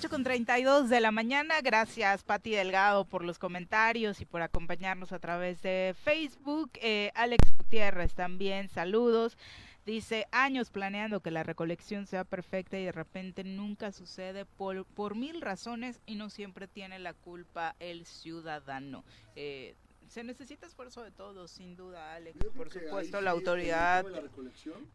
8 0.00 0.08
con 0.08 0.22
32 0.22 0.88
de 0.88 1.00
la 1.00 1.10
mañana. 1.10 1.60
Gracias, 1.62 2.22
Pati 2.22 2.52
Delgado, 2.52 3.04
por 3.04 3.24
los 3.24 3.40
comentarios 3.40 4.20
y 4.20 4.24
por 4.24 4.40
acompañarnos 4.40 5.10
a 5.12 5.18
través 5.18 5.62
de 5.62 5.96
Facebook. 6.04 6.70
Eh, 6.80 7.10
Alex 7.16 7.52
Gutiérrez 7.58 8.14
también, 8.14 8.68
saludos. 8.68 9.36
Dice, 9.84 10.28
años 10.30 10.70
planeando 10.70 11.20
que 11.20 11.32
la 11.32 11.42
recolección 11.42 12.06
sea 12.06 12.22
perfecta 12.22 12.78
y 12.78 12.84
de 12.84 12.92
repente 12.92 13.42
nunca 13.42 13.90
sucede 13.90 14.44
por, 14.44 14.86
por 14.86 15.16
mil 15.16 15.40
razones 15.40 16.00
y 16.06 16.14
no 16.14 16.30
siempre 16.30 16.68
tiene 16.68 17.00
la 17.00 17.12
culpa 17.12 17.74
el 17.80 18.06
ciudadano. 18.06 19.04
Eh, 19.34 19.74
se 20.10 20.24
necesita 20.24 20.66
esfuerzo 20.66 21.02
de 21.04 21.12
todos, 21.12 21.52
sin 21.52 21.76
duda, 21.76 22.14
Alex. 22.14 22.36
Por 22.56 22.70
supuesto, 22.70 23.20
la 23.20 23.30
autoridad. 23.30 24.04
La 24.04 24.20
recolección, 24.20 24.86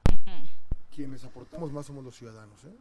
Quienes 0.93 1.23
aportamos 1.23 1.71
más 1.71 1.85
somos 1.85 2.03
los 2.03 2.15
ciudadanos, 2.15 2.63
¿eh? 2.65 2.75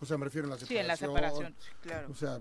O 0.00 0.06
sea, 0.06 0.18
me 0.18 0.26
refiero 0.26 0.46
a 0.46 0.50
la 0.50 0.56
separación. 0.56 0.76
Sí, 0.76 0.80
en 0.80 0.86
la 0.86 0.96
separación, 0.96 1.54
claro. 1.82 2.08
O 2.10 2.14
sea, 2.14 2.40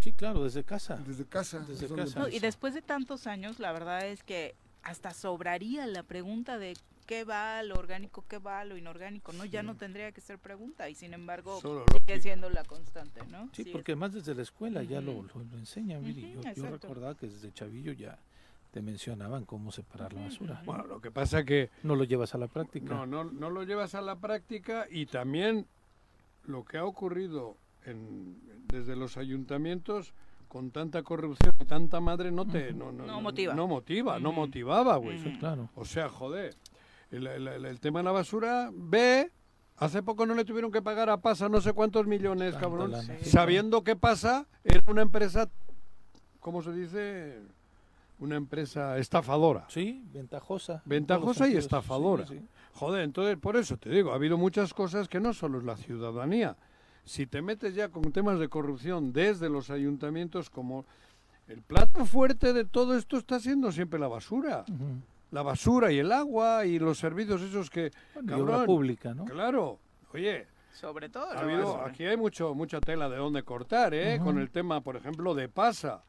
Sí, 0.00 0.12
claro, 0.12 0.44
desde 0.44 0.64
casa. 0.64 0.96
Desde 0.96 1.24
casa. 1.24 1.60
Desde 1.60 1.88
casa. 1.88 2.28
y 2.30 2.38
después 2.38 2.74
de 2.74 2.82
tantos 2.82 3.26
años, 3.26 3.58
la 3.58 3.72
verdad 3.72 4.06
es 4.06 4.22
que 4.22 4.54
hasta 4.82 5.14
sobraría 5.14 5.86
la 5.86 6.02
pregunta 6.02 6.58
de 6.58 6.74
qué 7.06 7.24
va 7.24 7.62
lo 7.62 7.76
orgánico, 7.76 8.24
qué 8.28 8.38
va 8.38 8.64
lo 8.64 8.76
inorgánico, 8.76 9.32
¿no? 9.32 9.44
Ya 9.44 9.62
no 9.62 9.76
tendría 9.76 10.12
que 10.12 10.20
ser 10.20 10.38
pregunta 10.38 10.88
y 10.88 10.94
sin 10.94 11.14
embargo 11.14 11.60
sigue 11.92 12.20
siendo 12.20 12.50
la 12.50 12.64
constante, 12.64 13.20
¿no? 13.30 13.48
Sí, 13.52 13.64
porque 13.66 13.92
además 13.92 14.14
desde 14.14 14.34
la 14.34 14.42
escuela 14.42 14.82
ya 14.82 15.00
lo, 15.00 15.22
lo, 15.22 15.58
enseñan, 15.58 16.04
yo, 16.04 16.52
yo, 16.54 16.70
recordaba 16.70 17.14
que 17.14 17.26
desde 17.26 17.52
chavillo 17.52 17.92
ya 17.92 18.18
te 18.70 18.82
mencionaban 18.82 19.44
cómo 19.44 19.70
separar 19.70 20.12
la 20.12 20.22
basura. 20.22 20.62
Bueno, 20.64 20.84
lo 20.84 21.00
que 21.00 21.12
pasa 21.12 21.44
que... 21.44 21.70
No 21.84 21.94
lo 21.94 22.02
llevas 22.02 22.34
a 22.34 22.38
la 22.38 22.48
práctica. 22.48 22.92
No, 22.92 23.06
no, 23.06 23.22
no 23.22 23.48
lo 23.48 23.62
llevas 23.62 23.94
a 23.94 24.00
la 24.00 24.16
práctica 24.16 24.88
y 24.90 25.06
también 25.06 25.66
lo 26.46 26.64
que 26.64 26.78
ha 26.78 26.84
ocurrido 26.84 27.56
en, 27.84 28.36
desde 28.66 28.96
los 28.96 29.16
ayuntamientos 29.16 30.12
con 30.48 30.70
tanta 30.70 31.02
corrupción 31.02 31.52
y 31.60 31.64
tanta 31.64 32.00
madre 32.00 32.30
no 32.30 32.46
te 32.46 32.72
no, 32.72 32.92
no, 32.92 33.20
motiva. 33.20 33.54
no 33.54 33.66
motiva 33.66 34.20
no 34.20 34.32
motivaba 34.32 34.96
güey. 34.96 35.20
Claro. 35.38 35.68
O 35.74 35.84
sea 35.84 36.08
joder 36.08 36.54
el, 37.16 37.80
tema 37.80 38.00
de 38.00 38.04
la 38.04 38.12
basura, 38.12 38.70
ve, 38.72 39.30
hace 39.76 40.02
poco 40.02 40.26
no 40.26 40.34
le 40.34 40.44
tuvieron 40.44 40.70
que 40.70 40.82
pagar 40.82 41.10
a 41.10 41.18
Pasa 41.18 41.48
no 41.48 41.60
sé 41.60 41.72
cuántos 41.72 42.06
millones, 42.06 42.54
cabrón, 42.56 42.92
sabiendo 43.22 43.84
que 43.84 43.96
Pasa 43.96 44.46
era 44.62 44.80
una 44.86 45.02
empresa, 45.02 45.48
¿cómo 46.40 46.62
se 46.62 46.72
dice? 46.72 47.40
Una 48.20 48.36
empresa 48.36 48.96
estafadora. 48.98 49.66
Sí, 49.68 50.04
ventajosa. 50.12 50.82
Ventajosa 50.84 51.48
y 51.48 51.56
estafadora. 51.56 52.26
Joder, 52.74 53.02
entonces 53.02 53.36
por 53.36 53.56
eso 53.56 53.76
te 53.76 53.90
digo, 53.90 54.12
ha 54.12 54.14
habido 54.14 54.38
muchas 54.38 54.72
cosas 54.72 55.08
que 55.08 55.20
no 55.20 55.32
solo 55.32 55.58
es 55.58 55.64
la 55.64 55.76
ciudadanía. 55.76 56.56
Si 57.04 57.26
te 57.26 57.42
metes 57.42 57.74
ya 57.74 57.88
con 57.88 58.12
temas 58.12 58.38
de 58.38 58.48
corrupción 58.48 59.12
desde 59.12 59.50
los 59.50 59.68
ayuntamientos, 59.70 60.48
como 60.48 60.86
el 61.48 61.60
plato 61.60 62.06
fuerte 62.06 62.52
de 62.52 62.64
todo 62.64 62.96
esto 62.96 63.18
está 63.18 63.38
siendo 63.40 63.70
siempre 63.72 64.00
la 64.00 64.08
basura 64.08 64.64
la 65.34 65.42
basura 65.42 65.90
y 65.90 65.98
el 65.98 66.12
agua 66.12 66.64
y 66.64 66.78
los 66.78 66.96
servicios 66.96 67.42
esos 67.42 67.68
que... 67.68 67.90
Bueno, 68.22 68.64
pública, 68.64 69.12
¿no? 69.12 69.24
Claro. 69.24 69.80
Oye, 70.12 70.46
sobre 70.72 71.08
todo. 71.08 71.32
Ha 71.32 71.40
habido, 71.40 71.80
aquí 71.84 72.04
hay 72.04 72.16
mucho 72.16 72.54
mucha 72.54 72.80
tela 72.80 73.08
de 73.08 73.16
dónde 73.16 73.42
cortar, 73.42 73.92
¿eh? 73.94 74.20
Con 74.22 74.38
el 74.38 74.50
tema, 74.50 74.80
por 74.80 74.94
ejemplo, 74.94 75.34
de 75.34 75.48
pasa. 75.48 76.04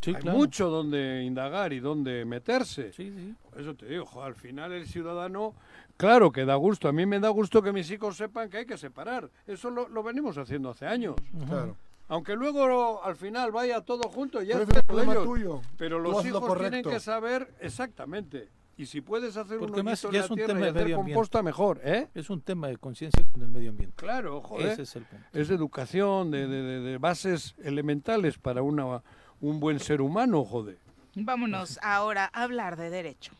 Sí, 0.00 0.14
hay 0.14 0.22
mucho 0.22 0.68
donde 0.68 1.24
indagar 1.24 1.72
y 1.72 1.80
donde 1.80 2.24
meterse. 2.24 2.92
Sí, 2.92 3.10
sí. 3.10 3.34
Por 3.50 3.60
eso 3.60 3.74
te 3.74 3.86
digo, 3.86 4.22
al 4.22 4.36
final 4.36 4.70
el 4.70 4.86
ciudadano, 4.86 5.54
claro 5.96 6.30
que 6.30 6.44
da 6.44 6.54
gusto. 6.54 6.86
A 6.86 6.92
mí 6.92 7.06
me 7.06 7.18
da 7.18 7.30
gusto 7.30 7.60
que 7.60 7.72
mis 7.72 7.90
hijos 7.90 8.16
sepan 8.16 8.48
que 8.48 8.58
hay 8.58 8.66
que 8.66 8.78
separar. 8.78 9.28
Eso 9.48 9.68
lo, 9.68 9.88
lo 9.88 10.04
venimos 10.04 10.38
haciendo 10.38 10.70
hace 10.70 10.86
años. 10.86 11.16
Claro. 11.48 11.76
Aunque 12.08 12.34
luego 12.36 13.02
al 13.02 13.16
final 13.16 13.50
vaya 13.50 13.80
todo 13.80 14.08
junto, 14.08 14.42
ya 14.42 14.60
es 14.60 14.68
problema 14.84 15.14
tuyo. 15.14 15.60
Pero 15.76 15.98
los 15.98 16.24
hijos 16.24 16.58
tienen 16.58 16.84
que 16.84 17.00
saber 17.00 17.54
exactamente. 17.60 18.48
Y 18.78 18.84
si 18.86 19.00
puedes 19.00 19.36
hacer 19.38 19.58
un 19.58 19.84
más 19.84 20.02
ya 20.02 20.20
es 20.20 20.30
un 20.30 20.36
tema 20.36 20.70
de 20.70 20.94
composta 20.94 21.42
mejor, 21.42 21.80
¿eh? 21.82 22.08
Es 22.14 22.28
un 22.28 22.42
tema 22.42 22.68
de 22.68 22.76
conciencia 22.76 23.24
con 23.32 23.42
el 23.42 23.48
medio 23.48 23.70
ambiente. 23.70 23.96
Claro, 23.96 24.42
joder. 24.42 24.68
Ese 24.68 24.82
es 24.82 24.96
el 24.96 25.04
punto. 25.04 25.24
Es 25.32 25.48
de 25.48 25.54
educación, 25.54 26.30
de, 26.30 26.46
de, 26.46 26.80
de, 26.80 26.98
bases 26.98 27.54
elementales 27.62 28.36
para 28.36 28.62
una, 28.62 29.02
un 29.40 29.60
buen 29.60 29.80
ser 29.80 30.02
humano, 30.02 30.44
joder. 30.44 30.78
Vámonos 31.14 31.78
ahora 31.82 32.30
a 32.34 32.42
hablar 32.42 32.76
de 32.76 32.90
derecho. 32.90 33.32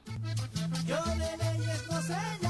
Yo 0.87 0.97
de 1.05 1.37
leyes 1.37 1.87
no 1.91 2.01
sé 2.01 2.46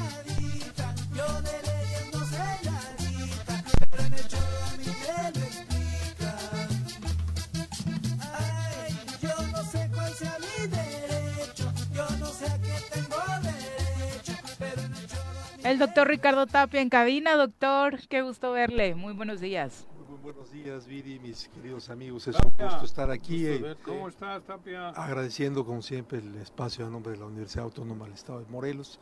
El 15.66 15.80
doctor 15.80 16.06
Ricardo 16.06 16.46
Tapia 16.46 16.80
en 16.80 16.88
cabina, 16.88 17.34
doctor, 17.34 17.98
qué 18.08 18.22
gusto 18.22 18.52
verle, 18.52 18.94
muy 18.94 19.14
buenos 19.14 19.40
días. 19.40 19.88
Muy, 20.08 20.16
buenos 20.22 20.52
días, 20.52 20.86
Viri, 20.86 21.18
mis 21.18 21.48
queridos 21.48 21.90
amigos, 21.90 22.28
es 22.28 22.36
un 22.36 22.52
gusto 22.56 22.84
estar 22.84 23.10
aquí. 23.10 23.44
Eh, 23.48 23.74
¿Cómo 23.84 24.06
estás, 24.06 24.44
Tapia? 24.44 24.90
Agradeciendo, 24.90 25.66
como 25.66 25.82
siempre, 25.82 26.18
el 26.18 26.36
espacio 26.36 26.86
a 26.86 26.88
nombre 26.88 27.14
de 27.14 27.18
la 27.18 27.26
Universidad 27.26 27.64
Autónoma 27.64 28.04
del 28.04 28.14
Estado 28.14 28.38
de 28.38 28.46
Morelos 28.46 29.00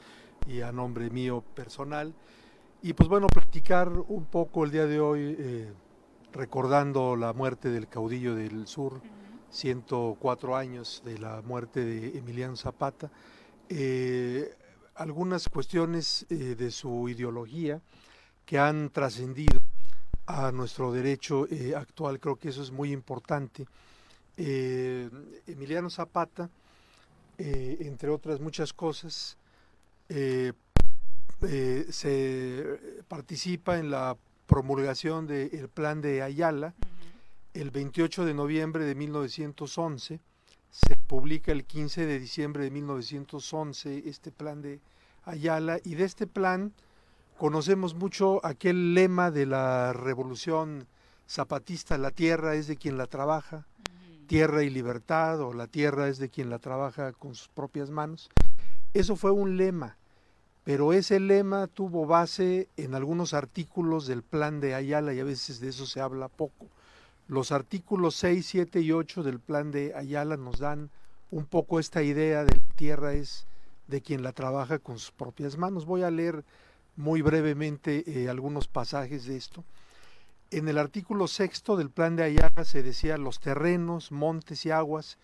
y 0.49 0.63
a 0.63 0.73
nombre 0.73 1.11
mío 1.11 1.45
personal. 1.55 2.15
Y 2.81 2.95
pues 2.95 3.11
bueno, 3.11 3.27
platicar 3.27 3.91
un 3.91 4.25
poco 4.25 4.65
el 4.65 4.71
día 4.71 4.87
de 4.87 5.01
hoy, 5.01 5.37
eh, 5.39 5.71
recordando 6.33 7.15
la 7.15 7.35
muerte 7.35 7.69
del 7.69 7.89
caudillo 7.89 8.35
del 8.35 8.67
sur, 8.67 9.03
104 9.51 10.57
años 10.57 11.03
de 11.05 11.19
la 11.19 11.43
muerte 11.43 11.85
de 11.85 12.17
Emiliano 12.17 12.57
Zapata. 12.57 13.11
Eh, 13.69 14.55
algunas 14.95 15.49
cuestiones 15.49 16.27
eh, 16.31 16.55
de 16.57 16.71
su 16.71 17.09
ideología 17.09 17.81
que 18.45 18.59
han 18.59 18.91
trascendido 18.91 19.59
a 20.27 20.53
nuestro 20.53 20.93
derecho 20.93 21.47
eh, 21.51 21.75
actual. 21.75 22.21
Creo 22.21 22.37
que 22.37 22.51
eso 22.51 22.63
es 22.63 22.71
muy 22.71 22.93
importante. 22.93 23.67
Eh, 24.37 25.09
Emiliano 25.47 25.91
Zapata, 25.91 26.51
entre 27.37 28.11
otras 28.11 28.39
muchas 28.41 28.73
cosas, 28.73 29.37
se 30.09 30.55
participa 33.09 33.79
en 33.79 33.91
la 33.91 34.17
promulgación 34.47 35.27
del 35.27 35.69
plan 35.69 36.01
de 36.01 36.23
Ayala 36.23 36.75
el 37.55 37.71
28 37.71 38.25
de 38.25 38.35
noviembre 38.35 38.85
de 38.85 38.95
1911 38.95 40.07
se 40.07 40.21
publica 41.05 41.53
el 41.53 41.65
15 41.65 42.07
de 42.07 42.19
diciembre 42.19 42.65
de 42.65 42.71
1911 42.71 44.05
este 44.07 44.31
plan 44.31 44.63
de 44.63 44.81
Ayala 45.25 45.79
y 45.85 45.95
de 45.95 46.05
este 46.05 46.27
plan 46.27 46.73
conocemos 47.39 47.95
mucho 47.95 48.45
aquel 48.45 48.95
lema 48.95 49.31
de 49.31 49.47
la 49.47 49.93
revolución 49.93 50.87
zapatista, 51.29 51.99
la 51.99 52.11
tierra 52.11 52.55
es 52.55 52.67
de 52.67 52.77
quien 52.77 52.99
la 52.99 53.07
trabaja, 53.07 53.67
tierra 54.27 54.63
y 54.63 54.71
libertad 54.71 55.41
o 55.41 55.53
la 55.53 55.67
tierra 55.67 56.09
es 56.09 56.19
de 56.19 56.29
quien 56.29 56.51
la 56.51 56.59
trabaja 56.59 57.13
con 57.13 57.35
sus 57.35 57.49
propias 57.49 57.91
manos. 57.91 58.31
Eso 58.93 59.17
fue 59.17 59.31
un 59.31 59.57
lema, 59.57 59.97
pero 60.63 60.93
ese 60.93 61.21
lema 61.21 61.67
tuvo 61.67 62.07
base 62.07 62.69
en 62.77 62.95
algunos 62.95 63.35
artículos 63.35 64.07
del 64.07 64.23
plan 64.23 64.61
de 64.61 64.75
Ayala 64.75 65.13
y 65.13 65.21
a 65.21 65.25
veces 65.25 65.61
de 65.61 65.69
eso 65.69 65.87
se 65.87 66.01
habla 66.01 66.29
poco. 66.29 66.67
Los 67.27 67.53
artículos 67.53 68.17
6, 68.17 68.47
7 68.47 68.81
y 68.81 68.93
8 68.93 69.23
del 69.23 69.41
plan 69.41 69.71
de 69.71 69.95
Ayala 69.95 70.37
nos 70.37 70.59
dan 70.59 70.91
un 71.31 71.47
poco 71.47 71.81
esta 71.81 72.03
idea 72.03 72.45
de 72.45 72.57
la 72.57 72.75
tierra 72.77 73.15
es 73.15 73.47
de 73.87 74.03
quien 74.03 74.23
la 74.23 74.33
trabaja 74.33 74.79
con 74.79 74.99
sus 74.99 75.11
propias 75.11 75.57
manos. 75.57 75.87
Voy 75.87 76.03
a 76.03 76.11
leer 76.11 76.45
muy 76.97 77.23
brevemente 77.23 78.05
eh, 78.07 78.29
algunos 78.29 78.69
pasajes 78.69 79.25
de 79.25 79.37
esto. 79.37 79.65
En 80.51 80.69
el 80.69 80.77
artículo 80.77 81.27
sexto 81.27 81.77
del 81.77 81.91
plan 81.91 82.15
de 82.15 82.25
Ayala 82.25 82.65
se 82.65 82.83
decía 82.83 83.17
los 83.17 83.41
terrenos, 83.41 84.13
montes 84.13 84.67
y 84.67 84.71
aguas 84.71 85.19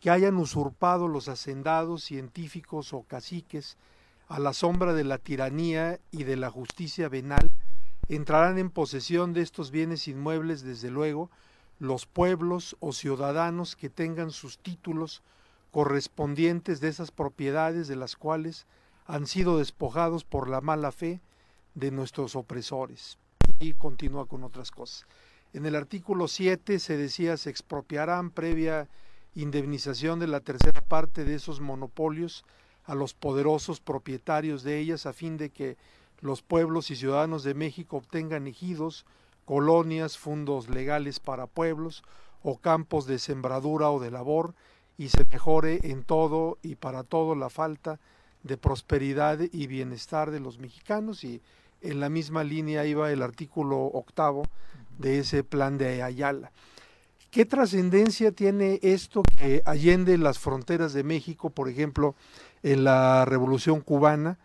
que 0.00 0.10
hayan 0.10 0.36
usurpado 0.36 1.06
los 1.08 1.28
hacendados, 1.28 2.02
científicos 2.04 2.92
o 2.92 3.04
caciques 3.04 3.78
a 4.28 4.40
la 4.40 4.52
sombra 4.52 4.92
de 4.92 5.04
la 5.04 5.18
tiranía 5.18 6.00
y 6.10 6.24
de 6.24 6.36
la 6.36 6.50
justicia 6.50 7.08
venal, 7.08 7.50
entrarán 8.08 8.58
en 8.58 8.70
posesión 8.70 9.32
de 9.32 9.42
estos 9.42 9.70
bienes 9.70 10.08
inmuebles, 10.08 10.62
desde 10.62 10.90
luego, 10.90 11.30
los 11.78 12.06
pueblos 12.06 12.76
o 12.80 12.92
ciudadanos 12.92 13.76
que 13.76 13.90
tengan 13.90 14.30
sus 14.30 14.58
títulos 14.58 15.22
correspondientes 15.70 16.80
de 16.80 16.88
esas 16.88 17.10
propiedades 17.10 17.88
de 17.88 17.96
las 17.96 18.16
cuales 18.16 18.66
han 19.06 19.26
sido 19.26 19.58
despojados 19.58 20.24
por 20.24 20.48
la 20.48 20.60
mala 20.60 20.92
fe 20.92 21.20
de 21.74 21.90
nuestros 21.90 22.36
opresores. 22.36 23.18
Y 23.58 23.74
continúa 23.74 24.26
con 24.26 24.44
otras 24.44 24.70
cosas. 24.70 25.06
En 25.52 25.66
el 25.66 25.76
artículo 25.76 26.28
7 26.28 26.78
se 26.78 26.96
decía 26.96 27.36
se 27.36 27.50
expropiarán 27.50 28.30
previa 28.30 28.88
indemnización 29.34 30.18
de 30.18 30.26
la 30.26 30.40
tercera 30.40 30.80
parte 30.80 31.24
de 31.24 31.34
esos 31.34 31.60
monopolios 31.60 32.44
a 32.84 32.94
los 32.94 33.14
poderosos 33.14 33.80
propietarios 33.80 34.62
de 34.62 34.78
ellas 34.78 35.06
a 35.06 35.12
fin 35.12 35.36
de 35.36 35.50
que 35.50 35.76
los 36.20 36.42
pueblos 36.42 36.90
y 36.90 36.96
ciudadanos 36.96 37.44
de 37.44 37.54
México 37.54 37.98
obtengan 37.98 38.46
ejidos, 38.46 39.04
colonias, 39.44 40.18
fondos 40.18 40.68
legales 40.68 41.20
para 41.20 41.46
pueblos 41.46 42.02
o 42.42 42.58
campos 42.58 43.06
de 43.06 43.18
sembradura 43.18 43.90
o 43.90 44.00
de 44.00 44.10
labor 44.10 44.54
y 44.96 45.08
se 45.08 45.26
mejore 45.26 45.80
en 45.82 46.04
todo 46.04 46.58
y 46.62 46.76
para 46.76 47.02
todo 47.02 47.34
la 47.34 47.50
falta 47.50 47.98
de 48.42 48.56
prosperidad 48.56 49.38
y 49.52 49.66
bienestar 49.66 50.30
de 50.30 50.40
los 50.40 50.58
mexicanos 50.58 51.24
y 51.24 51.42
en 51.80 52.00
la 52.00 52.08
misma 52.08 52.44
línea 52.44 52.86
iba 52.86 53.10
el 53.10 53.22
artículo 53.22 53.78
octavo 53.78 54.44
de 54.98 55.18
ese 55.18 55.44
plan 55.44 55.78
de 55.78 56.02
Ayala. 56.02 56.52
¿Qué 57.30 57.44
trascendencia 57.44 58.30
tiene 58.30 58.78
esto 58.82 59.22
que 59.22 59.62
allende 59.66 60.16
las 60.18 60.38
fronteras 60.38 60.92
de 60.92 61.02
México, 61.02 61.50
por 61.50 61.68
ejemplo, 61.68 62.14
en 62.62 62.84
la 62.84 63.24
Revolución 63.24 63.80
cubana? 63.80 64.38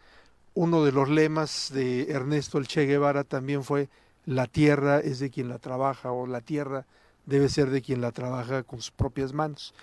Uno 0.53 0.83
de 0.83 0.91
los 0.91 1.09
lemas 1.09 1.71
de 1.73 2.11
Ernesto 2.11 2.57
El 2.57 2.67
Che 2.67 2.85
Guevara 2.85 3.23
también 3.23 3.63
fue 3.63 3.89
la 4.25 4.47
tierra 4.47 4.99
es 4.99 5.19
de 5.19 5.29
quien 5.29 5.49
la 5.49 5.59
trabaja 5.59 6.11
o 6.11 6.27
la 6.27 6.41
tierra 6.41 6.85
debe 7.25 7.49
ser 7.49 7.69
de 7.69 7.81
quien 7.81 8.01
la 8.01 8.11
trabaja 8.11 8.63
con 8.63 8.81
sus 8.81 8.91
propias 8.91 9.33
manos. 9.33 9.73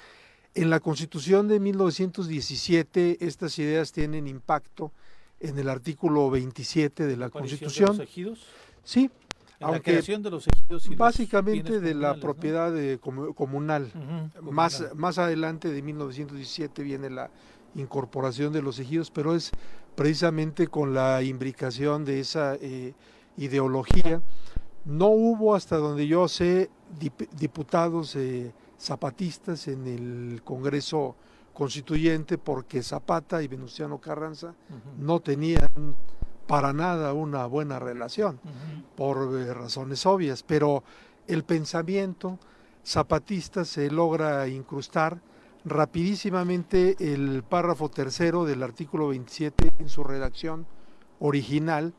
En 0.55 0.71
la 0.71 0.81
Constitución 0.81 1.49
de 1.49 1.61
1917 1.61 3.19
estas 3.21 3.59
ideas 3.59 3.93
tienen 3.93 4.27
impacto 4.27 4.93
en 5.41 5.59
el 5.59 5.69
artículo 5.69 6.31
27 6.31 7.07
de 7.07 7.17
la 7.17 7.31
Constitución. 7.31 7.93
De 7.93 7.99
los 7.99 8.09
ejidos? 8.09 8.47
Sí, 8.85 9.11
la 9.61 9.81
creación 9.81 10.23
de 10.23 10.31
los 10.31 10.47
ejidos 10.47 10.97
básicamente 10.97 11.81
de 11.81 11.95
la 11.95 12.15
propiedad 12.15 12.73
comunal. 13.35 13.91
más 14.43 14.85
más 14.95 15.19
adelante 15.19 15.71
de 15.71 15.83
1917 15.83 16.83
viene 16.83 17.11
la 17.11 17.31
incorporación 17.75 18.53
de 18.53 18.63
los 18.63 18.79
ejidos, 18.79 19.11
pero 19.11 19.35
es 19.35 19.51
precisamente 19.97 20.69
con 20.69 20.95
la 20.95 21.23
imbricación 21.23 22.05
de 22.05 22.21
esa 22.21 22.55
eh, 22.61 22.95
ideología. 23.37 24.23
No 24.85 25.09
hubo 25.09 25.57
hasta 25.57 25.79
donde 25.79 26.07
yo 26.07 26.29
sé 26.29 26.71
diputados 27.37 28.15
eh, 28.15 28.53
zapatistas 28.79 29.67
en 29.67 29.87
el 29.87 30.43
Congreso 30.45 31.17
Constituyente 31.53 32.39
porque 32.39 32.83
Zapata 32.83 33.43
y 33.43 33.49
Venustiano 33.49 33.99
Carranza 33.99 34.55
no 34.99 35.21
tenían 35.21 35.97
para 36.47 36.73
nada 36.73 37.13
una 37.15 37.47
buena 37.47 37.79
relación, 37.79 38.39
por 38.95 39.41
eh, 39.41 39.53
razones 39.53 40.05
obvias, 40.07 40.43
pero 40.43 40.85
el 41.27 41.43
pensamiento 41.43 42.39
zapatista 42.85 43.65
se 43.65 43.91
logra 43.91 44.47
incrustar 44.47 45.19
rapidísimamente 45.67 46.95
el 47.01 47.43
párrafo 47.43 47.91
tercero 47.91 48.45
del 48.45 48.63
artículo 48.63 49.09
27 49.09 49.73
en 49.81 49.89
su 49.89 50.05
redacción 50.05 50.65
original 51.19 51.93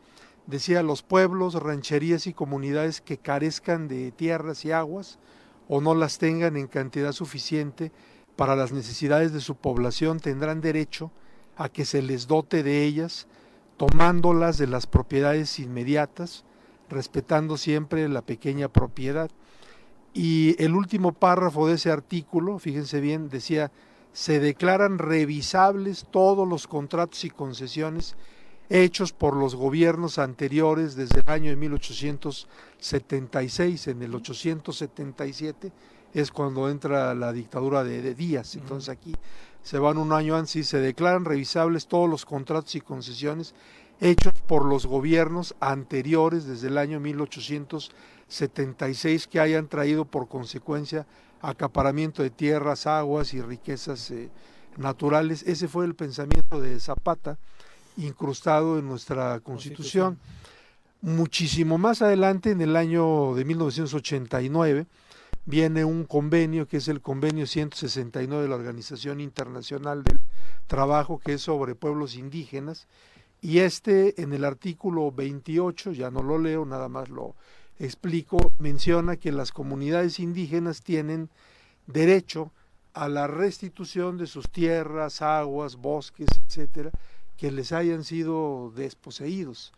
decía 0.46 0.82
los 0.84 1.04
pueblos, 1.04 1.54
rancherías 1.56 2.28
y 2.28 2.34
comunidades 2.34 3.02
que 3.02 3.18
carezcan 3.18 3.90
de 3.90 4.12
tierras 4.14 4.64
y 4.64 4.72
aguas 4.72 5.20
o 5.68 5.82
no 5.82 5.96
las 5.96 6.18
tengan 6.18 6.56
en 6.56 6.68
cantidad 6.68 7.12
suficiente 7.12 7.92
para 8.38 8.56
las 8.56 8.72
necesidades 8.72 9.34
de 9.34 9.42
su 9.42 9.56
población 9.56 10.22
tendrán 10.22 10.62
derecho 10.62 11.12
a 11.58 11.68
que 11.68 11.84
se 11.84 12.02
les 12.02 12.28
dote 12.28 12.64
de 12.64 12.86
ellas, 12.86 13.28
tomándolas 13.76 14.58
de 14.58 14.68
las 14.68 14.88
propiedades 14.88 15.60
inmediatas, 15.60 16.46
respetando 16.90 17.58
siempre 17.58 18.08
la 18.08 18.22
pequeña 18.22 18.70
propiedad. 18.70 19.30
Y 20.18 20.56
el 20.58 20.74
último 20.74 21.12
párrafo 21.12 21.68
de 21.68 21.76
ese 21.76 21.92
artículo, 21.92 22.58
fíjense 22.58 23.00
bien, 23.02 23.30
decía, 23.30 23.72
se 24.14 24.40
declaran 24.40 24.98
revisables 24.98 26.08
todos 26.10 26.48
los 26.48 26.66
contratos 26.66 27.24
y 27.24 27.30
concesiones 27.30 28.16
hechos 28.68 29.14
por 29.14 29.36
los 29.36 29.54
gobiernos 29.54 30.18
anteriores 30.18 30.96
desde 30.96 31.20
el 31.20 31.30
año 31.30 31.52
de 31.52 31.58
1876, 31.58 33.88
en 33.90 34.02
el 34.02 34.16
877 34.16 35.72
es 36.16 36.32
cuando 36.32 36.68
entra 36.68 37.14
la 37.14 37.32
dictadura 37.32 37.84
de, 37.84 38.16
Díaz, 38.16 38.56
entonces 38.56 38.90
aquí 38.90 39.14
se 39.62 39.78
van 39.78 40.00
un 40.00 40.14
año 40.14 40.36
antes 40.36 40.56
y 40.56 40.64
se 40.64 40.80
declaran 40.80 41.26
revisables 41.26 41.86
todos 41.86 42.10
los 42.10 42.26
contratos 42.26 42.74
y 42.74 42.82
concesiones 42.82 43.54
hechos 44.02 44.34
por 44.48 44.66
los 44.66 44.88
gobiernos 44.88 45.54
anteriores 45.60 46.46
desde 46.46 46.70
el 46.70 46.80
año 46.80 47.00
1876 47.00 48.17
que 49.30 49.40
hayan 49.40 49.68
traído 49.68 50.06
por 50.06 50.28
consecuencia 50.28 51.06
acaparamiento 51.42 52.24
de 52.24 52.30
tierras, 52.30 52.88
aguas 52.88 53.34
y 53.34 53.42
riquezas 53.42 54.12
eh, 54.12 54.30
naturales. 54.78 55.44
Ese 55.44 55.68
fue 55.68 55.86
el 55.86 55.96
pensamiento 55.96 56.60
de 56.60 56.80
Zapata 56.80 57.38
incrustado 57.98 58.78
en 58.78 58.88
nuestra 58.88 59.40
constitución. 59.40 60.20
Muchísimo 61.02 61.78
más 61.78 62.02
adelante, 62.02 62.52
en 62.52 62.62
el 62.62 62.76
año 62.76 63.34
de 63.36 63.46
1989, 63.46 64.88
viene 65.46 65.86
un 65.86 66.06
convenio 66.06 66.68
que 66.68 66.78
es 66.78 66.88
el 66.88 67.02
convenio 67.02 67.46
169 67.48 68.44
de 68.44 68.50
la 68.50 68.56
Organización 68.56 69.22
Internacional 69.22 70.04
del 70.04 70.20
Trabajo, 70.68 71.20
que 71.24 71.34
es 71.34 71.42
sobre 71.42 71.76
pueblos 71.76 72.16
indígenas, 72.16 72.88
y 73.42 73.60
este 73.60 74.22
en 74.22 74.34
el 74.34 74.44
artículo 74.44 75.12
28, 75.12 75.92
ya 75.92 76.10
no 76.10 76.24
lo 76.24 76.40
leo, 76.40 76.66
nada 76.66 76.90
más 76.90 77.10
lo 77.10 77.36
explico, 77.80 78.52
menciona 78.60 79.18
que 79.18 79.32
las 79.32 79.52
comunidades 79.52 80.20
indígenas 80.20 80.82
tienen 80.82 81.30
derecho 81.86 82.52
a 82.94 83.08
la 83.10 83.28
restitución 83.28 84.18
de 84.18 84.28
sus 84.28 84.50
tierras, 84.50 85.22
aguas, 85.22 85.76
bosques, 85.76 86.28
etcétera, 86.48 86.92
que 87.38 87.52
les 87.52 87.72
hayan 87.72 88.04
sido 88.04 88.72
desposeídos. 88.76 89.72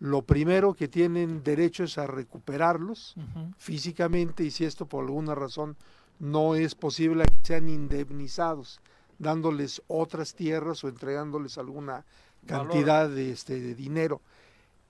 Lo 0.00 0.22
primero 0.22 0.74
que 0.74 0.88
tienen 0.88 1.44
derecho 1.44 1.84
es 1.84 1.98
a 1.98 2.06
recuperarlos 2.06 3.14
físicamente 3.58 4.42
y 4.42 4.50
si 4.50 4.64
esto 4.64 4.86
por 4.86 5.04
alguna 5.04 5.34
razón 5.36 5.76
no 6.18 6.56
es 6.56 6.74
posible 6.74 7.24
que 7.24 7.38
sean 7.42 7.68
indemnizados, 7.68 8.80
dándoles 9.18 9.80
otras 9.86 10.34
tierras 10.34 10.82
o 10.82 10.88
entregándoles 10.88 11.58
alguna 11.58 12.04
cantidad 12.46 13.08
de, 13.08 13.30
este, 13.30 13.60
de 13.60 13.74
dinero. 13.74 14.20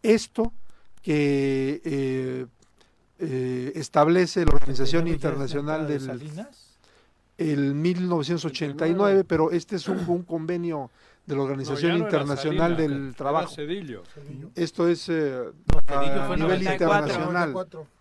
Esto 0.03 0.53
que 1.05 1.83
eh, 1.85 2.47
eh, 3.19 3.73
establece 3.77 4.45
la 4.45 4.55
Organización 4.55 5.07
Internacional 5.07 5.87
del... 5.87 6.21
El 7.37 7.75
1989, 7.75 9.25
pero 9.25 9.51
este 9.51 9.77
es 9.77 9.89
un 9.89 10.23
convenio 10.23 10.91
de 11.27 11.35
la 11.35 11.43
Organización 11.43 11.97
Internacional 11.99 12.77
del 12.77 13.15
Trabajo. 13.17 13.55
Esto 14.55 14.89
es 14.89 15.09
eh, 15.09 15.43
a 15.87 16.37
nivel 16.37 16.63
internacional. 16.63 17.55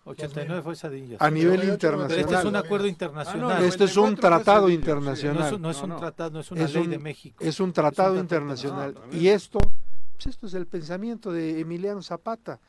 89 0.04 0.62
fue 0.62 0.76
Cedillo. 0.76 1.16
A 1.18 1.30
nivel 1.30 1.64
internacional. 1.64 2.20
este 2.20 2.34
es 2.34 2.44
un 2.44 2.56
acuerdo 2.56 2.86
internacional. 2.86 3.64
este 3.64 3.84
es 3.84 3.96
un 3.96 4.14
tratado 4.16 4.68
internacional. 4.68 5.60
No 5.60 5.70
es, 5.70 5.82
un 5.82 5.96
tratado, 5.96 6.30
no 6.30 6.40
es 6.40 6.50
una 6.50 6.66
ley 6.68 6.86
de 6.86 6.98
México. 6.98 7.36
Es 7.42 7.60
un 7.60 7.72
tratado, 7.72 8.18
internacional. 8.18 8.94
y 9.10 9.28
esto, 9.28 9.58
pues 9.58 10.26
esto 10.26 10.46
es 10.46 10.54
el 10.54 10.66
pensamiento 10.66 11.32
de 11.32 11.60
Emiliano 11.60 12.02
Zapata. 12.02 12.60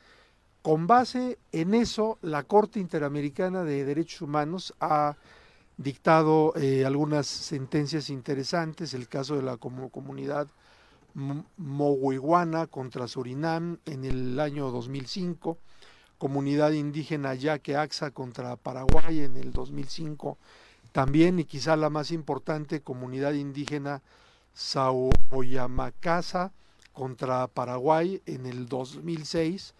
Con 0.66 0.88
base 0.88 1.38
en 1.52 1.74
eso, 1.74 2.18
la 2.22 2.42
Corte 2.42 2.80
Interamericana 2.80 3.62
de 3.62 3.84
Derechos 3.84 4.22
Humanos 4.22 4.74
ha 4.80 5.14
dictado 5.76 6.54
eh, 6.56 6.84
algunas 6.84 7.28
sentencias 7.28 8.10
interesantes, 8.10 8.92
el 8.92 9.06
caso 9.06 9.36
de 9.36 9.42
la 9.42 9.58
comunidad 9.58 10.48
Mohuiguana 11.56 12.66
contra 12.66 13.06
Surinam 13.06 13.78
en 13.86 14.04
el 14.04 14.40
año 14.40 14.72
2005, 14.72 15.56
comunidad 16.18 16.72
indígena 16.72 17.36
Yaque 17.36 17.76
Axa 17.76 18.10
contra 18.10 18.56
Paraguay 18.56 19.20
en 19.20 19.36
el 19.36 19.52
2005 19.52 20.36
también 20.90 21.38
y 21.38 21.44
quizá 21.44 21.76
la 21.76 21.90
más 21.90 22.10
importante 22.10 22.80
comunidad 22.80 23.34
indígena 23.34 24.02
Saoyamacasa 24.52 26.50
contra 26.92 27.46
Paraguay 27.46 28.20
en 28.26 28.46
el 28.46 28.66
2006. 28.66 29.74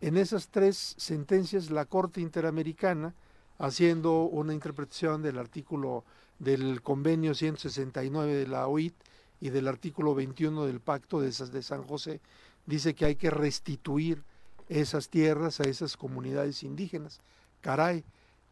En 0.00 0.16
esas 0.16 0.48
tres 0.48 0.94
sentencias 0.96 1.70
la 1.70 1.84
Corte 1.84 2.22
Interamericana, 2.22 3.14
haciendo 3.58 4.22
una 4.22 4.54
interpretación 4.54 5.22
del 5.22 5.38
artículo 5.38 6.04
del 6.38 6.80
convenio 6.80 7.34
169 7.34 8.34
de 8.34 8.46
la 8.46 8.66
OIT 8.66 8.94
y 9.40 9.50
del 9.50 9.68
artículo 9.68 10.14
21 10.14 10.64
del 10.64 10.80
Pacto 10.80 11.20
de, 11.20 11.32
San 11.32 11.82
José, 11.82 12.20
dice 12.64 12.94
que 12.94 13.04
hay 13.04 13.16
que 13.16 13.30
restituir 13.30 14.22
esas 14.70 15.10
tierras 15.10 15.60
a 15.60 15.64
esas 15.64 15.98
comunidades 15.98 16.62
indígenas. 16.62 17.20
Caray, 17.60 18.02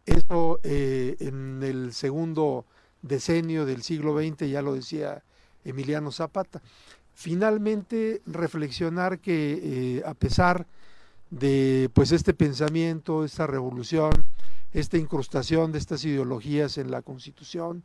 eso 0.04 0.60
eh, 0.64 1.16
en 1.20 1.62
el 1.62 1.94
segundo 1.94 2.66
decenio 3.00 3.64
del 3.64 3.82
siglo 3.82 4.18
XX 4.18 4.50
ya 4.50 4.60
lo 4.60 4.74
decía 4.74 5.22
Emiliano 5.64 6.12
Zapata. 6.12 6.60
Finalmente, 7.14 8.20
reflexionar 8.26 9.18
que 9.18 9.98
eh, 9.98 10.02
a 10.04 10.12
pesar 10.12 10.66
de 11.30 11.90
pues 11.92 12.12
este 12.12 12.34
pensamiento, 12.34 13.24
esta 13.24 13.46
revolución, 13.46 14.10
esta 14.72 14.96
incrustación 14.96 15.72
de 15.72 15.78
estas 15.78 16.04
ideologías 16.04 16.78
en 16.78 16.90
la 16.90 17.02
Constitución, 17.02 17.82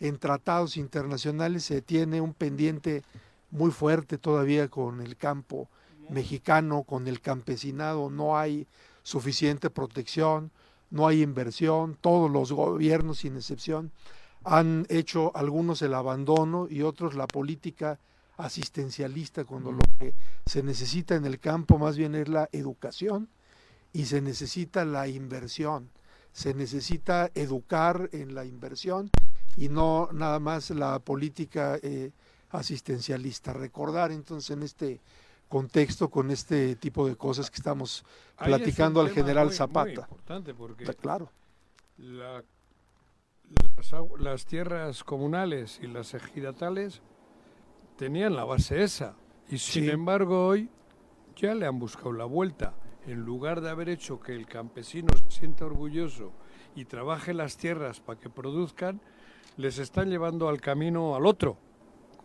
en 0.00 0.18
tratados 0.18 0.76
internacionales, 0.76 1.64
se 1.64 1.82
tiene 1.82 2.20
un 2.20 2.34
pendiente 2.34 3.02
muy 3.50 3.70
fuerte 3.70 4.18
todavía 4.18 4.68
con 4.68 5.00
el 5.00 5.16
campo 5.16 5.68
mexicano, 6.10 6.82
con 6.82 7.08
el 7.08 7.20
campesinado, 7.20 8.10
no 8.10 8.36
hay 8.36 8.66
suficiente 9.02 9.70
protección, 9.70 10.50
no 10.90 11.06
hay 11.06 11.22
inversión, 11.22 11.96
todos 12.00 12.30
los 12.30 12.52
gobiernos 12.52 13.18
sin 13.18 13.36
excepción 13.36 13.90
han 14.44 14.86
hecho 14.90 15.32
algunos 15.34 15.80
el 15.82 15.94
abandono 15.94 16.66
y 16.68 16.82
otros 16.82 17.14
la 17.14 17.26
política 17.26 17.98
asistencialista 18.36 19.44
cuando 19.44 19.72
lo 19.72 19.80
que 19.98 20.14
se 20.46 20.62
necesita 20.62 21.14
en 21.14 21.24
el 21.24 21.38
campo 21.38 21.78
más 21.78 21.96
bien 21.96 22.14
es 22.14 22.28
la 22.28 22.48
educación 22.52 23.28
y 23.92 24.06
se 24.06 24.20
necesita 24.20 24.84
la 24.84 25.06
inversión, 25.06 25.90
se 26.32 26.52
necesita 26.54 27.30
educar 27.34 28.08
en 28.12 28.34
la 28.34 28.44
inversión 28.44 29.10
y 29.56 29.68
no 29.68 30.08
nada 30.12 30.40
más 30.40 30.70
la 30.70 30.98
política 30.98 31.78
eh, 31.82 32.10
asistencialista. 32.50 33.52
Recordar 33.52 34.10
entonces 34.10 34.50
en 34.50 34.62
este 34.64 35.00
contexto 35.48 36.10
con 36.10 36.30
este 36.30 36.74
tipo 36.76 37.06
de 37.06 37.16
cosas 37.16 37.50
que 37.50 37.56
estamos 37.56 38.04
platicando 38.36 39.00
al 39.00 39.10
general 39.10 39.52
Zapata. 39.52 40.02
importante 40.02 40.54
porque 40.54 40.84
claro. 40.94 41.30
las, 41.98 42.42
las, 44.18 44.46
tierras 44.46 45.04
comunales 45.04 45.78
y 45.80 45.86
las 45.86 46.14
ejidatales 46.14 47.02
tenían 47.96 48.34
la 48.34 48.44
base 48.44 48.82
esa 48.82 49.14
y 49.50 49.58
sin 49.58 49.90
embargo 49.90 50.46
hoy 50.46 50.68
ya 51.36 51.54
le 51.54 51.66
han 51.66 51.78
buscado 51.78 52.12
la 52.12 52.24
vuelta. 52.24 52.74
En 53.06 53.20
lugar 53.20 53.60
de 53.60 53.68
haber 53.68 53.90
hecho 53.90 54.20
que 54.20 54.34
el 54.34 54.46
campesino 54.46 55.08
se 55.16 55.38
sienta 55.38 55.66
orgulloso 55.66 56.32
y 56.74 56.86
trabaje 56.86 57.34
las 57.34 57.56
tierras 57.56 58.00
para 58.00 58.18
que 58.18 58.30
produzcan, 58.30 59.00
les 59.56 59.78
están 59.78 60.08
llevando 60.08 60.48
al 60.48 60.60
camino 60.60 61.14
al 61.14 61.26
otro 61.26 61.58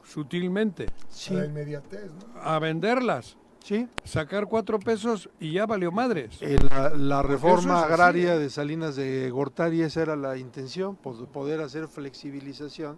sutilmente. 0.05 0.87
A 1.29 1.45
inmediatez, 1.45 2.11
A 2.41 2.59
venderlas. 2.59 3.37
Sí. 3.63 3.87
Sacar 4.05 4.47
cuatro 4.47 4.79
pesos 4.79 5.29
y 5.39 5.51
ya 5.51 5.65
valió 5.65 5.91
madres. 5.91 6.37
Eh, 6.41 6.57
la, 6.95 7.21
reforma 7.21 7.81
agraria 7.81 8.37
de 8.37 8.49
Salinas 8.49 8.95
de 8.95 9.29
Gortari, 9.29 9.81
esa 9.81 10.01
era 10.01 10.15
la 10.15 10.37
intención, 10.37 10.95
poder 10.95 11.59
hacer 11.59 11.87
flexibilización 11.87 12.97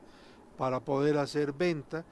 para 0.58 0.80
poder 0.80 1.18
hacer 1.18 1.54
venta, 1.54 2.06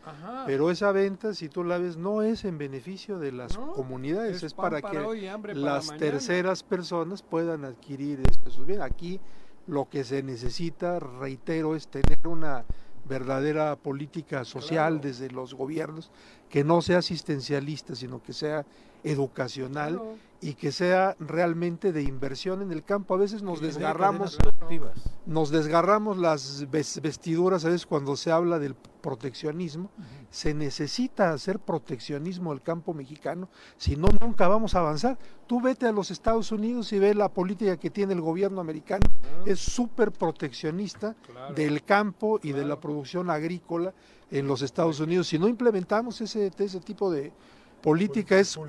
pero 0.45 0.71
esa 0.71 0.91
venta, 0.91 1.33
si 1.33 1.49
tú 1.49 1.63
la 1.63 1.77
ves, 1.77 1.97
no 1.97 2.21
es 2.21 2.45
en 2.45 2.57
beneficio 2.57 3.19
de 3.19 3.31
las 3.31 3.57
comunidades, 3.57 4.43
es, 4.43 4.53
para, 4.53 4.81
que 4.81 5.53
las 5.53 5.95
terceras 5.97 6.63
personas 6.63 7.21
puedan 7.21 7.65
adquirir 7.65 8.21
esto. 8.27 8.65
Bien, 8.65 8.81
aquí 8.81 9.19
lo 9.67 9.87
que 9.87 10.03
se 10.03 10.23
necesita, 10.23 10.99
reitero, 10.99 11.75
es 11.75 11.87
tener 11.87 12.27
una 12.27 12.65
verdadera 13.05 13.75
política 13.75 14.45
social 14.45 15.01
desde 15.01 15.29
los 15.29 15.53
gobiernos, 15.53 16.11
que 16.49 16.63
no 16.63 16.81
sea 16.81 16.99
asistencialista, 16.99 17.95
sino 17.95 18.21
que 18.21 18.33
sea 18.33 18.65
educacional 19.03 20.01
y 20.41 20.53
que 20.53 20.71
sea 20.71 21.15
realmente 21.19 21.91
de 21.91 22.01
inversión 22.01 22.61
en 22.61 22.71
el 22.71 22.83
campo. 22.83 23.13
A 23.13 23.17
veces 23.17 23.41
nos 23.41 23.61
desgarramos, 23.61 24.37
nos 25.25 25.49
desgarramos 25.49 26.17
las 26.17 26.65
vestiduras, 26.69 27.65
a 27.65 27.69
veces 27.69 27.85
cuando 27.85 28.15
se 28.15 28.31
habla 28.31 28.57
del 28.59 28.75
proteccionismo, 28.75 29.89
se 30.29 30.53
necesita 30.53 31.31
hacer 31.31 31.59
proteccionismo 31.59 32.51
del 32.51 32.61
campo 32.61 32.93
mexicano, 32.93 33.49
si 33.77 33.95
no, 33.95 34.07
nunca 34.21 34.47
vamos 34.47 34.75
a 34.75 34.79
avanzar. 34.79 35.17
Tú 35.47 35.61
vete 35.61 35.87
a 35.87 35.91
los 35.91 36.11
Estados 36.11 36.51
Unidos 36.51 36.93
y 36.93 36.99
ve 36.99 37.15
la 37.15 37.29
política 37.29 37.77
que 37.77 37.89
tiene 37.89 38.13
el 38.13 38.21
gobierno 38.21 38.61
americano, 38.61 39.05
es 39.45 39.59
súper 39.59 40.11
proteccionista 40.11 41.15
del 41.55 41.83
campo 41.83 42.39
y 42.43 42.51
de 42.51 42.65
la 42.65 42.79
producción 42.79 43.29
agrícola 43.29 43.93
en 44.31 44.47
los 44.47 44.61
Estados 44.61 44.99
Unidos. 44.99 45.27
Si 45.27 45.39
no 45.39 45.47
implementamos 45.47 46.21
ese, 46.21 46.51
ese 46.57 46.79
tipo 46.79 47.11
de, 47.11 47.31
política 47.81 48.39
es 48.39 48.59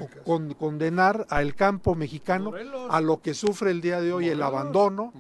condenar 0.58 1.26
al 1.30 1.54
campo 1.54 1.94
mexicano 1.94 2.52
a 2.88 3.00
lo 3.00 3.20
que 3.20 3.34
sufre 3.34 3.70
el 3.70 3.80
día 3.80 4.00
de 4.00 4.12
hoy 4.12 4.28
el 4.28 4.42
abandono, 4.42 5.12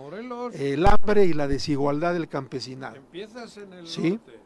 el 0.52 0.86
hambre 0.86 1.24
y 1.24 1.32
la 1.32 1.48
desigualdad 1.48 2.12
del 2.12 2.28
campesinado. 2.28 2.96
Empiezas 2.96 3.56
en 3.56 3.72
el 3.72 3.84
norte 3.84 4.40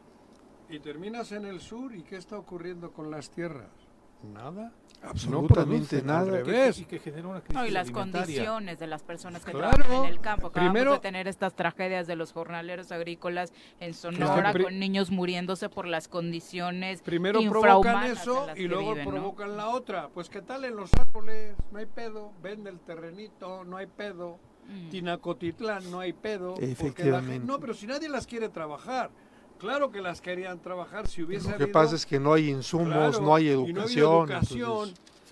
y 0.68 0.78
terminas 0.80 1.32
en 1.32 1.44
el 1.44 1.60
sur 1.60 1.94
y 1.94 2.02
¿qué 2.02 2.16
está 2.16 2.38
ocurriendo 2.38 2.90
con 2.92 3.10
las 3.10 3.30
tierras? 3.30 3.83
Nada. 4.32 4.72
Absolutamente 5.02 6.02
nada. 6.02 6.40
Y, 6.40 6.84
que, 6.84 7.10
una 7.24 7.40
crisis 7.42 7.68
y 7.68 7.70
las 7.70 7.90
condiciones 7.90 8.78
de 8.78 8.86
las 8.86 9.02
personas 9.02 9.44
que 9.44 9.52
trabajan 9.52 9.92
en 9.92 10.04
el 10.06 10.20
campo. 10.20 10.46
Acabamos 10.48 10.72
Primero, 10.72 10.92
de 10.94 10.98
tener 11.00 11.28
estas 11.28 11.54
tragedias 11.54 12.06
de 12.06 12.16
los 12.16 12.32
jornaleros 12.32 12.90
agrícolas 12.90 13.52
en 13.80 13.94
Sonora 13.94 14.52
con 14.52 14.78
niños 14.78 15.10
muriéndose 15.10 15.68
por 15.68 15.86
las 15.86 16.08
condiciones 16.08 17.02
Primero 17.02 17.40
provocan 17.50 18.04
eso 18.04 18.46
y 18.56 18.66
luego 18.66 18.94
provocan 18.94 19.56
la 19.56 19.68
otra. 19.68 20.08
Pues 20.08 20.28
qué 20.28 20.40
tal 20.40 20.64
en 20.64 20.76
los 20.76 20.90
árboles, 20.94 21.54
no 21.70 21.78
hay 21.78 21.86
pedo. 21.86 22.32
Vende 22.42 22.70
el 22.70 22.80
terrenito, 22.80 23.64
no 23.64 23.76
hay 23.76 23.86
pedo. 23.86 24.38
Mm. 24.68 24.88
Tinacotitlán, 24.88 25.90
no 25.90 26.00
hay 26.00 26.14
pedo. 26.14 26.54
Efectivamente. 26.58 27.46
no, 27.46 27.60
pero 27.60 27.74
si 27.74 27.86
nadie 27.86 28.08
las 28.08 28.26
quiere 28.26 28.48
trabajar. 28.48 29.10
Claro 29.58 29.90
que 29.90 30.00
las 30.00 30.20
querían 30.20 30.60
trabajar 30.60 31.06
si 31.08 31.22
hubiese 31.22 31.52
Lo 31.52 31.56
que 31.56 31.68
pasa 31.68 31.94
es 31.94 32.04
que 32.04 32.20
no 32.20 32.32
hay 32.32 32.50
insumos, 32.50 33.20
no 33.20 33.34
hay 33.34 33.48
educación. 33.48 34.28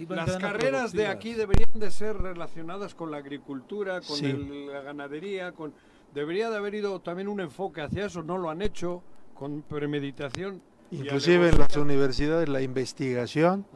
las 0.08 0.36
carreras 0.36 0.92
de 0.92 1.06
aquí 1.06 1.34
deberían 1.34 1.72
de 1.74 1.90
ser 1.90 2.16
relacionadas 2.16 2.94
con 2.94 3.10
la 3.10 3.18
agricultura, 3.18 4.00
con 4.00 4.66
la 4.66 4.80
ganadería, 4.80 5.52
con 5.52 5.74
debería 6.14 6.50
de 6.50 6.56
haber 6.56 6.74
ido 6.74 7.00
también 7.00 7.28
un 7.28 7.40
enfoque 7.40 7.80
hacia 7.80 8.06
eso, 8.06 8.22
no 8.22 8.38
lo 8.38 8.50
han 8.50 8.62
hecho 8.62 9.02
con 9.34 9.62
premeditación. 9.62 10.62
Inclusive 10.90 11.48
en 11.48 11.58
las 11.58 11.74
universidades 11.76 12.50
la 12.50 12.60
investigación 12.60 13.66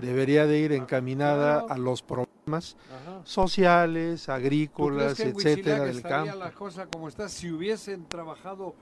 debería 0.00 0.46
de 0.46 0.60
ir 0.60 0.72
encaminada 0.72 1.64
a 1.68 1.76
los 1.76 2.02
problemas 2.02 2.76
sociales, 3.24 4.28
agrícolas, 4.28 5.18
etcétera 5.18 5.84
del 5.84 6.02
campo. 6.02 6.36
la 6.36 6.52
cosa 6.52 6.86
como 6.86 7.08
está 7.08 7.28
si 7.28 7.50
hubiesen 7.50 8.06
trabajado 8.06 8.74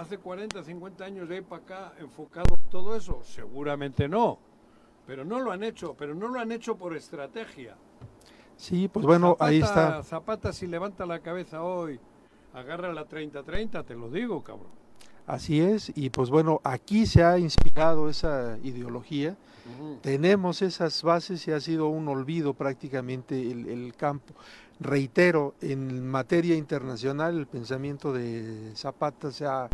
hace 0.00 0.16
40, 0.16 0.64
50 0.64 1.04
años 1.04 1.28
de 1.28 1.36
ahí 1.36 1.40
para 1.42 1.62
acá 1.62 1.92
enfocado 1.98 2.58
todo 2.70 2.96
eso? 2.96 3.20
Seguramente 3.22 4.08
no. 4.08 4.38
Pero 5.06 5.24
no 5.24 5.40
lo 5.40 5.52
han 5.52 5.62
hecho, 5.62 5.94
pero 5.98 6.14
no 6.14 6.28
lo 6.28 6.40
han 6.40 6.52
hecho 6.52 6.76
por 6.76 6.96
estrategia. 6.96 7.76
Sí, 8.56 8.88
pues 8.88 9.04
bueno, 9.04 9.36
ahí 9.40 9.60
está. 9.60 10.02
Zapata 10.02 10.52
si 10.52 10.66
levanta 10.66 11.04
la 11.04 11.20
cabeza 11.20 11.62
hoy, 11.62 12.00
agarra 12.54 12.92
la 12.92 13.06
30-30, 13.06 13.84
te 13.84 13.94
lo 13.94 14.08
digo, 14.10 14.42
cabrón. 14.42 14.68
Así 15.26 15.60
es, 15.60 15.92
y 15.94 16.10
pues 16.10 16.30
bueno, 16.30 16.60
aquí 16.64 17.06
se 17.06 17.22
ha 17.22 17.38
inspirado 17.38 18.08
esa 18.08 18.58
ideología, 18.62 19.36
tenemos 20.02 20.60
esas 20.60 21.02
bases 21.02 21.46
y 21.46 21.52
ha 21.52 21.60
sido 21.60 21.86
un 21.88 22.08
olvido 22.08 22.54
prácticamente 22.54 23.40
el, 23.40 23.68
el 23.68 23.94
campo. 23.94 24.34
Reitero, 24.80 25.54
en 25.60 26.08
materia 26.08 26.56
internacional 26.56 27.38
el 27.38 27.46
pensamiento 27.46 28.14
de 28.14 28.72
Zapata 28.74 29.30
se 29.30 29.44
ha 29.44 29.68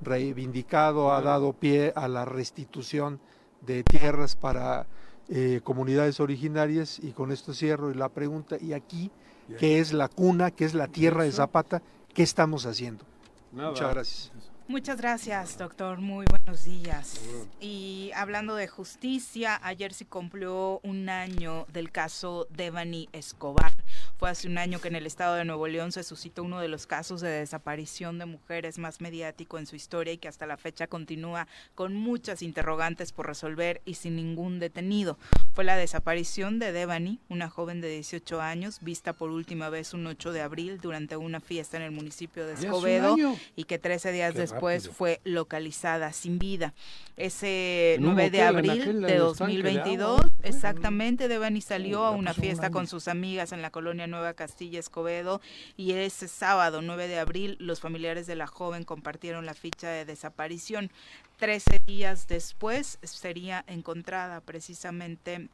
reivindicado, 0.00 1.12
ha 1.12 1.22
dado 1.22 1.52
pie 1.52 1.92
a 1.94 2.08
la 2.08 2.24
restitución 2.24 3.20
de 3.60 3.84
tierras 3.84 4.34
para 4.34 4.86
eh, 5.28 5.60
comunidades 5.62 6.18
originarias 6.18 6.98
y 6.98 7.12
con 7.12 7.30
esto 7.30 7.54
cierro 7.54 7.94
la 7.94 8.08
pregunta, 8.08 8.56
¿y 8.60 8.72
aquí 8.72 9.12
qué 9.60 9.78
es 9.78 9.92
la 9.92 10.08
cuna, 10.08 10.50
qué 10.50 10.64
es 10.64 10.74
la 10.74 10.88
tierra 10.88 11.22
de 11.22 11.30
Zapata? 11.30 11.80
¿Qué 12.12 12.24
estamos 12.24 12.66
haciendo? 12.66 13.04
Muchas 13.52 13.92
gracias. 13.92 14.32
Muchas 14.68 15.00
gracias, 15.00 15.56
doctor. 15.56 15.98
Muy 15.98 16.26
buenos 16.28 16.66
días. 16.66 17.22
Y 17.58 18.10
hablando 18.14 18.54
de 18.54 18.68
justicia, 18.68 19.58
ayer 19.62 19.94
se 19.94 20.04
cumplió 20.04 20.80
un 20.82 21.08
año 21.08 21.64
del 21.72 21.90
caso 21.90 22.46
Devani 22.50 23.08
Escobar. 23.12 23.72
Fue 24.18 24.28
hace 24.28 24.46
un 24.46 24.58
año 24.58 24.78
que 24.78 24.88
en 24.88 24.96
el 24.96 25.06
estado 25.06 25.36
de 25.36 25.46
Nuevo 25.46 25.66
León 25.68 25.90
se 25.90 26.02
suscitó 26.02 26.42
uno 26.42 26.60
de 26.60 26.68
los 26.68 26.86
casos 26.86 27.22
de 27.22 27.30
desaparición 27.30 28.18
de 28.18 28.26
mujeres 28.26 28.76
más 28.76 29.00
mediático 29.00 29.56
en 29.56 29.64
su 29.64 29.74
historia 29.74 30.12
y 30.12 30.18
que 30.18 30.28
hasta 30.28 30.44
la 30.44 30.58
fecha 30.58 30.86
continúa 30.86 31.48
con 31.74 31.94
muchas 31.94 32.42
interrogantes 32.42 33.12
por 33.12 33.26
resolver 33.26 33.80
y 33.86 33.94
sin 33.94 34.16
ningún 34.16 34.58
detenido. 34.58 35.18
Fue 35.54 35.64
la 35.64 35.76
desaparición 35.76 36.58
de 36.58 36.72
Devani, 36.72 37.20
una 37.30 37.48
joven 37.48 37.80
de 37.80 37.88
18 37.88 38.42
años, 38.42 38.80
vista 38.82 39.14
por 39.14 39.30
última 39.30 39.70
vez 39.70 39.94
un 39.94 40.06
8 40.06 40.32
de 40.32 40.42
abril 40.42 40.78
durante 40.78 41.16
una 41.16 41.40
fiesta 41.40 41.78
en 41.78 41.84
el 41.84 41.90
municipio 41.90 42.46
de 42.46 42.52
Escobedo 42.52 43.16
y 43.56 43.64
que 43.64 43.78
13 43.78 44.12
días 44.12 44.34
después 44.34 44.57
fue 44.92 45.20
localizada 45.24 46.12
sin 46.12 46.38
vida. 46.38 46.74
Ese 47.16 47.96
9 48.00 48.30
de 48.30 48.42
abril 48.42 49.02
de 49.02 49.16
2022, 49.16 50.20
exactamente, 50.42 51.26
Devani 51.26 51.60
salió 51.60 52.04
a 52.04 52.10
una 52.10 52.32
fiesta 52.32 52.70
con 52.70 52.86
sus 52.86 53.08
amigas 53.08 53.52
en 53.52 53.60
la 53.60 53.70
colonia 53.70 54.06
Nueva 54.06 54.34
Castilla 54.34 54.78
Escobedo 54.78 55.40
y 55.76 55.92
ese 55.92 56.28
sábado 56.28 56.80
9 56.80 57.08
de 57.08 57.18
abril 57.18 57.56
los 57.58 57.80
familiares 57.80 58.26
de 58.26 58.36
la 58.36 58.46
joven 58.46 58.84
compartieron 58.84 59.46
la 59.46 59.54
ficha 59.54 59.88
de 59.90 60.04
desaparición. 60.04 60.90
Trece 61.38 61.80
días 61.86 62.28
después 62.28 62.98
sería 63.02 63.64
encontrada 63.66 64.40
precisamente 64.40 65.48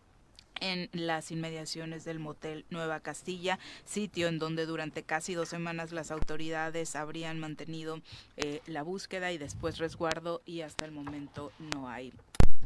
en 0.60 0.89
las 0.93 1.31
inmediaciones 1.31 2.05
del 2.05 2.18
motel 2.18 2.64
Nueva 2.70 3.01
Castilla, 3.01 3.59
sitio 3.85 4.28
en 4.28 4.39
donde 4.39 4.66
durante 4.66 5.02
casi 5.02 5.35
dos 5.35 5.48
semanas 5.48 5.93
las 5.93 6.10
autoridades 6.10 6.97
habrían 6.97 7.39
mantenido 7.40 8.01
eh, 8.36 8.60
la 8.66 8.82
búsqueda 8.82 9.32
y 9.32 9.39
después 9.39 9.78
resguardo 9.78 10.43
y 10.44 10.62
hasta 10.62 10.85
el 10.85 10.93
momento 10.93 11.52
no 11.74 11.89
hay 11.89 12.12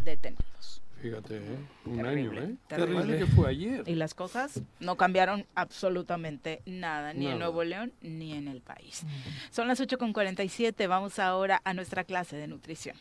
detenidos. 0.05 0.83
Fíjate, 1.01 1.37
¿eh? 1.37 1.59
un 1.85 2.05
año, 2.05 2.33
¿eh? 2.33 2.57
Terrible. 2.67 3.19
que 3.19 3.27
fue 3.27 3.51
ayer. 3.51 3.85
Y 3.87 3.95
las 3.95 4.15
cosas 4.15 4.61
no 4.81 4.97
cambiaron 4.97 5.47
absolutamente 5.55 6.61
nada, 6.67 7.13
ni 7.13 7.29
en 7.29 7.39
Nuevo 7.39 7.63
León 7.63 7.93
ni 8.03 8.33
en 8.33 8.49
el 8.49 8.61
país. 8.61 9.05
Son 9.51 9.69
las 9.69 9.81
8.47, 9.81 10.89
vamos 10.89 11.21
ahora 11.21 11.61
a 11.65 11.73
nuestra 11.73 12.03
clase 12.03 12.37
de 12.37 12.49
nutrición. 12.49 12.97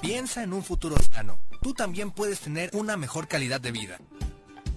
Piensa 0.00 0.42
en 0.42 0.54
un 0.54 0.62
futuro 0.62 0.96
sano. 1.12 1.38
Tú 1.60 1.74
también 1.74 2.10
puedes 2.10 2.40
tener 2.40 2.70
una 2.72 2.96
mejor 2.96 3.28
calidad 3.28 3.60
de 3.60 3.70
vida. 3.70 3.98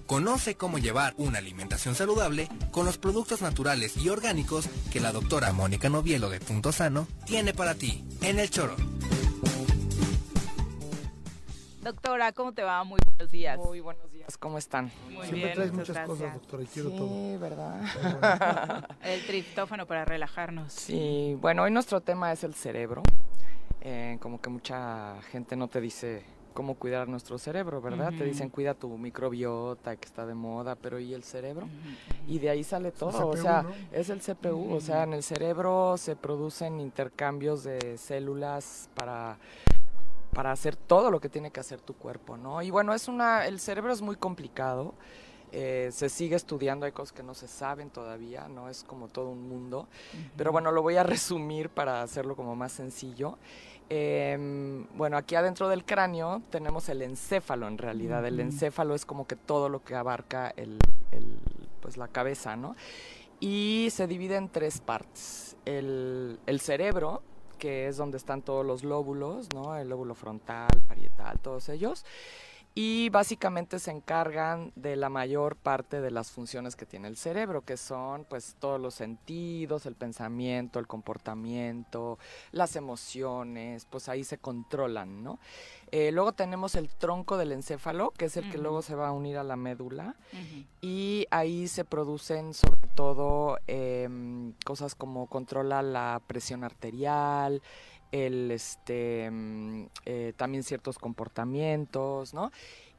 Conoce 0.06 0.54
cómo 0.54 0.76
llevar 0.76 1.14
una 1.16 1.38
alimentación 1.38 1.94
saludable 1.94 2.46
con 2.72 2.84
los 2.84 2.98
productos 2.98 3.40
naturales 3.40 3.96
y 3.96 4.10
orgánicos 4.10 4.68
que 4.92 5.00
la 5.00 5.10
doctora 5.10 5.50
Mónica 5.54 5.88
Novielo 5.88 6.28
de 6.28 6.40
Punto 6.40 6.72
Sano 6.72 7.06
tiene 7.24 7.54
para 7.54 7.74
ti 7.74 8.04
en 8.20 8.38
el 8.38 8.50
choro. 8.50 8.76
Doctora, 11.80 12.32
¿cómo 12.32 12.52
te 12.52 12.62
va? 12.62 12.84
Muy 12.84 13.00
buenos 13.06 13.32
días. 13.32 13.56
Muy 13.56 13.80
buenos 13.80 14.12
días, 14.12 14.36
¿cómo 14.36 14.58
están? 14.58 14.92
Muy 15.10 15.26
Siempre 15.26 15.52
traes 15.52 15.72
muchas 15.72 16.06
cosas, 16.06 16.34
doctora, 16.34 16.62
y 16.64 16.66
quiero 16.66 16.90
sí, 16.90 16.96
todo. 16.98 17.38
¿verdad? 17.38 18.88
el 19.02 19.26
triptófano 19.26 19.86
para 19.86 20.04
relajarnos. 20.04 20.70
Sí, 20.70 21.34
bueno, 21.40 21.62
hoy 21.62 21.70
nuestro 21.70 22.02
tema 22.02 22.30
es 22.30 22.44
el 22.44 22.54
cerebro. 22.54 23.02
Eh, 23.80 24.18
como 24.20 24.40
que 24.40 24.50
mucha 24.50 25.20
gente 25.30 25.56
no 25.56 25.68
te 25.68 25.80
dice 25.80 26.24
cómo 26.54 26.76
cuidar 26.76 27.08
nuestro 27.08 27.36
cerebro, 27.36 27.82
¿verdad? 27.82 28.12
Te 28.16 28.24
dicen 28.24 28.48
cuida 28.48 28.72
tu 28.74 28.96
microbiota 28.96 29.96
que 29.96 30.06
está 30.06 30.24
de 30.24 30.34
moda, 30.34 30.76
pero 30.76 30.98
¿y 30.98 31.12
el 31.12 31.24
cerebro? 31.24 31.68
Y 32.26 32.38
de 32.38 32.48
ahí 32.48 32.64
sale 32.64 32.92
todo, 32.92 33.28
o 33.28 33.36
sea, 33.36 33.66
es 33.92 34.08
el 34.08 34.20
CPU, 34.20 34.72
o 34.72 34.80
sea, 34.80 35.02
en 35.02 35.12
el 35.12 35.22
cerebro 35.22 35.96
se 35.98 36.16
producen 36.16 36.80
intercambios 36.80 37.64
de 37.64 37.98
células 37.98 38.88
para 38.94 39.36
para 40.32 40.50
hacer 40.50 40.74
todo 40.74 41.12
lo 41.12 41.20
que 41.20 41.28
tiene 41.28 41.52
que 41.52 41.60
hacer 41.60 41.80
tu 41.80 41.94
cuerpo, 41.94 42.36
¿no? 42.36 42.60
Y 42.60 42.70
bueno, 42.70 42.92
es 42.92 43.06
una, 43.06 43.46
el 43.46 43.60
cerebro 43.60 43.92
es 43.92 44.02
muy 44.02 44.16
complicado, 44.16 44.94
eh, 45.52 45.90
se 45.92 46.08
sigue 46.08 46.34
estudiando, 46.34 46.84
hay 46.84 46.90
cosas 46.90 47.12
que 47.12 47.22
no 47.22 47.32
se 47.32 47.46
saben 47.46 47.88
todavía, 47.88 48.48
¿no? 48.48 48.68
Es 48.68 48.82
como 48.82 49.06
todo 49.06 49.28
un 49.28 49.48
mundo, 49.48 49.86
pero 50.36 50.50
bueno, 50.50 50.72
lo 50.72 50.82
voy 50.82 50.96
a 50.96 51.02
resumir 51.04 51.70
para 51.70 52.02
hacerlo 52.02 52.34
como 52.34 52.56
más 52.56 52.72
sencillo. 52.72 53.38
Em, 53.90 54.86
bueno, 54.96 55.16
aquí 55.16 55.34
adentro 55.34 55.68
del 55.68 55.84
cráneo 55.84 56.42
tenemos 56.50 56.88
el 56.88 57.02
encéfalo 57.02 57.68
en 57.68 57.78
realidad, 57.78 58.24
el 58.26 58.40
encéfalo 58.40 58.94
es 58.94 59.04
como 59.04 59.26
que 59.26 59.36
todo 59.36 59.68
lo 59.68 59.84
que 59.84 59.94
abarca 59.94 60.52
el, 60.56 60.78
el, 61.10 61.38
pues 61.80 61.96
la 61.96 62.08
cabeza, 62.08 62.56
¿no? 62.56 62.76
Y 63.40 63.88
se 63.90 64.06
divide 64.06 64.36
en 64.36 64.48
tres 64.48 64.80
partes, 64.80 65.56
el, 65.66 66.38
el 66.46 66.60
cerebro, 66.60 67.22
que 67.58 67.88
es 67.88 67.96
donde 67.96 68.16
están 68.16 68.42
todos 68.42 68.64
los 68.64 68.84
lóbulos, 68.84 69.48
¿no? 69.54 69.76
El 69.76 69.88
lóbulo 69.88 70.14
frontal, 70.14 70.68
parietal, 70.88 71.38
todos 71.40 71.68
ellos. 71.68 72.04
Y 72.76 73.08
básicamente 73.10 73.78
se 73.78 73.92
encargan 73.92 74.72
de 74.74 74.96
la 74.96 75.08
mayor 75.08 75.54
parte 75.54 76.00
de 76.00 76.10
las 76.10 76.32
funciones 76.32 76.74
que 76.74 76.86
tiene 76.86 77.06
el 77.06 77.16
cerebro, 77.16 77.64
que 77.64 77.76
son 77.76 78.24
pues 78.24 78.56
todos 78.58 78.80
los 78.80 78.94
sentidos, 78.94 79.86
el 79.86 79.94
pensamiento, 79.94 80.80
el 80.80 80.88
comportamiento, 80.88 82.18
las 82.50 82.74
emociones, 82.74 83.86
pues 83.88 84.08
ahí 84.08 84.24
se 84.24 84.38
controlan, 84.38 85.22
¿no? 85.22 85.38
Eh, 85.92 86.10
luego 86.10 86.32
tenemos 86.32 86.74
el 86.74 86.88
tronco 86.88 87.36
del 87.36 87.52
encéfalo, 87.52 88.10
que 88.10 88.24
es 88.24 88.36
el 88.36 88.50
que 88.50 88.58
luego 88.58 88.82
se 88.82 88.96
va 88.96 89.06
a 89.06 89.12
unir 89.12 89.38
a 89.38 89.44
la 89.44 89.54
médula, 89.54 90.16
y 90.80 91.26
ahí 91.30 91.68
se 91.68 91.84
producen 91.84 92.52
sobre 92.54 92.88
todo 92.96 93.58
em, 93.68 94.54
cosas 94.64 94.96
como 94.96 95.28
controla 95.28 95.82
la 95.82 96.20
presión 96.26 96.64
arterial, 96.64 97.62
el 98.14 98.52
este 98.52 99.28
mm, 99.28 99.86
eh, 100.06 100.32
también 100.36 100.62
ciertos 100.62 100.98
comportamientos, 100.98 102.32
¿no? 102.32 102.52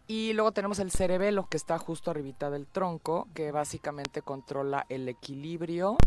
Y 0.08 0.34
luego 0.34 0.52
tenemos 0.52 0.78
el 0.80 0.92
cerebelo 0.92 1.48
que 1.50 1.58
está 1.58 1.80
justo 1.80 2.12
arribita 2.12 2.52
del 2.52 2.68
tronco, 2.68 3.28
que 3.34 3.52
básicamente 3.52 4.22
controla 4.22 4.86
el 4.90 5.08
equilibrio 5.10 5.98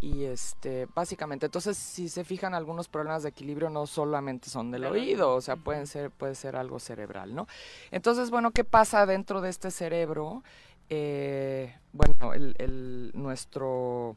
y 0.00 0.24
este 0.24 0.86
básicamente 0.94 1.46
entonces 1.46 1.76
si 1.76 2.08
se 2.08 2.24
fijan 2.24 2.54
algunos 2.54 2.88
problemas 2.88 3.24
de 3.24 3.28
equilibrio 3.28 3.68
no 3.68 3.86
solamente 3.86 4.50
son 4.50 4.72
del 4.72 4.84
oído 4.84 5.36
o 5.36 5.40
sea 5.40 5.54
pueden 5.54 5.86
ser 5.86 6.10
puede 6.10 6.34
ser 6.34 6.56
algo 6.56 6.80
cerebral 6.80 7.36
no 7.36 7.46
entonces 7.92 8.30
bueno 8.30 8.50
qué 8.50 8.64
pasa 8.64 9.06
dentro 9.06 9.40
de 9.40 9.50
este 9.50 9.70
cerebro 9.70 10.42
eh, 10.88 11.76
bueno 11.92 12.34
el, 12.34 12.56
el, 12.58 13.12
nuestro 13.14 14.16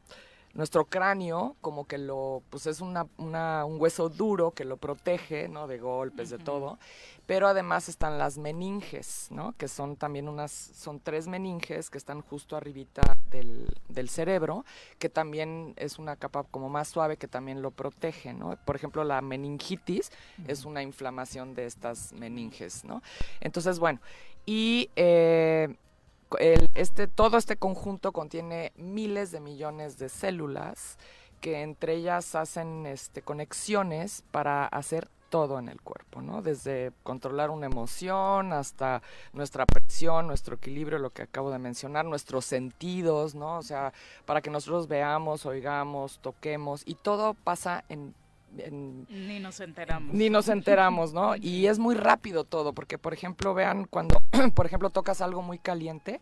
nuestro 0.56 0.86
cráneo 0.86 1.56
como 1.62 1.86
que 1.86 1.98
lo, 1.98 2.42
pues 2.50 2.66
es 2.66 2.80
una, 2.80 3.06
una, 3.18 3.66
un 3.66 3.80
hueso 3.80 4.10
duro 4.10 4.52
que 4.52 4.64
lo 4.64 4.78
protege, 4.78 5.50
¿no? 5.50 5.68
De 5.68 5.78
golpes, 5.78 6.30
de 6.30 6.38
todo. 6.40 6.80
Pero 7.26 7.48
además 7.48 7.90
están 7.90 8.18
las 8.18 8.38
meninges, 8.38 9.28
¿no? 9.32 9.54
Que 9.58 9.68
son 9.68 9.98
también 9.98 10.30
unas, 10.30 10.52
son 10.52 11.02
tres 11.02 11.28
meninges 11.28 11.90
que 11.90 11.98
están 11.98 12.22
justo 12.22 12.56
arribita 12.56 13.18
del, 13.30 13.68
del 13.90 14.10
cerebro, 14.10 14.64
que 14.98 15.10
también 15.10 15.74
es 15.76 16.00
una 16.00 16.16
capa 16.16 16.44
como 16.44 16.70
más 16.70 16.88
suave 16.88 17.18
que 17.18 17.28
también 17.28 17.62
lo 17.62 17.72
protege, 17.72 18.34
¿no? 18.34 18.58
Por 18.64 18.78
ejemplo, 18.78 19.04
la 19.04 19.22
meningitis 19.22 20.10
es 20.48 20.64
una 20.64 20.82
inflamación 20.84 21.54
de 21.54 21.66
estas 21.66 22.14
meninges, 22.14 22.86
¿no? 22.86 23.04
Entonces, 23.42 23.78
bueno, 23.78 24.00
y 24.46 24.90
eh, 24.96 25.76
este, 26.40 27.08
todo 27.08 27.38
este 27.38 27.58
conjunto 27.58 28.12
contiene 28.12 28.72
miles 28.76 29.32
de 29.32 29.40
millones 29.40 29.98
de 29.98 30.10
células 30.10 30.98
que 31.42 31.62
entre 31.62 31.96
ellas 31.96 32.36
hacen 32.36 32.86
este, 32.86 33.22
conexiones 33.22 34.24
para 34.32 34.66
hacer 34.66 35.10
todo 35.30 35.60
en 35.60 35.70
el 35.70 35.82
cuerpo, 35.82 36.22
¿no? 36.22 36.42
Desde 36.42 36.92
controlar 37.04 37.50
una 37.50 37.66
emoción 37.66 38.54
hasta 38.54 39.02
nuestra 39.34 39.66
presión, 39.66 40.28
nuestro 40.28 40.56
equilibrio, 40.56 40.98
lo 40.98 41.10
que 41.10 41.24
acabo 41.24 41.52
de 41.52 41.60
mencionar, 41.60 42.06
nuestros 42.06 42.46
sentidos, 42.46 43.36
¿no? 43.36 43.58
O 43.58 43.62
sea, 43.62 43.94
para 44.26 44.42
que 44.42 44.50
nosotros 44.50 44.88
veamos, 44.88 45.46
oigamos, 45.46 46.20
toquemos 46.20 46.84
y 46.86 46.96
todo 46.96 47.34
pasa 47.34 47.84
en 47.90 48.14
ni 48.72 49.40
nos 49.40 49.60
enteramos. 49.60 50.14
Ni 50.14 50.30
nos 50.30 50.48
enteramos, 50.50 51.14
¿no? 51.14 51.36
Y 51.36 51.68
es 51.68 51.80
muy 51.80 51.96
rápido 51.96 52.44
todo, 52.44 52.74
porque 52.74 52.98
por 52.98 53.14
ejemplo, 53.14 53.54
vean 53.54 53.86
cuando, 53.86 54.22
por 54.56 54.66
ejemplo, 54.66 54.90
tocas 54.90 55.22
algo 55.22 55.42
muy 55.42 55.60
caliente, 55.60 56.22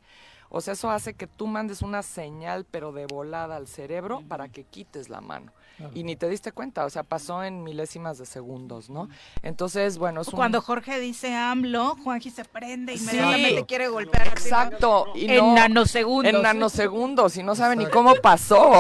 o 0.56 0.62
sea, 0.62 0.74
eso 0.74 0.92
hace 0.92 1.16
que 1.16 1.26
tú 1.26 1.48
mandes 1.48 1.82
una 1.82 2.04
señal, 2.04 2.64
pero 2.70 2.92
de 2.92 3.08
volada 3.08 3.56
al 3.56 3.68
cerebro 3.68 4.22
para 4.28 4.50
que 4.50 4.64
quites 4.64 5.10
la 5.10 5.20
mano. 5.20 5.52
Y 5.96 6.04
ni 6.04 6.16
te 6.16 6.30
diste 6.30 6.52
cuenta, 6.52 6.86
o 6.86 6.90
sea, 6.92 7.02
pasó 7.02 7.44
en 7.44 7.64
milésimas 7.64 8.20
de 8.20 8.28
segundos, 8.28 8.88
¿no? 8.88 9.10
Entonces, 9.42 9.98
bueno, 9.98 10.22
es 10.22 10.30
Cuando 10.30 10.62
Jorge 10.62 11.00
dice 11.00 11.34
AMLO, 11.34 11.98
Juanji 12.04 12.30
se 12.30 12.46
prende 12.46 12.94
y 12.94 12.98
inmediatamente 12.98 13.66
quiere 13.66 13.88
golpear. 13.88 14.28
Exacto. 14.28 15.08
Y 15.16 15.32
en 15.32 15.56
nanosegundos. 15.56 16.32
En 16.32 16.42
nanosegundos, 16.44 17.36
y 17.38 17.42
no 17.42 17.56
sabe 17.56 17.76
ni 17.76 17.88
cómo 17.88 18.14
pasó. 18.22 18.74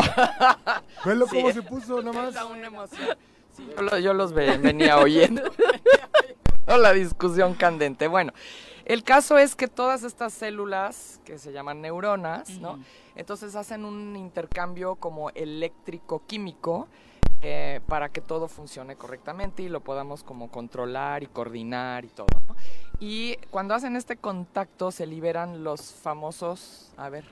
Velo 1.03 1.25
cómo 1.29 1.51
se 1.51 1.63
puso, 1.63 2.03
nada 2.03 2.31
más. 2.31 2.45
Una 2.45 2.67
emoción. 2.67 3.17
Yo, 4.01 4.13
los 4.13 4.33
venía 4.33 4.97
oyendo. 4.97 5.41
la 6.77 6.93
discusión 6.93 7.53
candente. 7.53 8.07
Bueno, 8.07 8.33
El 8.85 9.03
caso 9.03 9.37
es 9.37 9.55
que 9.55 9.67
todas 9.67 10.03
estas 10.03 10.33
células, 10.33 11.21
que 11.23 11.37
se 11.37 11.53
llaman 11.53 11.81
neuronas, 11.81 12.49
¿no? 12.59 12.79
Entonces 13.15 13.55
hacen 13.55 13.85
un 13.85 14.15
intercambio 14.15 14.95
como 14.95 15.29
eléctrico-químico 15.29 16.87
eh, 17.41 17.79
para 17.87 18.09
que 18.09 18.21
todo 18.21 18.47
funcione 18.47 18.95
correctamente 18.95 19.63
y 19.63 19.69
lo 19.69 19.81
podamos 19.81 20.23
como 20.23 20.49
controlar 20.49 21.23
y 21.23 21.27
coordinar 21.27 22.05
y 22.05 22.09
todo, 22.09 22.27
¿no? 22.47 22.55
Y 22.99 23.35
cuando 23.51 23.73
hacen 23.73 23.95
este 23.95 24.15
contacto 24.17 24.91
se 24.91 25.05
liberan 25.05 25.63
los 25.63 25.91
famosos, 25.91 26.91
a 26.97 27.09
ver. 27.09 27.25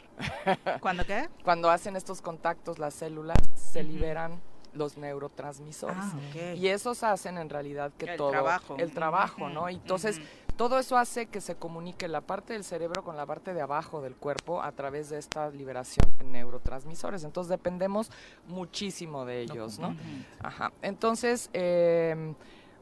¿Cuándo 0.81 1.05
qué? 1.05 1.29
Cuando 1.43 1.69
hacen 1.69 1.95
estos 1.95 2.21
contactos 2.21 2.77
las 2.77 2.93
células 2.93 3.37
se 3.55 3.83
liberan 3.83 4.41
los 4.73 4.97
neurotransmisores. 4.97 5.97
Ah, 5.97 6.53
y 6.55 6.67
esos 6.67 7.03
hacen 7.03 7.37
en 7.37 7.49
realidad 7.49 7.91
que 7.97 8.15
todo 8.15 8.31
trabajo. 8.31 8.75
el 8.77 8.91
trabajo, 8.91 9.49
¿no? 9.49 9.67
Entonces, 9.69 10.21
todo 10.55 10.77
eso 10.79 10.97
hace 10.97 11.25
que 11.25 11.41
se 11.41 11.55
comunique 11.55 12.07
la 12.07 12.21
parte 12.21 12.53
del 12.53 12.63
cerebro 12.63 13.03
con 13.03 13.17
la 13.17 13.25
parte 13.25 13.53
de 13.53 13.61
abajo 13.61 14.01
del 14.01 14.15
cuerpo 14.15 14.61
a 14.61 14.71
través 14.71 15.09
de 15.09 15.17
esta 15.17 15.49
liberación 15.49 16.05
de 16.19 16.25
neurotransmisores. 16.25 17.23
Entonces, 17.23 17.49
dependemos 17.49 18.11
muchísimo 18.47 19.25
de 19.25 19.41
ellos, 19.41 19.79
¿no? 19.79 19.95
Ajá. 20.41 20.71
Entonces, 20.81 21.49
eh, 21.53 22.33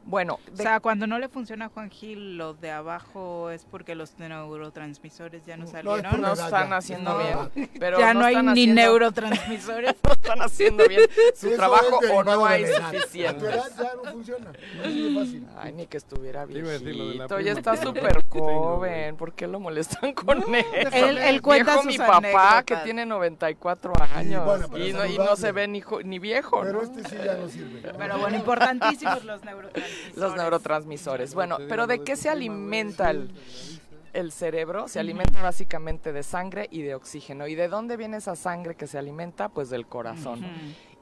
bueno, 0.04 0.38
o 0.52 0.56
sea, 0.56 0.80
cuando 0.80 1.06
no 1.06 1.18
le 1.18 1.28
funciona 1.28 1.66
a 1.66 1.68
Juan 1.68 1.90
Gil, 1.90 2.36
lo 2.36 2.54
de 2.54 2.70
abajo 2.70 3.50
es 3.50 3.64
porque 3.64 3.94
los 3.94 4.18
neurotransmisores 4.18 5.44
ya 5.46 5.56
no 5.56 5.66
salieron. 5.66 6.20
No, 6.20 6.32
están 6.32 6.72
haciendo 6.72 7.18
bien. 7.18 7.70
Pero 7.78 7.98
ya 7.98 8.14
no, 8.14 8.24
hay 8.24 8.42
ni 8.42 8.66
neurotransmisores. 8.66 9.94
no 10.04 10.12
están 10.12 10.42
haciendo 10.42 10.86
bien 10.88 11.02
su 11.34 11.54
trabajo 11.54 12.00
o 12.12 12.24
no 12.24 12.44
hay 12.44 12.66
suficiente. 12.66 13.46
ya 13.46 13.94
no 13.94 14.10
funciona. 14.10 14.52
es 14.84 15.14
fácil. 15.14 15.46
Ay, 15.56 15.72
ni 15.72 15.86
que 15.86 15.96
estuviera 15.96 16.44
viejito. 16.44 17.40
Ya 17.40 17.52
está 17.52 17.76
súper 17.76 18.24
joven. 18.28 19.16
¿Por 19.16 19.32
qué 19.32 19.46
lo 19.46 19.60
molestan 19.60 20.12
con 20.12 20.42
él? 20.54 20.64
Él, 20.92 21.18
él 21.18 21.42
cuenta 21.42 21.74
Viejo 21.74 21.86
mi 21.86 21.98
papá 21.98 22.62
que 22.64 22.76
tiene 22.78 23.06
94 23.06 23.92
años 24.14 24.60
y, 24.76 24.92
no, 24.92 25.06
y 25.06 25.18
no 25.18 25.36
se 25.36 25.52
ve 25.52 25.68
ni, 25.68 25.82
ni 26.04 26.18
viejo. 26.18 26.60
Pero 26.62 26.82
este 26.82 27.08
sí 27.08 27.16
ya 27.22 27.34
no 27.34 27.48
sirve. 27.48 27.80
Pero 27.96 28.18
bueno, 28.18 28.36
importantísimos 28.36 29.24
los 29.24 29.44
neurotransmisores. 29.44 29.89
Los 30.16 30.36
neurotransmisores. 30.36 31.34
Bueno, 31.34 31.58
pero 31.68 31.86
¿de 31.86 32.02
qué 32.02 32.16
se 32.16 32.28
alimenta 32.28 33.10
el, 33.10 34.32
cerebro? 34.32 34.88
Se 34.88 35.00
alimenta 35.00 35.42
básicamente 35.42 36.12
de 36.12 36.22
sangre 36.22 36.68
y 36.70 36.82
de 36.82 36.94
oxígeno. 36.94 37.46
¿Y 37.46 37.54
de 37.54 37.68
dónde 37.68 37.96
viene 37.96 38.16
esa 38.18 38.36
sangre 38.36 38.74
que 38.74 38.86
se 38.86 38.98
alimenta? 38.98 39.48
Pues 39.48 39.70
del 39.70 39.86
corazón. 39.86 40.40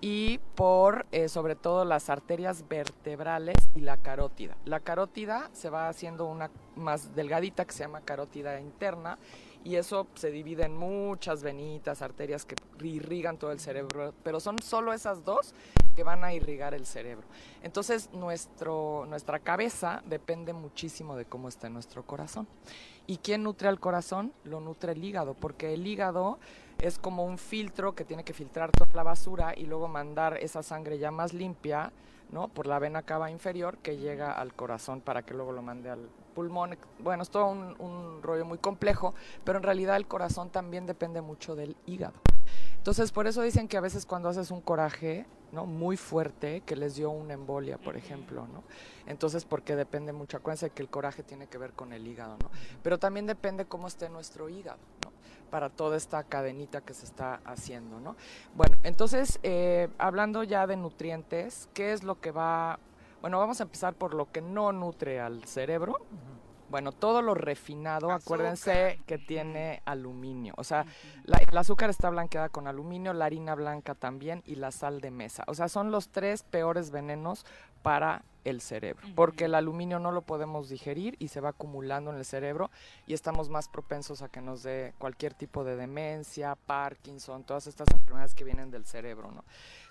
Y 0.00 0.38
por, 0.54 1.06
eh, 1.10 1.28
sobre 1.28 1.56
todo, 1.56 1.84
las 1.84 2.08
arterias 2.08 2.68
vertebrales 2.68 3.56
y 3.74 3.80
la 3.80 3.96
carótida. 3.96 4.56
La 4.64 4.80
carótida 4.80 5.50
se 5.52 5.70
va 5.70 5.88
haciendo 5.88 6.26
una 6.26 6.50
más 6.76 7.14
delgadita 7.16 7.64
que 7.64 7.72
se 7.72 7.80
llama 7.80 8.00
carótida 8.02 8.60
interna 8.60 9.18
y 9.64 9.76
eso 9.76 10.06
se 10.14 10.30
divide 10.30 10.64
en 10.64 10.76
muchas 10.76 11.42
venitas, 11.42 12.02
arterias 12.02 12.44
que 12.44 12.56
irrigan 12.82 13.38
todo 13.38 13.52
el 13.52 13.60
cerebro, 13.60 14.14
pero 14.22 14.40
son 14.40 14.58
solo 14.60 14.92
esas 14.92 15.24
dos 15.24 15.54
que 15.96 16.04
van 16.04 16.24
a 16.24 16.32
irrigar 16.32 16.74
el 16.74 16.86
cerebro. 16.86 17.26
Entonces 17.62 18.10
nuestro, 18.12 19.04
nuestra 19.08 19.40
cabeza 19.40 20.02
depende 20.06 20.52
muchísimo 20.52 21.16
de 21.16 21.24
cómo 21.24 21.48
está 21.48 21.68
nuestro 21.68 22.04
corazón. 22.04 22.46
¿Y 23.06 23.18
quién 23.18 23.42
nutre 23.42 23.68
al 23.68 23.80
corazón? 23.80 24.32
Lo 24.44 24.60
nutre 24.60 24.92
el 24.92 25.02
hígado, 25.02 25.34
porque 25.34 25.74
el 25.74 25.86
hígado 25.86 26.38
es 26.78 26.98
como 26.98 27.24
un 27.24 27.38
filtro 27.38 27.94
que 27.94 28.04
tiene 28.04 28.22
que 28.22 28.32
filtrar 28.32 28.70
toda 28.70 28.90
la 28.94 29.02
basura 29.02 29.54
y 29.56 29.64
luego 29.66 29.88
mandar 29.88 30.38
esa 30.38 30.62
sangre 30.62 30.98
ya 30.98 31.10
más 31.10 31.32
limpia, 31.32 31.92
¿no? 32.30 32.48
Por 32.48 32.66
la 32.66 32.78
vena 32.78 33.02
cava 33.02 33.30
inferior 33.30 33.78
que 33.78 33.96
llega 33.96 34.32
al 34.32 34.54
corazón 34.54 35.00
para 35.00 35.22
que 35.22 35.34
luego 35.34 35.52
lo 35.52 35.62
mande 35.62 35.90
al 35.90 36.08
pulmón. 36.28 36.76
Bueno, 37.00 37.22
es 37.22 37.30
todo 37.30 37.46
un, 37.46 37.74
un 37.80 38.22
rollo 38.22 38.44
muy 38.44 38.58
complejo, 38.58 39.14
pero 39.44 39.58
en 39.58 39.64
realidad 39.64 39.96
el 39.96 40.06
corazón 40.06 40.50
también 40.50 40.86
depende 40.86 41.20
mucho 41.20 41.56
del 41.56 41.76
hígado. 41.86 42.20
Entonces, 42.78 43.12
por 43.12 43.26
eso 43.26 43.42
dicen 43.42 43.68
que 43.68 43.76
a 43.76 43.80
veces 43.80 44.06
cuando 44.06 44.28
haces 44.28 44.50
un 44.50 44.60
coraje, 44.60 45.26
¿no? 45.52 45.66
Muy 45.66 45.96
fuerte, 45.96 46.62
que 46.62 46.76
les 46.76 46.94
dio 46.94 47.10
una 47.10 47.34
embolia, 47.34 47.76
por 47.76 47.96
ejemplo, 47.96 48.46
¿no? 48.46 48.62
Entonces, 49.06 49.44
porque 49.44 49.76
depende 49.76 50.12
mucho, 50.12 50.36
acuérdense 50.36 50.70
que 50.70 50.82
el 50.82 50.88
coraje 50.88 51.22
tiene 51.22 51.48
que 51.48 51.58
ver 51.58 51.72
con 51.72 51.92
el 51.92 52.06
hígado, 52.06 52.36
¿no? 52.42 52.50
Pero 52.82 52.98
también 52.98 53.26
depende 53.26 53.66
cómo 53.66 53.88
esté 53.88 54.08
nuestro 54.08 54.48
hígado, 54.48 54.78
¿no? 55.04 55.12
Para 55.50 55.70
toda 55.70 55.96
esta 55.96 56.22
cadenita 56.24 56.80
que 56.80 56.94
se 56.94 57.04
está 57.04 57.40
haciendo, 57.44 58.00
¿no? 58.00 58.16
Bueno, 58.54 58.76
entonces, 58.84 59.38
eh, 59.42 59.88
hablando 59.98 60.42
ya 60.42 60.66
de 60.66 60.76
nutrientes, 60.76 61.68
¿qué 61.74 61.92
es 61.92 62.04
lo 62.04 62.20
que 62.20 62.30
va 62.30 62.78
bueno, 63.20 63.38
vamos 63.38 63.60
a 63.60 63.64
empezar 63.64 63.94
por 63.94 64.14
lo 64.14 64.30
que 64.30 64.40
no 64.40 64.72
nutre 64.72 65.20
al 65.20 65.44
cerebro. 65.44 65.98
Bueno, 66.70 66.92
todo 66.92 67.22
lo 67.22 67.34
refinado, 67.34 68.10
acuérdense 68.10 69.00
que 69.06 69.16
tiene 69.16 69.80
aluminio. 69.86 70.52
O 70.58 70.64
sea, 70.64 70.84
el 71.24 71.56
azúcar 71.56 71.88
está 71.88 72.10
blanqueada 72.10 72.50
con 72.50 72.66
aluminio, 72.66 73.14
la 73.14 73.24
harina 73.24 73.54
blanca 73.54 73.94
también 73.94 74.42
y 74.44 74.56
la 74.56 74.70
sal 74.70 75.00
de 75.00 75.10
mesa. 75.10 75.44
O 75.46 75.54
sea, 75.54 75.70
son 75.70 75.90
los 75.90 76.10
tres 76.10 76.42
peores 76.42 76.90
venenos 76.90 77.46
para 77.82 78.22
el 78.44 78.60
cerebro, 78.60 79.06
porque 79.14 79.44
el 79.44 79.54
aluminio 79.54 79.98
no 79.98 80.10
lo 80.10 80.22
podemos 80.22 80.68
digerir 80.68 81.16
y 81.18 81.28
se 81.28 81.40
va 81.40 81.50
acumulando 81.50 82.10
en 82.10 82.16
el 82.16 82.24
cerebro 82.24 82.70
y 83.06 83.14
estamos 83.14 83.50
más 83.50 83.68
propensos 83.68 84.22
a 84.22 84.28
que 84.28 84.40
nos 84.40 84.62
dé 84.62 84.94
cualquier 84.98 85.34
tipo 85.34 85.64
de 85.64 85.76
demencia, 85.76 86.56
Parkinson, 86.66 87.44
todas 87.44 87.66
estas 87.66 87.88
enfermedades 87.92 88.34
que 88.34 88.44
vienen 88.44 88.70
del 88.70 88.84
cerebro, 88.84 89.30
¿no? 89.30 89.44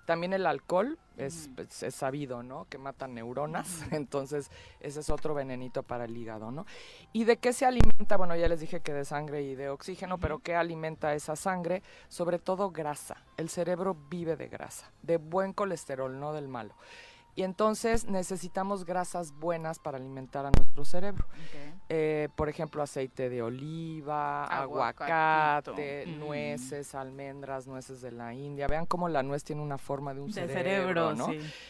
También 0.08 0.32
el 0.32 0.46
alcohol 0.46 0.98
es, 1.18 1.50
pues, 1.54 1.84
es, 1.84 1.94
sabido, 1.94 2.42
¿no? 2.42 2.66
Que 2.70 2.78
mata 2.78 3.10
neuronas, 3.10 3.82
entonces 3.92 4.50
ese 4.80 5.02
es 5.02 5.10
otro 5.10 5.34
venenito 5.34 5.84
para 5.84 6.06
el 6.06 6.16
hígado, 6.16 6.50
¿no? 6.50 6.66
¿Y 7.12 7.26
de 7.26 7.36
qué 7.36 7.52
se 7.52 7.66
alimenta? 7.66 8.16
Bueno, 8.16 8.34
ya 8.38 8.48
les 8.48 8.62
dije 8.62 8.80
que 8.80 8.94
de 8.94 9.04
sangre 9.04 9.42
y 9.42 9.56
de 9.56 9.68
oxígeno, 9.68 10.18
pero 10.18 10.40
¿qué 10.40 10.56
alimenta 10.56 11.14
esa 11.14 11.36
sangre? 11.36 11.84
Sobre 12.08 12.40
todo 12.40 12.72
grasa. 12.72 13.18
El 13.36 13.50
cerebro 13.50 13.98
vive 14.10 14.38
de 14.38 14.48
grasa, 14.48 14.94
de 15.02 15.18
buen 15.18 15.52
colesterol, 15.52 16.18
no 16.18 16.32
del 16.32 16.48
malo. 16.48 16.74
Y 17.36 17.44
entonces 17.44 18.06
necesitamos 18.06 18.86
grasas 18.86 19.34
buenas 19.34 19.78
para 19.78 19.98
alimentar 19.98 20.46
a 20.46 20.52
nuestro 20.52 20.86
cerebro. 20.86 21.28
Eh, 21.90 22.28
por 22.36 22.50
ejemplo, 22.50 22.84
aceite 22.84 23.30
de 23.30 23.42
oliva, 23.42 24.46
aguacate, 24.46 26.06
nueces, 26.06 26.94
almendras, 26.94 27.66
nueces 27.66 28.02
de 28.02 28.12
la 28.12 28.34
India. 28.34 28.68
Vean 28.68 28.86
cómo 28.86 29.08
la 29.08 29.24
nuez 29.24 29.44
tiene 29.44 29.62
una 29.62 29.78
forma 29.78 30.14
de 30.14 30.20
un 30.20 30.34
cerebro, 30.34 31.14
¿no? 31.14 31.30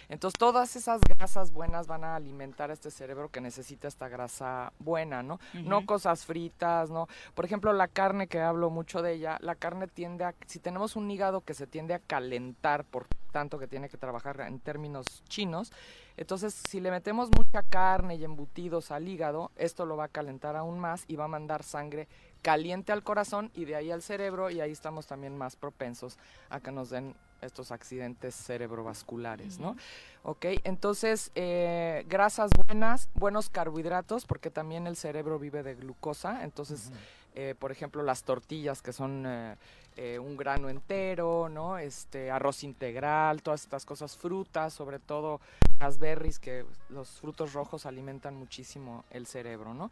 Entonces 0.10 0.38
todas 0.38 0.76
esas 0.76 1.02
grasas 1.02 1.52
buenas 1.52 1.88
van 1.88 2.04
a 2.04 2.16
alimentar 2.16 2.72
a 2.72 2.74
este 2.74 2.90
cerebro 2.90 3.30
que 3.30 3.42
necesita 3.42 3.88
esta 3.88 4.10
grasa 4.10 4.74
buena, 4.80 5.22
¿no? 5.22 5.40
No 5.54 5.86
cosas 5.86 6.26
fritas, 6.26 6.90
¿no? 6.90 7.08
Por 7.36 7.46
ejemplo, 7.46 7.72
la 7.74 7.88
carne 7.88 8.28
que 8.28 8.40
hablo 8.40 8.70
mucho 8.70 9.02
de 9.02 9.14
ella, 9.14 9.38
la 9.42 9.56
carne 9.56 9.88
tiende 9.88 10.24
a, 10.26 10.34
si 10.48 10.60
tenemos 10.60 10.96
un 10.96 11.10
hígado 11.12 11.42
que 11.42 11.54
se 11.54 11.68
tiende 11.68 11.94
a 11.94 12.00
calentar 12.00 12.86
por 12.86 13.06
tanto 13.32 13.60
que 13.60 13.68
tiene 13.68 13.90
que 13.90 13.98
trabajar 13.98 14.42
en 14.42 14.60
términos 14.60 15.24
chinos. 15.28 15.72
Entonces, 16.18 16.54
si 16.54 16.80
le 16.80 16.92
metemos 16.92 17.30
mucha 17.36 17.62
carne 17.64 18.16
y 18.16 18.24
embutidos 18.24 18.92
al 18.92 19.08
hígado, 19.08 19.52
esto 19.56 19.86
lo 19.86 19.98
va 19.98 20.06
a 20.06 20.10
calentar 20.10 20.56
aún 20.56 20.80
más 20.80 21.06
y 21.08 21.16
va 21.16 21.26
a 21.26 21.30
mandar 21.30 21.64
sangre 21.64 22.08
caliente 22.42 22.92
al 22.92 23.04
corazón 23.04 23.52
y 23.54 23.66
de 23.66 23.76
ahí 23.76 23.92
al 23.92 24.02
cerebro 24.02 24.50
y 24.50 24.62
ahí 24.62 24.72
estamos 24.72 25.08
también 25.08 25.38
más 25.38 25.56
propensos 25.56 26.18
a 26.50 26.60
que 26.60 26.72
nos 26.72 26.90
den 26.90 27.16
estos 27.42 27.72
accidentes 27.72 28.36
cerebrovasculares, 28.36 29.60
¿no? 29.60 29.76
Ok, 30.24 30.46
entonces 30.64 31.32
eh, 31.36 32.04
grasas 32.08 32.50
buenas, 32.66 33.10
buenos 33.14 33.50
carbohidratos, 33.50 34.26
porque 34.26 34.50
también 34.50 34.88
el 34.88 34.96
cerebro 34.96 35.40
vive 35.40 35.64
de 35.64 35.76
glucosa, 35.76 36.44
entonces, 36.44 36.92
eh, 37.36 37.56
por 37.60 37.72
ejemplo, 37.72 38.02
las 38.04 38.24
tortillas 38.24 38.82
que 38.82 38.94
son 38.94 39.26
eh, 39.28 39.56
eh, 39.98 40.20
un 40.20 40.38
grano 40.38 40.70
entero, 40.70 41.50
¿no? 41.50 41.78
Este, 41.80 42.30
arroz 42.30 42.64
integral, 42.64 43.42
todas 43.42 43.64
estas 43.64 43.84
cosas, 43.84 44.16
frutas, 44.16 44.72
sobre 44.72 45.00
todo 45.00 45.42
las 45.80 45.98
berries, 45.98 46.38
que 46.38 46.66
los 46.90 47.10
frutos 47.20 47.54
rojos 47.54 47.86
alimentan 47.88 48.36
muchísimo 48.36 49.06
el 49.10 49.26
cerebro, 49.26 49.74
¿no? 49.74 49.90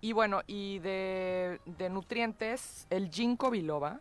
Y 0.00 0.12
bueno, 0.12 0.42
y 0.46 0.80
de, 0.80 1.60
nutrientes, 1.90 2.86
el 2.90 3.10
ginkgo 3.10 3.50
biloba 3.50 4.00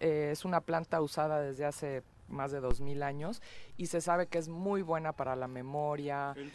eh, 0.00 0.30
es 0.32 0.44
una 0.44 0.60
planta 0.60 1.00
usada 1.00 1.40
desde 1.40 1.64
hace 1.64 2.02
más 2.28 2.52
de 2.52 2.60
2000 2.60 3.02
años 3.02 3.42
y 3.76 3.86
se 3.86 4.00
sabe 4.00 4.26
que 4.26 4.38
es 4.38 4.48
muy 4.48 4.82
buena 4.82 5.12
para 5.12 5.36
la 5.36 5.48
memoria. 5.48 6.32
¿El? 6.36 6.50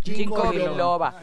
Ginkgo 0.00 0.50
biloba. 0.50 1.20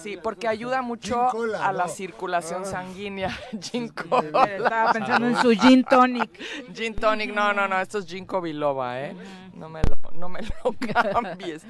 sí, 0.00 0.18
porque 0.22 0.48
ayuda 0.48 0.82
mucho 0.82 1.30
a 1.56 1.72
la 1.72 1.88
circulación 1.88 2.62
ah. 2.62 2.66
sanguínea. 2.66 3.30
Ginkgo. 3.60 4.22
Estaba 4.22 4.92
pensando 4.92 5.28
en 5.28 5.36
su 5.36 5.50
gin 5.52 5.84
tonic. 5.84 6.40
Gin 6.74 6.94
tonic, 6.94 7.32
no, 7.32 7.52
no, 7.52 7.68
no, 7.68 7.80
esto 7.80 7.98
es 7.98 8.06
ginkgo 8.06 8.40
biloba, 8.40 9.00
¿eh? 9.00 9.16
No 9.54 9.68
me 9.68 9.80
lo, 9.82 10.10
no 10.12 10.28
me 10.28 10.40
lo 10.42 10.72
cambies. 11.12 11.64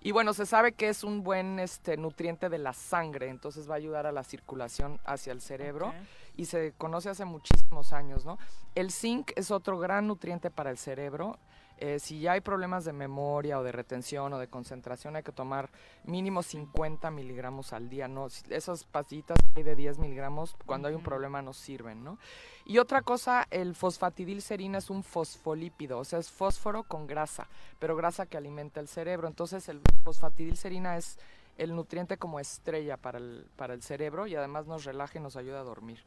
Y 0.00 0.12
bueno, 0.12 0.34
se 0.34 0.46
sabe 0.46 0.72
que 0.72 0.88
es 0.88 1.04
un 1.04 1.22
buen 1.22 1.58
este, 1.58 1.96
nutriente 1.96 2.48
de 2.48 2.58
la 2.58 2.72
sangre, 2.72 3.28
entonces 3.28 3.68
va 3.68 3.74
a 3.74 3.76
ayudar 3.78 4.06
a 4.06 4.12
la 4.12 4.22
circulación 4.22 4.98
hacia 5.04 5.32
el 5.32 5.40
cerebro 5.40 5.92
y 6.36 6.46
se 6.46 6.72
conoce 6.72 7.10
hace 7.10 7.24
muchísimos 7.24 7.92
años, 7.92 8.24
¿no? 8.24 8.38
El 8.74 8.90
zinc 8.90 9.32
es 9.36 9.50
otro 9.50 9.78
gran 9.78 10.06
nutriente 10.06 10.50
para 10.50 10.70
el 10.70 10.78
cerebro. 10.78 11.38
Eh, 11.76 11.98
si 11.98 12.20
ya 12.20 12.32
hay 12.32 12.40
problemas 12.40 12.84
de 12.84 12.92
memoria 12.92 13.58
o 13.58 13.64
de 13.64 13.72
retención 13.72 14.32
o 14.32 14.38
de 14.38 14.46
concentración, 14.46 15.16
hay 15.16 15.24
que 15.24 15.32
tomar 15.32 15.70
mínimo 16.04 16.42
50 16.42 17.10
miligramos 17.10 17.72
al 17.72 17.88
día. 17.88 18.06
¿no? 18.06 18.28
Esas 18.48 18.84
pastillitas 18.84 19.36
de 19.54 19.74
10 19.74 19.98
miligramos, 19.98 20.56
cuando 20.66 20.88
hay 20.88 20.94
un 20.94 21.02
problema, 21.02 21.42
no 21.42 21.52
sirven. 21.52 22.04
¿no? 22.04 22.18
Y 22.64 22.78
otra 22.78 23.02
cosa, 23.02 23.46
el 23.50 23.74
fosfatidilcerina 23.74 24.78
es 24.78 24.88
un 24.88 25.02
fosfolípido, 25.02 25.98
o 25.98 26.04
sea, 26.04 26.20
es 26.20 26.30
fósforo 26.30 26.84
con 26.84 27.06
grasa, 27.06 27.48
pero 27.78 27.96
grasa 27.96 28.26
que 28.26 28.36
alimenta 28.36 28.80
el 28.80 28.88
cerebro. 28.88 29.26
Entonces, 29.26 29.68
el 29.68 29.80
fosfatidilcerina 30.04 30.96
es 30.96 31.18
el 31.56 31.74
nutriente 31.74 32.16
como 32.16 32.40
estrella 32.40 32.96
para 32.96 33.18
el, 33.18 33.46
para 33.56 33.74
el 33.74 33.82
cerebro 33.82 34.26
y 34.26 34.34
además 34.34 34.66
nos 34.66 34.84
relaja 34.84 35.18
y 35.18 35.22
nos 35.22 35.36
ayuda 35.36 35.60
a 35.60 35.64
dormir. 35.64 36.02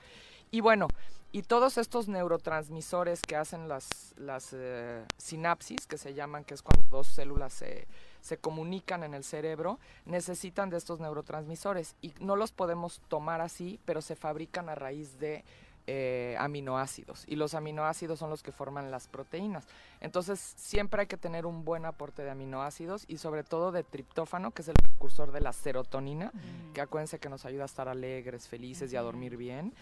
Y 0.49 0.61
bueno, 0.61 0.87
y 1.31 1.41
todos 1.41 1.77
estos 1.77 2.07
neurotransmisores 2.07 3.21
que 3.21 3.35
hacen 3.35 3.67
las, 3.67 4.13
las 4.17 4.53
eh, 4.53 5.03
sinapsis, 5.17 5.85
que 5.85 5.97
se 5.97 6.13
llaman, 6.13 6.45
que 6.45 6.53
es 6.53 6.61
cuando 6.61 6.83
dos 6.89 7.07
células 7.07 7.53
se, 7.53 7.85
se 8.21 8.37
comunican 8.37 9.03
en 9.03 9.13
el 9.13 9.25
cerebro, 9.25 9.79
necesitan 10.05 10.69
de 10.69 10.77
estos 10.77 10.99
neurotransmisores 11.01 11.95
y 12.01 12.13
no 12.21 12.37
los 12.37 12.53
podemos 12.53 13.01
tomar 13.09 13.41
así, 13.41 13.79
pero 13.83 14.01
se 14.01 14.15
fabrican 14.15 14.69
a 14.69 14.75
raíz 14.75 15.19
de 15.19 15.43
eh, 15.89 16.35
aminoácidos 16.37 17.23
y 17.27 17.37
los 17.37 17.53
aminoácidos 17.53 18.19
son 18.19 18.29
los 18.29 18.43
que 18.43 18.51
forman 18.51 18.91
las 18.91 19.07
proteínas. 19.07 19.65
Entonces 20.01 20.37
siempre 20.39 21.01
hay 21.01 21.07
que 21.07 21.15
tener 21.15 21.45
un 21.45 21.63
buen 21.63 21.85
aporte 21.85 22.23
de 22.23 22.29
aminoácidos 22.29 23.05
y 23.07 23.17
sobre 23.17 23.43
todo 23.43 23.71
de 23.71 23.83
triptófano, 23.83 24.51
que 24.51 24.63
es 24.63 24.67
el 24.67 24.75
precursor 24.75 25.31
de 25.31 25.39
la 25.39 25.53
serotonina, 25.53 26.31
mm. 26.33 26.73
que 26.73 26.81
acuérdense 26.81 27.19
que 27.19 27.29
nos 27.29 27.45
ayuda 27.45 27.63
a 27.63 27.67
estar 27.67 27.87
alegres, 27.87 28.49
felices 28.49 28.91
y 28.91 28.97
a 28.97 29.01
dormir 29.01 29.37
bien. 29.37 29.73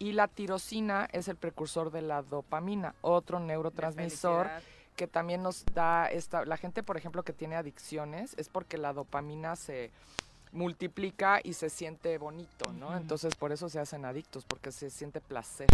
Y 0.00 0.12
la 0.12 0.26
tirosina 0.26 1.08
es 1.12 1.28
el 1.28 1.36
precursor 1.36 1.92
de 1.92 2.02
la 2.02 2.22
dopamina, 2.22 2.96
otro 3.00 3.38
neurotransmisor 3.38 4.50
que 4.96 5.06
también 5.06 5.42
nos 5.42 5.64
da 5.66 6.06
esta 6.10 6.44
la 6.44 6.58
gente 6.58 6.82
por 6.82 6.98
ejemplo 6.98 7.22
que 7.22 7.32
tiene 7.32 7.56
adicciones 7.56 8.34
es 8.36 8.50
porque 8.50 8.76
la 8.76 8.92
dopamina 8.92 9.56
se 9.56 9.90
multiplica 10.52 11.40
y 11.42 11.54
se 11.54 11.70
siente 11.70 12.16
bonito, 12.18 12.72
¿no? 12.74 12.96
Entonces 12.96 13.34
por 13.34 13.52
eso 13.52 13.68
se 13.68 13.80
hacen 13.80 14.04
adictos, 14.04 14.44
porque 14.44 14.70
se 14.70 14.90
siente 14.90 15.20
placer. 15.20 15.68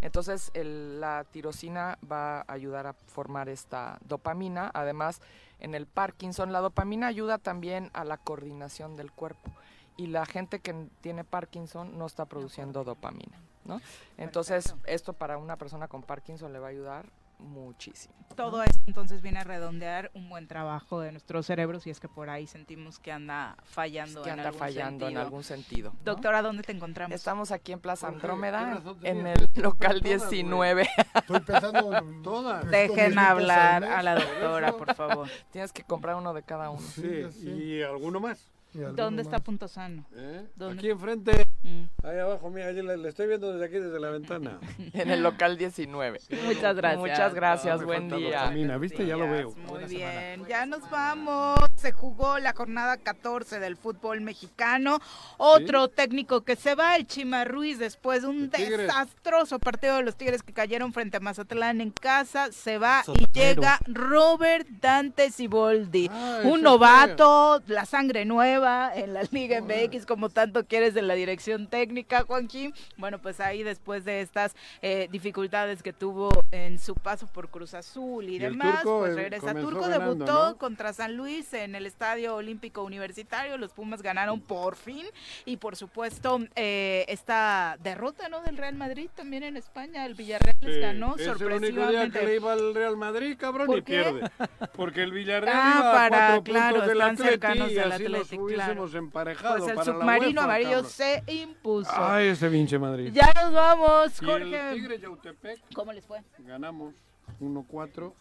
Entonces 0.00 0.50
la 0.54 1.24
tirosina 1.30 1.98
va 2.10 2.40
a 2.40 2.52
ayudar 2.52 2.86
a 2.86 2.94
formar 2.94 3.48
esta 3.48 3.98
dopamina. 4.04 4.70
Además, 4.74 5.20
en 5.60 5.74
el 5.74 5.86
Parkinson, 5.86 6.52
la 6.52 6.60
dopamina 6.60 7.06
ayuda 7.06 7.38
también 7.38 7.90
a 7.92 8.04
la 8.04 8.16
coordinación 8.16 8.96
del 8.96 9.12
cuerpo. 9.12 9.52
Y 9.96 10.06
la 10.06 10.24
gente 10.24 10.60
que 10.60 10.88
tiene 11.02 11.22
Parkinson 11.22 11.98
no 11.98 12.06
está 12.06 12.24
produciendo 12.24 12.82
dopamina, 12.82 13.38
¿no? 13.66 13.80
Entonces, 14.16 14.74
esto 14.86 15.12
para 15.12 15.36
una 15.36 15.56
persona 15.56 15.86
con 15.86 16.02
Parkinson 16.02 16.52
le 16.52 16.58
va 16.58 16.68
a 16.68 16.70
ayudar 16.70 17.06
muchísimo. 17.42 18.14
Todo 18.36 18.62
esto 18.62 18.80
entonces 18.86 19.20
viene 19.20 19.40
a 19.40 19.44
redondear 19.44 20.10
un 20.14 20.28
buen 20.30 20.48
trabajo 20.48 21.00
de 21.00 21.12
nuestro 21.12 21.42
cerebro 21.42 21.80
si 21.80 21.90
es 21.90 22.00
que 22.00 22.08
por 22.08 22.30
ahí 22.30 22.46
sentimos 22.46 22.98
que 22.98 23.12
anda 23.12 23.56
fallando. 23.64 24.22
Que 24.22 24.30
en 24.30 24.38
anda 24.38 24.48
algún 24.48 24.58
fallando 24.58 24.90
sentido. 25.06 25.08
en 25.10 25.16
algún 25.18 25.44
sentido. 25.44 25.92
Doctora, 26.04 26.40
¿dónde 26.40 26.62
te 26.62 26.72
encontramos? 26.72 27.14
Estamos 27.14 27.52
aquí 27.52 27.72
en 27.72 27.80
Plaza 27.80 28.08
Andrómeda, 28.08 28.82
en 29.02 29.26
el 29.26 29.48
local 29.56 30.00
19. 30.00 30.88
Estoy 31.14 31.40
pensando 31.40 31.96
en 31.96 32.22
todas. 32.22 32.66
Dejen 32.70 33.18
hablar 33.18 33.84
a 33.84 34.02
la 34.02 34.14
doctora, 34.14 34.72
por 34.72 34.94
favor. 34.94 35.28
Tienes 35.50 35.72
que 35.72 35.82
comprar 35.84 36.16
uno 36.16 36.32
de 36.32 36.42
cada 36.42 36.70
uno. 36.70 36.80
Sí, 36.80 37.26
y 37.42 37.82
alguno 37.82 38.18
más. 38.20 38.48
¿Dónde 38.72 39.20
está 39.20 39.38
Punto 39.38 39.68
Sano? 39.68 40.04
¿Eh? 40.14 40.46
¿Dónde? 40.56 40.78
Aquí 40.78 40.90
enfrente, 40.90 41.41
Mm. 41.62 41.84
ahí 42.02 42.18
abajo, 42.18 42.50
mira, 42.50 42.66
allí 42.68 42.82
le, 42.82 42.96
le 42.96 43.08
estoy 43.08 43.28
viendo 43.28 43.52
desde 43.52 43.66
aquí, 43.66 43.78
desde 43.78 44.00
la 44.00 44.10
ventana. 44.10 44.58
en 44.92 45.10
el 45.10 45.22
local 45.22 45.56
19. 45.56 46.18
Muchas 46.44 46.76
gracias. 46.76 47.00
Muchas 47.00 47.34
gracias, 47.34 47.84
buen 47.84 48.08
día. 48.08 48.40
dopamina, 48.40 48.78
¿viste? 48.78 49.06
Ya 49.06 49.16
lo 49.16 49.28
veo. 49.30 49.54
Muy 49.68 49.84
bien, 49.84 50.44
ya 50.48 50.66
nos 50.66 50.88
vamos. 50.90 51.58
Se 51.76 51.92
jugó 51.92 52.38
la 52.38 52.52
jornada 52.52 52.96
14 52.96 53.60
del 53.60 53.76
fútbol 53.76 54.20
mexicano. 54.20 54.98
Otro 55.38 55.88
técnico 55.88 56.42
que 56.42 56.56
se 56.56 56.74
va, 56.74 56.96
el 56.96 57.06
Chima 57.06 57.44
Ruiz, 57.44 57.78
después 57.78 58.22
de 58.22 58.28
un 58.28 58.50
desastroso 58.50 59.58
partido 59.58 59.96
de 59.96 60.02
los 60.02 60.16
Tigres 60.16 60.42
que 60.42 60.52
cayeron 60.52 60.92
frente 60.92 61.18
a 61.18 61.20
Mazatlán 61.20 61.80
en 61.80 61.90
casa, 61.90 62.50
se 62.52 62.78
va 62.78 63.02
y 63.14 63.26
llega 63.32 63.78
Robert 63.86 64.66
Dante 64.80 65.30
Siboldi, 65.30 66.08
Ah, 66.12 66.40
un 66.44 66.62
novato, 66.62 67.62
la 67.66 67.84
sangre 67.84 68.24
nueva 68.24 68.92
en 68.94 69.14
la 69.14 69.22
Liga 69.30 69.60
MX, 69.60 70.06
como 70.06 70.28
tanto 70.28 70.66
quieres 70.66 70.94
de 70.94 71.02
la 71.02 71.14
dirección 71.14 71.51
técnica, 71.68 72.24
Juanquín. 72.24 72.74
Bueno, 72.96 73.18
pues 73.20 73.40
ahí 73.40 73.62
después 73.62 74.04
de 74.04 74.20
estas 74.20 74.54
eh, 74.82 75.08
dificultades 75.10 75.82
que 75.82 75.92
tuvo 75.92 76.30
en 76.50 76.78
su 76.78 76.94
paso 76.94 77.26
por 77.26 77.48
Cruz 77.48 77.74
Azul 77.74 78.28
y, 78.28 78.38
demás, 78.38 78.82
Turco, 78.82 79.00
pues 79.00 79.12
eh, 79.12 79.16
regresa. 79.16 79.54
Turco 79.54 79.80
ganando, 79.82 80.14
debutó 80.14 80.48
¿no? 80.50 80.56
contra 80.58 80.92
San 80.92 81.16
Luis 81.16 81.52
en 81.54 81.74
el 81.74 81.86
Estadio 81.86 82.34
Olímpico 82.36 82.82
Universitario. 82.82 83.56
Los 83.58 83.72
Pumas 83.72 84.02
ganaron 84.02 84.40
por 84.40 84.76
fin. 84.76 85.06
Y 85.44 85.56
por 85.58 85.76
supuesto, 85.76 86.38
eh, 86.56 87.04
esta 87.08 87.76
derrota 87.82 88.28
¿no? 88.28 88.40
del 88.42 88.56
Real 88.56 88.74
Madrid 88.74 89.08
también 89.14 89.42
en 89.42 89.56
España. 89.56 90.06
El 90.06 90.14
Villarreal 90.14 90.56
les 90.60 90.74
Sí, 90.74 90.80
ganó 90.80 91.16
es 91.16 91.22
el 91.26 91.30
único 91.30 91.38
día 91.42 91.62
sorpresivamente. 91.62 92.18
que 92.20 92.26
le 92.26 92.36
iba 92.36 92.52
al 92.52 92.74
Real 92.74 92.96
Madrid, 92.96 93.36
cabrón, 93.38 93.66
¿Por 93.66 93.78
y 93.78 93.82
qué? 93.82 93.92
pierde. 94.02 94.30
Porque 94.74 95.02
el 95.02 95.12
Villarreal 95.12 95.56
Ah, 95.56 95.74
iba 95.78 95.92
para- 95.92 96.06
a 96.06 96.10
cuatro 96.36 96.42
claro, 96.44 96.76
puntos 96.76 96.88
del 96.88 97.16
cercanos 97.16 97.70
y 97.72 97.78
así 97.78 98.06
hubiésemos 98.38 98.90
claro. 98.90 98.98
emparejado 99.04 99.56
Pues 99.58 99.68
el 99.70 99.74
para 99.76 99.92
la 99.92 99.98
submarino 99.98 100.28
UEFA, 100.40 100.44
amarillo 100.44 100.70
cabrón. 100.70 100.90
se 100.90 101.22
impuso. 101.42 101.90
Ay, 101.94 102.28
ese 102.28 102.48
pinche 102.50 102.78
Madrid. 102.78 103.10
Ya 103.12 103.30
nos 103.34 103.52
vamos, 103.52 104.22
Y 104.22 104.24
Jorge. 104.24 104.70
el 104.70 104.74
Tigre 104.76 104.98
Yautepec 105.00 105.60
¿Cómo 105.74 105.92
les 105.92 106.04
fue? 106.04 106.22
ganamos 106.38 106.94
1-4 107.40 108.12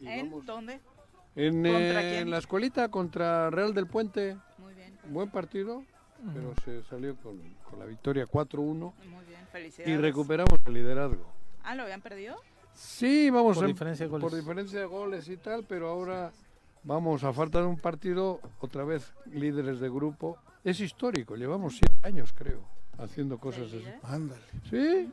y 0.00 0.08
¿En 0.08 0.30
vamos 0.30 0.46
dónde? 0.46 0.80
en, 1.36 1.54
¿Contra 1.62 2.02
eh, 2.02 2.10
quién? 2.10 2.22
en 2.22 2.30
la 2.30 2.38
escuelita 2.38 2.88
contra 2.90 3.50
Real 3.50 3.74
del 3.74 3.86
Puente. 3.86 4.36
Muy 4.58 4.74
bien. 4.74 4.96
Buen 5.08 5.30
partido, 5.30 5.82
pero 6.32 6.54
se 6.64 6.82
salió 6.84 7.16
con, 7.16 7.38
con 7.68 7.78
la 7.78 7.84
victoria 7.86 8.26
4-1 8.26 8.58
Muy 8.58 9.24
bien, 9.26 9.46
felicidades. 9.52 9.92
y 9.92 9.96
recuperamos 9.96 10.60
el 10.66 10.72
liderazgo. 10.74 11.26
Ah, 11.62 11.74
¿lo 11.74 11.82
habían 11.84 12.00
perdido? 12.02 12.36
Sí, 12.74 13.30
vamos 13.30 13.56
Por 13.56 13.64
a- 13.64 13.68
diferencia 13.68 14.04
de 14.06 14.10
goles. 14.10 14.28
por 14.28 14.38
diferencia 14.38 14.78
de 14.80 14.86
goles 14.86 15.28
y 15.28 15.36
tal, 15.36 15.64
pero 15.64 15.88
ahora 15.88 16.32
vamos 16.82 17.22
a 17.24 17.32
falta 17.32 17.60
de 17.60 17.66
un 17.66 17.78
partido, 17.78 18.40
otra 18.60 18.84
vez 18.84 19.12
líderes 19.26 19.80
de 19.80 19.88
grupo. 19.88 20.38
Es 20.64 20.80
histórico, 20.80 21.36
llevamos 21.36 21.74
siete 21.74 21.94
años, 22.08 22.32
creo, 22.32 22.62
haciendo 22.98 23.38
cosas 23.38 23.64
así. 23.68 23.84
Ándale. 24.02 24.42
Sí, 24.70 25.10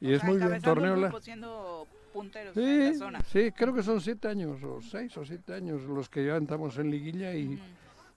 y 0.00 0.12
es 0.12 0.22
muy 0.24 0.36
bien, 0.36 0.60
torneo. 0.60 0.96
la- 0.96 1.20
siendo 1.20 1.86
punteros 2.12 2.54
en 2.56 2.78
la 2.86 2.92
Sí, 2.92 2.98
zona. 2.98 3.20
sí, 3.32 3.52
creo 3.52 3.72
que 3.74 3.82
son 3.82 4.00
siete 4.00 4.28
años, 4.28 4.62
o 4.62 4.82
seis 4.82 5.16
o 5.16 5.24
siete 5.24 5.54
años 5.54 5.82
los 5.82 6.08
que 6.10 6.26
ya 6.26 6.36
estamos 6.36 6.76
en 6.78 6.90
liguilla 6.90 7.34
y, 7.34 7.58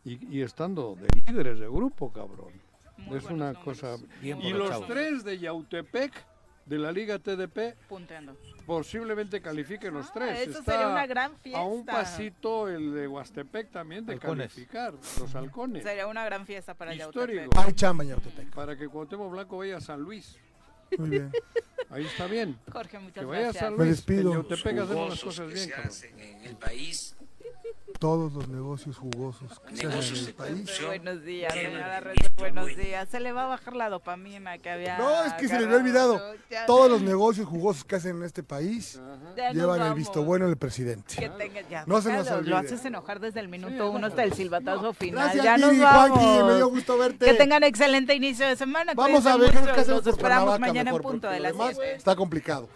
y, 0.03 0.37
y 0.37 0.41
estando 0.41 0.95
de 0.95 1.07
líderes 1.25 1.59
de 1.59 1.67
grupo, 1.67 2.11
cabrón. 2.11 2.51
Muy 2.97 3.17
es 3.17 3.25
una 3.25 3.53
cosa... 3.53 3.95
Bien 4.21 4.41
y 4.41 4.51
los 4.53 4.85
tres 4.87 5.23
de 5.23 5.37
Yautepec, 5.37 6.11
de 6.65 6.77
la 6.79 6.91
Liga 6.91 7.19
TDP, 7.19 7.75
Punteando. 7.87 8.35
posiblemente 8.65 9.41
califiquen 9.41 9.93
los 9.93 10.07
Ah, 10.07 10.11
tres. 10.13 10.39
eso 10.49 10.59
Está 10.59 10.71
sería 10.73 10.87
una 10.89 11.05
gran 11.05 11.37
fiesta. 11.37 11.59
A 11.59 11.63
un 11.65 11.85
pasito 11.85 12.67
el 12.67 12.93
de 12.93 13.07
Huastepec 13.07 13.71
también 13.71 14.05
de 14.05 14.13
Halcones. 14.13 14.51
calificar, 14.51 14.93
los 15.19 15.35
halcones. 15.35 15.83
Sería 15.83 16.07
una 16.07 16.25
gran 16.25 16.45
fiesta 16.45 16.73
para 16.73 16.93
Histórico. 16.95 17.41
Yautepec. 17.43 17.65
Hay 17.67 17.73
chamba 17.73 18.03
en 18.03 18.09
Yautepec. 18.11 18.49
Para 18.53 18.75
que 18.75 18.87
Cuauhtémoc 18.89 19.31
Blanco 19.31 19.57
vaya 19.59 19.77
a 19.77 19.81
San 19.81 20.01
Luis. 20.01 20.37
Muy 20.97 21.09
bien. 21.09 21.31
Ahí 21.89 22.05
está 22.05 22.25
bien. 22.27 22.57
Jorge, 22.71 22.97
muchas 22.99 23.19
Que 23.21 23.25
vaya 23.25 23.39
a 23.39 23.43
gracias. 23.43 23.63
San 23.63 23.73
Me 23.77 23.85
Luis. 23.85 23.89
despido. 23.97 24.31
En 24.33 24.37
Yautepec 24.41 24.77
hacemos 24.79 25.09
las 25.09 25.23
cosas 25.23 25.47
que 25.47 25.53
bien, 25.53 25.69
se 25.69 25.73
hacen 25.75 26.19
en 26.19 26.45
el 26.45 26.55
país. 26.57 27.15
Todos 27.99 28.33
los 28.33 28.47
negocios 28.49 28.97
jugosos 28.97 29.59
que 29.67 29.77
se 29.77 29.87
hacen 29.87 29.89
Negocios 29.89 30.19
en 30.21 30.27
el 30.27 30.33
país. 30.33 30.81
Buenos 30.85 31.23
días, 31.23 31.53
señora 31.53 32.01
visto 32.01 32.29
buenos 32.37 32.63
bueno. 32.65 32.77
días. 32.83 33.09
Se 33.09 33.19
le 33.19 33.31
va 33.31 33.43
a 33.43 33.47
bajar 33.47 33.75
la 33.75 33.89
dopamina 33.89 34.57
que 34.57 34.69
había. 34.69 34.97
No, 34.97 35.23
es 35.23 35.33
que 35.33 35.47
se 35.47 35.57
le 35.59 35.65
había 35.65 35.77
olvidado. 35.77 36.21
Ya- 36.51 36.65
Todos 36.65 36.91
los 36.91 37.01
negocios 37.01 37.47
jugosos 37.47 37.85
que 37.85 37.95
hacen 37.95 38.17
en 38.17 38.23
este 38.23 38.43
país 38.43 38.99
ya 39.37 39.47
nos 39.47 39.55
llevan 39.55 39.81
el 39.81 39.93
visto 39.93 40.23
bueno 40.23 40.45
del 40.47 40.57
presidente. 40.57 41.15
Que 41.15 41.29
tenga, 41.29 41.61
ya, 41.69 41.85
No 41.87 42.01
se 42.01 42.11
nos 42.11 42.25
déjalo, 42.25 42.41
Lo 42.41 42.57
olvide. 42.57 42.73
haces 42.73 42.85
enojar 42.85 43.19
desde 43.19 43.39
el 43.39 43.47
minuto 43.47 43.89
uno 43.91 44.07
hasta 44.07 44.23
el 44.23 44.33
silbatazo 44.33 44.93
final. 44.93 45.23
Gracias, 45.33 45.43
ya 45.43 45.57
nos 45.57 45.79
vamos. 45.79 46.19
Juanqui, 46.19 46.43
me 46.43 46.55
dio 46.57 46.67
gusto 46.67 46.97
verte. 46.97 47.25
Que 47.25 47.33
tengan 47.33 47.63
excelente 47.63 48.13
inicio 48.13 48.45
de 48.45 48.55
semana. 48.57 48.91
Vamos 48.93 49.25
a 49.25 49.37
ver 49.37 49.51
qué 49.51 49.57
hacemos 49.57 50.01
por 50.03 50.09
esperamos 50.13 50.59
mañana 50.59 50.91
en 50.91 50.97
punto 51.01 51.29
de 51.29 51.39
las 51.39 51.53
demás 51.53 51.75
7. 51.75 51.95
Está 51.95 52.15
complicado. 52.15 52.67